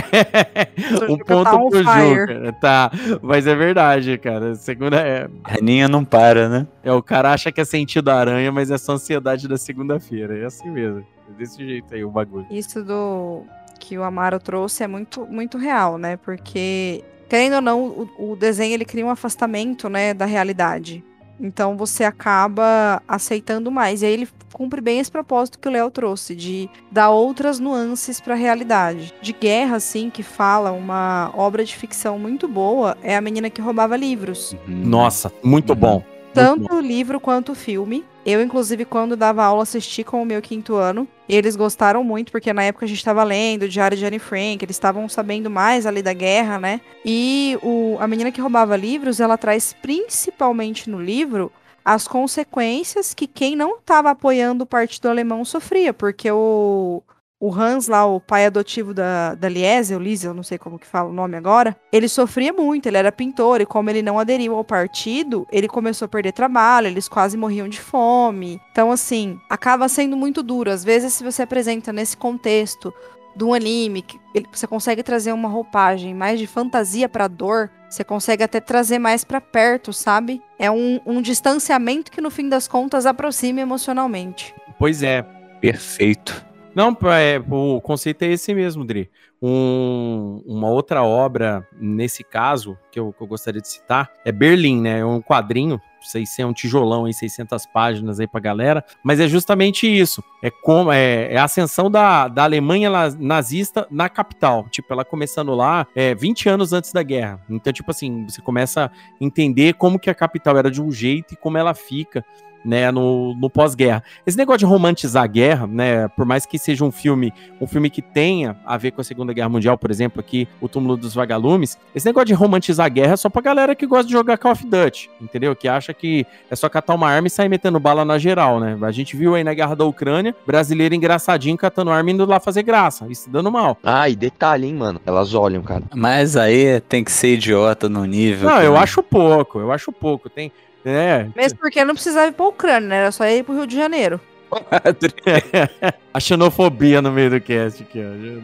um 1.09 1.17
Juca 1.17 1.25
ponto 1.25 1.43
tá 1.43 1.57
pro 1.57 1.71
fire. 1.71 2.19
Juca. 2.19 2.53
Tá, 2.59 2.91
mas 3.21 3.47
é 3.47 3.55
verdade, 3.55 4.17
cara. 4.17 4.55
Segunda 4.55 4.97
é, 4.97 5.29
A 5.43 5.57
Aninha 5.57 5.87
não 5.87 6.03
para, 6.03 6.49
né? 6.49 6.67
é. 6.83 6.91
O 6.91 7.01
cara 7.01 7.31
acha 7.31 7.51
que 7.51 7.61
é 7.61 7.65
sentido 7.65 8.05
da 8.05 8.15
aranha, 8.15 8.51
mas 8.51 8.69
é 8.69 8.77
só 8.77 8.93
ansiedade 8.93 9.47
da 9.47 9.57
segunda-feira. 9.57 10.37
É 10.37 10.45
assim 10.45 10.69
mesmo. 10.69 11.05
É 11.29 11.33
desse 11.37 11.65
jeito 11.65 11.93
aí 11.93 12.03
o 12.03 12.09
bagulho. 12.09 12.45
Isso 12.51 12.83
do 12.83 13.43
que 13.79 13.97
o 13.97 14.03
Amaro 14.03 14.39
trouxe 14.39 14.83
é 14.83 14.87
muito, 14.87 15.25
muito 15.27 15.57
real, 15.57 15.97
né? 15.97 16.17
Porque 16.17 17.03
querendo 17.29 17.55
ou 17.55 17.61
não, 17.61 17.83
o, 17.85 18.31
o 18.31 18.35
desenho 18.35 18.73
ele 18.73 18.83
cria 18.83 19.05
um 19.05 19.09
afastamento, 19.09 19.87
né, 19.87 20.13
da 20.13 20.25
realidade. 20.25 21.01
Então 21.41 21.75
você 21.75 22.03
acaba 22.03 23.01
aceitando 23.07 23.71
mais. 23.71 24.01
E 24.01 24.05
aí 24.05 24.13
ele 24.13 24.29
cumpre 24.53 24.79
bem 24.79 24.99
esse 24.99 25.11
propósito 25.11 25.57
que 25.57 25.67
o 25.67 25.71
Léo 25.71 25.89
trouxe, 25.89 26.35
de 26.35 26.69
dar 26.91 27.09
outras 27.09 27.59
nuances 27.59 28.21
para 28.21 28.35
a 28.35 28.37
realidade. 28.37 29.13
De 29.21 29.33
guerra, 29.33 29.77
assim, 29.77 30.09
que 30.09 30.21
fala 30.21 30.71
uma 30.71 31.31
obra 31.35 31.63
de 31.63 31.75
ficção 31.75 32.19
muito 32.19 32.47
boa, 32.47 32.95
é 33.01 33.15
A 33.15 33.21
Menina 33.21 33.49
que 33.49 33.61
Roubava 33.61 33.97
Livros. 33.97 34.55
Nossa, 34.67 35.31
muito 35.43 35.73
bom. 35.73 36.03
Tanto 36.33 36.73
o 36.75 36.79
livro 36.79 37.19
quanto 37.19 37.53
o 37.53 37.55
filme. 37.55 38.05
Eu, 38.25 38.41
inclusive, 38.41 38.85
quando 38.85 39.15
dava 39.15 39.43
aula, 39.43 39.63
assisti 39.63 40.03
com 40.03 40.21
o 40.21 40.25
meu 40.25 40.41
quinto 40.41 40.75
ano. 40.75 41.07
E 41.27 41.35
eles 41.35 41.55
gostaram 41.55 42.03
muito, 42.03 42.31
porque 42.31 42.53
na 42.53 42.63
época 42.63 42.85
a 42.85 42.87
gente 42.87 42.97
estava 42.97 43.23
lendo 43.23 43.63
o 43.63 43.69
Diário 43.69 43.97
de 43.97 44.05
Anne 44.05 44.19
Frank, 44.19 44.63
eles 44.63 44.75
estavam 44.75 45.07
sabendo 45.07 45.49
mais 45.49 45.85
ali 45.85 46.01
da 46.01 46.13
guerra, 46.13 46.59
né? 46.59 46.81
E 47.05 47.57
o, 47.63 47.97
a 47.99 48.07
menina 48.07 48.31
que 48.31 48.41
roubava 48.41 48.75
livros, 48.75 49.19
ela 49.19 49.37
traz 49.37 49.73
principalmente 49.73 50.89
no 50.89 51.01
livro 51.01 51.51
as 51.83 52.07
consequências 52.07 53.13
que 53.13 53.25
quem 53.25 53.55
não 53.55 53.77
estava 53.77 54.11
apoiando 54.11 54.63
o 54.63 54.67
partido 54.67 55.09
alemão 55.09 55.43
sofria, 55.43 55.93
porque 55.93 56.29
o, 56.29 57.01
o 57.41 57.51
Hans 57.51 57.87
lá, 57.87 58.05
o 58.05 58.19
pai 58.19 58.45
adotivo 58.45 58.93
da, 58.93 59.33
da 59.33 59.49
Liese, 59.49 59.95
o 59.95 59.99
Lise, 59.99 60.27
eu 60.27 60.33
não 60.33 60.43
sei 60.43 60.59
como 60.59 60.77
que 60.77 60.85
fala 60.85 61.09
o 61.09 61.13
nome 61.13 61.35
agora, 61.35 61.75
ele 61.91 62.07
sofria 62.07 62.53
muito, 62.53 62.85
ele 62.85 62.97
era 62.97 63.11
pintor, 63.11 63.59
e 63.59 63.65
como 63.65 63.89
ele 63.89 64.03
não 64.03 64.19
aderiu 64.19 64.55
ao 64.55 64.63
partido, 64.63 65.47
ele 65.51 65.67
começou 65.67 66.05
a 66.05 66.09
perder 66.09 66.33
trabalho, 66.33 66.85
eles 66.85 67.09
quase 67.09 67.35
morriam 67.35 67.67
de 67.67 67.79
fome. 67.79 68.61
Então, 68.71 68.91
assim, 68.91 69.39
acaba 69.49 69.89
sendo 69.89 70.15
muito 70.15 70.43
duro. 70.43 70.69
Às 70.69 70.83
vezes, 70.83 71.13
se 71.13 71.23
você 71.23 71.41
apresenta 71.41 71.91
nesse 71.91 72.15
contexto 72.15 72.93
de 73.35 73.43
um 73.43 73.55
anime, 73.55 74.03
que 74.03 74.19
você 74.51 74.67
consegue 74.67 75.01
trazer 75.01 75.33
uma 75.33 75.49
roupagem 75.49 76.13
mais 76.13 76.39
de 76.39 76.45
fantasia 76.45 77.09
pra 77.09 77.27
dor, 77.27 77.71
você 77.89 78.03
consegue 78.03 78.43
até 78.43 78.59
trazer 78.59 78.99
mais 78.99 79.23
pra 79.23 79.41
perto, 79.41 79.91
sabe? 79.91 80.41
É 80.59 80.69
um, 80.69 80.99
um 81.05 81.21
distanciamento 81.21 82.11
que, 82.11 82.21
no 82.21 82.29
fim 82.29 82.47
das 82.47 82.67
contas, 82.67 83.07
aproxima 83.07 83.61
emocionalmente. 83.61 84.53
Pois 84.77 85.01
é. 85.01 85.23
Perfeito. 85.59 86.50
Não, 86.73 86.97
é, 87.11 87.41
o 87.49 87.81
conceito 87.81 88.23
é 88.23 88.27
esse 88.27 88.53
mesmo, 88.53 88.85
Dri. 88.85 89.09
Um- 89.41 90.41
uma 90.45 90.69
outra 90.69 91.03
obra, 91.03 91.67
nesse 91.79 92.23
caso, 92.23 92.77
que 92.91 92.99
eu, 92.99 93.11
que 93.11 93.21
eu 93.21 93.27
gostaria 93.27 93.59
de 93.59 93.67
citar, 93.67 94.09
é 94.23 94.31
Berlim, 94.31 94.79
né? 94.81 94.99
É 94.99 95.05
um 95.05 95.21
quadrinho, 95.21 95.81
600, 96.01 96.49
um 96.49 96.53
tijolão 96.53 97.05
aí, 97.05 97.13
600 97.13 97.65
páginas 97.65 98.19
aí 98.19 98.27
pra 98.27 98.39
galera, 98.39 98.85
mas 99.03 99.19
é 99.19 99.27
justamente 99.27 99.85
isso. 99.85 100.23
É, 100.41 100.49
como, 100.49 100.91
é, 100.93 101.33
é 101.33 101.37
a 101.37 101.43
ascensão 101.43 101.91
da, 101.91 102.27
da 102.29 102.43
Alemanha 102.43 102.89
nazista 103.19 103.85
na 103.91 104.07
capital. 104.07 104.67
Tipo, 104.69 104.93
ela 104.93 105.03
começando 105.03 105.53
lá 105.53 105.85
é, 105.93 106.15
20 106.15 106.47
anos 106.47 106.71
antes 106.71 106.93
da 106.93 107.03
guerra. 107.03 107.41
Então, 107.49 107.73
tipo 107.73 107.91
assim, 107.91 108.25
você 108.29 108.41
começa 108.41 108.85
a 108.85 108.91
entender 109.19 109.73
como 109.73 109.99
que 109.99 110.09
a 110.09 110.15
capital 110.15 110.57
era 110.57 110.71
de 110.71 110.81
um 110.81 110.91
jeito 110.91 111.33
e 111.33 111.37
como 111.37 111.57
ela 111.57 111.73
fica 111.73 112.23
né, 112.63 112.91
no, 112.91 113.35
no 113.35 113.49
pós-guerra. 113.49 114.03
Esse 114.25 114.37
negócio 114.37 114.59
de 114.59 114.65
romantizar 114.65 115.23
a 115.23 115.27
guerra, 115.27 115.67
né, 115.67 116.07
por 116.09 116.25
mais 116.25 116.45
que 116.45 116.57
seja 116.57 116.83
um 116.85 116.91
filme, 116.91 117.33
um 117.59 117.67
filme 117.67 117.89
que 117.89 118.01
tenha 118.01 118.55
a 118.65 118.77
ver 118.77 118.91
com 118.91 119.01
a 119.01 119.03
Segunda 119.03 119.33
Guerra 119.33 119.49
Mundial, 119.49 119.77
por 119.77 119.89
exemplo, 119.91 120.19
aqui, 120.19 120.47
O 120.59 120.67
Túmulo 120.67 120.95
dos 120.97 121.13
Vagalumes, 121.13 121.77
esse 121.95 122.05
negócio 122.05 122.27
de 122.27 122.33
romantizar 122.33 122.85
a 122.85 122.89
guerra 122.89 123.13
é 123.13 123.17
só 123.17 123.29
pra 123.29 123.41
galera 123.41 123.75
que 123.75 123.85
gosta 123.87 124.05
de 124.05 124.11
jogar 124.11 124.37
Call 124.37 124.51
of 124.51 124.65
Duty, 124.65 125.09
entendeu? 125.21 125.55
Que 125.55 125.67
acha 125.67 125.93
que 125.93 126.25
é 126.49 126.55
só 126.55 126.69
catar 126.69 126.95
uma 126.95 127.09
arma 127.09 127.27
e 127.27 127.29
sair 127.31 127.49
metendo 127.49 127.79
bala 127.79 128.05
na 128.05 128.17
geral, 128.17 128.59
né? 128.59 128.77
A 128.81 128.91
gente 128.91 129.15
viu 129.15 129.35
aí 129.35 129.43
na 129.43 129.53
Guerra 129.53 129.75
da 129.75 129.85
Ucrânia, 129.85 130.35
brasileiro 130.45 130.93
engraçadinho 130.95 131.57
catando 131.57 131.91
arma 131.91 132.09
e 132.09 132.13
indo 132.13 132.25
lá 132.25 132.39
fazer 132.39 132.63
graça, 132.63 133.05
isso 133.09 133.29
dando 133.29 133.51
mal. 133.51 133.77
Ah, 133.83 134.07
e 134.09 134.15
detalhe, 134.15 134.67
hein, 134.67 134.73
mano. 134.75 135.01
Elas 135.05 135.33
olham, 135.33 135.61
cara. 135.63 135.83
Mas 135.95 136.35
aí 136.37 136.79
tem 136.81 137.03
que 137.03 137.11
ser 137.11 137.33
idiota 137.35 137.89
no 137.89 138.05
nível. 138.05 138.49
Não, 138.49 138.59
que- 138.59 138.65
eu 138.65 138.75
acho 138.77 139.01
pouco, 139.03 139.59
eu 139.59 139.71
acho 139.71 139.91
pouco. 139.91 140.29
Tem, 140.29 140.51
é, 140.85 141.27
Mesmo 141.35 141.59
porque 141.59 141.83
não 141.85 141.93
precisava 141.93 142.27
ir 142.27 142.31
pra 142.33 142.45
Ucrânia, 142.45 142.87
né? 142.89 142.95
Era 142.97 143.11
só 143.11 143.25
ir 143.25 143.43
pro 143.43 143.55
Rio 143.55 143.67
de 143.67 143.75
Janeiro. 143.75 144.19
a 146.13 146.19
xenofobia 146.19 147.01
no 147.01 147.11
meio 147.11 147.29
do 147.29 147.41
cast 147.41 147.83
aqui, 147.83 148.01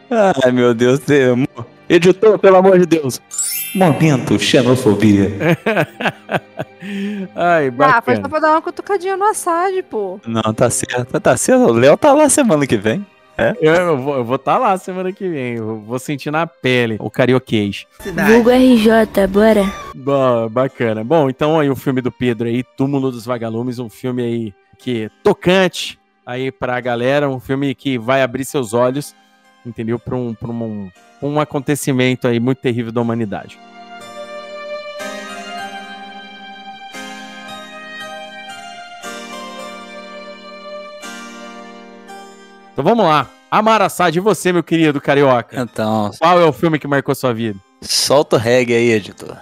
ó. 0.10 0.34
Ai, 0.46 0.52
meu 0.52 0.74
Deus. 0.74 1.00
Deus. 1.00 1.40
Editor, 1.90 2.38
pelo 2.40 2.58
amor 2.58 2.80
de 2.80 2.86
Deus. 2.86 3.22
Momento 3.76 4.38
xenofobia. 4.40 5.32
Ai, 7.36 7.74
Ah, 7.80 8.02
foi 8.02 8.16
só 8.16 8.22
bacana. 8.22 8.30
pra 8.30 8.40
dar 8.40 8.52
uma 8.52 8.62
cutucadinha 8.62 9.18
no 9.18 9.26
Assad, 9.26 9.84
pô. 9.90 10.20
Não, 10.26 10.54
tá 10.54 10.70
certo, 10.70 11.20
tá 11.20 11.36
certo. 11.36 11.64
O 11.64 11.74
Léo 11.74 11.98
tá 11.98 12.14
lá 12.14 12.30
semana 12.30 12.66
que 12.66 12.78
vem. 12.78 13.06
É? 13.38 13.56
Eu, 13.62 13.74
eu 13.76 14.24
vou 14.24 14.36
estar 14.36 14.54
tá 14.54 14.58
lá 14.58 14.78
semana 14.78 15.12
que 15.12 15.30
vem. 15.30 15.56
Eu 15.56 15.80
vou 15.82 16.00
sentir 16.00 16.32
na 16.32 16.48
pele 16.48 16.98
o 17.00 17.10
carioquês. 17.10 17.86
Vulgo 18.28 18.50
RJ, 18.50 19.28
bora. 19.30 19.64
Bom, 19.94 20.50
bacana. 20.50 21.04
Bom, 21.04 21.30
então 21.30 21.60
aí 21.60 21.70
o 21.70 21.76
filme 21.76 22.02
do 22.02 22.12
Pedro 22.12 22.48
aí, 22.48 22.64
Túmulo 22.76 23.12
dos 23.12 23.26
Vagalumes, 23.26 23.78
um 23.78 23.90
filme 23.90 24.24
aí 24.24 24.54
que 24.80 25.04
é 25.04 25.10
tocante 25.24 26.00
aí 26.26 26.52
pra 26.52 26.80
galera, 26.82 27.30
um 27.30 27.40
filme 27.40 27.74
que 27.76 27.98
vai 27.98 28.22
abrir 28.22 28.44
seus 28.44 28.74
olhos, 28.74 29.16
entendeu? 29.66 30.00
Pra 30.00 30.16
um, 30.16 30.34
pra 30.34 30.50
um, 30.50 30.90
um 31.22 31.40
acontecimento 31.40 32.28
aí 32.28 32.40
muito 32.40 32.60
terrível 32.60 32.92
da 32.92 33.02
humanidade. 33.02 33.60
Então 42.78 42.86
vamos 42.86 43.06
lá. 43.06 43.28
Amara 43.50 43.86
Assad, 43.86 44.16
e 44.16 44.20
você, 44.20 44.54
meu 44.54 44.62
querido 44.62 45.02
carioca? 45.02 45.60
Então, 45.60 46.12
Qual 46.20 46.40
é 46.40 46.46
o 46.46 46.54
filme 46.54 46.78
que 46.78 46.88
marcou 46.88 47.16
sua 47.16 47.34
vida? 47.34 47.60
solta 47.82 48.36
o 48.36 48.40
reggae 48.40 48.76
aí, 48.76 48.92
editor. 48.92 49.36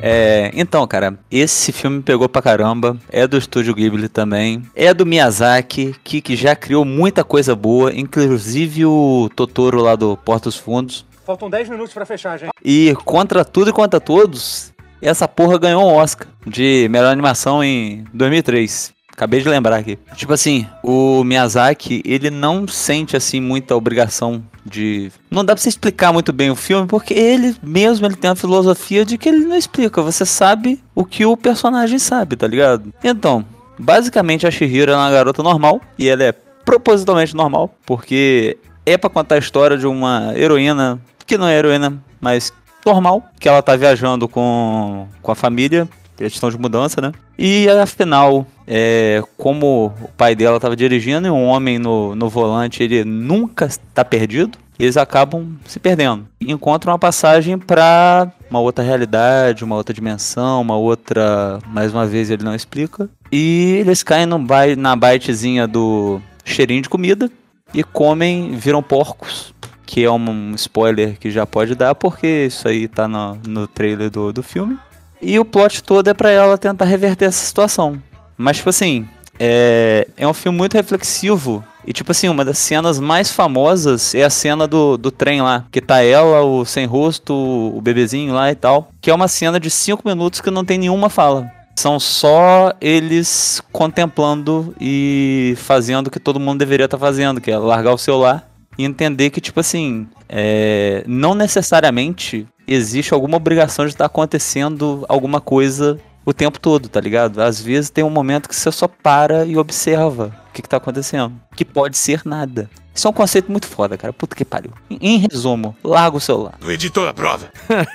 É, 0.00 0.50
então, 0.54 0.86
cara, 0.86 1.18
esse 1.30 1.70
filme 1.70 2.00
pegou 2.00 2.30
pra 2.30 2.40
caramba. 2.40 2.96
É 3.10 3.26
do 3.26 3.36
estúdio 3.36 3.74
Ghibli 3.74 4.08
também. 4.08 4.62
É 4.74 4.94
do 4.94 5.04
Miyazaki, 5.04 5.94
que, 6.02 6.22
que 6.22 6.34
já 6.34 6.56
criou 6.56 6.82
muita 6.82 7.22
coisa 7.22 7.54
boa, 7.54 7.94
inclusive 7.94 8.86
o 8.86 9.28
Totoro 9.36 9.82
lá 9.82 9.96
do 9.96 10.16
Porta 10.16 10.44
dos 10.44 10.56
Fundos. 10.56 11.04
Faltam 11.26 11.48
10 11.48 11.68
minutos 11.68 11.92
pra 11.92 12.04
fechar, 12.04 12.38
gente. 12.38 12.50
E 12.64 12.94
contra 13.04 13.44
tudo 13.44 13.70
e 13.70 13.72
contra 13.72 14.00
todos, 14.00 14.71
essa 15.02 15.26
porra 15.26 15.58
ganhou 15.58 15.82
um 15.82 15.94
Oscar 15.94 16.28
de 16.46 16.88
melhor 16.90 17.12
animação 17.12 17.62
em 17.62 18.04
2003. 18.14 18.92
Acabei 19.12 19.42
de 19.42 19.48
lembrar 19.48 19.76
aqui. 19.76 19.98
Tipo 20.16 20.32
assim, 20.32 20.66
o 20.82 21.22
Miyazaki, 21.22 22.02
ele 22.04 22.30
não 22.30 22.66
sente 22.66 23.14
assim 23.16 23.40
muita 23.40 23.76
obrigação 23.76 24.42
de. 24.64 25.12
Não 25.30 25.44
dá 25.44 25.54
pra 25.54 25.62
você 25.62 25.68
explicar 25.68 26.12
muito 26.12 26.32
bem 26.32 26.50
o 26.50 26.56
filme, 26.56 26.86
porque 26.86 27.12
ele 27.12 27.54
mesmo 27.62 28.06
ele 28.06 28.16
tem 28.16 28.30
a 28.30 28.34
filosofia 28.34 29.04
de 29.04 29.18
que 29.18 29.28
ele 29.28 29.44
não 29.44 29.56
explica. 29.56 30.00
Você 30.00 30.24
sabe 30.24 30.82
o 30.94 31.04
que 31.04 31.26
o 31.26 31.36
personagem 31.36 31.98
sabe, 31.98 32.36
tá 32.36 32.46
ligado? 32.46 32.92
Então, 33.04 33.44
basicamente 33.78 34.46
a 34.46 34.50
Shihiro 34.50 34.92
é 34.92 34.96
uma 34.96 35.10
garota 35.10 35.42
normal 35.42 35.80
e 35.98 36.08
ela 36.08 36.24
é 36.24 36.32
propositalmente 36.32 37.36
normal, 37.36 37.74
porque 37.84 38.56
é 38.86 38.96
pra 38.96 39.10
contar 39.10 39.34
a 39.34 39.38
história 39.38 39.76
de 39.76 39.86
uma 39.86 40.32
heroína 40.36 41.00
que 41.26 41.36
não 41.36 41.46
é 41.46 41.58
heroína, 41.58 42.02
mas 42.20 42.52
normal, 42.84 43.24
que 43.38 43.48
ela 43.48 43.62
tá 43.62 43.76
viajando 43.76 44.28
com, 44.28 45.06
com 45.20 45.32
a 45.32 45.34
família, 45.34 45.88
questão 46.16 46.50
de 46.50 46.58
mudança, 46.58 47.00
né? 47.00 47.12
E 47.38 47.68
afinal, 47.68 48.46
é, 48.66 49.22
como 49.36 49.92
o 50.00 50.08
pai 50.16 50.34
dela 50.34 50.60
tava 50.60 50.76
dirigindo 50.76 51.26
e 51.26 51.30
um 51.30 51.44
homem 51.44 51.78
no, 51.78 52.14
no 52.14 52.28
volante, 52.28 52.82
ele 52.82 53.04
nunca 53.04 53.64
está 53.64 54.04
perdido, 54.04 54.58
eles 54.78 54.96
acabam 54.96 55.56
se 55.66 55.78
perdendo. 55.78 56.26
Encontram 56.40 56.92
uma 56.92 56.98
passagem 56.98 57.58
para 57.58 58.30
uma 58.50 58.60
outra 58.60 58.84
realidade, 58.84 59.64
uma 59.64 59.76
outra 59.76 59.94
dimensão, 59.94 60.60
uma 60.60 60.76
outra. 60.76 61.58
Mais 61.68 61.92
uma 61.92 62.06
vez 62.06 62.30
ele 62.30 62.42
não 62.42 62.54
explica. 62.54 63.08
E 63.30 63.76
eles 63.80 64.02
caem 64.02 64.26
no 64.26 64.38
bai, 64.38 64.74
na 64.74 64.96
baitezinha 64.96 65.66
do 65.66 66.20
cheirinho 66.44 66.82
de 66.82 66.88
comida 66.88 67.30
e 67.72 67.82
comem, 67.82 68.52
viram 68.56 68.82
porcos. 68.82 69.54
Que 69.84 70.04
é 70.04 70.10
um 70.10 70.54
spoiler 70.54 71.18
que 71.18 71.30
já 71.30 71.46
pode 71.46 71.74
dar, 71.74 71.94
porque 71.94 72.46
isso 72.46 72.66
aí 72.68 72.88
tá 72.88 73.06
no, 73.08 73.38
no 73.46 73.66
trailer 73.66 74.10
do, 74.10 74.32
do 74.32 74.42
filme. 74.42 74.78
E 75.20 75.38
o 75.38 75.44
plot 75.44 75.82
todo 75.84 76.08
é 76.08 76.14
pra 76.14 76.30
ela 76.30 76.58
tentar 76.58 76.84
reverter 76.84 77.26
essa 77.26 77.44
situação. 77.44 78.02
Mas, 78.36 78.56
tipo 78.56 78.70
assim, 78.70 79.06
é, 79.38 80.08
é 80.16 80.26
um 80.26 80.34
filme 80.34 80.58
muito 80.58 80.74
reflexivo. 80.74 81.64
E, 81.86 81.92
tipo 81.92 82.10
assim, 82.12 82.28
uma 82.28 82.44
das 82.44 82.58
cenas 82.58 82.98
mais 82.98 83.30
famosas 83.30 84.14
é 84.14 84.24
a 84.24 84.30
cena 84.30 84.66
do, 84.66 84.96
do 84.96 85.10
trem 85.10 85.40
lá. 85.40 85.64
Que 85.70 85.80
tá 85.80 86.02
ela, 86.02 86.42
o 86.42 86.64
sem 86.64 86.86
rosto, 86.86 87.34
o 87.34 87.80
bebezinho 87.80 88.34
lá 88.34 88.50
e 88.50 88.54
tal. 88.54 88.90
Que 89.00 89.10
é 89.10 89.14
uma 89.14 89.28
cena 89.28 89.58
de 89.58 89.70
5 89.70 90.06
minutos 90.06 90.40
que 90.40 90.50
não 90.50 90.64
tem 90.64 90.78
nenhuma 90.78 91.08
fala. 91.08 91.50
São 91.76 91.98
só 91.98 92.72
eles 92.80 93.62
contemplando 93.72 94.74
e 94.80 95.54
fazendo 95.56 96.08
o 96.08 96.10
que 96.10 96.20
todo 96.20 96.38
mundo 96.38 96.58
deveria 96.58 96.84
estar 96.84 96.98
fazendo, 96.98 97.40
que 97.40 97.50
é 97.50 97.56
largar 97.56 97.94
o 97.94 97.98
celular 97.98 98.51
e 98.78 98.84
entender 98.84 99.30
que, 99.30 99.40
tipo 99.40 99.60
assim, 99.60 100.06
é, 100.28 101.04
não 101.06 101.34
necessariamente 101.34 102.46
existe 102.66 103.12
alguma 103.12 103.36
obrigação 103.36 103.84
de 103.84 103.92
estar 103.92 104.06
acontecendo 104.06 105.04
alguma 105.08 105.40
coisa 105.40 105.98
o 106.24 106.32
tempo 106.32 106.60
todo, 106.60 106.88
tá 106.88 107.00
ligado? 107.00 107.42
Às 107.42 107.60
vezes 107.60 107.90
tem 107.90 108.04
um 108.04 108.10
momento 108.10 108.48
que 108.48 108.54
você 108.54 108.70
só 108.70 108.86
para 108.88 109.44
e 109.44 109.56
observa. 109.56 110.32
o 110.48 110.52
que, 110.52 110.62
que 110.62 110.68
tá 110.68 110.76
acontecendo. 110.76 111.34
Que 111.56 111.64
pode 111.64 111.96
ser 111.96 112.22
nada. 112.24 112.70
Isso 112.94 113.06
é 113.06 113.10
um 113.10 113.14
conceito 113.14 113.50
muito 113.50 113.66
foda, 113.66 113.96
cara. 113.96 114.12
Puta 114.12 114.36
que 114.36 114.44
pariu. 114.44 114.72
Em, 114.90 114.98
em 115.00 115.26
resumo, 115.30 115.74
larga 115.82 116.16
o 116.16 116.20
celular. 116.20 116.54
O 116.64 116.70
editor 116.70 117.08
aprova. 117.08 117.50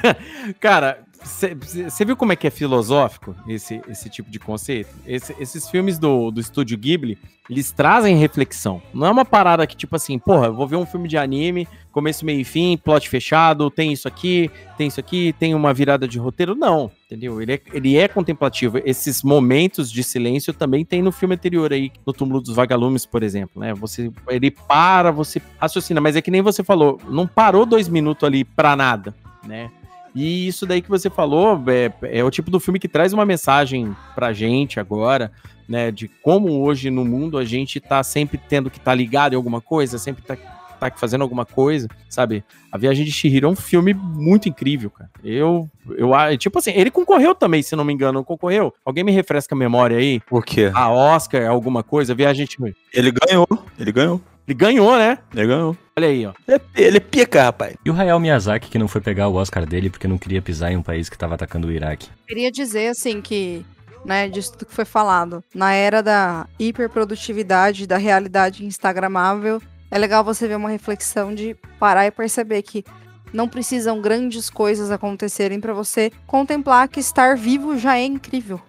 Cara, 0.60 1.00
você 1.28 2.06
viu 2.06 2.16
como 2.16 2.32
é 2.34 2.36
que 2.36 2.48
é 2.48 2.50
filosófico 2.50 3.36
esse, 3.48 3.82
esse 3.88 4.10
tipo 4.10 4.30
de 4.30 4.40
conceito? 4.40 4.90
Esse- 5.06 5.36
esses 5.40 5.70
filmes 5.70 5.98
do, 6.00 6.32
do 6.32 6.40
estúdio 6.40 6.78
Ghibli, 6.78 7.18
eles 7.50 7.72
trazem 7.72 8.18
reflexão. 8.18 8.82
Não 8.94 9.08
é 9.08 9.12
uma 9.12 9.24
parada 9.26 9.66
que, 9.66 9.76
tipo 9.76 9.96
assim, 9.96 10.20
porra, 10.20 10.48
eu 10.48 10.54
vou 10.54 10.68
ver 10.68 10.76
um 10.76 10.86
filme 10.86 11.08
de 11.08 11.18
anime, 11.18 11.68
começo, 11.92 12.26
meio 12.26 12.42
e 12.42 12.44
fim, 12.44 12.78
plot 12.78 13.08
fechado, 13.10 13.72
tem 13.72 13.94
isso 13.94 14.08
aqui, 14.08 14.52
tem 14.78 14.88
isso 14.88 15.00
aqui, 15.00 15.34
tem 15.40 15.56
uma 15.56 15.74
virada 15.74 16.08
de 16.08 16.20
roteiro. 16.20 16.54
Não, 16.56 16.92
entendeu? 17.06 17.42
Ele 17.42 17.54
é, 17.54 17.62
ele 17.74 17.98
é 17.98 18.08
contemplativo. 18.08 18.80
Esses 18.84 19.24
momentos 19.24 19.92
de 19.92 20.04
silêncio 20.04 20.54
também 20.54 20.84
tem 20.84 21.02
no 21.02 21.12
filme 21.12 21.36
anterior 21.36 21.72
aí, 21.72 21.92
no 22.06 22.12
Túmulo 22.14 22.42
dos 22.42 22.54
Vagalumes, 22.56 23.06
por 23.06 23.24
exemplo, 23.24 23.62
né? 23.62 23.74
Você, 23.76 24.12
ele 24.30 24.52
para, 24.52 25.10
você 25.12 25.42
raciocina, 25.60 26.02
mas 26.02 26.16
é 26.16 26.22
que 26.22 26.30
nem 26.32 26.42
você 26.42 26.64
falou, 26.64 27.00
não 27.10 27.26
parou 27.26 27.66
dois 27.66 27.88
minutos 27.88 28.24
ali 28.26 28.44
pra 28.44 28.76
nada, 28.76 29.16
né? 29.46 29.72
E 30.16 30.48
isso 30.48 30.66
daí 30.66 30.82
que 30.82 30.90
você 30.90 31.10
falou 31.10 31.64
é, 31.68 31.92
é 32.20 32.24
o 32.24 32.32
tipo 32.32 32.50
do 32.50 32.60
filme 32.60 32.80
que 32.80 32.88
traz 32.88 33.14
uma 33.14 33.26
mensagem 33.26 33.96
pra 34.16 34.34
gente 34.34 34.80
agora, 34.80 35.32
né? 35.68 35.92
De 35.92 36.08
como 36.08 36.62
hoje 36.62 36.90
no 36.90 37.06
mundo 37.06 37.38
a 37.38 37.46
gente 37.46 37.80
tá 37.80 38.02
sempre 38.04 38.38
tendo 38.38 38.70
que 38.70 38.78
estar 38.78 38.92
tá 38.92 38.96
ligado 38.96 39.34
em 39.34 39.36
alguma 39.36 39.62
coisa, 39.62 39.98
sempre 39.98 40.24
tá, 40.24 40.36
tá 40.80 40.92
fazendo 40.96 41.22
alguma 41.22 41.46
coisa, 41.46 41.88
sabe? 42.10 42.44
A 42.72 42.78
Viagem 42.78 43.06
de 43.06 43.12
Chihiro 43.12 43.48
é 43.48 43.50
um 43.50 43.56
filme 43.56 43.94
muito 43.94 44.48
incrível, 44.50 44.90
cara. 44.90 45.10
Eu, 45.24 45.70
eu, 45.90 46.12
tipo 46.38 46.60
assim, 46.60 46.72
ele 46.72 46.92
concorreu 46.92 47.36
também, 47.36 47.62
se 47.62 47.76
não 47.76 47.84
me 47.84 47.94
engano, 47.94 48.24
concorreu? 48.24 48.74
Alguém 48.86 49.04
me 49.04 49.12
refresca 49.12 49.56
a 49.56 49.58
memória 49.58 49.98
aí? 49.98 50.20
Por 50.22 50.46
quê? 50.46 50.72
A 50.74 50.90
Oscar, 50.90 51.50
alguma 51.50 51.84
coisa, 51.84 52.16
Viagem 52.16 52.46
de 52.46 52.54
Chihiro. 52.54 52.76
Ele 52.94 53.12
ganhou, 53.12 53.48
ele 53.80 53.92
ganhou. 53.92 54.22
Ele 54.48 54.58
ganhou, 54.58 54.98
né? 54.98 55.18
Ele 55.36 55.48
ganhou. 55.48 55.78
Olha 55.98 56.08
aí, 56.08 56.26
ó. 56.26 56.34
Ele, 56.48 56.62
ele 56.76 56.98
é 56.98 57.02
pica, 57.02 57.44
rapaz. 57.44 57.76
E 57.84 57.90
o 57.90 57.94
Hayao 57.94 58.20
Miyazaki 58.20 58.70
que 58.70 58.80
não 58.80 58.88
foi 58.88 59.02
pegar 59.02 59.28
o 59.28 59.36
Oscar 59.36 59.66
dele 59.66 59.90
porque 59.90 60.08
não 60.08 60.18
queria 60.18 60.42
pisar 60.42 60.72
em 60.72 60.78
um 60.78 60.82
país 60.82 61.10
que 61.10 61.18
tava 61.18 61.36
atacando 61.36 61.68
o 61.68 61.72
Iraque. 61.72 62.08
Queria 62.26 62.50
dizer, 62.50 62.88
assim, 62.88 63.22
que, 63.22 63.66
né, 64.06 64.30
disso 64.30 64.54
tudo 64.54 64.68
que 64.68 64.74
foi 64.74 64.86
falado, 64.86 65.44
na 65.54 65.74
era 65.74 66.02
da 66.02 66.48
hiperprodutividade, 66.58 67.86
da 67.86 67.98
realidade 67.98 68.66
instagramável, 68.66 69.62
é 69.92 69.98
legal 69.98 70.24
você 70.24 70.48
ver 70.48 70.56
uma 70.56 70.70
reflexão 70.70 71.36
de 71.36 71.54
parar 71.78 72.06
e 72.06 72.12
perceber 72.12 72.62
que 72.62 72.86
não 73.34 73.50
precisam 73.50 74.00
grandes 74.00 74.50
coisas 74.50 74.92
acontecerem 74.92 75.60
pra 75.60 75.74
você 75.74 76.10
contemplar 76.26 76.88
que 76.88 77.02
estar 77.02 77.36
vivo 77.36 77.78
já 77.78 77.98
é 77.98 78.06
incrível. 78.06 78.62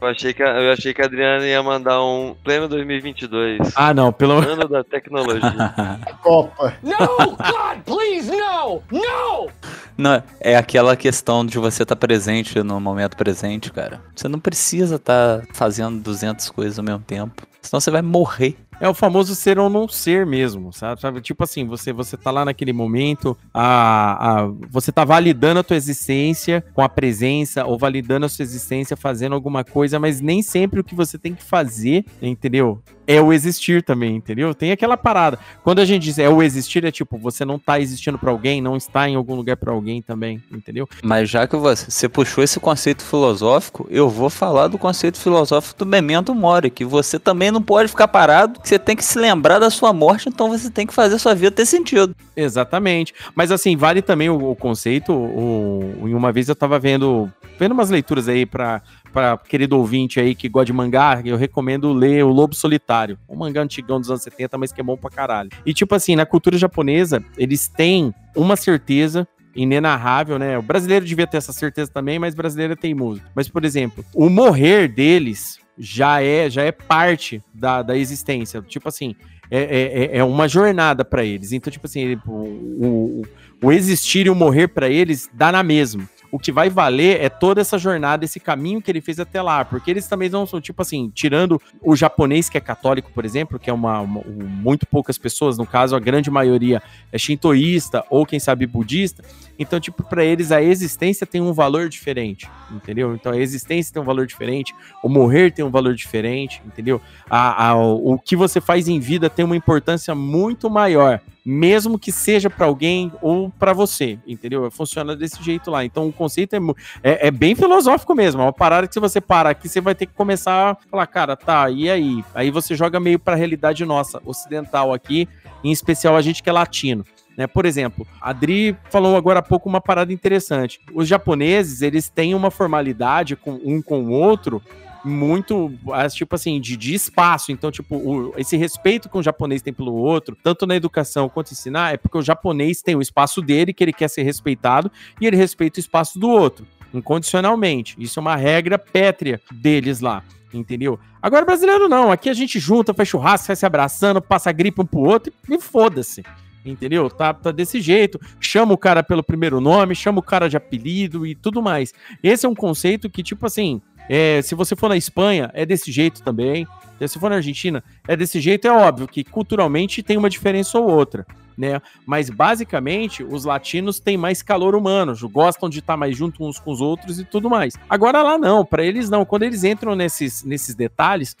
Eu 0.00 0.08
achei 0.08 0.32
que 0.32 0.42
a, 0.42 0.60
eu 0.60 0.72
achei 0.72 0.94
que 0.94 1.02
a 1.02 1.06
Adriana 1.06 1.44
ia 1.44 1.62
mandar 1.62 2.02
um 2.02 2.34
pleno 2.44 2.68
2022. 2.68 3.72
Ah, 3.74 3.92
não, 3.92 4.12
pelo 4.12 4.34
Ano 4.34 4.68
da 4.68 4.84
tecnologia. 4.84 5.40
Copa. 6.22 6.74
No, 6.82 7.36
God, 7.36 7.82
please, 7.84 8.30
no! 8.30 8.82
No! 8.92 9.50
Não, 9.96 10.22
é 10.40 10.56
aquela 10.56 10.96
questão 10.96 11.44
de 11.44 11.58
você 11.58 11.82
estar 11.82 11.96
presente 11.96 12.62
no 12.62 12.78
momento 12.78 13.16
presente, 13.16 13.72
cara. 13.72 14.00
Você 14.14 14.28
não 14.28 14.38
precisa 14.38 14.94
estar 14.94 15.42
fazendo 15.52 16.00
200 16.00 16.48
coisas 16.50 16.78
ao 16.78 16.84
mesmo 16.84 17.00
tempo. 17.00 17.42
Senão 17.60 17.80
você 17.80 17.90
vai 17.90 18.02
morrer. 18.02 18.56
É 18.80 18.88
o 18.88 18.94
famoso 18.94 19.34
ser 19.34 19.58
ou 19.58 19.68
não 19.68 19.88
ser 19.88 20.24
mesmo, 20.24 20.72
sabe? 20.72 21.20
Tipo 21.20 21.42
assim, 21.42 21.66
você 21.66 21.92
você 21.92 22.16
tá 22.16 22.30
lá 22.30 22.44
naquele 22.44 22.72
momento, 22.72 23.36
a, 23.52 24.42
a, 24.42 24.46
você 24.70 24.92
tá 24.92 25.04
validando 25.04 25.60
a 25.60 25.64
tua 25.64 25.76
existência 25.76 26.64
com 26.72 26.80
a 26.80 26.88
presença, 26.88 27.64
ou 27.64 27.76
validando 27.76 28.26
a 28.26 28.28
sua 28.28 28.44
existência 28.44 28.96
fazendo 28.96 29.34
alguma 29.34 29.64
coisa, 29.64 29.98
mas 29.98 30.20
nem 30.20 30.42
sempre 30.42 30.80
o 30.80 30.84
que 30.84 30.94
você 30.94 31.18
tem 31.18 31.34
que 31.34 31.42
fazer, 31.42 32.04
entendeu? 32.22 32.80
É 33.08 33.22
o 33.22 33.32
existir 33.32 33.82
também, 33.82 34.16
entendeu? 34.16 34.54
Tem 34.54 34.70
aquela 34.70 34.94
parada. 34.94 35.38
Quando 35.64 35.78
a 35.78 35.84
gente 35.86 36.02
diz 36.02 36.18
é 36.18 36.28
o 36.28 36.42
existir, 36.42 36.84
é 36.84 36.90
tipo, 36.90 37.16
você 37.16 37.42
não 37.42 37.58
tá 37.58 37.80
existindo 37.80 38.18
pra 38.18 38.30
alguém, 38.30 38.60
não 38.60 38.76
está 38.76 39.08
em 39.08 39.14
algum 39.14 39.34
lugar 39.34 39.56
pra 39.56 39.72
alguém 39.72 40.02
também, 40.02 40.42
entendeu? 40.52 40.86
Mas 41.02 41.30
já 41.30 41.46
que 41.46 41.56
você, 41.56 42.06
puxou 42.06 42.44
esse 42.44 42.60
conceito 42.60 43.02
filosófico, 43.02 43.86
eu 43.90 44.10
vou 44.10 44.28
falar 44.28 44.68
do 44.68 44.76
conceito 44.76 45.18
filosófico 45.18 45.78
do 45.78 45.86
memento 45.86 46.34
mori, 46.34 46.68
que 46.68 46.84
você 46.84 47.18
também 47.18 47.50
não 47.50 47.62
pode 47.62 47.88
ficar 47.88 48.08
parado, 48.08 48.60
você 48.62 48.78
tem 48.78 48.94
que 48.94 49.04
se 49.04 49.18
lembrar 49.18 49.58
da 49.58 49.70
sua 49.70 49.90
morte, 49.94 50.28
então 50.28 50.50
você 50.50 50.70
tem 50.70 50.86
que 50.86 50.92
fazer 50.92 51.14
a 51.14 51.18
sua 51.18 51.34
vida 51.34 51.50
ter 51.50 51.64
sentido. 51.64 52.14
Exatamente. 52.36 53.14
Mas 53.34 53.50
assim, 53.50 53.74
vale 53.74 54.02
também 54.02 54.28
o, 54.28 54.50
o 54.50 54.54
conceito. 54.54 55.14
O, 55.14 56.06
em 56.06 56.12
uma 56.12 56.30
vez 56.30 56.48
eu 56.50 56.54
tava 56.54 56.78
vendo, 56.78 57.32
vendo 57.58 57.72
umas 57.72 57.88
leituras 57.88 58.28
aí 58.28 58.44
pra, 58.44 58.82
pra 59.12 59.36
querido 59.38 59.76
ouvinte 59.78 60.18
aí 60.20 60.34
que 60.34 60.48
gosta 60.48 60.66
de 60.66 60.72
mangá, 60.72 61.20
eu 61.24 61.36
recomendo 61.36 61.92
ler 61.92 62.24
O 62.24 62.28
Lobo 62.28 62.54
Solitário. 62.54 63.18
Um 63.28 63.36
mangá 63.36 63.62
antigão 63.62 64.00
dos 64.00 64.10
anos 64.10 64.22
70, 64.22 64.56
mas 64.58 64.72
que 64.72 64.80
é 64.80 64.84
bom 64.84 64.96
pra 64.96 65.10
caralho. 65.10 65.50
E 65.64 65.72
tipo 65.74 65.94
assim, 65.94 66.14
na 66.16 66.26
cultura 66.26 66.56
japonesa, 66.58 67.22
eles 67.36 67.68
têm 67.68 68.14
uma 68.36 68.56
certeza 68.56 69.26
inenarrável, 69.54 70.38
né? 70.38 70.56
O 70.58 70.62
brasileiro 70.62 71.04
devia 71.04 71.26
ter 71.26 71.36
essa 71.38 71.52
certeza 71.52 71.90
também, 71.90 72.18
mas 72.18 72.34
brasileiro 72.34 72.74
é 72.74 72.76
teimoso. 72.76 73.20
Mas, 73.34 73.48
por 73.48 73.64
exemplo, 73.64 74.04
o 74.14 74.28
morrer 74.30 74.88
deles 74.88 75.58
já 75.76 76.22
é, 76.22 76.48
já 76.48 76.62
é 76.62 76.70
parte 76.72 77.42
da, 77.52 77.82
da 77.82 77.96
existência. 77.96 78.62
Tipo 78.62 78.88
assim, 78.88 79.14
é, 79.50 80.10
é, 80.12 80.18
é 80.18 80.24
uma 80.24 80.46
jornada 80.48 81.04
pra 81.04 81.24
eles. 81.24 81.52
Então, 81.52 81.72
tipo 81.72 81.86
assim, 81.86 82.00
ele- 82.02 82.20
o, 82.26 82.32
o, 82.32 83.22
o 83.62 83.72
existir 83.72 84.26
e 84.26 84.30
o 84.30 84.34
morrer 84.34 84.68
pra 84.68 84.88
eles 84.88 85.28
dá 85.32 85.50
na 85.50 85.62
mesma. 85.62 86.08
O 86.30 86.38
que 86.38 86.52
vai 86.52 86.68
valer 86.68 87.20
é 87.22 87.28
toda 87.28 87.60
essa 87.60 87.78
jornada, 87.78 88.24
esse 88.24 88.38
caminho 88.38 88.82
que 88.82 88.90
ele 88.90 89.00
fez 89.00 89.18
até 89.18 89.40
lá. 89.40 89.64
Porque 89.64 89.90
eles 89.90 90.06
também 90.06 90.28
não 90.28 90.46
são, 90.46 90.60
tipo 90.60 90.82
assim, 90.82 91.10
tirando 91.14 91.60
o 91.82 91.96
japonês 91.96 92.48
que 92.50 92.58
é 92.58 92.60
católico, 92.60 93.10
por 93.14 93.24
exemplo, 93.24 93.58
que 93.58 93.70
é 93.70 93.72
uma, 93.72 94.00
uma- 94.00 94.20
um- 94.20 94.46
muito 94.46 94.86
poucas 94.86 95.16
pessoas, 95.16 95.56
no 95.56 95.66
caso, 95.66 95.96
a 95.96 96.00
grande 96.00 96.30
maioria 96.30 96.82
é 97.10 97.16
shintoísta 97.18 98.04
ou 98.10 98.26
quem 98.26 98.38
sabe 98.38 98.66
budista. 98.66 99.24
Então, 99.58 99.80
tipo, 99.80 100.02
pra 100.04 100.24
eles 100.24 100.52
a 100.52 100.62
existência 100.62 101.26
tem 101.26 101.40
um 101.40 101.52
valor 101.52 101.88
diferente, 101.88 102.48
entendeu? 102.70 103.14
Então 103.14 103.32
a 103.32 103.38
existência 103.38 103.92
tem 103.92 104.00
um 104.00 104.04
valor 104.04 104.26
diferente, 104.26 104.74
o 105.02 105.08
morrer 105.08 105.50
tem 105.50 105.64
um 105.64 105.70
valor 105.70 105.94
diferente, 105.94 106.62
entendeu? 106.64 107.00
A, 107.28 107.68
a- 107.70 107.76
o 107.76 108.08
o 108.12 108.18
que 108.18 108.36
você 108.36 108.60
faz 108.60 108.86
em 108.88 109.00
vida 109.00 109.28
tem 109.30 109.44
uma 109.44 109.56
importância 109.56 110.14
muito 110.14 110.68
maior, 110.70 111.20
mesmo 111.44 111.98
que 111.98 112.12
seja 112.12 112.48
pra 112.50 112.66
alguém 112.66 113.10
ou 113.22 113.50
pra 113.50 113.72
você, 113.72 114.18
entendeu? 114.26 114.70
Funciona 114.70 115.16
desse 115.16 115.42
jeito 115.42 115.70
lá. 115.70 115.84
Então 115.84 116.12
conceito 116.18 116.54
é, 116.54 116.58
é, 117.02 117.28
é 117.28 117.30
bem 117.30 117.54
filosófico 117.54 118.14
mesmo. 118.14 118.42
É 118.42 118.44
uma 118.44 118.52
parada 118.52 118.86
que 118.86 118.94
se 118.94 119.00
você 119.00 119.20
parar 119.20 119.50
aqui, 119.50 119.68
você 119.68 119.80
vai 119.80 119.94
ter 119.94 120.06
que 120.06 120.14
começar 120.14 120.72
a 120.72 120.74
falar, 120.90 121.06
cara, 121.06 121.36
tá, 121.36 121.70
e 121.70 121.90
aí? 121.90 122.24
Aí 122.34 122.50
você 122.50 122.74
joga 122.74 123.00
meio 123.00 123.18
pra 123.18 123.34
realidade 123.34 123.84
nossa, 123.84 124.20
ocidental 124.24 124.92
aqui, 124.92 125.28
em 125.64 125.70
especial 125.70 126.16
a 126.16 126.20
gente 126.20 126.42
que 126.42 126.50
é 126.50 126.52
latino. 126.52 127.04
Né? 127.38 127.46
Por 127.46 127.64
exemplo, 127.64 128.04
a 128.20 128.30
Adri 128.30 128.76
falou 128.90 129.16
agora 129.16 129.38
há 129.38 129.42
pouco 129.42 129.68
uma 129.68 129.80
parada 129.80 130.12
interessante. 130.12 130.80
Os 130.92 131.06
japoneses, 131.06 131.82
eles 131.82 132.08
têm 132.08 132.34
uma 132.34 132.50
formalidade 132.50 133.36
com 133.36 133.60
um 133.64 133.80
com 133.80 134.02
o 134.06 134.10
outro 134.10 134.60
muito, 135.04 135.72
ah, 135.92 136.08
tipo 136.08 136.34
assim, 136.34 136.60
de, 136.60 136.76
de 136.76 136.94
espaço. 136.94 137.52
Então, 137.52 137.70
tipo, 137.70 137.96
o- 137.96 138.34
esse 138.36 138.56
respeito 138.56 139.08
que 139.08 139.16
um 139.16 139.22
japonês 139.22 139.62
tem 139.62 139.72
pelo 139.72 139.94
outro, 139.94 140.36
tanto 140.42 140.66
na 140.66 140.74
educação 140.76 141.28
quanto 141.28 141.52
ensinar, 141.52 141.94
é 141.94 141.96
porque 141.96 142.18
o 142.18 142.22
japonês 142.22 142.82
tem 142.82 142.94
o 142.96 143.00
espaço 143.02 143.40
dele, 143.40 143.72
que 143.72 143.82
ele 143.84 143.92
quer 143.92 144.08
ser 144.08 144.22
respeitado, 144.22 144.90
e 145.20 145.26
ele 145.26 145.36
respeita 145.36 145.78
o 145.78 145.80
espaço 145.80 146.18
do 146.18 146.28
outro, 146.28 146.66
incondicionalmente. 146.92 147.96
Isso 147.98 148.18
é 148.18 148.22
uma 148.22 148.36
regra 148.36 148.78
pétrea 148.78 149.40
deles 149.50 150.00
lá. 150.00 150.22
Entendeu? 150.52 150.98
Agora, 151.20 151.44
brasileiro 151.44 151.88
não. 151.90 152.10
Aqui 152.10 152.30
a 152.30 152.32
gente 152.34 152.58
junta, 152.58 152.94
faz 152.94 153.06
churrasco, 153.08 153.46
sai 153.48 153.56
se 153.56 153.66
abraçando, 153.66 154.22
passa 154.22 154.50
gripe 154.50 154.80
um 154.80 154.86
pro 154.86 155.00
outro 155.00 155.30
e 155.48 155.60
foda-se. 155.60 156.22
Entendeu? 156.64 157.10
Tá, 157.10 157.34
tá 157.34 157.50
desse 157.50 157.82
jeito. 157.82 158.18
Chama 158.40 158.72
o 158.72 158.78
cara 158.78 159.02
pelo 159.02 159.22
primeiro 159.22 159.60
nome, 159.60 159.94
chama 159.94 160.20
o 160.20 160.22
cara 160.22 160.48
de 160.48 160.56
apelido 160.56 161.26
e 161.26 161.34
tudo 161.34 161.60
mais. 161.62 161.92
Esse 162.22 162.46
é 162.46 162.48
um 162.48 162.54
conceito 162.54 163.10
que, 163.10 163.22
tipo 163.22 163.44
assim, 163.44 163.82
é, 164.08 164.40
se 164.42 164.54
você 164.54 164.74
for 164.74 164.88
na 164.88 164.96
Espanha, 164.96 165.50
é 165.54 165.66
desse 165.66 165.92
jeito 165.92 166.22
também. 166.22 166.66
Se 167.06 167.18
for 167.18 167.30
na 167.30 167.36
Argentina, 167.36 167.82
é 168.08 168.16
desse 168.16 168.40
jeito. 168.40 168.66
É 168.66 168.72
óbvio 168.72 169.06
que 169.06 169.22
culturalmente 169.22 170.02
tem 170.02 170.16
uma 170.16 170.28
diferença 170.28 170.78
ou 170.80 170.90
outra, 170.90 171.24
né? 171.58 171.82
Mas 172.06 172.30
basicamente, 172.30 173.24
os 173.24 173.44
latinos 173.44 173.98
têm 173.98 174.16
mais 174.16 174.40
calor 174.42 174.76
humano, 174.76 175.14
gostam 175.30 175.68
de 175.68 175.80
estar 175.80 175.96
mais 175.96 176.16
junto 176.16 176.44
uns 176.44 176.58
com 176.60 176.70
os 176.70 176.80
outros 176.80 177.18
e 177.18 177.24
tudo 177.24 177.50
mais. 177.50 177.74
Agora 177.90 178.22
lá 178.22 178.38
não, 178.38 178.64
pra 178.64 178.84
eles 178.84 179.10
não. 179.10 179.24
Quando 179.24 179.42
eles 179.42 179.64
entram 179.64 179.96
nesses, 179.96 180.44
nesses 180.44 180.74
detalhes, 180.74 181.36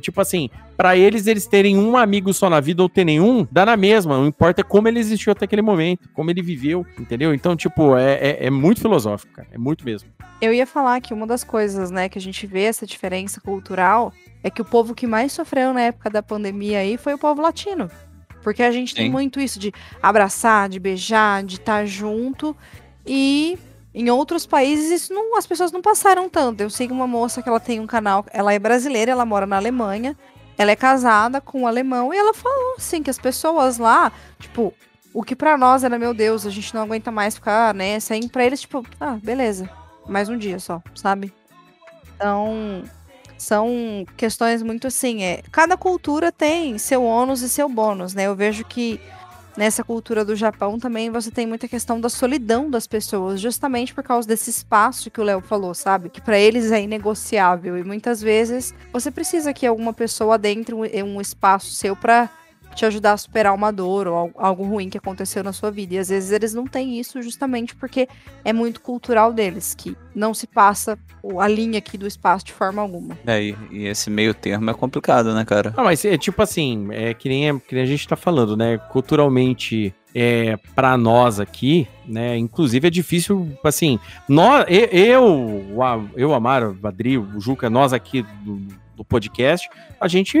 tipo 0.00 0.20
assim, 0.20 0.48
pra 0.76 0.96
eles 0.96 1.26
eles 1.26 1.46
terem 1.46 1.78
um 1.78 1.96
amigo 1.96 2.32
só 2.32 2.48
na 2.48 2.60
vida 2.60 2.82
ou 2.82 2.88
ter 2.88 3.04
nenhum, 3.04 3.46
dá 3.50 3.66
na 3.66 3.76
mesma. 3.76 4.16
Não 4.16 4.26
importa 4.26 4.64
como 4.64 4.88
ele 4.88 4.98
existiu 4.98 5.32
até 5.32 5.44
aquele 5.44 5.62
momento, 5.62 6.08
como 6.14 6.30
ele 6.30 6.40
viveu, 6.40 6.86
entendeu? 6.98 7.34
Então, 7.34 7.54
tipo, 7.54 7.96
é, 7.96 8.14
é, 8.14 8.46
é 8.46 8.50
muito 8.50 8.80
filosófico, 8.80 9.34
cara. 9.34 9.48
É 9.52 9.58
muito 9.58 9.84
mesmo. 9.84 10.08
Eu 10.40 10.52
ia 10.52 10.66
falar 10.66 11.00
que 11.00 11.14
uma 11.14 11.26
das 11.26 11.44
coisas, 11.44 11.90
né, 11.90 12.08
que 12.08 12.18
a 12.18 12.20
gente 12.20 12.46
vê 12.46 12.62
essa 12.62 12.84
diferença 12.84 13.40
cultural 13.40 14.12
é 14.42 14.50
que 14.50 14.60
o 14.60 14.64
povo 14.64 14.94
que 14.94 15.06
mais 15.06 15.32
sofreu 15.32 15.72
na 15.72 15.82
época 15.82 16.10
da 16.10 16.22
pandemia 16.22 16.78
aí 16.78 16.96
foi 16.96 17.14
o 17.14 17.18
povo 17.18 17.40
latino. 17.40 17.88
Porque 18.42 18.62
a 18.62 18.72
gente 18.72 18.94
tem 18.94 19.06
Sim. 19.06 19.12
muito 19.12 19.40
isso 19.40 19.58
de 19.58 19.72
abraçar, 20.02 20.68
de 20.68 20.78
beijar, 20.80 21.42
de 21.44 21.56
estar 21.56 21.86
junto 21.86 22.56
e 23.06 23.58
Em 23.94 24.08
outros 24.10 24.46
países, 24.46 24.90
isso 24.90 25.12
não, 25.12 25.36
as 25.36 25.46
pessoas 25.46 25.70
não 25.70 25.82
passaram 25.82 26.28
tanto. 26.28 26.62
Eu 26.62 26.70
sigo 26.70 26.94
uma 26.94 27.06
moça 27.06 27.42
que 27.42 27.48
ela 27.48 27.60
tem 27.60 27.78
um 27.78 27.86
canal, 27.86 28.24
ela 28.32 28.52
é 28.54 28.58
brasileira, 28.58 29.12
ela 29.12 29.26
mora 29.26 29.44
na 29.46 29.56
Alemanha, 29.56 30.16
ela 30.56 30.70
é 30.70 30.76
casada 30.76 31.40
com 31.42 31.62
um 31.62 31.66
alemão 31.66 32.12
e 32.12 32.16
ela 32.16 32.32
falou 32.32 32.76
assim 32.78 33.02
que 33.02 33.10
as 33.10 33.18
pessoas 33.18 33.76
lá, 33.78 34.10
tipo, 34.38 34.72
o 35.12 35.22
que 35.22 35.36
pra 35.36 35.58
nós 35.58 35.84
era, 35.84 35.98
meu 35.98 36.14
Deus, 36.14 36.46
a 36.46 36.50
gente 36.50 36.74
não 36.74 36.82
aguenta 36.82 37.10
mais 37.10 37.34
ficar, 37.34 37.74
né, 37.74 38.00
sem 38.00 38.28
pra 38.28 38.44
eles, 38.46 38.62
tipo, 38.62 38.82
ah, 38.98 39.18
beleza, 39.22 39.68
mais 40.08 40.28
um 40.30 40.38
dia 40.38 40.58
só, 40.58 40.82
sabe? 40.94 41.30
Então, 42.16 42.82
são 43.42 44.06
questões 44.16 44.62
muito 44.62 44.86
assim, 44.86 45.22
é, 45.22 45.42
cada 45.50 45.76
cultura 45.76 46.30
tem 46.30 46.78
seu 46.78 47.02
ônus 47.02 47.42
e 47.42 47.48
seu 47.48 47.68
bônus, 47.68 48.14
né? 48.14 48.24
Eu 48.24 48.34
vejo 48.34 48.64
que 48.64 49.00
nessa 49.56 49.84
cultura 49.84 50.24
do 50.24 50.34
Japão 50.34 50.78
também 50.78 51.10
você 51.10 51.30
tem 51.30 51.46
muita 51.46 51.68
questão 51.68 52.00
da 52.00 52.08
solidão 52.08 52.70
das 52.70 52.86
pessoas, 52.86 53.40
justamente 53.40 53.92
por 53.92 54.02
causa 54.02 54.26
desse 54.26 54.50
espaço 54.50 55.10
que 55.10 55.20
o 55.20 55.24
Léo 55.24 55.40
falou, 55.40 55.74
sabe? 55.74 56.08
Que 56.08 56.20
pra 56.20 56.38
eles 56.38 56.70
é 56.70 56.80
inegociável 56.80 57.76
e 57.76 57.84
muitas 57.84 58.20
vezes 58.20 58.72
você 58.92 59.10
precisa 59.10 59.52
que 59.52 59.66
alguma 59.66 59.92
pessoa 59.92 60.36
adentre 60.36 60.74
um, 60.74 60.82
um 61.04 61.20
espaço 61.20 61.72
seu 61.72 61.94
pra 61.94 62.30
te 62.74 62.84
ajudar 62.86 63.12
a 63.12 63.16
superar 63.16 63.54
uma 63.54 63.72
dor 63.72 64.06
ou 64.08 64.14
al- 64.16 64.30
algo 64.36 64.64
ruim 64.64 64.88
que 64.88 64.98
aconteceu 64.98 65.42
na 65.44 65.52
sua 65.52 65.70
vida. 65.70 65.94
E 65.94 65.98
às 65.98 66.08
vezes 66.08 66.30
eles 66.32 66.54
não 66.54 66.66
têm 66.66 66.98
isso 66.98 67.20
justamente 67.22 67.74
porque 67.76 68.08
é 68.44 68.52
muito 68.52 68.80
cultural 68.80 69.32
deles, 69.32 69.74
que 69.74 69.96
não 70.14 70.32
se 70.34 70.46
passa 70.46 70.98
a 71.38 71.48
linha 71.48 71.78
aqui 71.78 71.96
do 71.96 72.06
espaço 72.06 72.44
de 72.46 72.52
forma 72.52 72.82
alguma. 72.82 73.16
É, 73.26 73.42
e, 73.42 73.56
e 73.70 73.86
esse 73.86 74.10
meio 74.10 74.34
termo 74.34 74.70
é 74.70 74.74
complicado, 74.74 75.32
né, 75.34 75.44
cara? 75.44 75.72
Não, 75.76 75.84
mas 75.84 76.04
é 76.04 76.16
tipo 76.18 76.42
assim, 76.42 76.88
é 76.90 77.14
que 77.14 77.28
nem, 77.28 77.58
que 77.58 77.74
nem 77.74 77.84
a 77.84 77.86
gente 77.86 78.06
tá 78.08 78.16
falando, 78.16 78.56
né? 78.56 78.78
Culturalmente, 78.90 79.94
é, 80.14 80.56
para 80.74 80.96
nós 80.96 81.40
aqui, 81.40 81.86
né? 82.06 82.36
Inclusive 82.36 82.86
é 82.88 82.90
difícil, 82.90 83.48
assim, 83.64 83.98
nós, 84.28 84.66
eu, 84.68 85.64
eu, 86.16 86.34
Amaro, 86.34 86.76
o 86.82 86.86
Adri, 86.86 87.16
o 87.18 87.40
Juca, 87.40 87.70
nós 87.70 87.92
aqui 87.92 88.22
do, 88.42 88.60
do 89.02 89.04
podcast, 89.04 89.68
a 90.00 90.08
gente 90.08 90.38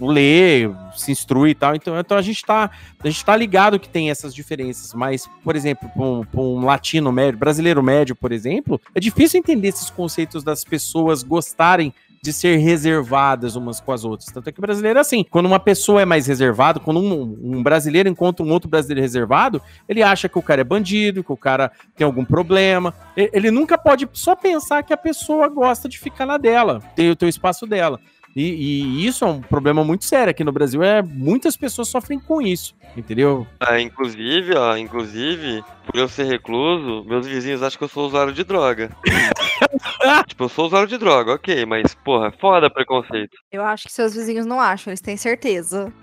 lê, 0.00 0.70
se 0.94 1.10
instrui 1.10 1.50
e 1.50 1.54
tal, 1.54 1.74
então, 1.74 1.98
então 1.98 2.16
a 2.16 2.22
gente 2.22 2.44
tá, 2.44 2.70
a 3.02 3.08
gente 3.08 3.24
tá 3.24 3.34
ligado 3.34 3.80
que 3.80 3.88
tem 3.88 4.10
essas 4.10 4.34
diferenças, 4.34 4.94
mas, 4.94 5.28
por 5.42 5.56
exemplo, 5.56 5.88
para 5.88 6.02
um, 6.02 6.24
um 6.34 6.64
latino 6.64 7.10
médio, 7.10 7.38
brasileiro 7.38 7.82
médio, 7.82 8.14
por 8.14 8.32
exemplo, 8.32 8.80
é 8.94 9.00
difícil 9.00 9.40
entender 9.40 9.68
esses 9.68 9.90
conceitos 9.90 10.44
das 10.44 10.62
pessoas 10.62 11.22
gostarem 11.22 11.92
de 12.24 12.32
ser 12.32 12.56
reservadas 12.58 13.56
umas 13.56 13.80
com 13.80 13.90
as 13.90 14.04
outras. 14.04 14.30
Tanto 14.32 14.48
é 14.48 14.52
que 14.52 14.60
o 14.60 14.62
brasileiro 14.62 14.96
é 14.96 15.02
assim. 15.02 15.24
Quando 15.28 15.46
uma 15.46 15.58
pessoa 15.58 16.00
é 16.02 16.04
mais 16.04 16.24
reservada, 16.28 16.78
quando 16.78 17.00
um, 17.00 17.36
um 17.42 17.62
brasileiro 17.64 18.08
encontra 18.08 18.46
um 18.46 18.50
outro 18.52 18.70
brasileiro 18.70 19.00
reservado, 19.00 19.60
ele 19.88 20.04
acha 20.04 20.28
que 20.28 20.38
o 20.38 20.42
cara 20.42 20.60
é 20.60 20.64
bandido, 20.64 21.24
que 21.24 21.32
o 21.32 21.36
cara 21.36 21.72
tem 21.96 22.04
algum 22.04 22.24
problema. 22.24 22.94
E- 23.16 23.28
Ele 23.32 23.50
nunca 23.50 23.76
pode 23.76 24.08
só 24.12 24.36
pensar 24.36 24.84
que 24.84 24.92
a 24.92 24.96
pessoa 24.96 25.48
gosta 25.48 25.88
de 25.88 25.98
ficar 25.98 26.24
na 26.24 26.38
dela, 26.38 26.80
tem 26.94 27.10
o 27.10 27.16
teu 27.16 27.28
espaço 27.28 27.66
dela. 27.66 27.98
E, 28.34 28.42
e 28.42 29.06
isso 29.06 29.24
é 29.24 29.28
um 29.28 29.40
problema 29.40 29.84
muito 29.84 30.04
sério 30.04 30.30
aqui 30.30 30.42
no 30.42 30.52
Brasil. 30.52 30.82
É 30.82 31.02
muitas 31.02 31.56
pessoas 31.56 31.88
sofrem 31.88 32.18
com 32.18 32.40
isso, 32.40 32.74
entendeu? 32.96 33.46
Ah, 33.60 33.80
inclusive, 33.80 34.54
ó, 34.54 34.76
inclusive, 34.76 35.62
por 35.86 35.98
eu 35.98 36.08
ser 36.08 36.24
recluso, 36.24 37.04
meus 37.04 37.26
vizinhos 37.26 37.62
acham 37.62 37.78
que 37.78 37.84
eu 37.84 37.88
sou 37.88 38.06
usuário 38.06 38.32
de 38.32 38.44
droga. 38.44 38.90
tipo, 40.26 40.44
eu 40.44 40.48
sou 40.48 40.66
usuário 40.66 40.88
de 40.88 40.96
droga, 40.98 41.34
ok, 41.34 41.66
mas, 41.66 41.94
porra, 41.94 42.32
foda 42.32 42.70
preconceito. 42.70 43.36
Eu 43.50 43.62
acho 43.64 43.86
que 43.86 43.92
seus 43.92 44.14
vizinhos 44.14 44.46
não 44.46 44.60
acham, 44.60 44.90
eles 44.90 45.00
têm 45.00 45.16
certeza. 45.16 45.92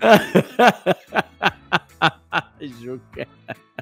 Juca. 2.60 3.26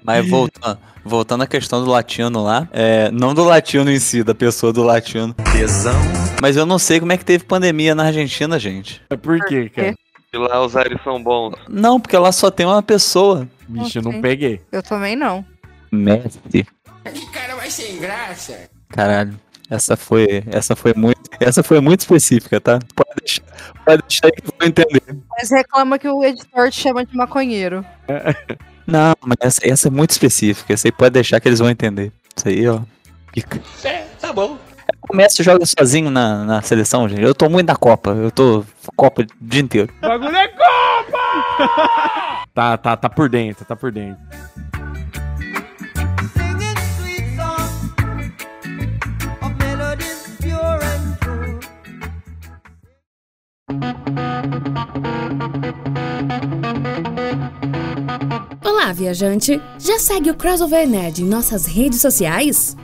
Mas 0.03 0.29
voltando, 0.29 0.79
voltando 1.05 1.43
à 1.43 1.47
questão 1.47 1.85
do 1.85 1.91
latino 1.91 2.43
lá, 2.43 2.69
é, 2.73 3.11
não 3.11 3.35
do 3.35 3.45
latino 3.45 3.91
em 3.91 3.99
si, 3.99 4.23
da 4.23 4.35
pessoa 4.35 4.73
do 4.73 4.83
latino. 4.83 5.35
Tesão. 5.53 5.95
Mas 6.41 6.57
eu 6.57 6.67
não 6.67 6.79
sei 6.79 7.01
como 7.01 7.13
é 7.13 7.17
que 7.17 7.25
teve 7.25 7.45
pandemia 7.45 7.95
na 7.95 8.05
Argentina, 8.05 8.59
gente. 8.59 9.03
Por 9.23 9.39
quê, 9.47 9.69
cara? 9.69 9.95
E 10.33 10.37
lá 10.37 10.65
os 10.65 10.77
ares 10.77 11.03
são 11.03 11.23
bons. 11.23 11.55
Não, 11.69 11.99
porque 11.99 12.17
lá 12.17 12.31
só 12.31 12.51
tem 12.51 12.67
uma 12.67 12.83
pessoa. 12.83 13.49
Bicho, 13.67 13.99
eu 13.99 14.03
não 14.03 14.21
peguei. 14.21 14.61
Eu 14.71 14.83
também 14.83 15.17
não. 15.17 15.45
Mestre. 15.91 16.67
Que 17.05 17.27
cara 17.31 17.57
mais 17.57 17.73
sem 17.73 17.99
graça. 17.99 18.69
Caralho. 18.91 19.39
Essa 19.71 19.97
foi, 19.97 20.43
essa 20.51 20.75
foi 20.75 20.95
muito, 20.95 21.21
essa 21.39 21.63
foi 21.63 21.79
muito 21.81 22.01
específica, 22.01 22.59
tá? 22.59 22.79
Pode 22.95 23.11
deixar, 23.21 23.43
pode 23.85 24.03
deixar 24.09 24.31
que 24.31 24.43
eu 24.43 24.55
vou 24.59 24.67
entender. 24.67 25.03
Mas 25.37 25.51
reclama 25.51 25.99
que 25.99 26.09
o 26.09 26.25
editor 26.25 26.71
te 26.71 26.81
chama 26.81 27.05
de 27.05 27.15
maconheiro. 27.15 27.85
Não, 28.89 29.15
mas 29.21 29.37
essa, 29.41 29.61
essa 29.63 29.89
é 29.89 29.91
muito 29.91 30.13
específica. 30.13 30.73
Essa 30.73 30.89
aí 30.89 30.93
pode 30.93 31.11
deixar 31.11 31.39
que 31.41 31.47
eles 31.47 31.59
vão 31.59 31.69
entender. 31.69 32.11
Isso 32.35 32.49
aí, 32.49 32.67
ó. 32.67 32.81
Pica. 33.31 33.61
É, 33.85 34.07
tá 34.19 34.33
bom. 34.33 34.57
O 35.11 35.15
Messi 35.15 35.43
joga 35.43 35.67
sozinho 35.67 36.11
na, 36.11 36.43
na 36.45 36.63
seleção, 36.63 37.07
gente. 37.07 37.21
Eu 37.21 37.35
tô 37.35 37.51
muito 37.51 37.67
na 37.67 37.77
Copa. 37.77 38.13
Eu 38.13 38.31
tô 38.31 38.65
Copa 38.97 39.23
o 39.23 39.27
dia 39.39 39.61
inteiro. 39.61 39.93
Bagulho 40.01 40.35
é 40.35 40.49
Copa! 40.49 41.19
Tá, 42.55 42.77
tá, 42.77 42.97
tá 42.97 43.09
por 43.09 43.29
dentro, 43.29 43.65
tá 43.65 43.77
por 43.77 43.93
dentro. 43.93 44.19
Olá, 58.65 58.93
viajante! 58.93 59.61
Já 59.79 59.99
segue 59.99 60.31
o 60.31 60.35
Crossover 60.35 60.89
Nerd 60.89 61.23
em 61.23 61.27
nossas 61.27 61.67
redes 61.67 62.01
sociais? 62.01 62.77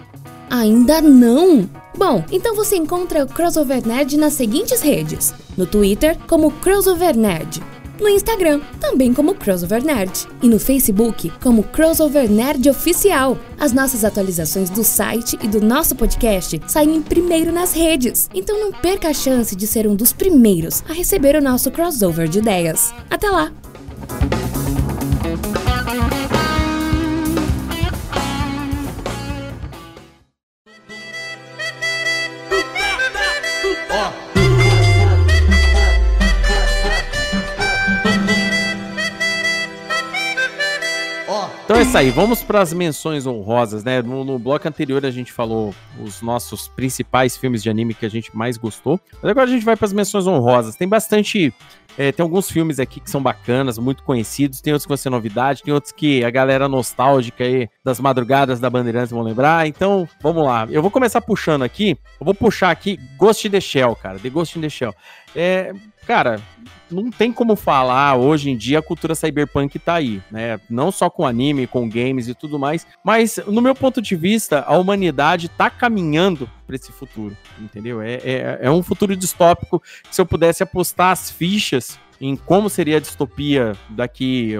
Ainda 0.51 1.01
não? 1.01 1.69
Bom, 1.97 2.25
então 2.31 2.55
você 2.55 2.77
encontra 2.77 3.25
o 3.25 3.29
Crossover 3.29 3.87
Nerd 3.87 4.17
nas 4.17 4.35
seguintes 4.35 4.81
redes: 4.81 5.35
no 5.57 5.67
Twitter, 5.67 6.17
como 6.29 6.51
Crossover 6.51 7.17
Nerd, 7.17 7.63
no 8.01 8.09
Instagram, 8.09 8.61
também 8.81 9.15
como 9.15 9.35
Crossover 9.35 9.85
Nerd, 9.85 10.27
e 10.43 10.49
no 10.49 10.59
Facebook, 10.59 11.33
como 11.43 11.63
Crossover 11.65 12.31
Nerd 12.31 12.69
Oficial. 12.69 13.39
As 13.59 13.73
nossas 13.73 14.05
atualizações 14.05 14.71
do 14.71 14.85
site 14.85 15.39
e 15.43 15.49
do 15.49 15.61
nosso 15.61 15.95
podcast 15.95 16.61
saem 16.67 17.01
primeiro 17.03 17.53
nas 17.53 17.73
redes, 17.73 18.29
então 18.35 18.59
não 18.61 18.73
perca 18.73 19.09
a 19.09 19.15
chance 19.15 19.57
de 19.57 19.67
ser 19.67 19.87
um 19.87 19.95
dos 19.95 20.13
primeiros 20.13 20.83
a 20.89 20.93
receber 20.93 21.37
o 21.37 21.43
nosso 21.43 21.71
crossover 21.71 22.29
de 22.29 22.39
ideias. 22.39 22.93
Até 23.11 23.31
lá! 23.31 23.53
Então 41.75 41.83
é 41.83 41.87
isso 41.89 41.99
aí, 41.99 42.11
vamos 42.11 42.41
para 42.41 42.61
as 42.61 42.73
menções 42.73 43.27
honrosas, 43.27 43.83
né? 43.83 44.01
No, 44.01 44.23
no 44.23 44.39
bloco 44.39 44.69
anterior 44.69 45.05
a 45.05 45.11
gente 45.11 45.33
falou 45.33 45.75
os 46.01 46.23
nossos 46.23 46.69
principais 46.69 47.37
filmes 47.37 47.65
de 47.65 47.69
anime 47.69 47.95
que 47.95 48.07
a 48.07 48.09
gente 48.09 48.31
mais 48.33 48.57
gostou. 48.57 49.01
Mas 49.21 49.33
agora 49.33 49.49
a 49.49 49.53
gente 49.53 49.65
vai 49.65 49.75
para 49.75 49.87
as 49.87 49.93
menções 49.93 50.25
honrosas. 50.25 50.77
Tem 50.77 50.87
bastante. 50.87 51.53
é, 51.99 52.13
tem 52.13 52.23
alguns 52.23 52.49
filmes 52.49 52.79
aqui 52.79 53.01
que 53.01 53.11
são 53.11 53.21
bacanas, 53.21 53.77
muito 53.77 54.05
conhecidos, 54.05 54.61
tem 54.61 54.73
outros 54.73 54.85
que 54.85 54.91
vão 54.91 54.97
ser 54.97 55.11
novidade, 55.11 55.65
tem 55.65 55.75
outros 55.75 55.91
que 55.91 56.25
a 56.25 56.31
galera 56.31 56.69
nostálgica 56.69 57.43
aí 57.43 57.69
das 57.85 57.99
madrugadas 57.99 58.61
da 58.61 58.71
Bandeirantes 58.71 59.11
vão 59.11 59.23
lembrar. 59.23 59.67
Então, 59.67 60.09
vamos 60.23 60.45
lá. 60.45 60.69
Eu 60.71 60.81
vou 60.81 60.93
começar 60.93 61.21
puxando 61.23 61.65
aqui. 61.65 61.99
Eu 62.21 62.25
vou 62.25 62.37
puxar 62.37 62.71
aqui 62.71 63.01
Ghost 63.19 63.49
in 63.49 63.51
the 63.51 63.61
Shell, 63.61 63.97
cara. 63.97 64.21
The 64.21 64.31
Ghost 64.31 64.57
in 64.57 64.63
the 64.63 64.69
Shell. 64.69 64.95
É, 65.35 65.73
cara, 66.07 66.41
não 66.91 67.11
tem 67.11 67.33
como 67.33 67.57
falar 67.57 68.17
hoje 68.17 68.51
em 68.51 68.57
dia 68.57 68.79
a 68.79 68.83
cultura 68.83 69.15
cyberpunk 69.15 69.79
tá 69.79 69.95
aí, 69.95 70.23
né? 70.31 70.61
Não 70.69 70.93
só 70.93 71.11
com 71.11 71.27
anime, 71.27 71.67
com 71.67 71.89
games 71.89 72.29
e 72.29 72.35
tudo 72.35 72.59
mais, 72.59 72.87
mas 73.05 73.39
no 73.47 73.61
meu 73.61 73.75
ponto 73.75 74.01
de 74.01 74.15
vista, 74.15 74.61
a 74.61 74.77
humanidade 74.77 75.49
tá 75.49 75.69
caminhando 75.69 76.49
para 76.67 76.77
esse 76.77 76.93
futuro, 76.93 77.37
entendeu? 77.59 78.01
É, 78.01 78.15
é, 78.15 78.59
é 78.63 78.71
um 78.71 78.83
futuro 78.83 79.17
distópico 79.17 79.81
que 79.81 80.15
se 80.15 80.21
eu 80.21 80.27
pudesse 80.27 80.63
apostar 80.63 81.11
as 81.11 81.31
fichas 81.31 81.99
em 82.21 82.37
como 82.37 82.71
seria 82.71 82.99
a 82.99 83.01
distopia 83.01 83.73
daqui, 83.91 84.55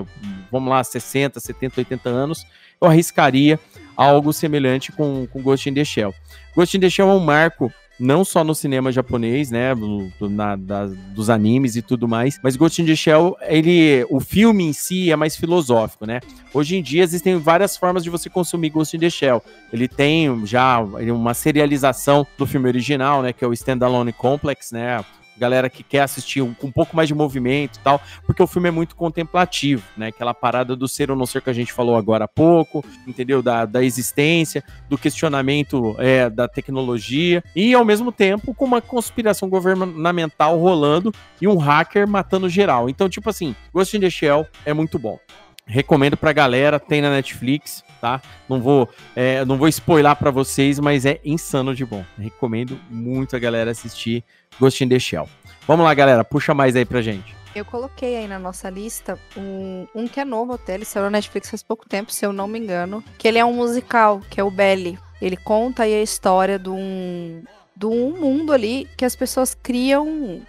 vamos 0.51 0.71
lá, 0.71 0.83
60, 0.83 1.39
70, 1.39 1.81
80 1.81 2.09
anos, 2.09 2.47
eu 2.81 2.89
arriscaria 2.89 3.59
algo 3.97 4.33
semelhante 4.33 4.91
com, 4.93 5.27
com 5.29 5.41
Ghost 5.41 5.69
in 5.69 5.75
the 5.75 5.85
Shell. 5.85 6.13
Ghost 6.55 6.77
in 6.77 6.81
the 6.81 6.91
Shell 6.91 7.09
é 7.09 7.15
um 7.15 7.21
marco 7.21 7.73
não 7.99 8.25
só 8.25 8.43
no 8.43 8.55
cinema 8.55 8.91
japonês, 8.91 9.51
né, 9.51 9.75
do- 9.75 10.11
na- 10.29 10.57
da- 10.57 10.87
dos 11.15 11.31
animes 11.31 11.77
e 11.77 11.83
tudo 11.83 12.09
mais, 12.09 12.41
mas 12.43 12.57
Ghost 12.57 12.83
in 12.83 12.87
the 12.87 12.97
Shell, 12.97 13.37
ele, 13.43 14.05
o 14.11 14.19
filme 14.21 14.65
em 14.65 14.73
si 14.73 15.11
é 15.13 15.17
mais 15.17 15.37
filosófico, 15.37 16.05
né? 16.07 16.21
Hoje 16.53 16.77
em 16.77 16.83
dia 16.83 17.03
existem 17.03 17.37
várias 17.39 17.77
formas 17.77 18.03
de 18.03 18.11
você 18.11 18.29
consumir 18.29 18.71
Ghost 18.71 18.97
in 18.97 19.01
the 19.01 19.11
Shell. 19.11 19.43
Ele 19.73 19.87
tem 19.89 20.45
já 20.47 20.81
uma 20.81 21.35
serialização 21.35 22.27
do 22.37 22.47
filme 22.47 22.69
original, 22.69 23.23
né, 23.23 23.33
que 23.33 23.45
é 23.45 23.49
o 23.49 23.53
Standalone 23.53 24.13
Complex, 24.13 24.73
né? 24.73 25.05
Galera 25.37 25.69
que 25.69 25.83
quer 25.83 26.01
assistir 26.01 26.43
um, 26.43 26.55
com 26.55 26.69
um 26.69 26.73
pouco 26.73 26.95
mais 26.97 27.09
de 27.09 27.15
movimento 27.15 27.77
e 27.77 27.81
tal, 27.81 28.01
porque 28.27 28.43
o 28.43 28.47
filme 28.47 28.69
é 28.69 28.73
muito 28.73 28.97
contemplativo, 28.97 29.83
né? 29.97 30.09
Aquela 30.09 30.35
parada 30.35 30.77
do 30.77 30.89
ser 30.89 31.11
ou 31.11 31.17
não 31.17 31.27
ser 31.27 31.43
que 31.43 31.51
a 31.51 31.55
gente 31.55 31.73
falou 31.73 31.97
agora 31.97 32.25
há 32.25 32.29
pouco, 32.29 32.85
entendeu? 33.07 33.43
Da, 33.43 33.65
da 33.65 33.83
existência, 33.83 34.63
do 34.89 34.97
questionamento 34.97 35.97
é, 35.99 36.31
da 36.31 36.49
tecnologia, 36.49 37.43
e 37.55 37.75
ao 37.75 37.85
mesmo 37.85 38.13
tempo 38.13 38.55
com 38.55 38.65
uma 38.65 38.81
conspiração 38.81 39.49
governamental 39.49 40.59
rolando 40.59 41.13
e 41.41 41.49
um 41.49 41.57
hacker 41.57 42.07
matando 42.07 42.49
geral. 42.49 42.89
Então, 42.89 43.09
tipo 43.09 43.29
assim, 43.29 43.55
Ghost 43.73 43.97
in 43.97 44.01
the 44.01 44.11
Shell 44.11 44.47
é 44.65 44.73
muito 44.73 44.99
bom. 44.99 45.19
Recomendo 45.67 46.17
pra 46.17 46.33
galera, 46.33 46.79
tem 46.79 47.01
na 47.01 47.11
Netflix, 47.11 47.83
tá? 48.05 48.21
Não 48.47 48.61
vou, 48.61 48.87
é, 49.17 49.47
não 49.47 49.57
vou 49.57 49.67
spoiler 49.67 50.15
para 50.15 50.31
vocês, 50.31 50.79
mas 50.79 51.07
é 51.07 51.19
insano 51.25 51.75
de 51.75 51.87
bom. 51.87 52.05
Recomendo 52.19 52.79
muito 52.91 53.35
a 53.35 53.39
galera 53.39 53.71
assistir 53.71 54.23
Ghost 54.61 54.85
in 54.85 54.89
the 54.91 54.99
Shell. 54.99 55.27
Vamos 55.67 55.87
lá, 55.87 55.95
galera, 55.95 56.23
puxa 56.23 56.53
mais 56.53 56.77
aí 56.77 56.85
pra 56.85 57.01
gente. 57.01 57.35
Eu 57.57 57.65
coloquei 57.65 58.17
aí 58.17 58.29
na 58.29 58.39
nossa 58.39 58.69
lista 58.69 59.19
um, 59.35 59.87
um 59.95 60.07
que 60.07 60.21
é 60.21 60.25
novo 60.25 60.53
até, 60.53 60.75
ele 60.75 60.85
saiu 60.85 61.05
na 61.05 61.13
Netflix 61.13 61.49
faz 61.49 61.63
pouco 61.63 61.89
tempo, 61.89 62.13
se 62.13 62.27
eu 62.27 62.33
não 62.33 62.47
me 62.47 62.59
engano, 62.59 63.03
que 63.17 63.27
ele 63.27 63.39
é 63.39 63.45
um 63.45 63.55
musical, 63.55 64.21
que 64.29 64.39
é 64.39 64.45
o 64.45 64.51
Belly. 64.51 64.99
Ele 65.23 65.37
conta 65.39 65.85
aí 65.85 65.95
a 65.95 66.03
história 66.03 66.59
de 66.59 66.69
um, 66.69 67.43
de 67.75 67.87
um 67.87 68.11
mundo 68.21 68.53
ali 68.53 68.87
que 68.99 69.05
as 69.07 69.17
pessoas 69.17 69.55
criam, 69.55 70.43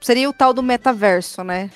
seria 0.00 0.30
o 0.30 0.32
tal 0.32 0.54
do 0.54 0.62
metaverso, 0.62 1.42
né? 1.42 1.68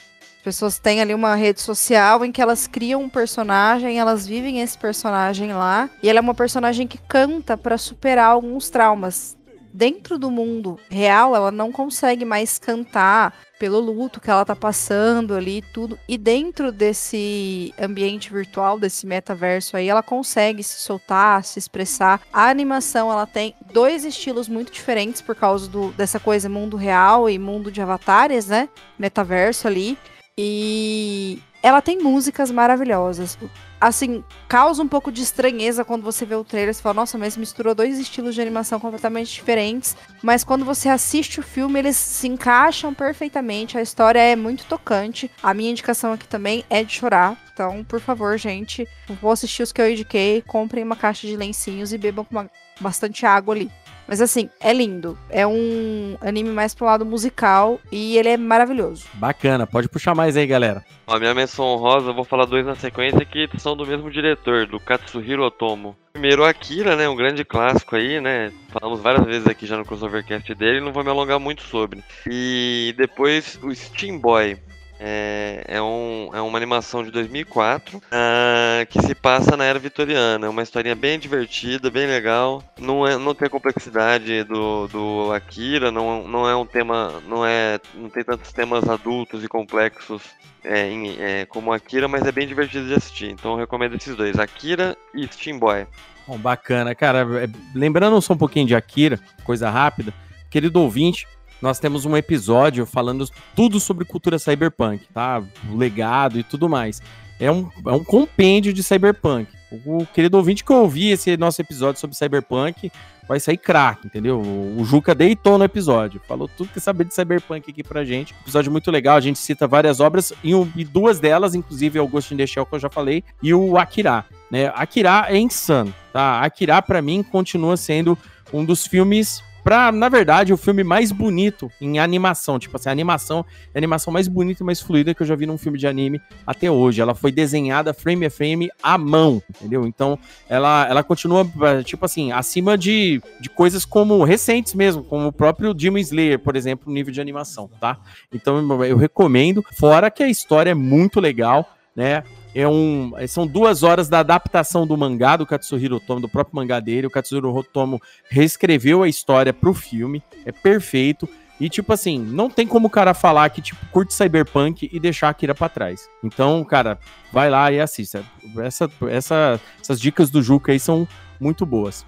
Pessoas 0.46 0.78
têm 0.78 1.00
ali 1.00 1.12
uma 1.12 1.34
rede 1.34 1.60
social 1.60 2.24
em 2.24 2.30
que 2.30 2.40
elas 2.40 2.68
criam 2.68 3.02
um 3.02 3.08
personagem, 3.08 3.98
elas 3.98 4.24
vivem 4.24 4.60
esse 4.60 4.78
personagem 4.78 5.52
lá, 5.52 5.90
e 6.00 6.08
ela 6.08 6.20
é 6.20 6.22
uma 6.22 6.36
personagem 6.36 6.86
que 6.86 6.98
canta 6.98 7.56
para 7.56 7.76
superar 7.76 8.30
alguns 8.30 8.70
traumas. 8.70 9.36
Dentro 9.72 10.16
do 10.16 10.30
mundo 10.30 10.78
real, 10.88 11.34
ela 11.34 11.50
não 11.50 11.72
consegue 11.72 12.24
mais 12.24 12.60
cantar 12.60 13.34
pelo 13.58 13.80
luto 13.80 14.20
que 14.20 14.30
ela 14.30 14.44
tá 14.44 14.54
passando 14.54 15.34
ali 15.34 15.62
tudo. 15.74 15.98
E 16.08 16.16
dentro 16.16 16.70
desse 16.70 17.74
ambiente 17.76 18.32
virtual, 18.32 18.78
desse 18.78 19.04
metaverso 19.04 19.76
aí, 19.76 19.88
ela 19.88 20.02
consegue 20.02 20.62
se 20.62 20.78
soltar, 20.78 21.42
se 21.42 21.58
expressar. 21.58 22.20
A 22.32 22.48
animação, 22.48 23.10
ela 23.10 23.26
tem 23.26 23.52
dois 23.72 24.04
estilos 24.04 24.48
muito 24.48 24.72
diferentes 24.72 25.20
por 25.20 25.34
causa 25.34 25.68
do, 25.68 25.90
dessa 25.92 26.20
coisa 26.20 26.48
mundo 26.48 26.76
real 26.76 27.28
e 27.28 27.36
mundo 27.36 27.70
de 27.70 27.82
avatares, 27.82 28.46
né? 28.46 28.68
Metaverso 28.96 29.66
ali. 29.66 29.98
E 30.38 31.40
ela 31.62 31.80
tem 31.80 31.98
músicas 31.98 32.50
maravilhosas. 32.50 33.38
Assim, 33.80 34.22
causa 34.46 34.82
um 34.82 34.88
pouco 34.88 35.10
de 35.10 35.22
estranheza 35.22 35.82
quando 35.82 36.02
você 36.02 36.26
vê 36.26 36.34
o 36.34 36.44
trailer. 36.44 36.74
Você 36.74 36.82
fala, 36.82 36.94
nossa, 36.94 37.16
mas 37.16 37.38
misturou 37.38 37.74
dois 37.74 37.98
estilos 37.98 38.34
de 38.34 38.42
animação 38.42 38.78
completamente 38.78 39.32
diferentes. 39.32 39.96
Mas 40.22 40.44
quando 40.44 40.62
você 40.62 40.90
assiste 40.90 41.40
o 41.40 41.42
filme, 41.42 41.78
eles 41.78 41.96
se 41.96 42.28
encaixam 42.28 42.92
perfeitamente. 42.92 43.78
A 43.78 43.82
história 43.82 44.20
é 44.20 44.36
muito 44.36 44.66
tocante. 44.66 45.30
A 45.42 45.54
minha 45.54 45.70
indicação 45.70 46.12
aqui 46.12 46.28
também 46.28 46.64
é 46.68 46.84
de 46.84 46.92
chorar. 46.92 47.36
Então, 47.52 47.82
por 47.82 47.98
favor, 47.98 48.36
gente, 48.36 48.86
vou 49.22 49.32
assistir 49.32 49.62
os 49.62 49.72
que 49.72 49.80
eu 49.80 49.90
indiquei. 49.90 50.42
Comprem 50.42 50.84
uma 50.84 50.96
caixa 50.96 51.26
de 51.26 51.34
lencinhos 51.34 51.94
e 51.94 51.98
bebam 51.98 52.26
com 52.26 52.32
uma, 52.32 52.50
bastante 52.78 53.24
água 53.24 53.54
ali. 53.54 53.70
Mas 54.06 54.20
assim, 54.20 54.48
é 54.60 54.72
lindo. 54.72 55.18
É 55.28 55.46
um 55.46 56.16
anime 56.20 56.50
mais 56.50 56.74
pro 56.74 56.86
lado 56.86 57.04
musical 57.04 57.80
e 57.90 58.16
ele 58.16 58.28
é 58.28 58.36
maravilhoso. 58.36 59.06
Bacana, 59.14 59.66
pode 59.66 59.88
puxar 59.88 60.14
mais 60.14 60.36
aí, 60.36 60.46
galera. 60.46 60.84
A 61.06 61.18
minha 61.18 61.34
menção 61.34 61.66
honrosa, 61.66 62.10
eu 62.10 62.14
vou 62.14 62.24
falar 62.24 62.46
dois 62.46 62.66
na 62.66 62.74
sequência 62.74 63.24
que 63.24 63.48
são 63.58 63.76
do 63.76 63.86
mesmo 63.86 64.10
diretor, 64.10 64.66
do 64.66 64.80
Katsuhiro 64.80 65.44
Otomo. 65.44 65.96
Primeiro 66.12 66.44
Akira, 66.44 66.96
né, 66.96 67.08
um 67.08 67.14
grande 67.14 67.44
clássico 67.44 67.94
aí, 67.94 68.20
né? 68.20 68.50
Falamos 68.70 69.00
várias 69.00 69.24
vezes 69.24 69.46
aqui 69.46 69.66
já 69.66 69.76
no 69.76 69.84
crossovercast 69.84 70.54
dele, 70.54 70.80
não 70.80 70.92
vou 70.92 71.04
me 71.04 71.10
alongar 71.10 71.38
muito 71.38 71.62
sobre. 71.62 72.02
E 72.26 72.94
depois 72.96 73.58
o 73.62 73.72
Steam 73.74 74.18
Boy. 74.18 74.58
É, 74.98 75.64
é, 75.68 75.82
um, 75.82 76.30
é 76.32 76.40
uma 76.40 76.56
animação 76.56 77.04
de 77.04 77.10
2004 77.10 77.98
uh, 77.98 78.00
ah, 78.10 78.86
que 78.88 79.00
se 79.02 79.14
passa 79.14 79.56
na 79.56 79.64
era 79.64 79.78
vitoriana. 79.78 80.46
É 80.46 80.48
uma 80.48 80.62
historinha 80.62 80.94
bem 80.94 81.18
divertida, 81.18 81.90
bem 81.90 82.06
legal. 82.06 82.62
Não, 82.78 83.06
é, 83.06 83.18
não 83.18 83.34
tem 83.34 83.46
a 83.46 83.50
complexidade 83.50 84.44
do, 84.44 84.88
do 84.88 85.32
Akira, 85.32 85.90
não, 85.90 86.26
não 86.26 86.48
é 86.48 86.56
um 86.56 86.64
tema. 86.64 87.22
Não, 87.26 87.44
é, 87.44 87.78
não 87.94 88.08
tem 88.08 88.24
tantos 88.24 88.52
temas 88.52 88.88
adultos 88.88 89.44
e 89.44 89.48
complexos 89.48 90.22
é, 90.64 90.90
em, 90.90 91.16
é, 91.20 91.46
como 91.46 91.72
Akira, 91.72 92.08
mas 92.08 92.26
é 92.26 92.32
bem 92.32 92.46
divertido 92.46 92.86
de 92.86 92.94
assistir. 92.94 93.30
Então 93.30 93.52
eu 93.52 93.58
recomendo 93.58 93.94
esses 93.94 94.16
dois: 94.16 94.38
Akira 94.38 94.96
e 95.14 95.26
Steam 95.28 95.58
Boy. 95.58 95.86
Bom, 96.26 96.38
bacana, 96.38 96.94
cara. 96.94 97.44
É, 97.44 97.48
lembrando 97.74 98.20
só 98.20 98.32
um 98.32 98.38
pouquinho 98.38 98.66
de 98.66 98.74
Akira, 98.74 99.20
coisa 99.44 99.70
rápida. 99.70 100.12
Querido 100.50 100.80
ouvinte, 100.80 101.26
nós 101.60 101.78
temos 101.78 102.04
um 102.04 102.16
episódio 102.16 102.84
falando 102.86 103.28
tudo 103.54 103.80
sobre 103.80 104.04
cultura 104.04 104.38
cyberpunk, 104.38 105.06
tá? 105.12 105.42
O 105.70 105.76
legado 105.76 106.38
e 106.38 106.42
tudo 106.42 106.68
mais. 106.68 107.00
É 107.38 107.50
um, 107.50 107.68
é 107.86 107.92
um 107.92 108.02
compêndio 108.04 108.72
de 108.72 108.82
cyberpunk. 108.82 109.48
O, 109.84 110.06
querido 110.06 110.36
ouvinte 110.36 110.64
que 110.64 110.72
ouvir 110.72 111.10
esse 111.10 111.36
nosso 111.36 111.60
episódio 111.60 112.00
sobre 112.00 112.16
cyberpunk 112.16 112.90
vai 113.28 113.40
sair 113.40 113.56
craque, 113.56 114.06
entendeu? 114.06 114.40
O, 114.40 114.84
Juca 114.84 115.14
deitou 115.14 115.58
no 115.58 115.64
episódio, 115.64 116.20
falou 116.26 116.48
tudo 116.48 116.70
que 116.72 116.78
saber 116.78 117.04
de 117.04 117.14
cyberpunk 117.14 117.70
aqui 117.70 117.82
pra 117.82 118.04
gente. 118.04 118.34
Episódio 118.42 118.70
muito 118.70 118.90
legal, 118.90 119.16
a 119.16 119.20
gente 119.20 119.38
cita 119.38 119.66
várias 119.66 119.98
obras 119.98 120.32
e, 120.44 120.54
um, 120.54 120.70
e 120.76 120.84
duas 120.84 121.18
delas, 121.18 121.54
inclusive, 121.54 121.98
o 121.98 122.06
Ghost 122.06 122.32
in 122.32 122.36
the 122.36 122.46
Shell 122.46 122.64
que 122.64 122.76
eu 122.76 122.78
já 122.78 122.88
falei 122.88 123.24
e 123.42 123.52
o 123.52 123.76
Akira. 123.76 124.24
Né? 124.50 124.72
Akira 124.74 125.26
é 125.28 125.36
insano, 125.36 125.92
tá? 126.12 126.40
Akira 126.40 126.80
para 126.80 127.02
mim 127.02 127.22
continua 127.22 127.76
sendo 127.76 128.16
um 128.52 128.64
dos 128.64 128.86
filmes 128.86 129.42
pra, 129.66 129.90
na 129.90 130.08
verdade, 130.08 130.52
o 130.52 130.56
filme 130.56 130.84
mais 130.84 131.10
bonito 131.10 131.68
em 131.80 131.98
animação. 131.98 132.56
Tipo 132.56 132.76
assim, 132.76 132.88
a 132.88 132.92
animação 132.92 133.44
a 133.74 133.76
animação 133.76 134.12
mais 134.12 134.28
bonita 134.28 134.62
e 134.62 134.64
mais 134.64 134.80
fluida 134.80 135.12
que 135.12 135.20
eu 135.20 135.26
já 135.26 135.34
vi 135.34 135.44
num 135.44 135.58
filme 135.58 135.76
de 135.76 135.88
anime 135.88 136.20
até 136.46 136.70
hoje. 136.70 137.00
Ela 137.02 137.16
foi 137.16 137.32
desenhada 137.32 137.92
frame 137.92 138.26
a 138.26 138.30
frame 138.30 138.70
à 138.80 138.96
mão, 138.96 139.42
entendeu? 139.50 139.84
Então, 139.84 140.16
ela, 140.48 140.86
ela 140.88 141.02
continua, 141.02 141.44
tipo 141.84 142.04
assim, 142.04 142.30
acima 142.30 142.78
de, 142.78 143.20
de 143.40 143.50
coisas 143.50 143.84
como 143.84 144.22
recentes 144.22 144.72
mesmo, 144.72 145.02
como 145.02 145.26
o 145.26 145.32
próprio 145.32 145.74
Demon 145.74 145.98
Slayer, 145.98 146.38
por 146.38 146.54
exemplo, 146.54 146.84
no 146.86 146.94
nível 146.94 147.12
de 147.12 147.20
animação, 147.20 147.68
tá? 147.80 147.98
Então, 148.32 148.84
eu 148.84 148.96
recomendo. 148.96 149.64
Fora 149.72 150.12
que 150.12 150.22
a 150.22 150.28
história 150.28 150.70
é 150.70 150.74
muito 150.74 151.18
legal, 151.18 151.68
né? 151.96 152.22
É 152.58 152.66
um, 152.66 153.12
são 153.28 153.46
duas 153.46 153.82
horas 153.82 154.08
da 154.08 154.20
adaptação 154.20 154.86
do 154.86 154.96
mangá 154.96 155.36
do 155.36 155.44
Katsuhiro 155.44 155.96
Otomo, 155.96 156.22
do 156.22 156.28
próprio 156.28 156.56
mangá 156.56 156.80
dele. 156.80 157.06
O 157.06 157.10
Katsuhiro 157.10 157.54
Otomo 157.54 158.00
reescreveu 158.30 159.02
a 159.02 159.08
história 159.08 159.52
pro 159.52 159.74
filme. 159.74 160.22
É 160.46 160.50
perfeito. 160.50 161.28
E, 161.60 161.68
tipo 161.68 161.92
assim, 161.92 162.18
não 162.18 162.48
tem 162.48 162.66
como 162.66 162.86
o 162.86 162.90
cara 162.90 163.12
falar 163.12 163.50
que, 163.50 163.60
tipo, 163.60 163.84
curte 163.92 164.14
Cyberpunk 164.14 164.88
e 164.90 164.98
deixar 164.98 165.26
a 165.26 165.30
Akira 165.32 165.54
pra 165.54 165.68
trás. 165.68 166.08
Então, 166.24 166.64
cara, 166.64 166.98
vai 167.30 167.50
lá 167.50 167.70
e 167.70 167.78
assista. 167.78 168.24
Essa, 168.56 168.90
essa, 169.10 169.60
essas 169.78 170.00
dicas 170.00 170.30
do 170.30 170.42
Juca 170.42 170.72
aí 170.72 170.80
são 170.80 171.06
muito 171.38 171.66
boas. 171.66 172.06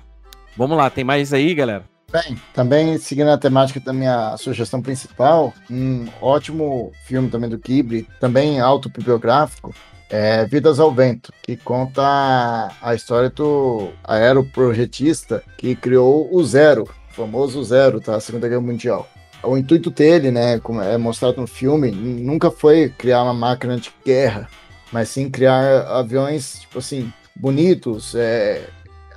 Vamos 0.57 0.79
lá, 0.79 0.89
tem 0.89 1.05
mais 1.05 1.35
aí, 1.35 1.55
galera? 1.55 1.85
Bem, 2.11 2.41
também 2.55 2.97
seguindo 2.97 3.29
a 3.29 3.37
temática 3.37 3.81
da 3.81 3.93
minha 3.93 4.35
sugestão 4.39 4.81
principal, 4.81 5.53
um 5.71 6.07
ótimo 6.23 6.91
filme 7.05 7.29
também 7.29 7.51
do 7.51 7.59
Ghibli, 7.59 8.09
também 8.19 8.59
autobiográfico, 8.61 9.75
é 10.11 10.45
Vidas 10.47 10.81
ao 10.81 10.93
Vento, 10.93 11.33
que 11.43 11.57
conta 11.57 12.73
a 12.81 12.95
história 12.95 13.31
do 13.31 13.91
aeroprojetista 14.05 15.43
que 15.57 15.75
criou 15.75 16.29
o 16.33 16.45
Zero, 16.45 16.85
o 17.11 17.15
famoso 17.15 17.63
Zero, 17.63 18.01
tá? 18.01 18.19
Segunda 18.21 18.49
Guerra 18.49 18.61
Mundial. 18.61 19.09
O 19.43 19.57
intuito 19.57 19.91
dele, 19.91 20.31
né, 20.31 20.59
como 20.59 20.83
é 20.83 20.97
mostrado 20.99 21.41
no 21.41 21.47
filme, 21.47 21.91
nunca 21.91 22.51
foi 22.51 22.89
criar 22.89 23.23
uma 23.23 23.35
máquina 23.35 23.77
de 23.77 23.93
guerra, 24.05 24.49
mas 24.91 25.11
sim 25.11 25.31
criar 25.31 25.87
aviões, 25.87 26.61
tipo 26.61 26.79
assim, 26.79 27.13
bonitos, 27.37 28.15
é, 28.17 28.69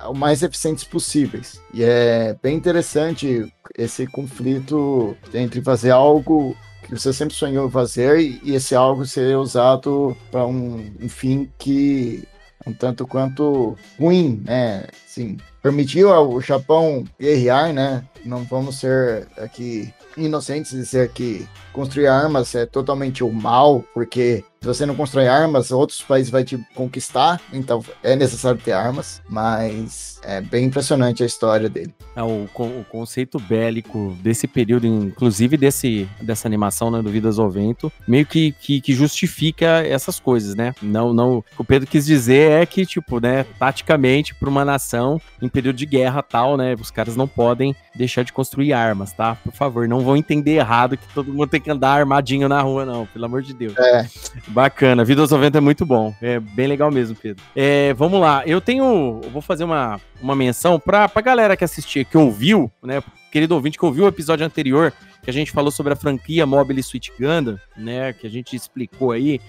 o 0.06 0.14
mais 0.14 0.42
eficientes 0.42 0.84
possíveis. 0.84 1.60
E 1.74 1.82
é 1.82 2.36
bem 2.40 2.56
interessante 2.56 3.52
esse 3.76 4.06
conflito 4.06 5.16
entre 5.34 5.60
fazer 5.60 5.90
algo 5.90 6.56
você 6.98 7.12
sempre 7.12 7.34
sonhou 7.34 7.70
fazer 7.70 8.20
e, 8.20 8.40
e 8.44 8.54
esse 8.54 8.74
algo 8.74 9.06
ser 9.06 9.36
usado 9.36 10.16
para 10.30 10.46
um, 10.46 10.92
um, 11.00 11.08
fim 11.08 11.50
que 11.58 12.26
um 12.66 12.72
tanto 12.72 13.06
quanto 13.06 13.76
ruim, 13.98 14.42
né? 14.44 14.86
Sim, 15.06 15.38
permitiu 15.62 16.12
ao 16.12 16.40
Japão 16.40 17.04
guerrear, 17.18 17.72
né? 17.72 18.04
Não 18.24 18.44
vamos 18.44 18.78
ser 18.78 19.26
aqui 19.36 19.92
inocentes 20.16 20.72
de 20.72 20.78
dizer 20.78 21.10
que 21.10 21.46
construir 21.72 22.06
armas 22.06 22.54
é 22.54 22.66
totalmente 22.66 23.24
o 23.24 23.32
mal, 23.32 23.84
porque 23.94 24.44
se 24.62 24.66
você 24.68 24.86
não 24.86 24.94
constrói 24.94 25.26
armas, 25.26 25.72
outros 25.72 26.00
países 26.02 26.30
vão 26.30 26.44
te 26.44 26.56
conquistar, 26.72 27.40
então 27.52 27.84
é 28.00 28.14
necessário 28.14 28.60
ter 28.60 28.70
armas, 28.70 29.20
mas 29.28 30.20
é 30.22 30.40
bem 30.40 30.66
impressionante 30.66 31.20
a 31.20 31.26
história 31.26 31.68
dele. 31.68 31.92
É, 32.14 32.22
o, 32.22 32.44
o 32.44 32.84
conceito 32.88 33.40
bélico 33.40 34.16
desse 34.22 34.46
período, 34.46 34.86
inclusive 34.86 35.56
desse, 35.56 36.08
dessa 36.20 36.46
animação 36.46 36.92
né, 36.92 37.02
do 37.02 37.10
Vidas 37.10 37.40
ao 37.40 37.50
Vento, 37.50 37.90
meio 38.06 38.24
que, 38.24 38.52
que, 38.52 38.80
que, 38.80 38.94
justifica 38.94 39.84
essas 39.84 40.20
coisas, 40.20 40.54
né? 40.54 40.72
Não, 40.80 41.12
não, 41.12 41.38
o 41.38 41.42
que 41.42 41.60
o 41.60 41.64
Pedro 41.64 41.88
quis 41.88 42.06
dizer 42.06 42.52
é 42.52 42.64
que, 42.64 42.86
tipo, 42.86 43.18
né, 43.18 43.44
taticamente, 43.58 44.32
para 44.32 44.48
uma 44.48 44.64
nação, 44.64 45.20
em 45.40 45.48
período 45.48 45.76
de 45.76 45.86
guerra 45.86 46.22
tal, 46.22 46.56
né? 46.56 46.76
Os 46.78 46.90
caras 46.90 47.16
não 47.16 47.26
podem 47.26 47.74
deixar 47.96 48.22
de 48.22 48.32
construir 48.32 48.72
armas, 48.72 49.12
tá? 49.12 49.34
Por 49.34 49.52
favor, 49.52 49.88
não 49.88 50.00
vão 50.00 50.16
entender 50.16 50.52
errado 50.52 50.96
que 50.96 51.12
todo 51.12 51.32
mundo 51.32 51.48
tem 51.48 51.60
que 51.60 51.70
andar 51.70 51.98
armadinho 51.98 52.48
na 52.48 52.60
rua, 52.60 52.84
não, 52.84 53.06
pelo 53.06 53.24
amor 53.24 53.42
de 53.42 53.54
Deus. 53.54 53.76
É. 53.76 54.06
Bacana, 54.52 55.04
Vida 55.04 55.20
aos 55.22 55.30
90 55.30 55.58
é 55.58 55.60
muito 55.60 55.84
bom. 55.86 56.14
É 56.20 56.38
bem 56.38 56.66
legal 56.66 56.90
mesmo, 56.90 57.16
Pedro. 57.16 57.42
É, 57.56 57.92
vamos 57.94 58.20
lá, 58.20 58.42
eu 58.46 58.60
tenho. 58.60 59.20
Eu 59.22 59.30
vou 59.30 59.42
fazer 59.42 59.64
uma, 59.64 60.00
uma 60.20 60.36
menção 60.36 60.78
pra, 60.78 61.08
pra 61.08 61.22
galera 61.22 61.56
que 61.56 61.64
assistiu, 61.64 62.04
que 62.04 62.16
ouviu, 62.18 62.70
né? 62.82 63.02
Querido 63.30 63.54
ouvinte 63.54 63.78
que 63.78 63.84
ouviu 63.84 64.04
o 64.04 64.08
episódio 64.08 64.44
anterior, 64.44 64.92
que 65.22 65.30
a 65.30 65.32
gente 65.32 65.50
falou 65.50 65.70
sobre 65.70 65.92
a 65.94 65.96
franquia 65.96 66.44
Mobile 66.46 66.82
Suit 66.82 67.12
Gundam, 67.18 67.58
né? 67.76 68.12
Que 68.12 68.26
a 68.26 68.30
gente 68.30 68.54
explicou 68.54 69.10
aí, 69.12 69.40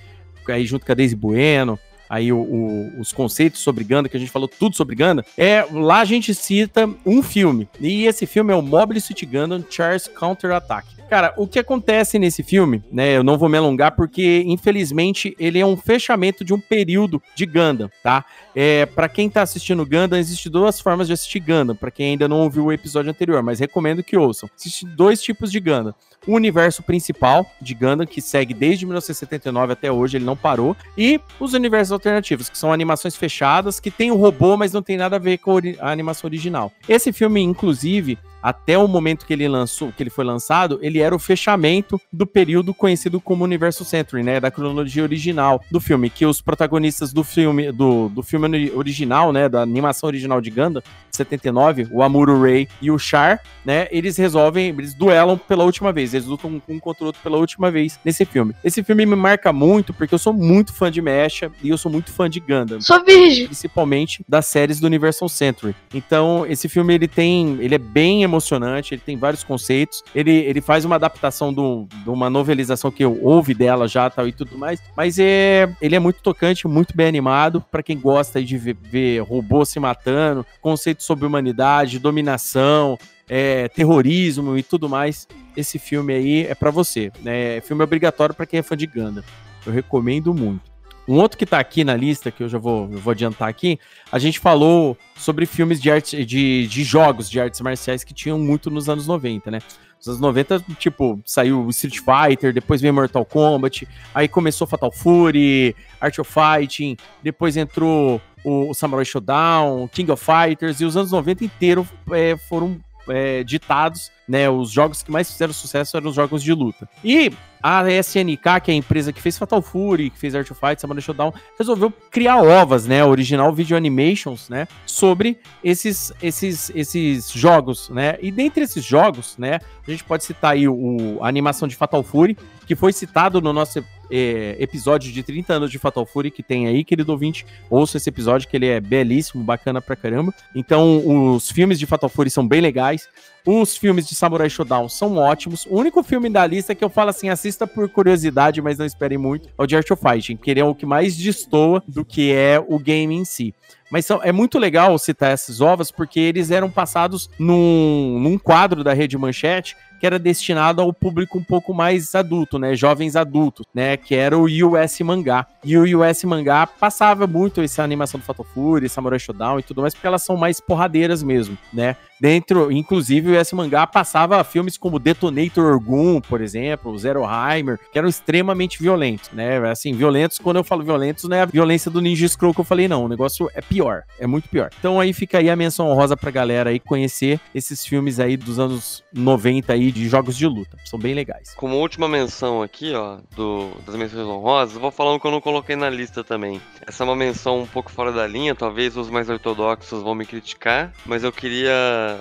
aí 0.47 0.65
junto 0.65 0.85
com 0.85 0.91
a 0.91 0.95
Daisy 0.95 1.15
Bueno, 1.15 1.77
aí 2.09 2.31
o- 2.31 2.37
o- 2.37 2.99
os 2.99 3.11
conceitos 3.11 3.59
sobre 3.59 3.83
Gundam, 3.83 4.05
que 4.09 4.15
a 4.15 4.19
gente 4.19 4.31
falou 4.31 4.47
tudo 4.47 4.75
sobre 4.75 4.95
Gundam, 4.95 5.23
é, 5.37 5.65
lá 5.71 5.99
a 5.99 6.05
gente 6.05 6.33
cita 6.33 6.89
um 7.05 7.21
filme, 7.21 7.67
e 7.79 8.05
esse 8.05 8.25
filme 8.25 8.53
é 8.53 8.55
o 8.55 8.61
Mobile 8.61 9.01
Suit 9.01 9.25
Gundam 9.25 9.63
Charles 9.69 10.07
Counter 10.07 10.51
Attack. 10.51 10.87
Cara, 11.13 11.31
o 11.37 11.45
que 11.45 11.59
acontece 11.59 12.17
nesse 12.17 12.41
filme, 12.41 12.81
né, 12.91 13.15
eu 13.15 13.23
não 13.23 13.37
vou 13.37 13.47
me 13.47 13.55
alongar 13.55 13.91
porque, 13.91 14.43
infelizmente, 14.47 15.35
ele 15.37 15.59
é 15.59 15.65
um 15.65 15.77
fechamento 15.77 16.43
de 16.43 16.55
um 16.55 16.59
período 16.59 17.21
de 17.35 17.45
Gundam, 17.45 17.87
tá? 18.01 18.25
É, 18.55 18.87
para 18.87 19.07
quem 19.07 19.29
tá 19.29 19.43
assistindo 19.43 19.85
Gundam, 19.85 20.17
existem 20.17 20.51
duas 20.51 20.79
formas 20.79 21.05
de 21.05 21.13
assistir 21.13 21.39
Gundam, 21.39 21.75
para 21.75 21.91
quem 21.91 22.07
ainda 22.07 22.27
não 22.27 22.39
ouviu 22.39 22.65
o 22.65 22.71
episódio 22.73 23.11
anterior, 23.11 23.43
mas 23.43 23.59
recomendo 23.59 24.01
que 24.01 24.17
ouçam. 24.17 24.49
Existem 24.59 24.89
dois 24.89 25.21
tipos 25.21 25.51
de 25.51 25.59
Gundam. 25.59 25.93
O 26.25 26.33
universo 26.33 26.81
principal 26.81 27.45
de 27.61 27.75
Gundam, 27.75 28.07
que 28.07 28.19
segue 28.19 28.55
desde 28.55 28.83
1979 28.83 29.73
até 29.73 29.91
hoje, 29.91 30.17
ele 30.17 30.25
não 30.25 30.35
parou, 30.35 30.75
e 30.97 31.21
os 31.39 31.53
universos 31.53 31.91
alternativos, 31.91 32.49
que 32.49 32.57
são 32.57 32.73
animações 32.73 33.15
fechadas, 33.15 33.79
que 33.79 33.91
tem 33.91 34.09
o 34.09 34.15
robô, 34.15 34.57
mas 34.57 34.73
não 34.73 34.81
tem 34.81 34.97
nada 34.97 35.17
a 35.17 35.19
ver 35.19 35.37
com 35.37 35.59
a 35.79 35.91
animação 35.91 36.27
original. 36.27 36.71
Esse 36.89 37.13
filme, 37.13 37.39
inclusive, 37.39 38.17
até 38.43 38.77
o 38.77 38.87
momento 38.87 39.25
que 39.25 39.31
ele 39.31 39.47
lançou, 39.47 39.91
que 39.95 40.03
ele 40.03 40.09
foi 40.09 40.25
lançado, 40.25 40.77
ele 40.81 40.99
era 40.99 41.15
o 41.15 41.19
fechamento 41.19 41.99
do 42.11 42.27
período 42.27 42.73
conhecido 42.73 43.21
como 43.21 43.43
Universo 43.43 43.85
Century, 43.85 44.21
né, 44.21 44.39
da 44.39 44.51
cronologia 44.51 45.01
original 45.01 45.63
do 45.71 45.79
filme, 45.79 46.09
que 46.09 46.25
os 46.25 46.41
protagonistas 46.41 47.13
do 47.13 47.23
filme 47.23 47.71
do, 47.71 48.09
do 48.09 48.21
filme 48.21 48.45
ori- 48.47 48.71
original, 48.75 49.31
né, 49.31 49.47
da 49.47 49.61
animação 49.61 50.07
original 50.07 50.41
de 50.41 50.49
Gundam, 50.49 50.81
de 51.09 51.17
79, 51.17 51.87
o 51.91 52.01
Amuro 52.03 52.41
Ray 52.41 52.67
e 52.81 52.91
o 52.91 52.97
Char, 52.99 53.39
né, 53.63 53.87
eles 53.91 54.17
resolvem, 54.17 54.69
eles 54.69 54.93
duelam 54.93 55.37
pela 55.37 55.63
última 55.63 55.93
vez, 55.93 56.13
eles 56.13 56.27
lutam 56.27 56.61
um 56.67 56.79
contra 56.79 57.03
o 57.03 57.07
outro 57.07 57.21
pela 57.21 57.37
última 57.37 57.71
vez 57.71 57.99
nesse 58.03 58.25
filme. 58.25 58.53
Esse 58.63 58.83
filme 58.83 59.05
me 59.05 59.15
marca 59.15 59.53
muito 59.53 59.93
porque 59.93 60.13
eu 60.13 60.19
sou 60.19 60.33
muito 60.33 60.73
fã 60.73 60.91
de 60.91 61.01
Mecha 61.01 61.51
e 61.61 61.69
eu 61.69 61.77
sou 61.77 61.91
muito 61.91 62.11
fã 62.11 62.29
de 62.29 62.39
Gundam. 62.39 62.81
Sou 62.81 63.03
virgem. 63.05 63.45
Principalmente 63.45 64.25
das 64.27 64.47
séries 64.47 64.79
do 64.79 64.87
Universal 64.87 65.29
Century. 65.29 65.75
Então, 65.93 66.45
esse 66.47 66.67
filme 66.67 66.93
ele 66.93 67.07
tem, 67.07 67.57
ele 67.61 67.75
é 67.75 67.77
bem 67.77 68.23
emocionante, 68.33 68.93
ele 68.93 69.01
tem 69.05 69.15
vários 69.17 69.43
conceitos. 69.43 70.03
Ele, 70.13 70.31
ele 70.31 70.59
faz 70.61 70.83
uma 70.85 70.95
adaptação 70.95 71.53
do- 71.53 71.87
de 72.03 72.09
uma 72.09 72.29
novelização 72.29 72.91
que 72.91 73.03
eu 73.03 73.19
ouvi 73.23 73.53
dela 73.53 73.87
já 73.87 74.09
tal 74.09 74.27
e 74.27 74.31
tudo 74.33 74.57
mais, 74.57 74.81
mas 74.97 75.17
é, 75.19 75.69
ele 75.81 75.95
é 75.95 75.99
muito 75.99 76.21
tocante, 76.21 76.67
muito 76.67 76.95
bem 76.95 77.07
animado 77.07 77.63
Pra 77.71 77.83
quem 77.83 77.97
gosta 77.99 78.43
de 78.43 78.57
ver, 78.57 78.75
ver 78.81 79.19
robôs 79.21 79.69
se 79.69 79.79
matando, 79.79 80.45
conceitos 80.61 81.05
sobre 81.05 81.25
humanidade, 81.25 81.99
dominação, 81.99 82.97
é, 83.29 83.67
terrorismo 83.69 84.57
e 84.57 84.63
tudo 84.63 84.89
mais. 84.89 85.27
Esse 85.55 85.77
filme 85.79 86.13
aí 86.13 86.45
é 86.47 86.55
pra 86.55 86.71
você, 86.71 87.11
né? 87.21 87.61
Filme 87.61 87.83
obrigatório 87.83 88.33
pra 88.35 88.45
quem 88.45 88.59
é 88.59 88.63
fã 88.63 88.75
de 88.75 88.87
Gundam. 88.87 89.23
Eu 89.65 89.71
recomendo 89.71 90.33
muito. 90.33 90.72
Um 91.07 91.15
outro 91.15 91.37
que 91.37 91.45
tá 91.45 91.59
aqui 91.59 91.83
na 91.83 91.95
lista, 91.95 92.31
que 92.31 92.43
eu 92.43 92.49
já 92.49 92.57
vou, 92.57 92.89
eu 92.91 92.97
vou 92.97 93.11
adiantar 93.11 93.49
aqui, 93.49 93.77
a 94.11 94.17
gente 94.17 94.39
falou 94.39 94.97
sobre 95.15 95.45
filmes 95.45 95.81
de, 95.81 95.91
arte, 95.91 96.23
de, 96.25 96.67
de 96.67 96.83
jogos 96.83 97.29
de 97.29 97.39
artes 97.39 97.59
marciais 97.59 98.03
que 98.03 98.13
tinham 98.13 98.39
muito 98.39 98.71
nos 98.71 98.87
anos 98.87 99.05
90, 99.05 99.51
né? 99.51 99.59
Nos 99.97 100.07
anos 100.07 100.21
90, 100.21 100.65
tipo, 100.79 101.19
saiu 101.25 101.69
Street 101.69 101.99
Fighter, 101.99 102.53
depois 102.53 102.81
veio 102.81 102.93
Mortal 102.93 103.25
Kombat, 103.25 103.87
aí 104.13 104.27
começou 104.27 104.65
Fatal 104.65 104.91
Fury, 104.91 105.75
Art 105.99 106.17
of 106.19 106.31
Fighting, 106.31 106.95
depois 107.21 107.57
entrou 107.57 108.21
o, 108.43 108.69
o 108.69 108.73
Samurai 108.73 109.05
Showdown, 109.05 109.87
King 109.89 110.11
of 110.11 110.23
Fighters, 110.23 110.79
e 110.79 110.85
os 110.85 110.95
anos 110.95 111.11
90 111.11 111.43
inteiro 111.43 111.87
é, 112.11 112.37
foram 112.37 112.79
é, 113.09 113.43
ditados, 113.43 114.11
né? 114.27 114.49
Os 114.49 114.71
jogos 114.71 115.03
que 115.03 115.11
mais 115.11 115.29
fizeram 115.29 115.53
sucesso 115.53 115.97
eram 115.97 116.09
os 116.09 116.15
jogos 116.15 116.41
de 116.41 116.53
luta. 116.53 116.87
E 117.03 117.31
a 117.63 117.89
SNK, 117.89 118.59
que 118.61 118.71
é 118.71 118.73
a 118.73 118.77
empresa 118.77 119.13
que 119.13 119.21
fez 119.21 119.37
Fatal 119.37 119.61
Fury, 119.61 120.09
que 120.09 120.19
fez 120.19 120.35
Art 120.35 120.51
of 120.51 120.59
Fight, 120.59 120.81
Samurai 120.81 121.01
Showdown, 121.01 121.33
resolveu 121.57 121.93
criar 122.11 122.41
ovas, 122.41 122.85
né? 122.85 123.05
Original 123.05 123.53
Video 123.53 123.77
Animations, 123.77 124.49
né? 124.49 124.67
Sobre 124.85 125.39
esses, 125.63 126.11
esses, 126.21 126.69
esses 126.75 127.31
jogos, 127.31 127.89
né? 127.89 128.17
E 128.21 128.29
dentre 128.29 128.63
esses 128.63 128.83
jogos, 128.83 129.37
né? 129.37 129.59
A 129.87 129.91
gente 129.91 130.03
pode 130.03 130.25
citar 130.25 130.51
aí 130.51 130.67
o, 130.67 131.17
a 131.21 131.27
animação 131.29 131.67
de 131.67 131.75
Fatal 131.77 132.03
Fury, 132.03 132.37
que 132.67 132.75
foi 132.75 132.91
citado 132.91 133.41
no 133.41 133.53
nosso 133.53 133.83
é, 134.15 134.55
episódio 134.59 135.11
de 135.11 135.23
30 135.23 135.53
anos 135.53 135.71
de 135.71 135.79
Fatal 135.79 136.05
Fury 136.05 136.29
que 136.29 136.43
tem 136.43 136.67
aí, 136.67 136.83
querido 136.83 137.11
ouvinte. 137.11 137.47
Ouça 137.67 137.97
esse 137.97 138.07
episódio 138.07 138.47
que 138.47 138.55
ele 138.55 138.67
é 138.67 138.79
belíssimo, 138.79 139.43
bacana 139.43 139.81
pra 139.81 139.95
caramba. 139.95 140.31
Então, 140.53 141.33
os 141.33 141.49
filmes 141.49 141.79
de 141.79 141.87
Fatal 141.87 142.07
Fury 142.07 142.29
são 142.29 142.47
bem 142.47 142.61
legais. 142.61 143.09
Os 143.43 143.75
filmes 143.75 144.07
de 144.07 144.13
Samurai 144.13 144.51
Shodown 144.51 144.87
são 144.87 145.17
ótimos. 145.17 145.65
O 145.65 145.77
único 145.79 146.03
filme 146.03 146.29
da 146.29 146.45
lista 146.45 146.75
que 146.75 146.83
eu 146.83 146.89
falo 146.89 147.09
assim, 147.09 147.29
assista 147.29 147.65
por 147.65 147.89
curiosidade, 147.89 148.61
mas 148.61 148.77
não 148.77 148.85
esperem 148.85 149.17
muito, 149.17 149.49
é 149.49 149.63
o 149.63 149.65
de 149.65 149.75
Art 149.75 149.89
of 149.89 150.01
Fighting, 150.01 150.37
que 150.37 150.51
ele 150.51 150.59
é 150.59 150.63
o 150.63 150.75
que 150.75 150.85
mais 150.85 151.17
destoa 151.17 151.83
do 151.87 152.05
que 152.05 152.31
é 152.31 152.63
o 152.65 152.77
game 152.77 153.15
em 153.15 153.25
si. 153.25 153.53
Mas 153.91 154.05
são, 154.05 154.21
é 154.23 154.31
muito 154.31 154.57
legal 154.57 154.97
citar 154.97 155.33
esses 155.33 155.59
ovos, 155.59 155.91
porque 155.91 156.19
eles 156.19 156.51
eram 156.51 156.69
passados 156.69 157.29
num, 157.37 158.19
num 158.19 158.37
quadro 158.37 158.83
da 158.83 158.93
Rede 158.93 159.17
Manchete 159.17 159.75
que 160.03 160.07
era 160.07 160.19
destinado 160.19 160.81
ao 160.81 160.91
público 160.91 161.37
um 161.37 161.43
pouco 161.45 161.73
mais 161.73 162.13
adulto, 162.13 162.59
né? 162.59 162.75
Jovens 162.75 163.15
adultos, 163.15 163.65
né? 163.73 163.95
Que 163.95 164.15
era 164.15 164.37
o 164.37 164.43
US 164.43 164.99
Mangá. 164.99 165.47
E 165.63 165.77
o 165.77 166.01
US 166.01 166.25
Mangá 166.25 166.67
passava 166.67 167.25
muito 167.25 167.61
essa 167.61 167.83
animação 167.83 168.19
do 168.19 168.25
Fatal 168.25 168.45
Fury, 168.53 168.89
Samurai 168.89 169.17
Shodown 169.17 169.59
e 169.59 169.63
tudo 169.63 169.79
mais, 169.79 169.93
porque 169.93 170.05
elas 170.05 170.21
são 170.21 170.35
mais 170.35 170.59
porradeiras 170.59 171.23
mesmo, 171.23 171.57
né? 171.71 171.95
Dentro, 172.19 172.71
inclusive, 172.71 173.31
o 173.31 173.39
US 173.41 173.51
Mangá 173.53 173.87
passava 173.87 174.43
filmes 174.43 174.77
como 174.77 174.99
Detonator 174.99 175.73
Orgun, 175.73 176.19
por 176.21 176.41
exemplo, 176.41 176.97
Zeroheimer, 176.97 177.79
que 177.91 177.97
eram 177.97 178.07
extremamente 178.07 178.81
violentos, 178.81 179.29
né? 179.31 179.57
Assim, 179.69 179.93
violentos, 179.93 180.37
quando 180.37 180.57
eu 180.57 180.63
falo 180.65 180.83
violentos, 180.83 181.23
não 181.25 181.35
é 181.35 181.41
a 181.41 181.45
violência 181.45 181.89
do 181.89 182.01
Ninja 182.01 182.27
Scroll 182.27 182.53
que 182.53 182.59
eu 182.59 182.65
falei, 182.65 182.89
não. 182.89 183.05
O 183.05 183.09
negócio 183.09 183.49
é 183.53 183.61
pior, 183.61 184.03
é 184.19 184.27
muito 184.27 184.49
pior. 184.49 184.69
Então 184.79 184.99
aí 184.99 185.13
fica 185.13 185.37
aí 185.37 185.49
a 185.49 185.55
menção 185.55 185.89
honrosa 185.89 186.17
pra 186.17 186.31
galera 186.31 186.69
aí 186.69 186.79
conhecer 186.79 187.39
esses 187.55 187.85
filmes 187.85 188.19
aí 188.19 188.35
dos 188.35 188.59
anos 188.59 189.03
90 189.13 189.71
aí 189.71 189.92
de 189.93 190.09
jogos 190.09 190.35
de 190.35 190.47
luta. 190.47 190.77
São 190.85 190.99
bem 190.99 191.13
legais. 191.13 191.53
Como 191.55 191.77
última 191.77 192.07
menção 192.07 192.61
aqui, 192.61 192.93
ó, 192.93 193.17
do, 193.35 193.71
das 193.85 193.95
menções 193.95 194.25
honrosas, 194.25 194.77
vou 194.77 194.91
falar 194.91 195.13
um 195.13 195.19
que 195.19 195.27
eu 195.27 195.31
não 195.31 195.39
coloquei 195.39 195.75
na 195.75 195.89
lista 195.89 196.23
também. 196.23 196.59
Essa 196.85 197.03
é 197.03 197.05
uma 197.05 197.15
menção 197.15 197.61
um 197.61 197.65
pouco 197.65 197.91
fora 197.91 198.11
da 198.11 198.27
linha, 198.27 198.55
talvez 198.55 198.97
os 198.97 199.09
mais 199.09 199.29
ortodoxos 199.29 200.01
vão 200.01 200.15
me 200.15 200.25
criticar, 200.25 200.91
mas 201.05 201.23
eu 201.23 201.31
queria 201.31 201.73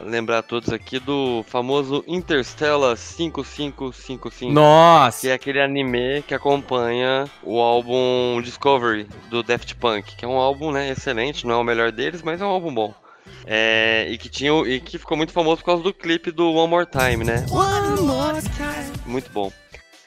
lembrar 0.05 0.39
a 0.39 0.43
todos 0.43 0.73
aqui 0.73 0.99
do 0.99 1.45
famoso 1.49 2.05
Interstellar 2.07 2.97
5555. 2.97 4.53
Nossa! 4.53 5.23
Que 5.23 5.29
é 5.29 5.33
aquele 5.33 5.61
anime 5.61 6.23
que 6.27 6.35
acompanha 6.35 7.25
o 7.43 7.61
álbum 7.61 8.41
Discovery 8.43 9.09
do 9.31 9.43
Daft 9.43 9.75
Punk, 9.77 10.15
que 10.17 10.25
é 10.25 10.29
um 10.29 10.37
álbum, 10.37 10.71
né, 10.71 10.91
excelente, 10.91 11.47
não 11.47 11.55
é 11.55 11.59
o 11.59 11.65
melhor 11.65 11.91
deles, 11.91 12.23
mas 12.23 12.41
é 12.41 12.45
um 12.45 12.49
álbum 12.49 12.73
bom. 12.73 12.95
É, 13.47 14.07
e 14.11 14.19
que 14.19 14.29
tinha 14.29 14.53
e 14.67 14.81
que 14.81 14.99
ficou 14.99 15.17
muito 15.17 15.33
famoso 15.33 15.59
por 15.59 15.67
causa 15.67 15.83
do 15.83 15.93
clipe 15.93 16.31
do 16.31 16.53
One 16.53 16.71
More 16.71 16.87
Time, 16.87 17.25
né? 17.25 17.45
One 17.51 18.01
more 18.03 18.41
time. 18.41 18.93
Muito 19.05 19.31
bom. 19.31 19.53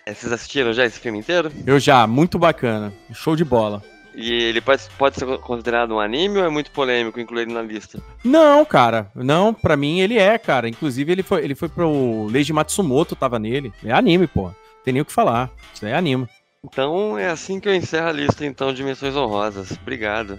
É, 0.05 0.13
vocês 0.13 0.31
assistiram 0.31 0.71
já 0.71 0.85
esse 0.85 0.99
filme 0.99 1.19
inteiro? 1.19 1.51
Eu 1.65 1.79
já, 1.79 2.05
muito 2.05 2.37
bacana. 2.37 2.93
Show 3.13 3.35
de 3.35 3.43
bola. 3.43 3.81
E 4.13 4.31
ele 4.31 4.61
pode, 4.61 4.83
pode 4.97 5.17
ser 5.17 5.25
considerado 5.39 5.93
um 5.93 5.99
anime 5.99 6.39
ou 6.39 6.45
é 6.45 6.49
muito 6.49 6.71
polêmico 6.71 7.19
incluir 7.19 7.41
ele 7.43 7.53
na 7.53 7.61
lista? 7.61 8.01
Não, 8.23 8.63
cara. 8.63 9.11
Não, 9.13 9.53
pra 9.53 9.75
mim 9.75 9.99
ele 9.99 10.17
é, 10.17 10.37
cara. 10.37 10.69
Inclusive 10.69 11.11
ele 11.11 11.23
foi, 11.23 11.43
ele 11.43 11.55
foi 11.55 11.67
pro 11.67 12.27
Leiji 12.27 12.53
Matsumoto, 12.53 13.15
tava 13.15 13.37
nele. 13.37 13.73
É 13.83 13.91
anime, 13.91 14.27
pô. 14.27 14.51
Tem 14.85 14.93
nem 14.93 15.01
o 15.01 15.05
que 15.05 15.11
falar. 15.11 15.51
Isso 15.73 15.85
aí 15.85 15.91
é 15.91 15.95
anime. 15.95 16.27
Então 16.63 17.17
é 17.17 17.29
assim 17.29 17.59
que 17.59 17.67
eu 17.67 17.75
encerro 17.75 18.07
a 18.07 18.11
lista 18.11 18.45
então 18.45 18.73
de 18.73 18.83
menções 18.83 19.15
honrosas. 19.15 19.71
Obrigado. 19.71 20.37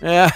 É. 0.00 0.26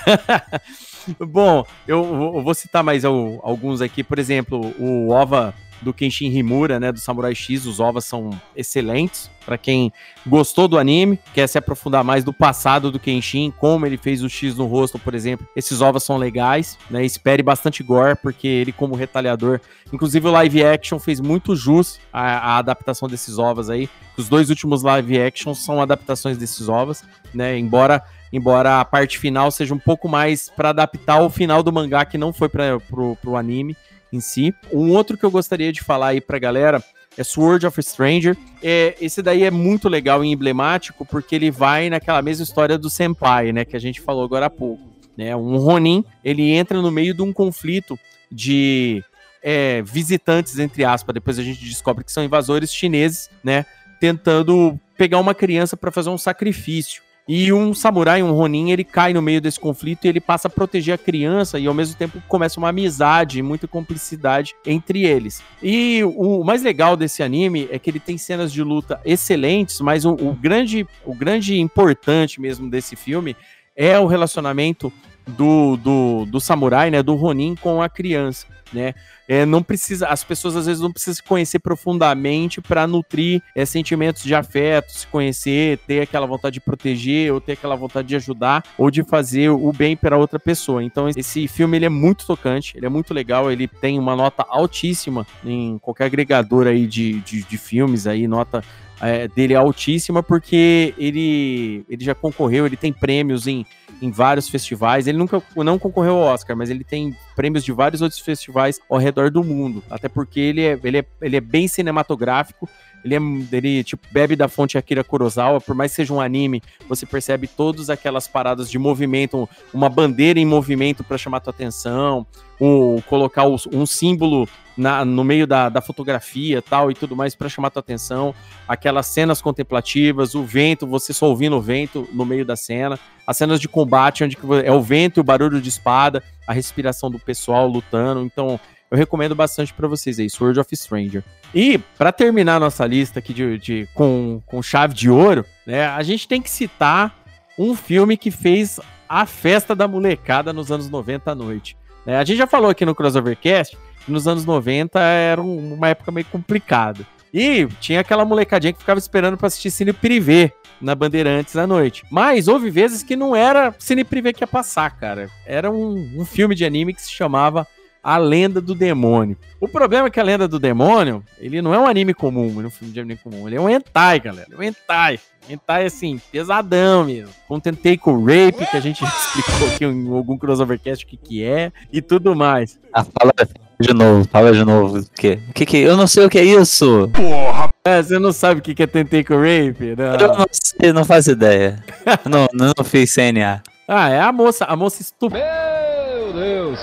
Bom, 1.19 1.65
eu, 1.87 2.43
vou 2.43 2.55
citar 2.55 2.83
mais 2.83 3.05
al- 3.05 3.41
alguns 3.43 3.81
aqui. 3.81 4.03
Por 4.03 4.19
exemplo, 4.19 4.75
o 4.79 5.11
OVA 5.11 5.55
do 5.81 5.93
Kenshin 5.93 6.27
Himura, 6.27 6.79
né, 6.79 6.93
do 6.93 7.01
Samurai 7.01 7.35
X, 7.35 7.67
os 7.67 7.81
ovas 7.81 8.05
são 8.05 8.31
excelentes. 8.55 9.29
Pra 9.45 9.59
quem 9.59 9.93
gostou 10.25 10.69
do 10.69 10.79
anime, 10.79 11.19
quer 11.35 11.49
se 11.49 11.59
aprofundar 11.59 12.05
mais 12.05 12.23
do 12.23 12.33
passado 12.33 12.93
do 12.93 13.01
Kenshin, 13.01 13.53
como 13.59 13.85
ele 13.85 13.97
fez 13.97 14.23
o 14.23 14.29
X 14.29 14.55
no 14.57 14.67
rosto, 14.67 14.97
por 15.01 15.13
exemplo, 15.13 15.45
esses 15.57 15.81
ovas 15.81 16.05
são 16.05 16.17
legais, 16.17 16.79
né? 16.89 17.05
Espere 17.05 17.43
bastante 17.43 17.83
gore, 17.83 18.15
porque 18.15 18.47
ele, 18.47 18.71
como 18.71 18.95
retalhador, 18.95 19.61
inclusive 19.93 20.29
o 20.29 20.31
live 20.31 20.65
action 20.65 21.01
fez 21.01 21.19
muito 21.19 21.57
jus 21.57 21.99
à, 22.13 22.53
à 22.53 22.59
adaptação 22.59 23.09
desses 23.09 23.37
ovas 23.37 23.69
aí. 23.69 23.89
Os 24.17 24.29
dois 24.29 24.49
últimos 24.51 24.85
live 24.85 25.21
actions 25.21 25.65
são 25.65 25.83
adaptações 25.83 26.39
desses 26.39 26.69
ovas, 26.69 27.03
né? 27.35 27.59
Embora 27.59 28.05
embora 28.33 28.81
a 28.81 28.85
parte 28.85 29.19
final 29.19 29.51
seja 29.51 29.75
um 29.75 29.79
pouco 29.79 30.09
mais 30.09 30.49
para 30.49 30.71
adaptar 30.71 31.23
o 31.23 31.31
final 31.31 31.63
do 31.63 31.73
mangá 31.73 32.05
que 32.05 32.17
não 32.17 32.33
foi 32.33 32.49
para 32.49 32.81
pro, 32.81 33.37
anime 33.37 33.77
em 34.13 34.21
si. 34.21 34.55
Um 34.73 34.93
outro 34.93 35.17
que 35.17 35.25
eu 35.25 35.31
gostaria 35.31 35.73
de 35.73 35.83
falar 35.83 36.09
aí 36.09 36.21
pra 36.21 36.39
galera 36.39 36.83
é 37.17 37.23
Sword 37.23 37.67
of 37.67 37.83
Stranger. 37.83 38.37
É, 38.63 38.97
esse 39.01 39.23
daí 39.23 39.45
é 39.45 39.51
muito 39.51 39.89
legal 39.89 40.25
e 40.25 40.29
emblemático 40.29 41.05
porque 41.05 41.35
ele 41.35 41.51
vai 41.51 41.91
naquela 41.91 42.23
mesma 42.23 42.45
história 42.45 42.79
do 42.79 42.89
Senpai, 42.89 43.53
né, 43.53 43.65
que 43.65 43.77
a 43.77 43.81
gente 43.81 44.01
falou 44.01 44.25
agora 44.25 44.47
há 44.47 44.51
pouco. 44.51 44.83
Né? 45.17 45.37
Um 45.37 45.59
Ronin, 45.59 46.05
ele 46.25 46.51
entra 46.51 46.81
no 46.81 46.91
meio 46.91 47.13
de 47.13 47.23
um 47.23 47.33
conflito 47.33 47.99
de 48.31 49.05
é, 49.43 49.83
visitantes, 49.83 50.59
entre 50.59 50.85
aspas, 50.85 51.13
depois 51.13 51.39
a 51.39 51.43
gente 51.43 51.63
descobre 51.63 52.05
que 52.05 52.13
são 52.13 52.25
invasores 52.25 52.73
chineses, 52.73 53.29
né, 53.45 53.67
tentando 54.01 54.79
pegar 54.97 55.19
uma 55.19 55.35
criança 55.35 55.77
para 55.77 55.91
fazer 55.91 56.11
um 56.11 56.19
sacrifício. 56.19 57.02
E 57.29 57.53
um 57.53 57.73
samurai, 57.73 58.23
um 58.23 58.33
Ronin, 58.33 58.71
ele 58.73 58.83
cai 58.83 59.13
no 59.13 59.23
meio 59.23 59.41
desse 59.41 59.59
conflito 59.59 60.05
e 60.05 60.09
ele 60.09 60.21
passa 60.21 60.49
a 60.49 60.51
proteger 60.51 60.95
a 60.95 60.99
criança 60.99 61.59
e 61.59 61.67
ao 61.67 61.75
mesmo 61.75 61.95
tempo 61.97 62.21
começa 62.27 62.59
uma 62.59 62.71
amizade, 62.71 63.43
muita 63.43 63.69
cumplicidade 63.69 64.55
entre 64.67 65.05
eles. 65.05 65.43
E 65.63 66.03
o 66.05 66.43
mais 66.43 66.63
legal 66.63 66.97
desse 66.97 67.23
anime 67.23 67.69
é 67.71 67.79
que 67.79 67.89
ele 67.89 68.01
tem 68.01 68.19
cenas 68.19 68.53
de 68.53 68.63
luta 68.63 69.01
excelentes, 69.05 69.81
mas 69.81 70.05
o, 70.05 70.13
o 70.15 70.33
grande, 70.35 70.87
o 71.05 71.15
grande 71.15 71.61
importante 71.61 72.41
mesmo 72.41 72.69
desse 72.69 72.97
filme 72.97 73.37
é 73.77 73.99
o 73.99 74.07
relacionamento 74.07 74.93
do, 75.27 75.77
do, 75.77 76.27
do 76.27 76.41
samurai, 76.41 76.91
né, 76.91 77.03
do 77.03 77.15
Ronin 77.15 77.55
com 77.55 77.81
a 77.81 77.89
criança, 77.89 78.47
né? 78.73 78.95
É, 79.29 79.47
não 79.47 79.63
precisa, 79.63 80.09
as 80.09 80.23
pessoas 80.23 80.57
às 80.57 80.67
vezes 80.67 80.83
não 80.83 80.93
precisam 80.93 81.15
se 81.15 81.23
conhecer 81.23 81.59
profundamente 81.59 82.61
para 82.61 82.87
nutrir 82.87 83.41
é, 83.55 83.65
sentimentos 83.65 84.23
de 84.23 84.35
afeto, 84.35 84.93
se 84.93 85.07
conhecer, 85.07 85.79
ter 85.87 86.03
aquela 86.03 86.27
vontade 86.27 86.55
de 86.55 86.61
proteger 86.61 87.33
ou 87.33 87.41
ter 87.41 87.53
aquela 87.53 87.77
vontade 87.77 88.09
de 88.09 88.17
ajudar 88.17 88.63
ou 88.77 88.91
de 88.91 89.03
fazer 89.05 89.49
o 89.49 89.73
bem 89.73 89.97
para 89.97 90.19
outra 90.19 90.39
pessoa. 90.39 90.83
Então 90.83 91.09
esse 91.09 91.47
filme 91.49 91.79
ele 91.79 91.87
é 91.87 91.89
muito 91.89 92.27
tocante, 92.27 92.77
ele 92.77 92.85
é 92.85 92.89
muito 92.89 93.15
legal, 93.15 93.51
ele 93.51 93.69
tem 93.69 93.99
uma 93.99 94.17
nota 94.17 94.45
altíssima 94.49 95.27
em 95.45 95.79
qualquer 95.79 96.07
agregador 96.07 96.67
aí 96.67 96.87
de, 96.87 97.21
de, 97.21 97.43
de 97.43 97.57
filmes 97.57 98.07
aí, 98.07 98.27
nota 98.27 98.63
é, 99.03 99.27
dele 99.27 99.53
é 99.53 99.57
altíssima 99.57 100.23
porque 100.23 100.95
ele, 100.97 101.85
ele 101.89 102.05
já 102.05 102.15
concorreu, 102.15 102.65
ele 102.65 102.77
tem 102.77 102.93
prêmios 102.93 103.49
em, 103.49 103.67
em 104.01 104.11
vários 104.13 104.49
festivais. 104.49 105.09
Ele 105.09 105.19
nunca 105.19 105.43
não 105.57 105.77
concorreu 105.79 106.17
ao 106.17 106.33
Oscar, 106.33 106.57
mas 106.57 106.71
ele 106.71 106.85
tem 106.85 107.15
prêmios 107.35 107.65
de 107.65 107.73
vários 107.73 108.01
outros 108.01 108.21
festivais 108.21 108.81
ao 108.89 108.99
redor 108.99 109.31
do 109.31 109.43
mundo. 109.43 109.83
Até 109.91 110.09
porque 110.09 110.39
ele 110.39 110.63
é, 110.63 110.79
ele 110.85 110.99
é, 110.99 111.05
ele 111.21 111.37
é 111.37 111.41
bem 111.41 111.67
cinematográfico. 111.67 112.69
Ele, 113.05 113.15
é, 113.15 113.19
ele 113.57 113.85
tipo, 113.85 114.07
bebe 114.11 114.37
da 114.37 114.49
fonte 114.49 114.79
Akira 114.79 115.03
Kurosawa, 115.03 115.61
por 115.61 115.75
mais 115.75 115.93
que 115.93 115.97
seja 115.97 116.13
um 116.13 116.21
anime, 116.21 116.63
você 116.89 117.05
percebe 117.05 117.47
todas 117.47 117.91
aquelas 117.91 118.29
paradas 118.29 118.71
de 118.71 118.79
movimento, 118.79 119.49
uma 119.73 119.89
bandeira 119.89 120.39
em 120.39 120.47
movimento 120.47 121.03
para 121.03 121.19
chamar 121.19 121.41
tua 121.41 121.53
atenção, 121.53 122.27
um, 122.61 123.01
colocar 123.03 123.45
um 123.47 123.87
símbolo 123.87 124.49
na, 124.77 125.05
no 125.05 125.25
meio 125.25 125.47
da, 125.47 125.69
da 125.69 125.81
fotografia 125.81 126.63
tal 126.63 126.91
e 126.91 126.95
tudo 126.95 127.17
mais 127.17 127.35
para 127.35 127.49
chamar 127.49 127.71
tua 127.71 127.81
atenção, 127.81 128.35
aquelas 128.67 129.07
cenas 129.07 129.43
contemplativas, 129.43 130.35
o 130.35 130.45
vento, 130.45 130.87
você 130.87 131.13
só 131.13 131.27
ouvindo 131.27 131.57
o 131.57 131.61
vento 131.61 132.09
no 132.13 132.25
meio 132.25 132.45
da 132.45 132.57
cena, 132.57 132.99
as 133.27 133.37
cenas 133.37 133.61
de 133.61 133.69
combate 133.69 134.25
onde 134.25 134.37
é 134.65 134.73
o 134.73 134.81
vento 134.81 135.21
o 135.21 135.25
barulho 135.25 135.61
de 135.61 135.69
espada, 135.69 136.23
a 136.47 136.53
respiração 136.53 137.11
do 137.11 137.19
pessoal 137.19 137.69
lutando, 137.69 138.25
então 138.25 138.59
eu 138.93 138.99
recomendo 138.99 139.35
bastante 139.35 139.73
para 139.73 139.89
vocês 139.89 140.19
aí, 140.19 140.29
Sword 140.29 140.61
of 140.61 140.77
Stranger. 140.77 141.25
E 141.55 141.79
para 141.97 142.13
terminar 142.13 142.61
nossa 142.61 142.87
lista 142.87 143.21
aqui 143.21 143.33
de, 143.33 143.59
de, 143.59 143.89
com, 143.95 144.43
com 144.45 144.63
chave 144.63 144.93
de 144.93 145.09
ouro, 145.09 145.47
né, 145.67 145.87
a 145.87 146.03
gente 146.03 146.29
tem 146.29 146.43
que 146.43 146.51
citar 146.51 147.19
um 147.59 147.75
filme 147.75 148.19
que 148.19 148.31
fez 148.31 148.79
a 149.09 149.25
festa 149.25 149.75
da 149.75 149.89
molecada 149.89 150.53
nos 150.53 150.71
anos 150.71 150.91
90 150.91 151.31
à 151.31 151.35
noite. 151.35 151.75
É, 152.07 152.19
a 152.19 152.25
gente 152.25 152.37
já 152.37 152.47
falou 152.47 152.69
aqui 152.71 152.85
no 152.85 152.95
Crossovercast 152.95 153.79
que 154.05 154.13
nos 154.13 154.29
anos 154.29 154.45
90 154.45 155.01
era 155.01 155.41
uma 155.41 155.89
época 155.89 156.13
meio 156.13 156.27
complicada. 156.27 157.07
E 157.33 157.67
tinha 157.81 158.01
aquela 158.01 158.27
molecadinha 158.27 158.75
que 158.75 158.81
ficava 158.81 158.99
esperando 158.99 159.39
para 159.39 159.47
assistir 159.47 159.71
Cine 159.71 159.95
Privé 159.95 160.53
na 160.83 160.95
Bandeirantes 160.95 161.57
à 161.57 161.67
noite. 161.67 162.05
Mas 162.11 162.47
houve 162.47 162.69
vezes 162.69 163.03
que 163.03 163.17
não 163.17 163.35
era 163.35 163.75
Cine 163.79 164.05
Privé 164.05 164.35
que 164.35 164.43
ia 164.43 164.47
passar, 164.47 164.91
cara. 164.99 165.31
Era 165.47 165.71
um, 165.71 166.21
um 166.21 166.27
filme 166.27 166.55
de 166.55 166.63
anime 166.63 166.93
que 166.93 167.01
se 167.01 167.11
chamava 167.11 167.67
A 168.03 168.19
Lenda 168.19 168.61
do 168.61 168.75
Demônio. 168.75 169.37
O 169.61 169.69
problema 169.69 170.09
é 170.09 170.11
que 170.11 170.19
A 170.19 170.25
Lenda 170.25 170.49
do 170.49 170.59
Demônio, 170.59 171.23
ele 171.39 171.63
não 171.63 171.73
é 171.73 171.79
um 171.79 171.87
anime 171.87 172.13
comum, 172.13 172.51
não 172.53 172.63
é 172.63 172.67
um 172.67 172.71
filme 172.71 172.93
de 172.93 173.01
anime 173.01 173.19
comum. 173.23 173.47
Ele 173.47 173.57
é 173.57 173.61
um 173.61 173.71
hentai, 173.71 174.19
galera. 174.19 174.49
É 174.51 174.57
um 174.57 174.63
hentai. 174.63 175.21
Hentai, 175.49 175.87
assim, 175.87 176.21
pesadão 176.31 177.05
mesmo. 177.05 177.31
Com 177.47 177.61
Tentacle 177.61 178.15
Rape, 178.15 178.67
que 178.67 178.77
a 178.77 178.81
gente 178.81 179.03
explicou 179.05 179.69
aqui 179.69 179.85
em 179.85 180.09
algum 180.15 180.37
crossovercast 180.37 181.05
o 181.05 181.09
que 181.09 181.17
que 181.17 181.45
é, 181.45 181.73
e 181.93 182.03
tudo 182.03 182.35
mais. 182.35 182.79
Ah, 182.93 183.05
fala 183.05 183.33
de 183.81 183.93
novo, 183.93 184.29
fala 184.29 184.53
de 184.53 184.65
novo. 184.65 184.99
O 184.99 185.11
que? 185.11 185.39
O 185.49 185.53
que 185.53 185.67
que... 185.67 185.77
Eu 185.79 185.97
não 185.97 186.07
sei 186.07 186.25
o 186.25 186.31
que 186.31 186.39
é 186.39 186.45
isso. 186.45 187.09
Porra! 187.13 187.71
É, 187.85 188.01
você 188.01 188.19
não 188.19 188.33
sabe 188.33 188.61
o 188.61 188.63
que 188.63 188.75
que 188.75 188.83
é 188.83 188.87
Tentacle 188.87 189.37
Rape? 189.37 189.97
Não. 189.97 190.15
Eu 190.15 190.39
não 190.39 190.47
sei, 190.51 190.93
não 190.93 191.05
faço 191.05 191.33
ideia. 191.33 191.83
não, 192.25 192.47
não 192.53 192.85
fiz 192.85 193.13
CNA. 193.13 193.63
Ah, 193.89 194.09
é 194.09 194.21
a 194.21 194.33
moça, 194.33 194.65
a 194.65 194.77
moça 194.77 195.03
estúpida. 195.03 195.72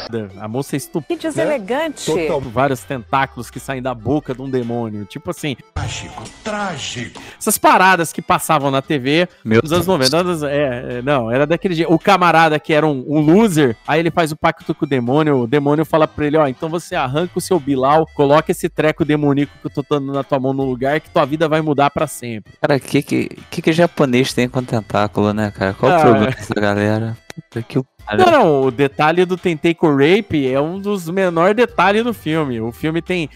Deus! 0.10 0.32
A 0.38 0.48
moça 0.48 0.76
é 0.76 0.78
estúpida. 0.78 1.16
Que 1.16 1.28
deselegante. 1.28 2.06
Total, 2.06 2.42
vários 2.42 2.82
tentáculos 2.82 3.50
que 3.50 3.60
saem 3.60 3.82
da 3.82 3.94
boca 3.94 4.34
de 4.34 4.42
um 4.42 4.50
demônio. 4.50 5.06
Tipo 5.06 5.32
assim. 5.32 5.56
Trágico, 5.74 6.24
trágico. 6.44 7.22
Essas 7.40 7.58
paradas 7.58 8.12
que 8.14 8.22
passavam 8.22 8.70
na 8.72 8.82
TV 8.82 9.28
Meu 9.44 9.62
nos 9.62 9.72
anos 9.72 9.88
90. 9.88 10.18
anos- 10.18 10.44
É, 10.44 10.98
é, 10.98 11.02
não, 11.02 11.32
era 11.32 11.46
daquele 11.48 11.74
jeito. 11.76 11.92
O 11.94 11.98
camarada 12.00 12.60
que 12.60 12.74
era 12.74 12.86
um, 12.86 13.04
um 13.08 13.20
loser, 13.20 13.76
aí 13.88 14.00
ele 14.00 14.12
faz 14.12 14.32
o 14.32 14.36
pacto 14.38 14.74
com 14.76 14.86
o 14.86 14.90
demônio. 14.90 15.40
O 15.42 15.48
demônio 15.48 15.86
fala 15.86 16.08
pra 16.08 16.26
ele: 16.26 16.38
Ó, 16.38 16.48
então 16.48 16.70
você 16.70 16.96
arranca 16.96 17.34
o 17.38 17.42
seu 17.42 17.60
Bilal, 17.60 18.06
coloca 18.16 18.52
esse 18.52 18.70
treco 18.70 19.04
demoníaco 19.06 19.52
que 19.62 19.68
eu 19.68 19.72
tô 19.72 19.84
dando 19.90 20.12
na 20.14 20.24
tua 20.24 20.40
mão 20.40 20.54
no 20.54 20.64
lugar, 20.64 21.00
que 21.00 21.10
tua 21.10 21.26
vida 21.26 21.48
vai 21.48 21.62
mudar 21.62 21.90
pra 21.90 22.08
sempre. 22.08 22.54
Cara, 22.62 22.78
o 22.78 22.80
que 22.80 23.02
que, 23.02 23.30
que 23.50 23.62
que 23.62 23.74
japonês 23.74 24.34
tem 24.34 24.48
com 24.50 24.64
tentáculo, 24.64 25.34
né, 25.34 25.52
cara? 25.52 25.74
Qual 25.74 25.92
Ah, 25.92 25.98
o 25.98 26.02
problema 26.02 26.28
é. 26.28 26.32
dessa 26.32 26.54
galera? 26.54 27.18
Puta 27.36 27.62
que 27.62 27.80
o 27.80 27.86
Não, 28.18 28.32
não, 28.32 28.62
o 28.64 28.72
detalhe 28.72 29.26
do 29.26 29.38
Tentacle 29.38 29.90
Rape 29.90 30.52
é 30.52 30.60
um 30.60 30.80
dos 30.80 31.10
menores 31.10 31.56
detalhes 31.56 32.04
do 32.04 32.14
filme. 32.14 32.60
O 32.60 32.72
filme 32.72 33.02
tem, 33.02 33.30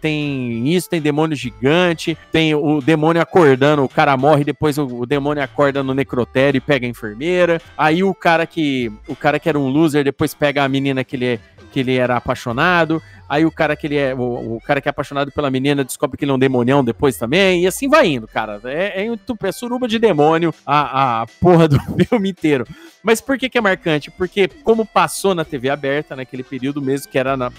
tem 0.00 0.68
isso, 0.68 0.88
tem 0.88 1.00
demônio 1.00 1.36
gigante, 1.36 2.16
tem 2.30 2.54
o 2.54 2.80
demônio 2.80 3.20
acordando, 3.20 3.82
o 3.82 3.88
cara 3.88 4.16
morre, 4.16 4.44
depois 4.44 4.78
o, 4.78 4.86
o 4.86 5.06
demônio 5.06 5.42
acorda 5.42 5.82
no 5.82 5.94
necrotério 5.94 6.58
e 6.58 6.60
pega 6.60 6.86
a 6.86 6.90
enfermeira. 6.90 7.60
Aí 7.76 8.04
o 8.04 8.14
cara 8.14 8.46
que 8.46 8.92
o 9.08 9.16
cara 9.16 9.38
que 9.38 9.48
era 9.48 9.58
um 9.58 9.68
loser 9.68 10.04
depois 10.04 10.34
pega 10.34 10.62
a 10.62 10.68
menina 10.68 11.02
que 11.02 11.16
ele, 11.16 11.40
que 11.74 11.80
ele 11.80 11.96
era 11.96 12.16
apaixonado. 12.16 13.02
Aí 13.28 13.44
o 13.44 13.50
cara 13.50 13.74
que 13.74 13.88
ele 13.88 13.96
é 13.96 14.14
o, 14.14 14.56
o 14.56 14.60
cara 14.64 14.80
que 14.80 14.88
é 14.88 14.90
apaixonado 14.90 15.32
pela 15.32 15.50
menina 15.50 15.82
descobre 15.82 16.16
que 16.16 16.24
ele 16.24 16.30
é 16.30 16.34
um 16.34 16.38
demonião 16.38 16.84
depois 16.84 17.16
também, 17.16 17.64
e 17.64 17.66
assim 17.66 17.88
vai 17.88 18.06
indo, 18.06 18.28
cara. 18.28 18.60
É, 18.62 19.04
é, 19.04 19.08
é 19.08 19.52
suruba 19.52 19.88
de 19.88 19.98
demônio 19.98 20.54
a, 20.64 21.22
a 21.22 21.26
porra 21.40 21.66
do 21.66 21.80
filme 22.06 22.30
inteiro. 22.30 22.64
Mas 23.02 23.20
por 23.20 23.36
que, 23.36 23.50
que 23.50 23.58
é 23.58 23.60
marcante? 23.60 24.08
Porque, 24.08 24.46
como 24.62 24.86
passou 24.86 25.34
na 25.34 25.44
TV 25.44 25.68
aberta 25.68 26.14
naquele 26.14 26.44
período 26.44 26.80
mesmo, 26.80 27.10
que 27.10 27.18
era 27.18 27.36
na, 27.36 27.50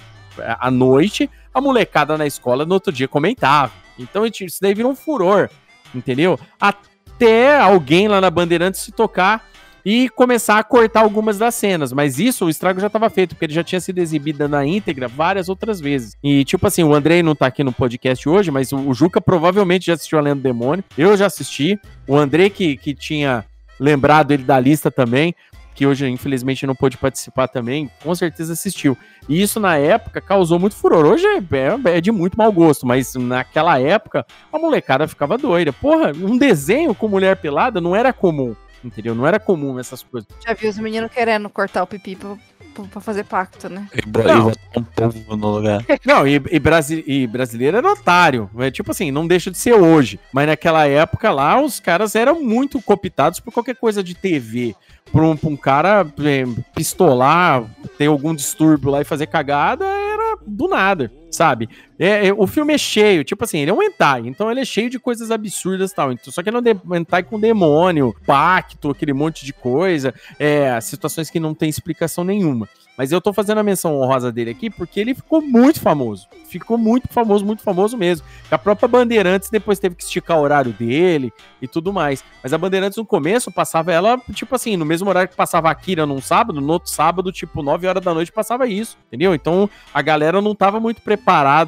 à 0.62 0.72
noite, 0.72 1.30
a 1.54 1.60
molecada 1.60 2.18
na 2.18 2.26
escola 2.26 2.66
no 2.66 2.74
outro 2.74 2.94
dia 2.94 3.10
comentava. 3.10 3.74
Então 4.00 4.26
isso 4.26 4.60
daí 4.62 4.74
virou 4.74 4.94
um 4.94 4.96
furor, 4.96 5.50
entendeu? 5.94 6.40
Até 6.58 7.60
alguém 7.60 8.08
lá 8.08 8.22
na 8.22 8.30
Bandeirantes 8.30 8.80
se 8.80 8.94
tocar 8.94 9.46
e 9.86 10.10
começar 10.10 10.57
a 10.57 10.64
cortar 10.64 11.02
algumas 11.02 11.38
das 11.38 11.53
cenas. 11.53 11.94
Mas 11.94 12.18
isso, 12.18 12.45
o 12.45 12.49
estrago 12.49 12.80
já 12.80 12.88
estava 12.88 13.10
feito, 13.10 13.36
porque 13.36 13.45
ele 13.45 13.53
já 13.53 13.64
tinha 13.64 13.80
sido 13.80 13.99
exibido 13.99 14.48
na 14.49 14.66
íntegra 14.66 15.07
várias 15.07 15.48
outras 15.48 15.80
vezes. 15.80 16.16
E, 16.24 16.44
tipo 16.44 16.66
assim, 16.66 16.84
o 16.84 16.94
Andrei 16.94 17.22
não 17.22 17.36
tá 17.36 17.45
aqui 17.45 17.64
no 17.64 17.72
podcast 17.72 18.28
hoje, 18.28 18.49
mas 18.49 18.72
o, 18.74 18.94
Juca 18.94 19.22
provavelmente 19.22 19.86
já 19.86 19.94
assistiu 19.94 20.18
a 20.18 20.22
Lenda 20.22 20.36
do 20.38 20.41
Demônio. 20.41 20.84
Eu 20.98 21.16
já 21.16 21.28
assisti. 21.28 21.80
O 22.07 22.18
Andrei, 22.18 22.49
que, 22.49 22.76
que 22.78 22.95
tinha 22.95 23.45
lembrado 23.80 24.32
ele 24.32 24.44
da 24.44 24.60
lista 24.60 24.90
também, 24.90 25.36
que 25.76 25.86
hoje 25.86 26.07
infelizmente 26.10 26.66
não 26.66 26.74
pôde 26.74 26.98
participar 26.98 27.49
também, 27.49 27.91
com 28.02 28.16
certeza 28.16 28.53
assistiu. 28.53 28.98
E 29.28 29.41
isso 29.41 29.60
na 29.60 29.76
época 29.78 30.22
causou 30.22 30.57
muito 30.57 30.76
furor. 30.76 31.06
Hoje 31.06 31.26
é, 31.28 31.38
é- 31.91 31.98
é 31.98 32.02
de 32.02 32.12
muito 32.12 32.38
mau 32.38 32.49
gosto, 32.52 32.88
mas 32.88 33.14
naquela 33.16 33.78
época 33.80 34.26
a 34.52 34.57
molecada 34.57 35.07
ficava 35.07 35.38
doida. 35.38 35.74
Porra, 35.74 36.14
um 36.16 36.38
desenho 36.38 36.95
com 36.95 37.10
mulher 37.10 37.36
pelada 37.36 37.82
não 37.82 37.94
era 37.94 38.14
comum, 38.14 38.56
entendeu? 38.88 39.14
Não 39.16 39.26
era 39.28 39.40
comum 39.40 39.80
essas 39.80 40.03
coisas. 40.03 40.28
Já 40.45 40.53
vi 40.53 40.68
os 40.68 40.78
meninos 40.78 41.12
querendo 41.12 41.49
cortar 41.49 41.84
o 41.84 41.88
pipi 41.88 42.16
pra 42.16 42.36
pra 42.74 42.84
pra 42.86 42.99
fazer 43.02 43.24
pacto, 43.24 43.70
né? 43.70 43.88
E, 43.95 43.99
e 43.99 44.24
Não. 44.28 44.52
um 44.76 44.84
povo 44.84 45.38
no 45.38 45.49
lugar. 45.56 45.86
Não, 46.06 46.28
e, 46.28 46.34
e, 46.52 46.60
brasi- 46.60 47.06
e 47.07 47.26
brasileiro 47.26 47.78
era 47.78 47.90
otário. 47.91 48.49
É, 48.57 48.70
tipo 48.70 48.91
assim, 48.91 49.12
não 49.12 49.26
deixa 49.26 49.49
de 49.49 49.57
ser 49.57 49.74
hoje. 49.76 50.20
Mas 50.34 50.45
naquela 50.48 50.86
época 50.86 51.32
lá, 51.32 51.62
os 51.62 51.80
caras 51.80 52.16
eram 52.16 52.41
muito 52.44 52.82
cooptados 52.82 53.40
por 53.40 53.53
qualquer 53.53 53.76
coisa 53.78 54.03
de 54.03 54.14
TV. 54.14 54.76
Por 55.10 55.24
um, 55.24 55.38
pra 55.38 55.49
um 55.49 55.56
cara 55.56 56.06
é, 56.20 56.44
pistolar, 56.76 57.64
ter 57.98 58.07
algum 58.07 58.36
distúrbio 58.36 58.90
lá 58.91 58.99
e 59.02 59.06
fazer 59.06 59.28
cagada, 59.28 59.86
era 59.86 60.38
do 60.45 60.68
nada, 60.68 61.12
sabe? 61.31 61.69
É, 61.97 62.27
é, 62.27 62.34
o 62.34 62.47
filme 62.47 62.73
é 62.73 62.77
cheio, 62.77 63.23
tipo 63.23 63.43
assim, 63.43 63.60
ele 63.60 63.72
é 63.72 63.73
um 63.73 63.81
hentai, 63.81 64.22
então 64.26 64.49
ele 64.49 64.61
é 64.61 64.65
cheio 64.65 64.89
de 64.89 64.99
coisas 64.99 65.31
absurdas 65.31 65.91
e 65.91 65.95
tal. 65.95 66.11
Então, 66.11 66.31
só 66.31 66.41
que 66.41 66.49
ele 66.49 66.57
é 66.57 66.77
um 66.85 66.95
hentai 66.95 67.23
com 67.23 67.39
demônio, 67.39 68.15
pacto, 68.26 68.89
aquele 68.89 69.14
monte 69.14 69.45
de 69.45 69.53
coisa, 69.53 70.14
é, 70.39 70.80
situações 70.81 71.30
que 71.30 71.39
não 71.39 71.53
tem 71.53 71.69
explicação 71.69 72.23
nenhuma. 72.23 72.68
Mas 72.97 73.11
eu 73.11 73.19
tô 73.19 73.34
fazendo 73.34 73.57
a 73.57 73.64
menção 73.64 73.99
honrosa 73.99 74.31
dele 74.31 74.52
aqui 74.52 74.69
porque 74.69 74.99
ele 74.99 75.14
ficou 75.14 75.41
muito 75.41 75.81
famoso. 75.81 76.27
Ficou 76.47 76.77
muito 76.77 77.07
famoso, 77.11 77.45
muito 77.45 77.61
famoso 77.61 77.97
mesmo. 77.97 78.26
A 78.49 78.57
própria 78.57 78.88
Bandeirantes 78.88 79.49
depois 79.49 79.80
teve 79.80 79.95
que 79.95 80.03
esticar 80.03 80.38
o 80.38 80.41
horário 80.41 80.72
dele 80.72 81.34
e 81.61 81.68
tudo 81.68 81.91
mais. 81.91 82.23
Mas 82.41 82.53
a 82.53 82.57
Bandeirantes 82.57 82.97
no 82.97 83.06
começo 83.06 83.52
passava 83.52 83.91
ela, 83.91 84.18
tipo 84.31 84.56
assim, 84.56 84.77
no 84.77 84.85
mesmo 84.85 85.10
horário 85.10 85.30
que 85.30 85.35
passava 85.35 85.68
a 85.68 85.72
Akira 85.72 86.06
num 86.06 86.22
sábado, 86.22 86.61
no 86.61 86.72
outro 86.72 86.89
sábado, 86.89 87.31
tipo, 87.31 87.61
9 87.61 87.88
horas 87.88 88.03
da 88.03 88.14
noite 88.14 88.31
passava 88.31 88.68
isso, 88.68 88.97
entendeu? 89.07 89.35
Então 89.35 89.69
a 89.93 90.02
galera 90.02 90.41
não 90.41 90.56
tava 90.56 90.80
muito 90.80 91.02
preparada, 91.02 91.15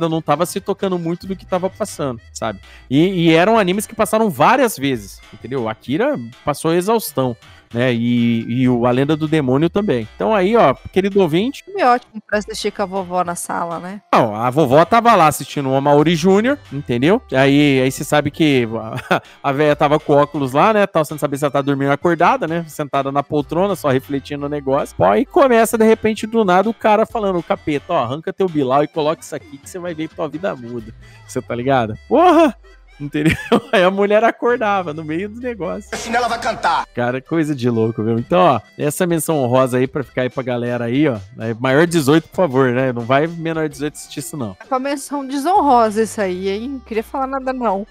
não 0.09 0.21
tava 0.21 0.45
se 0.45 0.59
tocando 0.59 0.97
muito 0.97 1.27
do 1.27 1.35
que 1.35 1.45
tava 1.45 1.69
passando, 1.69 2.21
sabe? 2.33 2.59
E, 2.89 3.27
e 3.27 3.33
eram 3.33 3.57
animes 3.57 3.85
que 3.85 3.95
passaram 3.95 4.29
várias 4.29 4.77
vezes, 4.77 5.21
entendeu? 5.33 5.67
Akira 5.67 6.19
passou 6.43 6.73
exaustão. 6.73 7.35
Né, 7.73 7.93
e, 7.93 8.45
e 8.47 8.69
o 8.69 8.85
A 8.85 8.91
Lenda 8.91 9.15
do 9.15 9.27
Demônio 9.27 9.69
também. 9.69 10.07
Então 10.15 10.33
aí, 10.33 10.55
ó, 10.55 10.73
querido 10.91 11.19
ouvinte, 11.19 11.63
Filme 11.63 11.83
ótimo 11.83 12.21
pra 12.25 12.39
assistir 12.39 12.71
com 12.71 12.81
a 12.81 12.85
vovó 12.85 13.23
na 13.23 13.35
sala, 13.35 13.79
né? 13.79 14.01
não, 14.11 14.35
a 14.35 14.49
vovó 14.49 14.83
tava 14.85 15.13
lá 15.15 15.27
assistindo 15.27 15.69
o 15.69 15.75
Amaury 15.75 16.15
Júnior, 16.15 16.57
entendeu? 16.71 17.21
Aí, 17.31 17.81
aí 17.81 17.91
você 17.91 18.03
sabe 18.03 18.31
que 18.31 18.67
a, 19.09 19.21
a 19.43 19.51
velha 19.51 19.75
tava 19.75 19.99
com 19.99 20.13
óculos 20.13 20.53
lá, 20.53 20.73
né? 20.73 20.87
Tava 20.87 21.05
sem 21.05 21.17
saber 21.17 21.37
se 21.37 21.45
ela 21.45 21.51
tá 21.51 21.61
dormindo 21.61 21.91
acordada, 21.91 22.47
né? 22.47 22.65
Sentada 22.67 23.11
na 23.11 23.21
poltrona, 23.21 23.75
só 23.75 23.89
refletindo 23.89 24.41
no 24.41 24.49
negócio. 24.49 24.95
Pô, 24.95 25.05
aí 25.05 25.25
começa, 25.25 25.77
de 25.77 25.85
repente, 25.85 26.25
do 26.25 26.43
nada, 26.43 26.69
o 26.69 26.73
cara 26.73 27.05
falando, 27.05 27.37
o 27.37 27.43
capeta, 27.43 27.93
ó, 27.93 28.03
arranca 28.03 28.33
teu 28.33 28.47
bilau 28.47 28.83
e 28.83 28.87
coloca 28.87 29.21
isso 29.21 29.35
aqui 29.35 29.57
que 29.57 29.69
você 29.69 29.77
vai 29.77 29.93
ver 29.93 30.07
que 30.07 30.15
tua 30.15 30.27
vida 30.27 30.55
muda. 30.55 30.93
Você 31.27 31.41
tá 31.41 31.53
ligado? 31.53 31.95
Porra! 32.07 32.55
Entendeu? 32.99 33.35
Aí 33.71 33.83
a 33.83 33.91
mulher 33.91 34.23
acordava 34.23 34.93
no 34.93 35.03
meio 35.03 35.29
do 35.29 35.39
negócio. 35.39 35.89
Assim 35.93 36.13
ela 36.13 36.27
vai 36.27 36.39
cantar. 36.39 36.85
Cara, 36.93 37.21
coisa 37.21 37.55
de 37.55 37.69
louco, 37.69 38.03
viu? 38.03 38.17
Então, 38.17 38.39
ó, 38.39 38.61
essa 38.77 39.05
menção 39.05 39.37
honrosa 39.37 39.77
aí 39.77 39.87
pra 39.87 40.03
ficar 40.03 40.23
aí 40.23 40.29
pra 40.29 40.41
galera 40.43 40.85
aí, 40.85 41.07
ó. 41.07 41.17
É 41.39 41.53
maior 41.53 41.85
18, 41.85 42.27
por 42.29 42.35
favor, 42.35 42.71
né? 42.71 42.91
Não 42.91 43.03
vai 43.03 43.27
menor 43.27 43.69
18 43.69 43.93
assistir 43.93 44.19
isso, 44.19 44.35
não. 44.35 44.57
É 44.59 44.65
com 44.65 44.75
a 44.75 44.79
menção 44.79 45.25
desonrosa 45.25 46.01
isso 46.03 46.19
aí, 46.19 46.49
hein? 46.49 46.69
Não 46.69 46.79
queria 46.79 47.03
falar 47.03 47.27
nada, 47.27 47.53
não. 47.53 47.85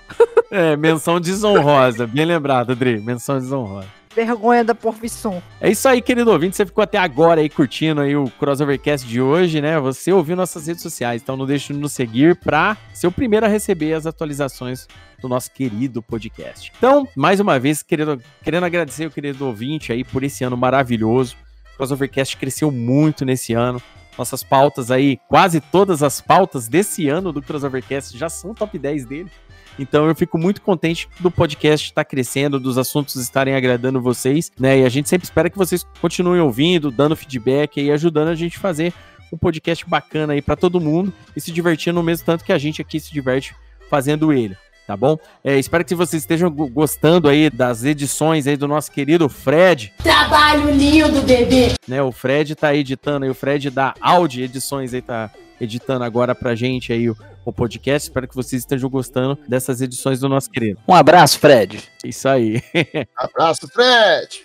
É, 0.50 0.76
menção 0.76 1.20
desonrosa. 1.20 2.06
Bem 2.06 2.24
lembrado, 2.24 2.72
Adri. 2.72 3.00
Menção 3.00 3.38
desonrosa. 3.38 3.95
Vergonha 4.16 4.64
da 4.64 4.74
profissão. 4.74 5.42
É 5.60 5.70
isso 5.70 5.86
aí, 5.86 6.00
querido 6.00 6.30
ouvinte. 6.30 6.56
Você 6.56 6.64
ficou 6.64 6.82
até 6.82 6.96
agora 6.96 7.42
aí 7.42 7.50
curtindo 7.50 8.00
aí 8.00 8.16
o 8.16 8.30
Crossovercast 8.30 9.06
de 9.06 9.20
hoje, 9.20 9.60
né? 9.60 9.78
Você 9.78 10.10
ouviu 10.10 10.34
nossas 10.34 10.66
redes 10.66 10.82
sociais, 10.82 11.20
então 11.20 11.36
não 11.36 11.44
deixe 11.44 11.74
de 11.74 11.78
nos 11.78 11.92
seguir 11.92 12.34
pra 12.34 12.78
ser 12.94 13.08
o 13.08 13.12
primeiro 13.12 13.44
a 13.44 13.48
receber 13.48 13.92
as 13.92 14.06
atualizações 14.06 14.88
do 15.20 15.28
nosso 15.28 15.50
querido 15.50 16.02
podcast. 16.02 16.72
Então, 16.78 17.06
mais 17.14 17.40
uma 17.40 17.58
vez, 17.58 17.82
querido, 17.82 18.18
querendo 18.42 18.64
agradecer 18.64 19.04
o 19.04 19.10
querido 19.10 19.46
ouvinte 19.46 19.92
aí 19.92 20.02
por 20.02 20.24
esse 20.24 20.42
ano 20.42 20.56
maravilhoso. 20.56 21.36
O 21.74 21.76
Crossovercast 21.76 22.38
cresceu 22.38 22.70
muito 22.70 23.22
nesse 23.22 23.52
ano. 23.52 23.82
Nossas 24.16 24.42
pautas 24.42 24.90
aí, 24.90 25.18
quase 25.28 25.60
todas 25.60 26.02
as 26.02 26.22
pautas 26.22 26.68
desse 26.68 27.06
ano 27.06 27.34
do 27.34 27.42
Crossovercast 27.42 28.16
já 28.16 28.30
são 28.30 28.54
top 28.54 28.78
10 28.78 29.04
dele. 29.04 29.30
Então 29.78 30.06
eu 30.08 30.14
fico 30.14 30.38
muito 30.38 30.62
contente 30.62 31.08
do 31.20 31.30
podcast 31.30 31.86
estar 31.88 32.04
crescendo, 32.04 32.58
dos 32.58 32.78
assuntos 32.78 33.16
estarem 33.16 33.54
agradando 33.54 34.00
vocês, 34.00 34.50
né? 34.58 34.80
E 34.80 34.84
a 34.84 34.88
gente 34.88 35.08
sempre 35.08 35.24
espera 35.26 35.50
que 35.50 35.58
vocês 35.58 35.84
continuem 36.00 36.40
ouvindo, 36.40 36.90
dando 36.90 37.14
feedback 37.16 37.80
e 37.80 37.90
ajudando 37.90 38.28
a 38.28 38.34
gente 38.34 38.56
a 38.56 38.60
fazer 38.60 38.92
um 39.32 39.36
podcast 39.36 39.84
bacana 39.86 40.32
aí 40.34 40.40
para 40.40 40.56
todo 40.56 40.80
mundo 40.80 41.12
e 41.36 41.40
se 41.40 41.50
divertindo 41.50 42.00
o 42.00 42.02
mesmo 42.02 42.24
tanto 42.24 42.44
que 42.44 42.52
a 42.52 42.58
gente 42.58 42.80
aqui 42.80 42.98
se 43.00 43.12
diverte 43.12 43.54
fazendo 43.90 44.32
ele. 44.32 44.56
Tá 44.86 44.96
bom? 44.96 45.18
É, 45.42 45.58
espero 45.58 45.84
que 45.84 45.96
vocês 45.96 46.22
estejam 46.22 46.48
go- 46.48 46.68
gostando 46.68 47.28
aí 47.28 47.50
das 47.50 47.82
edições 47.82 48.46
aí 48.46 48.56
do 48.56 48.68
nosso 48.68 48.92
querido 48.92 49.28
Fred, 49.28 49.92
Trabalho 50.00 50.70
lindo, 50.70 51.22
bebê. 51.22 51.72
né? 51.88 52.00
O 52.00 52.12
Fred 52.12 52.54
tá 52.54 52.72
editando 52.72 53.24
aí, 53.24 53.30
o 53.30 53.34
Fred 53.34 53.68
da 53.68 53.94
Audi 54.00 54.42
Edições 54.42 54.94
aí 54.94 55.02
tá 55.02 55.28
editando 55.60 56.04
agora 56.04 56.36
pra 56.36 56.54
gente 56.54 56.92
aí 56.92 57.10
o, 57.10 57.16
o 57.50 57.52
podcast. 57.52 58.08
Espero 58.08 58.28
que 58.28 58.34
vocês 58.34 58.62
estejam 58.62 58.88
gostando 58.88 59.38
dessas 59.48 59.80
edições 59.80 60.20
do 60.20 60.28
nosso 60.28 60.50
querido. 60.50 60.78
Um 60.86 60.94
abraço, 60.94 61.38
Fred. 61.38 61.82
Isso 62.04 62.28
aí. 62.28 62.62
Abraço, 63.16 63.68
Fred! 63.68 64.44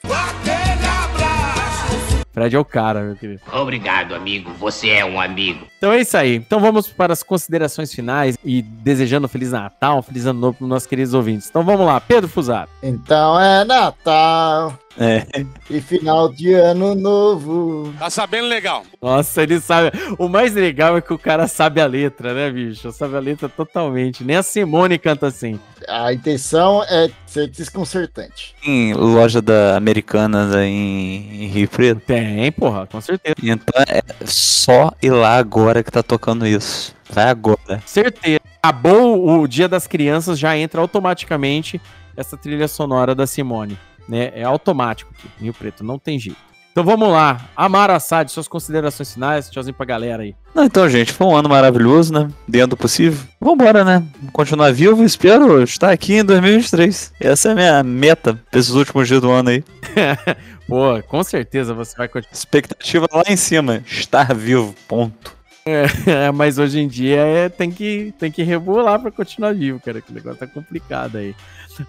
Fred 2.32 2.56
é 2.56 2.60
o 2.60 2.64
cara, 2.64 3.02
meu 3.02 3.16
querido. 3.16 3.42
Obrigado, 3.52 4.16
amigo. 4.16 4.52
Você 4.54 4.90
é 4.90 5.04
um 5.04 5.20
amigo. 5.20 5.68
Então 5.78 5.92
é 5.92 6.00
isso 6.00 6.16
aí. 6.16 6.36
Então 6.36 6.60
vamos 6.60 6.88
para 6.88 7.12
as 7.12 7.24
considerações 7.24 7.94
finais 7.94 8.38
e 8.44 8.62
desejando 8.62 9.26
um 9.26 9.30
Feliz 9.30 9.52
Natal, 9.52 10.02
Feliz 10.02 10.26
Ano 10.26 10.40
Novo 10.40 10.58
para 10.58 10.64
os 10.64 10.70
nossos 10.70 10.88
queridos 10.88 11.14
ouvintes. 11.14 11.50
Então 11.50 11.64
vamos 11.64 11.86
lá, 11.86 12.00
Pedro 12.00 12.30
Fusato. 12.30 12.72
Então 12.82 13.40
é 13.40 13.66
Natal 13.66 14.80
É. 15.00 15.26
e 15.70 15.82
final 15.82 16.30
de 16.30 16.54
ano 16.54 16.94
novo. 16.96 17.94
Tá 17.98 18.10
sabendo 18.10 18.48
legal. 18.48 18.84
Nossa, 19.02 19.44
ele 19.44 19.60
sabe. 19.60 19.92
O 20.18 20.28
mais 20.28 20.54
legal 20.54 20.98
é 20.98 21.02
que 21.02 21.14
o 21.14 21.18
cara 21.18 21.48
sabe 21.48 21.82
a 21.82 21.86
letra, 21.86 22.34
né, 22.34 22.50
bicho? 22.52 22.92
Sabe 22.92 23.16
a 23.16 23.20
letra 23.20 23.48
totalmente. 23.48 24.24
Nem 24.24 24.36
a 24.36 24.44
Simone 24.44 24.98
canta 24.98 25.28
assim. 25.28 25.60
A 25.88 26.14
intenção 26.14 26.84
é 26.84 27.10
ser 27.26 27.48
desconcertante. 27.48 28.54
Em 28.64 28.94
loja 28.94 29.42
da 29.42 29.76
Americanas 29.76 30.54
aí 30.54 30.70
em, 30.70 31.44
em 31.44 31.48
Rio 31.48 31.68
Preto. 31.68 32.02
Tem, 32.02 32.52
porra, 32.52 32.86
com 32.86 33.02
certeza. 33.02 33.36
Então 33.42 33.84
é 33.88 34.02
só 34.26 34.92
ir 35.02 35.12
lá 35.12 35.38
agora 35.38 35.84
que 35.84 35.92
tá 35.92 36.04
tocando 36.04 36.46
isso. 36.46 36.96
Vai 37.10 37.30
agora. 37.30 37.82
Certeza. 37.86 38.40
Acabou 38.62 39.42
o 39.42 39.48
Dia 39.48 39.68
das 39.68 39.88
Crianças, 39.88 40.38
já 40.38 40.56
entra 40.56 40.80
automaticamente 40.80 41.82
essa 42.16 42.38
trilha 42.38 42.68
sonora 42.68 43.16
da 43.16 43.26
Simone. 43.26 43.78
Né? 44.12 44.30
É 44.36 44.44
automático 44.44 45.10
aqui, 45.18 45.30
Rio 45.40 45.54
Preto, 45.54 45.86
não 45.86 45.98
tem 45.98 46.20
jeito. 46.20 46.38
Então 46.74 46.84
vamos 46.84 47.08
lá. 47.10 47.50
Amaro 47.56 47.94
Assad, 47.94 48.30
suas 48.30 48.46
considerações 48.46 49.14
finais, 49.14 49.50
tchauzinho 49.50 49.74
pra 49.74 49.86
galera 49.86 50.24
aí. 50.24 50.36
Não, 50.54 50.66
então, 50.66 50.90
gente, 50.90 51.14
foi 51.14 51.28
um 51.28 51.36
ano 51.36 51.48
maravilhoso, 51.48 52.14
né? 52.14 52.30
Dentro 52.46 52.72
do 52.72 52.78
possível. 52.78 53.26
Vambora, 53.40 53.86
né? 53.86 54.04
Continuar 54.34 54.74
vivo 54.74 55.02
espero 55.02 55.64
estar 55.64 55.92
aqui 55.92 56.16
em 56.16 56.26
2023. 56.26 57.14
Essa 57.22 57.50
é 57.50 57.52
a 57.52 57.56
minha 57.56 57.84
meta 57.84 58.38
pra 58.52 58.60
esses 58.60 58.74
últimos 58.74 59.08
dias 59.08 59.22
do 59.22 59.32
ano 59.32 59.50
aí. 59.50 59.64
Pô, 60.68 61.02
com 61.08 61.24
certeza 61.24 61.74
você 61.74 61.96
vai 61.96 62.10
continuar. 62.10 62.34
Expectativa 62.34 63.08
lá 63.14 63.24
em 63.30 63.38
cima. 63.38 63.82
Estar 63.86 64.34
vivo, 64.36 64.76
ponto. 64.90 65.41
É, 66.08 66.32
mas 66.32 66.58
hoje 66.58 66.80
em 66.80 66.88
dia 66.88 67.20
é, 67.20 67.50
tem, 67.50 67.72
que, 67.72 68.14
tem 68.18 68.32
que 68.32 68.44
rebolar 68.44 69.00
pra 69.00 69.12
continuar 69.12 69.54
vivo, 69.54 69.80
cara. 69.80 70.02
Que 70.02 70.12
negócio 70.12 70.40
tá 70.40 70.48
complicado 70.48 71.18
aí. 71.18 71.36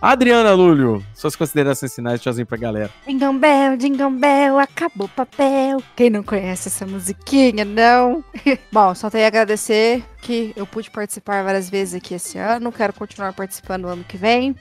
Adriana 0.01 0.53
Lúlio, 0.53 1.05
suas 1.15 1.35
considerações 1.35 1.94
finais, 1.94 2.20
tchauzinho 2.20 2.47
pra 2.47 2.57
galera. 2.57 2.90
Jingle 3.07 3.32
Bell, 3.35 3.77
Jingle 3.77 4.11
Bell, 4.11 4.59
acabou 4.59 5.07
o 5.07 5.11
papel. 5.11 5.82
Quem 5.97 6.11
não 6.11 6.23
conhece 6.23 6.69
essa 6.69 6.86
musiquinha, 6.86 7.65
não? 7.65 8.24
Bom, 8.70 8.94
só 8.94 9.11
tenho 9.11 9.24
a 9.24 9.28
agradecer 9.28 10.05
que 10.20 10.53
eu 10.57 10.66
pude 10.66 10.90
participar 10.90 11.43
várias 11.43 11.69
vezes 11.69 11.94
aqui 11.94 12.15
esse 12.15 12.39
ano. 12.39 12.70
Quero 12.73 12.93
continuar 12.93 13.32
participando 13.32 13.82
no 13.82 13.89
ano 13.89 14.05
que 14.05 14.16
vem. 14.16 14.55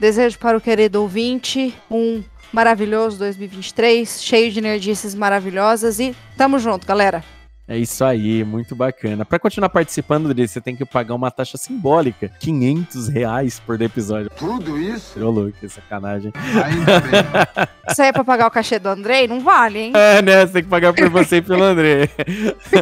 Desejo 0.00 0.38
para 0.38 0.56
o 0.56 0.60
querido 0.60 1.00
ouvinte 1.02 1.74
um 1.90 2.22
maravilhoso 2.52 3.18
2023, 3.18 4.22
cheio 4.22 4.50
de 4.50 4.58
energias 4.58 5.14
maravilhosas 5.14 5.98
e 5.98 6.14
tamo 6.36 6.58
junto, 6.58 6.86
galera. 6.86 7.22
É 7.66 7.78
isso 7.78 8.04
aí, 8.04 8.44
muito 8.44 8.76
bacana. 8.76 9.24
Pra 9.24 9.38
continuar 9.38 9.70
participando 9.70 10.34
dele, 10.34 10.46
você 10.46 10.60
tem 10.60 10.76
que 10.76 10.84
pagar 10.84 11.14
uma 11.14 11.30
taxa 11.30 11.56
simbólica, 11.56 12.28
500 12.38 13.08
reais 13.08 13.58
por 13.58 13.80
episódio. 13.80 14.30
Tudo 14.36 14.78
isso? 14.78 15.18
Ô, 15.18 15.30
louco, 15.30 15.52
que 15.58 15.66
sacanagem. 15.70 16.30
Ainda 16.62 17.00
bem. 17.00 17.22
Isso 17.88 18.00
aí 18.02 18.08
é 18.08 18.12
pra 18.12 18.24
pagar 18.24 18.46
o 18.46 18.50
cachê 18.50 18.78
do 18.78 18.88
Andrei? 18.88 19.26
Não 19.28 19.40
vale, 19.40 19.78
hein? 19.78 19.92
É, 19.94 20.20
né? 20.22 20.46
Você 20.46 20.52
tem 20.54 20.62
que 20.64 20.68
pagar 20.68 20.92
por 20.94 21.08
você 21.10 21.36
e 21.36 21.42
pelo 21.42 21.62
André. 21.62 22.08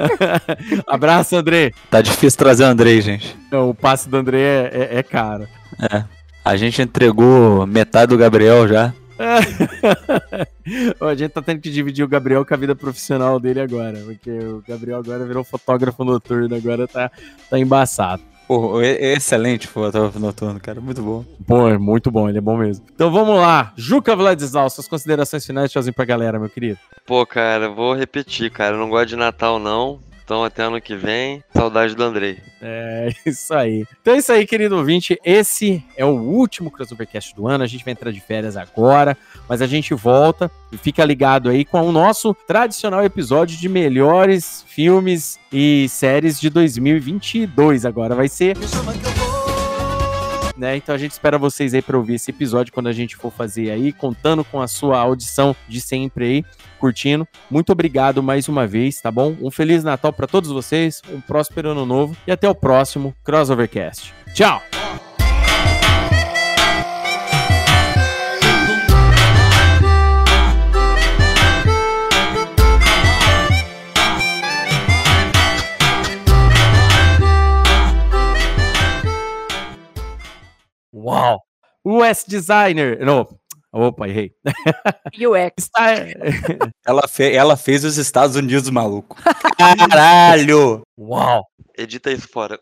Abraço, 0.86 1.36
André. 1.36 1.72
Tá 1.90 2.00
difícil 2.00 2.38
trazer 2.38 2.64
o 2.64 2.66
Andrei, 2.68 3.00
gente. 3.00 3.36
Não, 3.50 3.70
o 3.70 3.74
passe 3.74 4.08
do 4.08 4.16
André 4.16 4.38
é, 4.40 4.70
é- 4.72 4.98
é 4.98 5.02
caro. 5.02 5.46
É. 5.92 6.04
A 6.44 6.56
gente 6.56 6.80
entregou 6.82 7.66
metade 7.66 8.08
do 8.10 8.18
Gabriel 8.18 8.66
já. 8.68 8.92
A 11.00 11.14
gente 11.14 11.30
tá 11.30 11.42
tendo 11.42 11.60
que 11.60 11.70
dividir 11.70 12.04
o 12.04 12.08
Gabriel 12.08 12.44
com 12.44 12.54
a 12.54 12.56
vida 12.56 12.74
profissional 12.74 13.38
dele 13.40 13.60
agora, 13.60 13.98
porque 14.04 14.30
o 14.30 14.62
Gabriel 14.66 14.98
agora 14.98 15.24
virou 15.24 15.44
fotógrafo 15.44 16.04
noturno, 16.04 16.54
agora 16.54 16.86
tá, 16.86 17.10
tá 17.48 17.58
embaçado. 17.58 18.22
Pô, 18.46 18.80
excelente 18.82 19.66
fotógrafo 19.66 20.18
noturno, 20.18 20.60
cara. 20.60 20.80
Muito 20.80 21.00
bom. 21.00 21.24
Bom, 21.38 21.68
é 21.68 21.78
muito 21.78 22.10
bom, 22.10 22.28
ele 22.28 22.38
é 22.38 22.40
bom 22.40 22.56
mesmo. 22.56 22.84
Então 22.94 23.10
vamos 23.10 23.36
lá. 23.36 23.72
Juca 23.76 24.14
Vladislau, 24.14 24.68
suas 24.68 24.88
considerações 24.88 25.46
finais, 25.46 25.70
tchauzinho 25.70 25.94
pra 25.94 26.04
galera, 26.04 26.38
meu 26.38 26.50
querido. 26.50 26.78
Pô, 27.06 27.24
cara, 27.24 27.68
vou 27.68 27.94
repetir, 27.94 28.50
cara. 28.50 28.74
Eu 28.74 28.80
não 28.80 28.90
gosto 28.90 29.08
de 29.08 29.16
Natal, 29.16 29.58
não. 29.58 30.00
Então 30.32 30.44
até 30.44 30.62
ano 30.62 30.80
que 30.80 30.96
vem. 30.96 31.44
Saudade 31.52 31.94
do 31.94 32.02
Andrei. 32.02 32.38
É 32.62 33.10
isso 33.26 33.52
aí. 33.52 33.84
Então 34.00 34.14
é 34.14 34.16
isso 34.16 34.32
aí, 34.32 34.46
querido 34.46 34.78
ouvinte. 34.78 35.20
Esse 35.22 35.84
é 35.94 36.06
o 36.06 36.16
último 36.16 36.70
Crossovercast 36.70 37.36
do 37.36 37.46
ano. 37.46 37.62
A 37.62 37.66
gente 37.66 37.84
vai 37.84 37.92
entrar 37.92 38.10
de 38.10 38.20
férias 38.20 38.56
agora, 38.56 39.14
mas 39.46 39.60
a 39.60 39.66
gente 39.66 39.92
volta 39.92 40.50
e 40.72 40.78
fica 40.78 41.04
ligado 41.04 41.50
aí 41.50 41.66
com 41.66 41.82
o 41.82 41.92
nosso 41.92 42.34
tradicional 42.46 43.04
episódio 43.04 43.58
de 43.58 43.68
melhores 43.68 44.64
filmes 44.66 45.38
e 45.52 45.86
séries 45.90 46.40
de 46.40 46.48
2022. 46.48 47.84
Agora 47.84 48.14
vai 48.14 48.28
ser. 48.28 48.56
Né? 50.56 50.76
Então 50.76 50.94
a 50.94 50.98
gente 50.98 51.12
espera 51.12 51.38
vocês 51.38 51.74
aí 51.74 51.82
para 51.82 51.96
ouvir 51.96 52.14
esse 52.14 52.30
episódio 52.30 52.72
quando 52.72 52.88
a 52.88 52.92
gente 52.92 53.16
for 53.16 53.32
fazer 53.32 53.70
aí, 53.70 53.92
contando 53.92 54.44
com 54.44 54.60
a 54.60 54.68
sua 54.68 54.98
audição 54.98 55.56
de 55.68 55.80
sempre 55.80 56.24
aí, 56.24 56.44
curtindo. 56.78 57.26
Muito 57.50 57.72
obrigado 57.72 58.22
mais 58.22 58.48
uma 58.48 58.66
vez, 58.66 59.00
tá 59.00 59.10
bom? 59.10 59.36
Um 59.40 59.50
feliz 59.50 59.82
Natal 59.82 60.12
para 60.12 60.26
todos 60.26 60.50
vocês, 60.50 61.00
um 61.10 61.20
próspero 61.20 61.70
ano 61.70 61.86
novo 61.86 62.16
e 62.26 62.32
até 62.32 62.48
o 62.48 62.54
próximo 62.54 63.14
Crossovercast. 63.24 64.12
Tchau. 64.34 64.62
Uau! 81.02 81.40
US 81.84 82.24
Designer. 82.26 82.98
Não. 83.04 83.26
Opa, 83.72 84.06
errei. 84.08 84.32
UX. 85.18 85.52
Está... 85.58 85.94
Ela, 86.86 87.08
fe 87.08 87.32
ela 87.32 87.56
fez 87.56 87.84
os 87.84 87.96
Estados 87.96 88.36
Unidos, 88.36 88.68
maluco. 88.70 89.16
Caralho! 89.58 90.82
Uau! 90.98 91.46
Edita 91.78 92.10
isso 92.12 92.28
fora. 92.28 92.58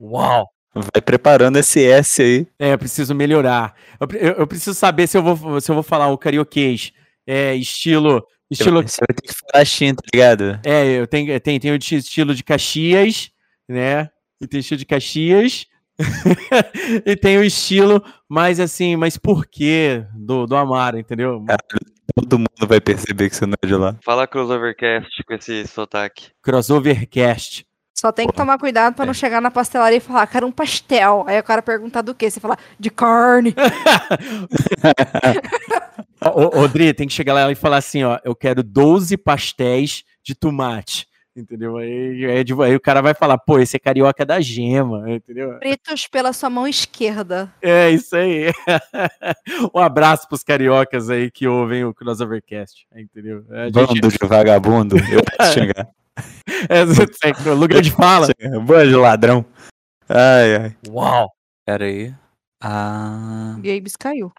Uau! 0.00 0.48
Vai 0.74 1.02
preparando 1.04 1.58
esse 1.58 1.84
S 1.84 2.22
aí. 2.22 2.46
É, 2.58 2.72
eu 2.72 2.78
preciso 2.78 3.14
melhorar. 3.14 3.74
Eu, 4.00 4.08
eu- 4.18 4.34
eu 4.38 4.46
preciso 4.46 4.74
saber 4.74 5.06
se 5.06 5.18
eu 5.18 5.22
vou, 5.22 5.60
se 5.60 5.70
eu 5.70 5.74
vou 5.74 5.82
falar 5.82 6.08
o 6.08 6.16
carioquês. 6.18 6.92
É, 7.26 7.54
estilo. 7.54 8.24
Estilo. 8.50 8.82
Você 8.82 9.00
vai 9.06 9.14
ter 9.14 9.22
que 9.28 9.34
falar 9.34 9.64
Shin, 9.64 9.94
tá 9.94 10.02
ligado? 10.14 10.60
É, 10.64 10.86
eu 10.98 11.06
tenho, 11.06 11.38
tem, 11.40 11.60
tem 11.60 11.72
o 11.72 11.78
de- 11.78 11.96
estilo 11.96 12.34
de 12.34 12.42
Caxias, 12.42 13.30
né? 13.68 14.08
E 14.40 14.46
tem 14.46 14.60
estilo 14.60 14.78
de 14.78 14.86
Caxias. 14.86 15.66
e 17.04 17.16
tem 17.16 17.38
o 17.38 17.44
estilo 17.44 18.02
mais 18.28 18.58
assim, 18.60 18.96
mas 18.96 19.16
por 19.16 19.46
quê? 19.46 20.04
Do, 20.14 20.46
do 20.46 20.56
Amaro, 20.56 20.98
entendeu? 20.98 21.44
Todo 22.14 22.38
mundo 22.38 22.66
vai 22.66 22.80
perceber 22.80 23.28
que 23.30 23.36
você 23.36 23.46
não 23.46 23.54
é 23.62 23.66
de 23.66 23.74
lá. 23.74 23.96
Fala 24.04 24.26
Crossovercast 24.26 25.22
com 25.24 25.34
esse 25.34 25.66
sotaque. 25.66 26.28
Crossovercast. 26.42 27.66
Só 27.94 28.10
tem 28.10 28.26
que 28.26 28.32
tomar 28.32 28.58
cuidado 28.58 28.94
pra 28.94 29.04
não 29.04 29.12
chegar 29.12 29.42
na 29.42 29.50
pastelaria 29.50 29.98
e 29.98 30.00
falar, 30.00 30.26
quero 30.26 30.46
um 30.46 30.52
pastel. 30.52 31.22
Aí 31.26 31.38
o 31.38 31.42
cara 31.42 31.60
perguntar 31.60 32.00
do 32.00 32.14
quê? 32.14 32.30
Você 32.30 32.40
fala, 32.40 32.56
de 32.78 32.88
carne. 32.88 33.54
Dri, 36.72 36.94
tem 36.94 37.06
que 37.06 37.12
chegar 37.12 37.34
lá 37.34 37.52
e 37.52 37.54
falar 37.54 37.76
assim, 37.76 38.02
ó, 38.02 38.18
eu 38.24 38.34
quero 38.34 38.62
12 38.62 39.18
pastéis 39.18 40.02
de 40.24 40.34
tomate. 40.34 41.06
Entendeu? 41.40 41.78
Aí, 41.78 42.24
aí, 42.26 42.44
aí 42.64 42.76
o 42.76 42.80
cara 42.80 43.00
vai 43.00 43.14
falar, 43.14 43.38
pô, 43.38 43.58
esse 43.58 43.76
é 43.76 43.80
carioca 43.80 44.26
da 44.26 44.40
gema, 44.40 45.10
entendeu? 45.10 45.58
Fritos 45.58 46.06
pela 46.06 46.32
sua 46.32 46.50
mão 46.50 46.68
esquerda. 46.68 47.52
É 47.62 47.90
isso 47.90 48.14
aí. 48.14 48.52
um 49.74 49.78
abraço 49.78 50.28
pros 50.28 50.42
cariocas 50.42 51.08
aí 51.08 51.30
que 51.30 51.48
ouvem 51.48 51.84
o 51.84 51.94
Crossovercast, 51.94 52.86
entendeu? 52.94 53.44
A 53.50 53.64
gente- 53.64 53.72
Bando 53.72 54.08
de 54.08 54.18
vagabundo, 54.26 54.96
eu 54.98 55.22
posso 55.36 55.54
chegar. 55.54 55.88
É, 56.68 56.80
é, 57.48 57.52
lugar 57.54 57.80
de 57.80 57.90
fala. 57.90 58.28
Bando 58.66 58.88
de 58.90 58.96
ladrão. 58.96 59.44
Ai, 60.08 60.56
ai. 60.56 60.76
Uau. 60.88 61.32
Pera 61.64 61.84
aí. 61.84 62.14
Ah. 62.62 63.56
Gabes 63.58 63.96
caiu. 63.96 64.30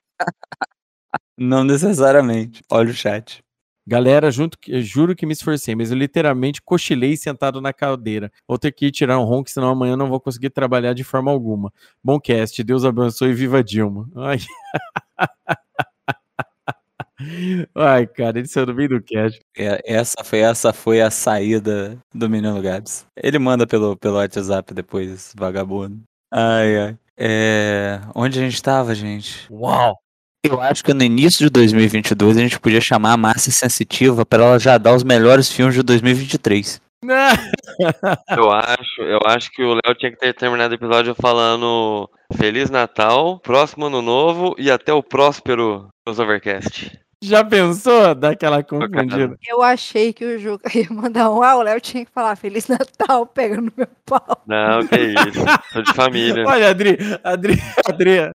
Não 1.38 1.64
necessariamente. 1.64 2.62
Olha 2.70 2.92
o 2.92 2.94
chat. 2.94 3.44
Galera, 3.88 4.30
junto, 4.30 4.58
juro 4.82 5.16
que 5.16 5.26
me 5.26 5.34
esforcei, 5.34 5.74
mas 5.76 5.92
eu 5.92 5.98
literalmente 5.98 6.62
cochilei 6.62 7.18
sentado 7.18 7.60
na 7.60 7.74
cadeira. 7.74 8.32
Vou 8.48 8.58
ter 8.58 8.72
que 8.72 8.88
ir 8.88 8.92
tirar 8.92 9.20
um 9.20 9.24
ronco, 9.24 9.50
senão 9.50 9.70
amanhã 9.70 9.98
não 9.98 10.08
vou 10.08 10.20
conseguir 10.20 10.52
trabalhar 10.52 10.94
de 10.94 11.04
forma 11.04 11.32
alguma. 11.32 11.74
Bom 12.04 12.20
cast, 12.20 12.64
Deus 12.64 12.86
abençoe 12.86 13.32
e 13.32 13.34
viva 13.34 13.64
Dilma. 13.64 14.08
Ai, 14.16 14.38
Ai 17.76 18.08
cara, 18.08 18.40
ele 18.40 18.48
saiu 18.48 18.66
do 18.66 18.74
meio 18.74 18.90
do 18.90 19.02
cast. 19.02 19.40
É, 19.58 19.82
Essa 19.86 20.24
foi, 20.24 20.40
essa 20.40 20.74
foi 20.74 21.02
a 21.02 21.12
saída 21.12 21.98
do 22.14 22.30
menino 22.30 22.62
Gabs. 22.62 23.06
Ele 23.16 23.40
manda 23.40 23.68
pelo, 23.68 23.96
pelo 23.98 24.16
WhatsApp 24.16 24.74
depois, 24.74 25.34
vagabundo. 25.36 26.02
Ai, 26.32 26.78
ai. 26.78 26.98
É... 27.18 28.00
Onde 28.16 28.40
a 28.40 28.42
gente 28.42 28.62
tava, 28.62 28.96
gente? 28.96 29.48
Uau! 29.52 29.98
Eu 30.44 30.60
acho 30.60 30.84
que 30.84 30.94
no 30.94 31.04
início 31.04 31.46
de 31.46 31.52
2022 31.52 32.36
a 32.36 32.42
gente 32.42 32.60
podia 32.60 32.82
chamar 32.82 33.14
a 33.14 33.18
Márcia 33.18 33.52
Sensitiva 33.52 34.26
para 34.26 34.44
ela 34.44 34.60
já 34.60 34.76
dar 34.78 34.96
os 34.96 35.04
melhores 35.04 35.52
filmes 35.52 35.76
de 35.76 35.84
2023. 35.84 36.82
Eu 38.38 38.52
acho, 38.52 39.02
eu 39.02 39.20
acho 39.26 39.52
que 39.52 39.64
o 39.64 39.74
Léo 39.74 39.96
tinha 39.98 40.12
que 40.12 40.20
ter 40.20 40.36
terminado 40.36 40.72
o 40.72 40.76
episódio 40.76 41.16
falando 41.16 42.08
Feliz 42.36 42.70
Natal, 42.70 43.40
próximo 43.40 43.88
ano 43.88 44.04
novo 44.04 44.56
e 44.58 44.70
até 44.70 44.94
o 44.94 45.02
próspero 45.02 45.90
Crossovercast. 46.06 47.00
Já 47.24 47.44
pensou 47.44 48.14
daquela 48.14 48.64
confundida? 48.64 49.36
Eu 49.48 49.62
achei 49.62 50.14
que 50.14 50.26
o 50.26 50.40
Juca 50.40 50.76
ia 50.78 50.88
mandar 50.92 51.32
um. 51.32 51.42
Ah, 51.42 51.56
o 51.56 51.62
Léo 51.64 51.82
tinha 51.82 52.06
que 52.06 52.12
falar 52.12 52.36
Feliz 52.36 52.68
Natal, 52.68 53.26
pega 53.26 53.58
no 53.58 53.72
meu 53.76 53.88
pau. 54.06 54.42
Não, 54.48 54.86
que 54.86 54.96
isso. 54.98 55.46
Sou 55.72 55.82
de 55.82 55.94
família. 55.94 56.46
Olha, 56.48 56.70
Adri, 56.70 56.98
Adri, 57.24 57.60
Adri, 57.86 58.32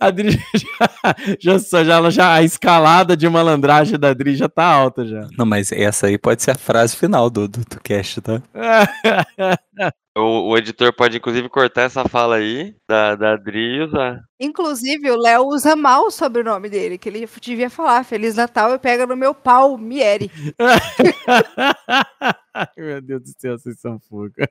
Adri 0.00 0.30
já, 1.40 1.58
já, 1.58 1.84
já, 1.84 2.10
já 2.10 2.34
a 2.34 2.42
escalada 2.42 3.16
de 3.16 3.28
malandragem 3.28 3.98
da 3.98 4.10
Adri 4.10 4.34
já 4.34 4.48
tá 4.48 4.64
alta 4.64 5.06
já. 5.06 5.28
Não, 5.36 5.44
mas 5.44 5.70
essa 5.72 6.06
aí 6.06 6.16
pode 6.16 6.42
ser 6.42 6.52
a 6.52 6.58
frase 6.58 6.96
final 6.96 7.28
do, 7.28 7.46
do, 7.46 7.60
do 7.60 7.80
cast, 7.82 8.20
tá? 8.20 8.42
O, 10.16 10.50
o 10.50 10.58
editor 10.58 10.92
pode 10.92 11.16
inclusive 11.16 11.48
cortar 11.48 11.82
essa 11.82 12.02
fala 12.08 12.36
aí 12.36 12.74
da, 12.88 13.14
da 13.14 13.34
Adri 13.34 13.76
e 13.76 13.82
usar. 13.82 14.20
Inclusive, 14.40 15.12
o 15.12 15.16
Léo 15.16 15.46
usa 15.46 15.76
mal 15.76 16.06
o 16.06 16.10
sobrenome 16.10 16.68
dele, 16.68 16.98
que 16.98 17.08
ele 17.08 17.28
devia 17.40 17.70
falar 17.70 18.04
Feliz 18.04 18.34
Natal 18.34 18.74
e 18.74 18.80
pega 18.80 19.06
no 19.06 19.16
meu 19.16 19.32
pau, 19.32 19.78
Mieri. 19.78 20.28
Meu 22.76 23.00
Deus 23.00 23.22
do 23.22 23.30
céu, 23.38 23.56
vocês 23.56 23.78
são 23.78 24.00
fuga. 24.00 24.50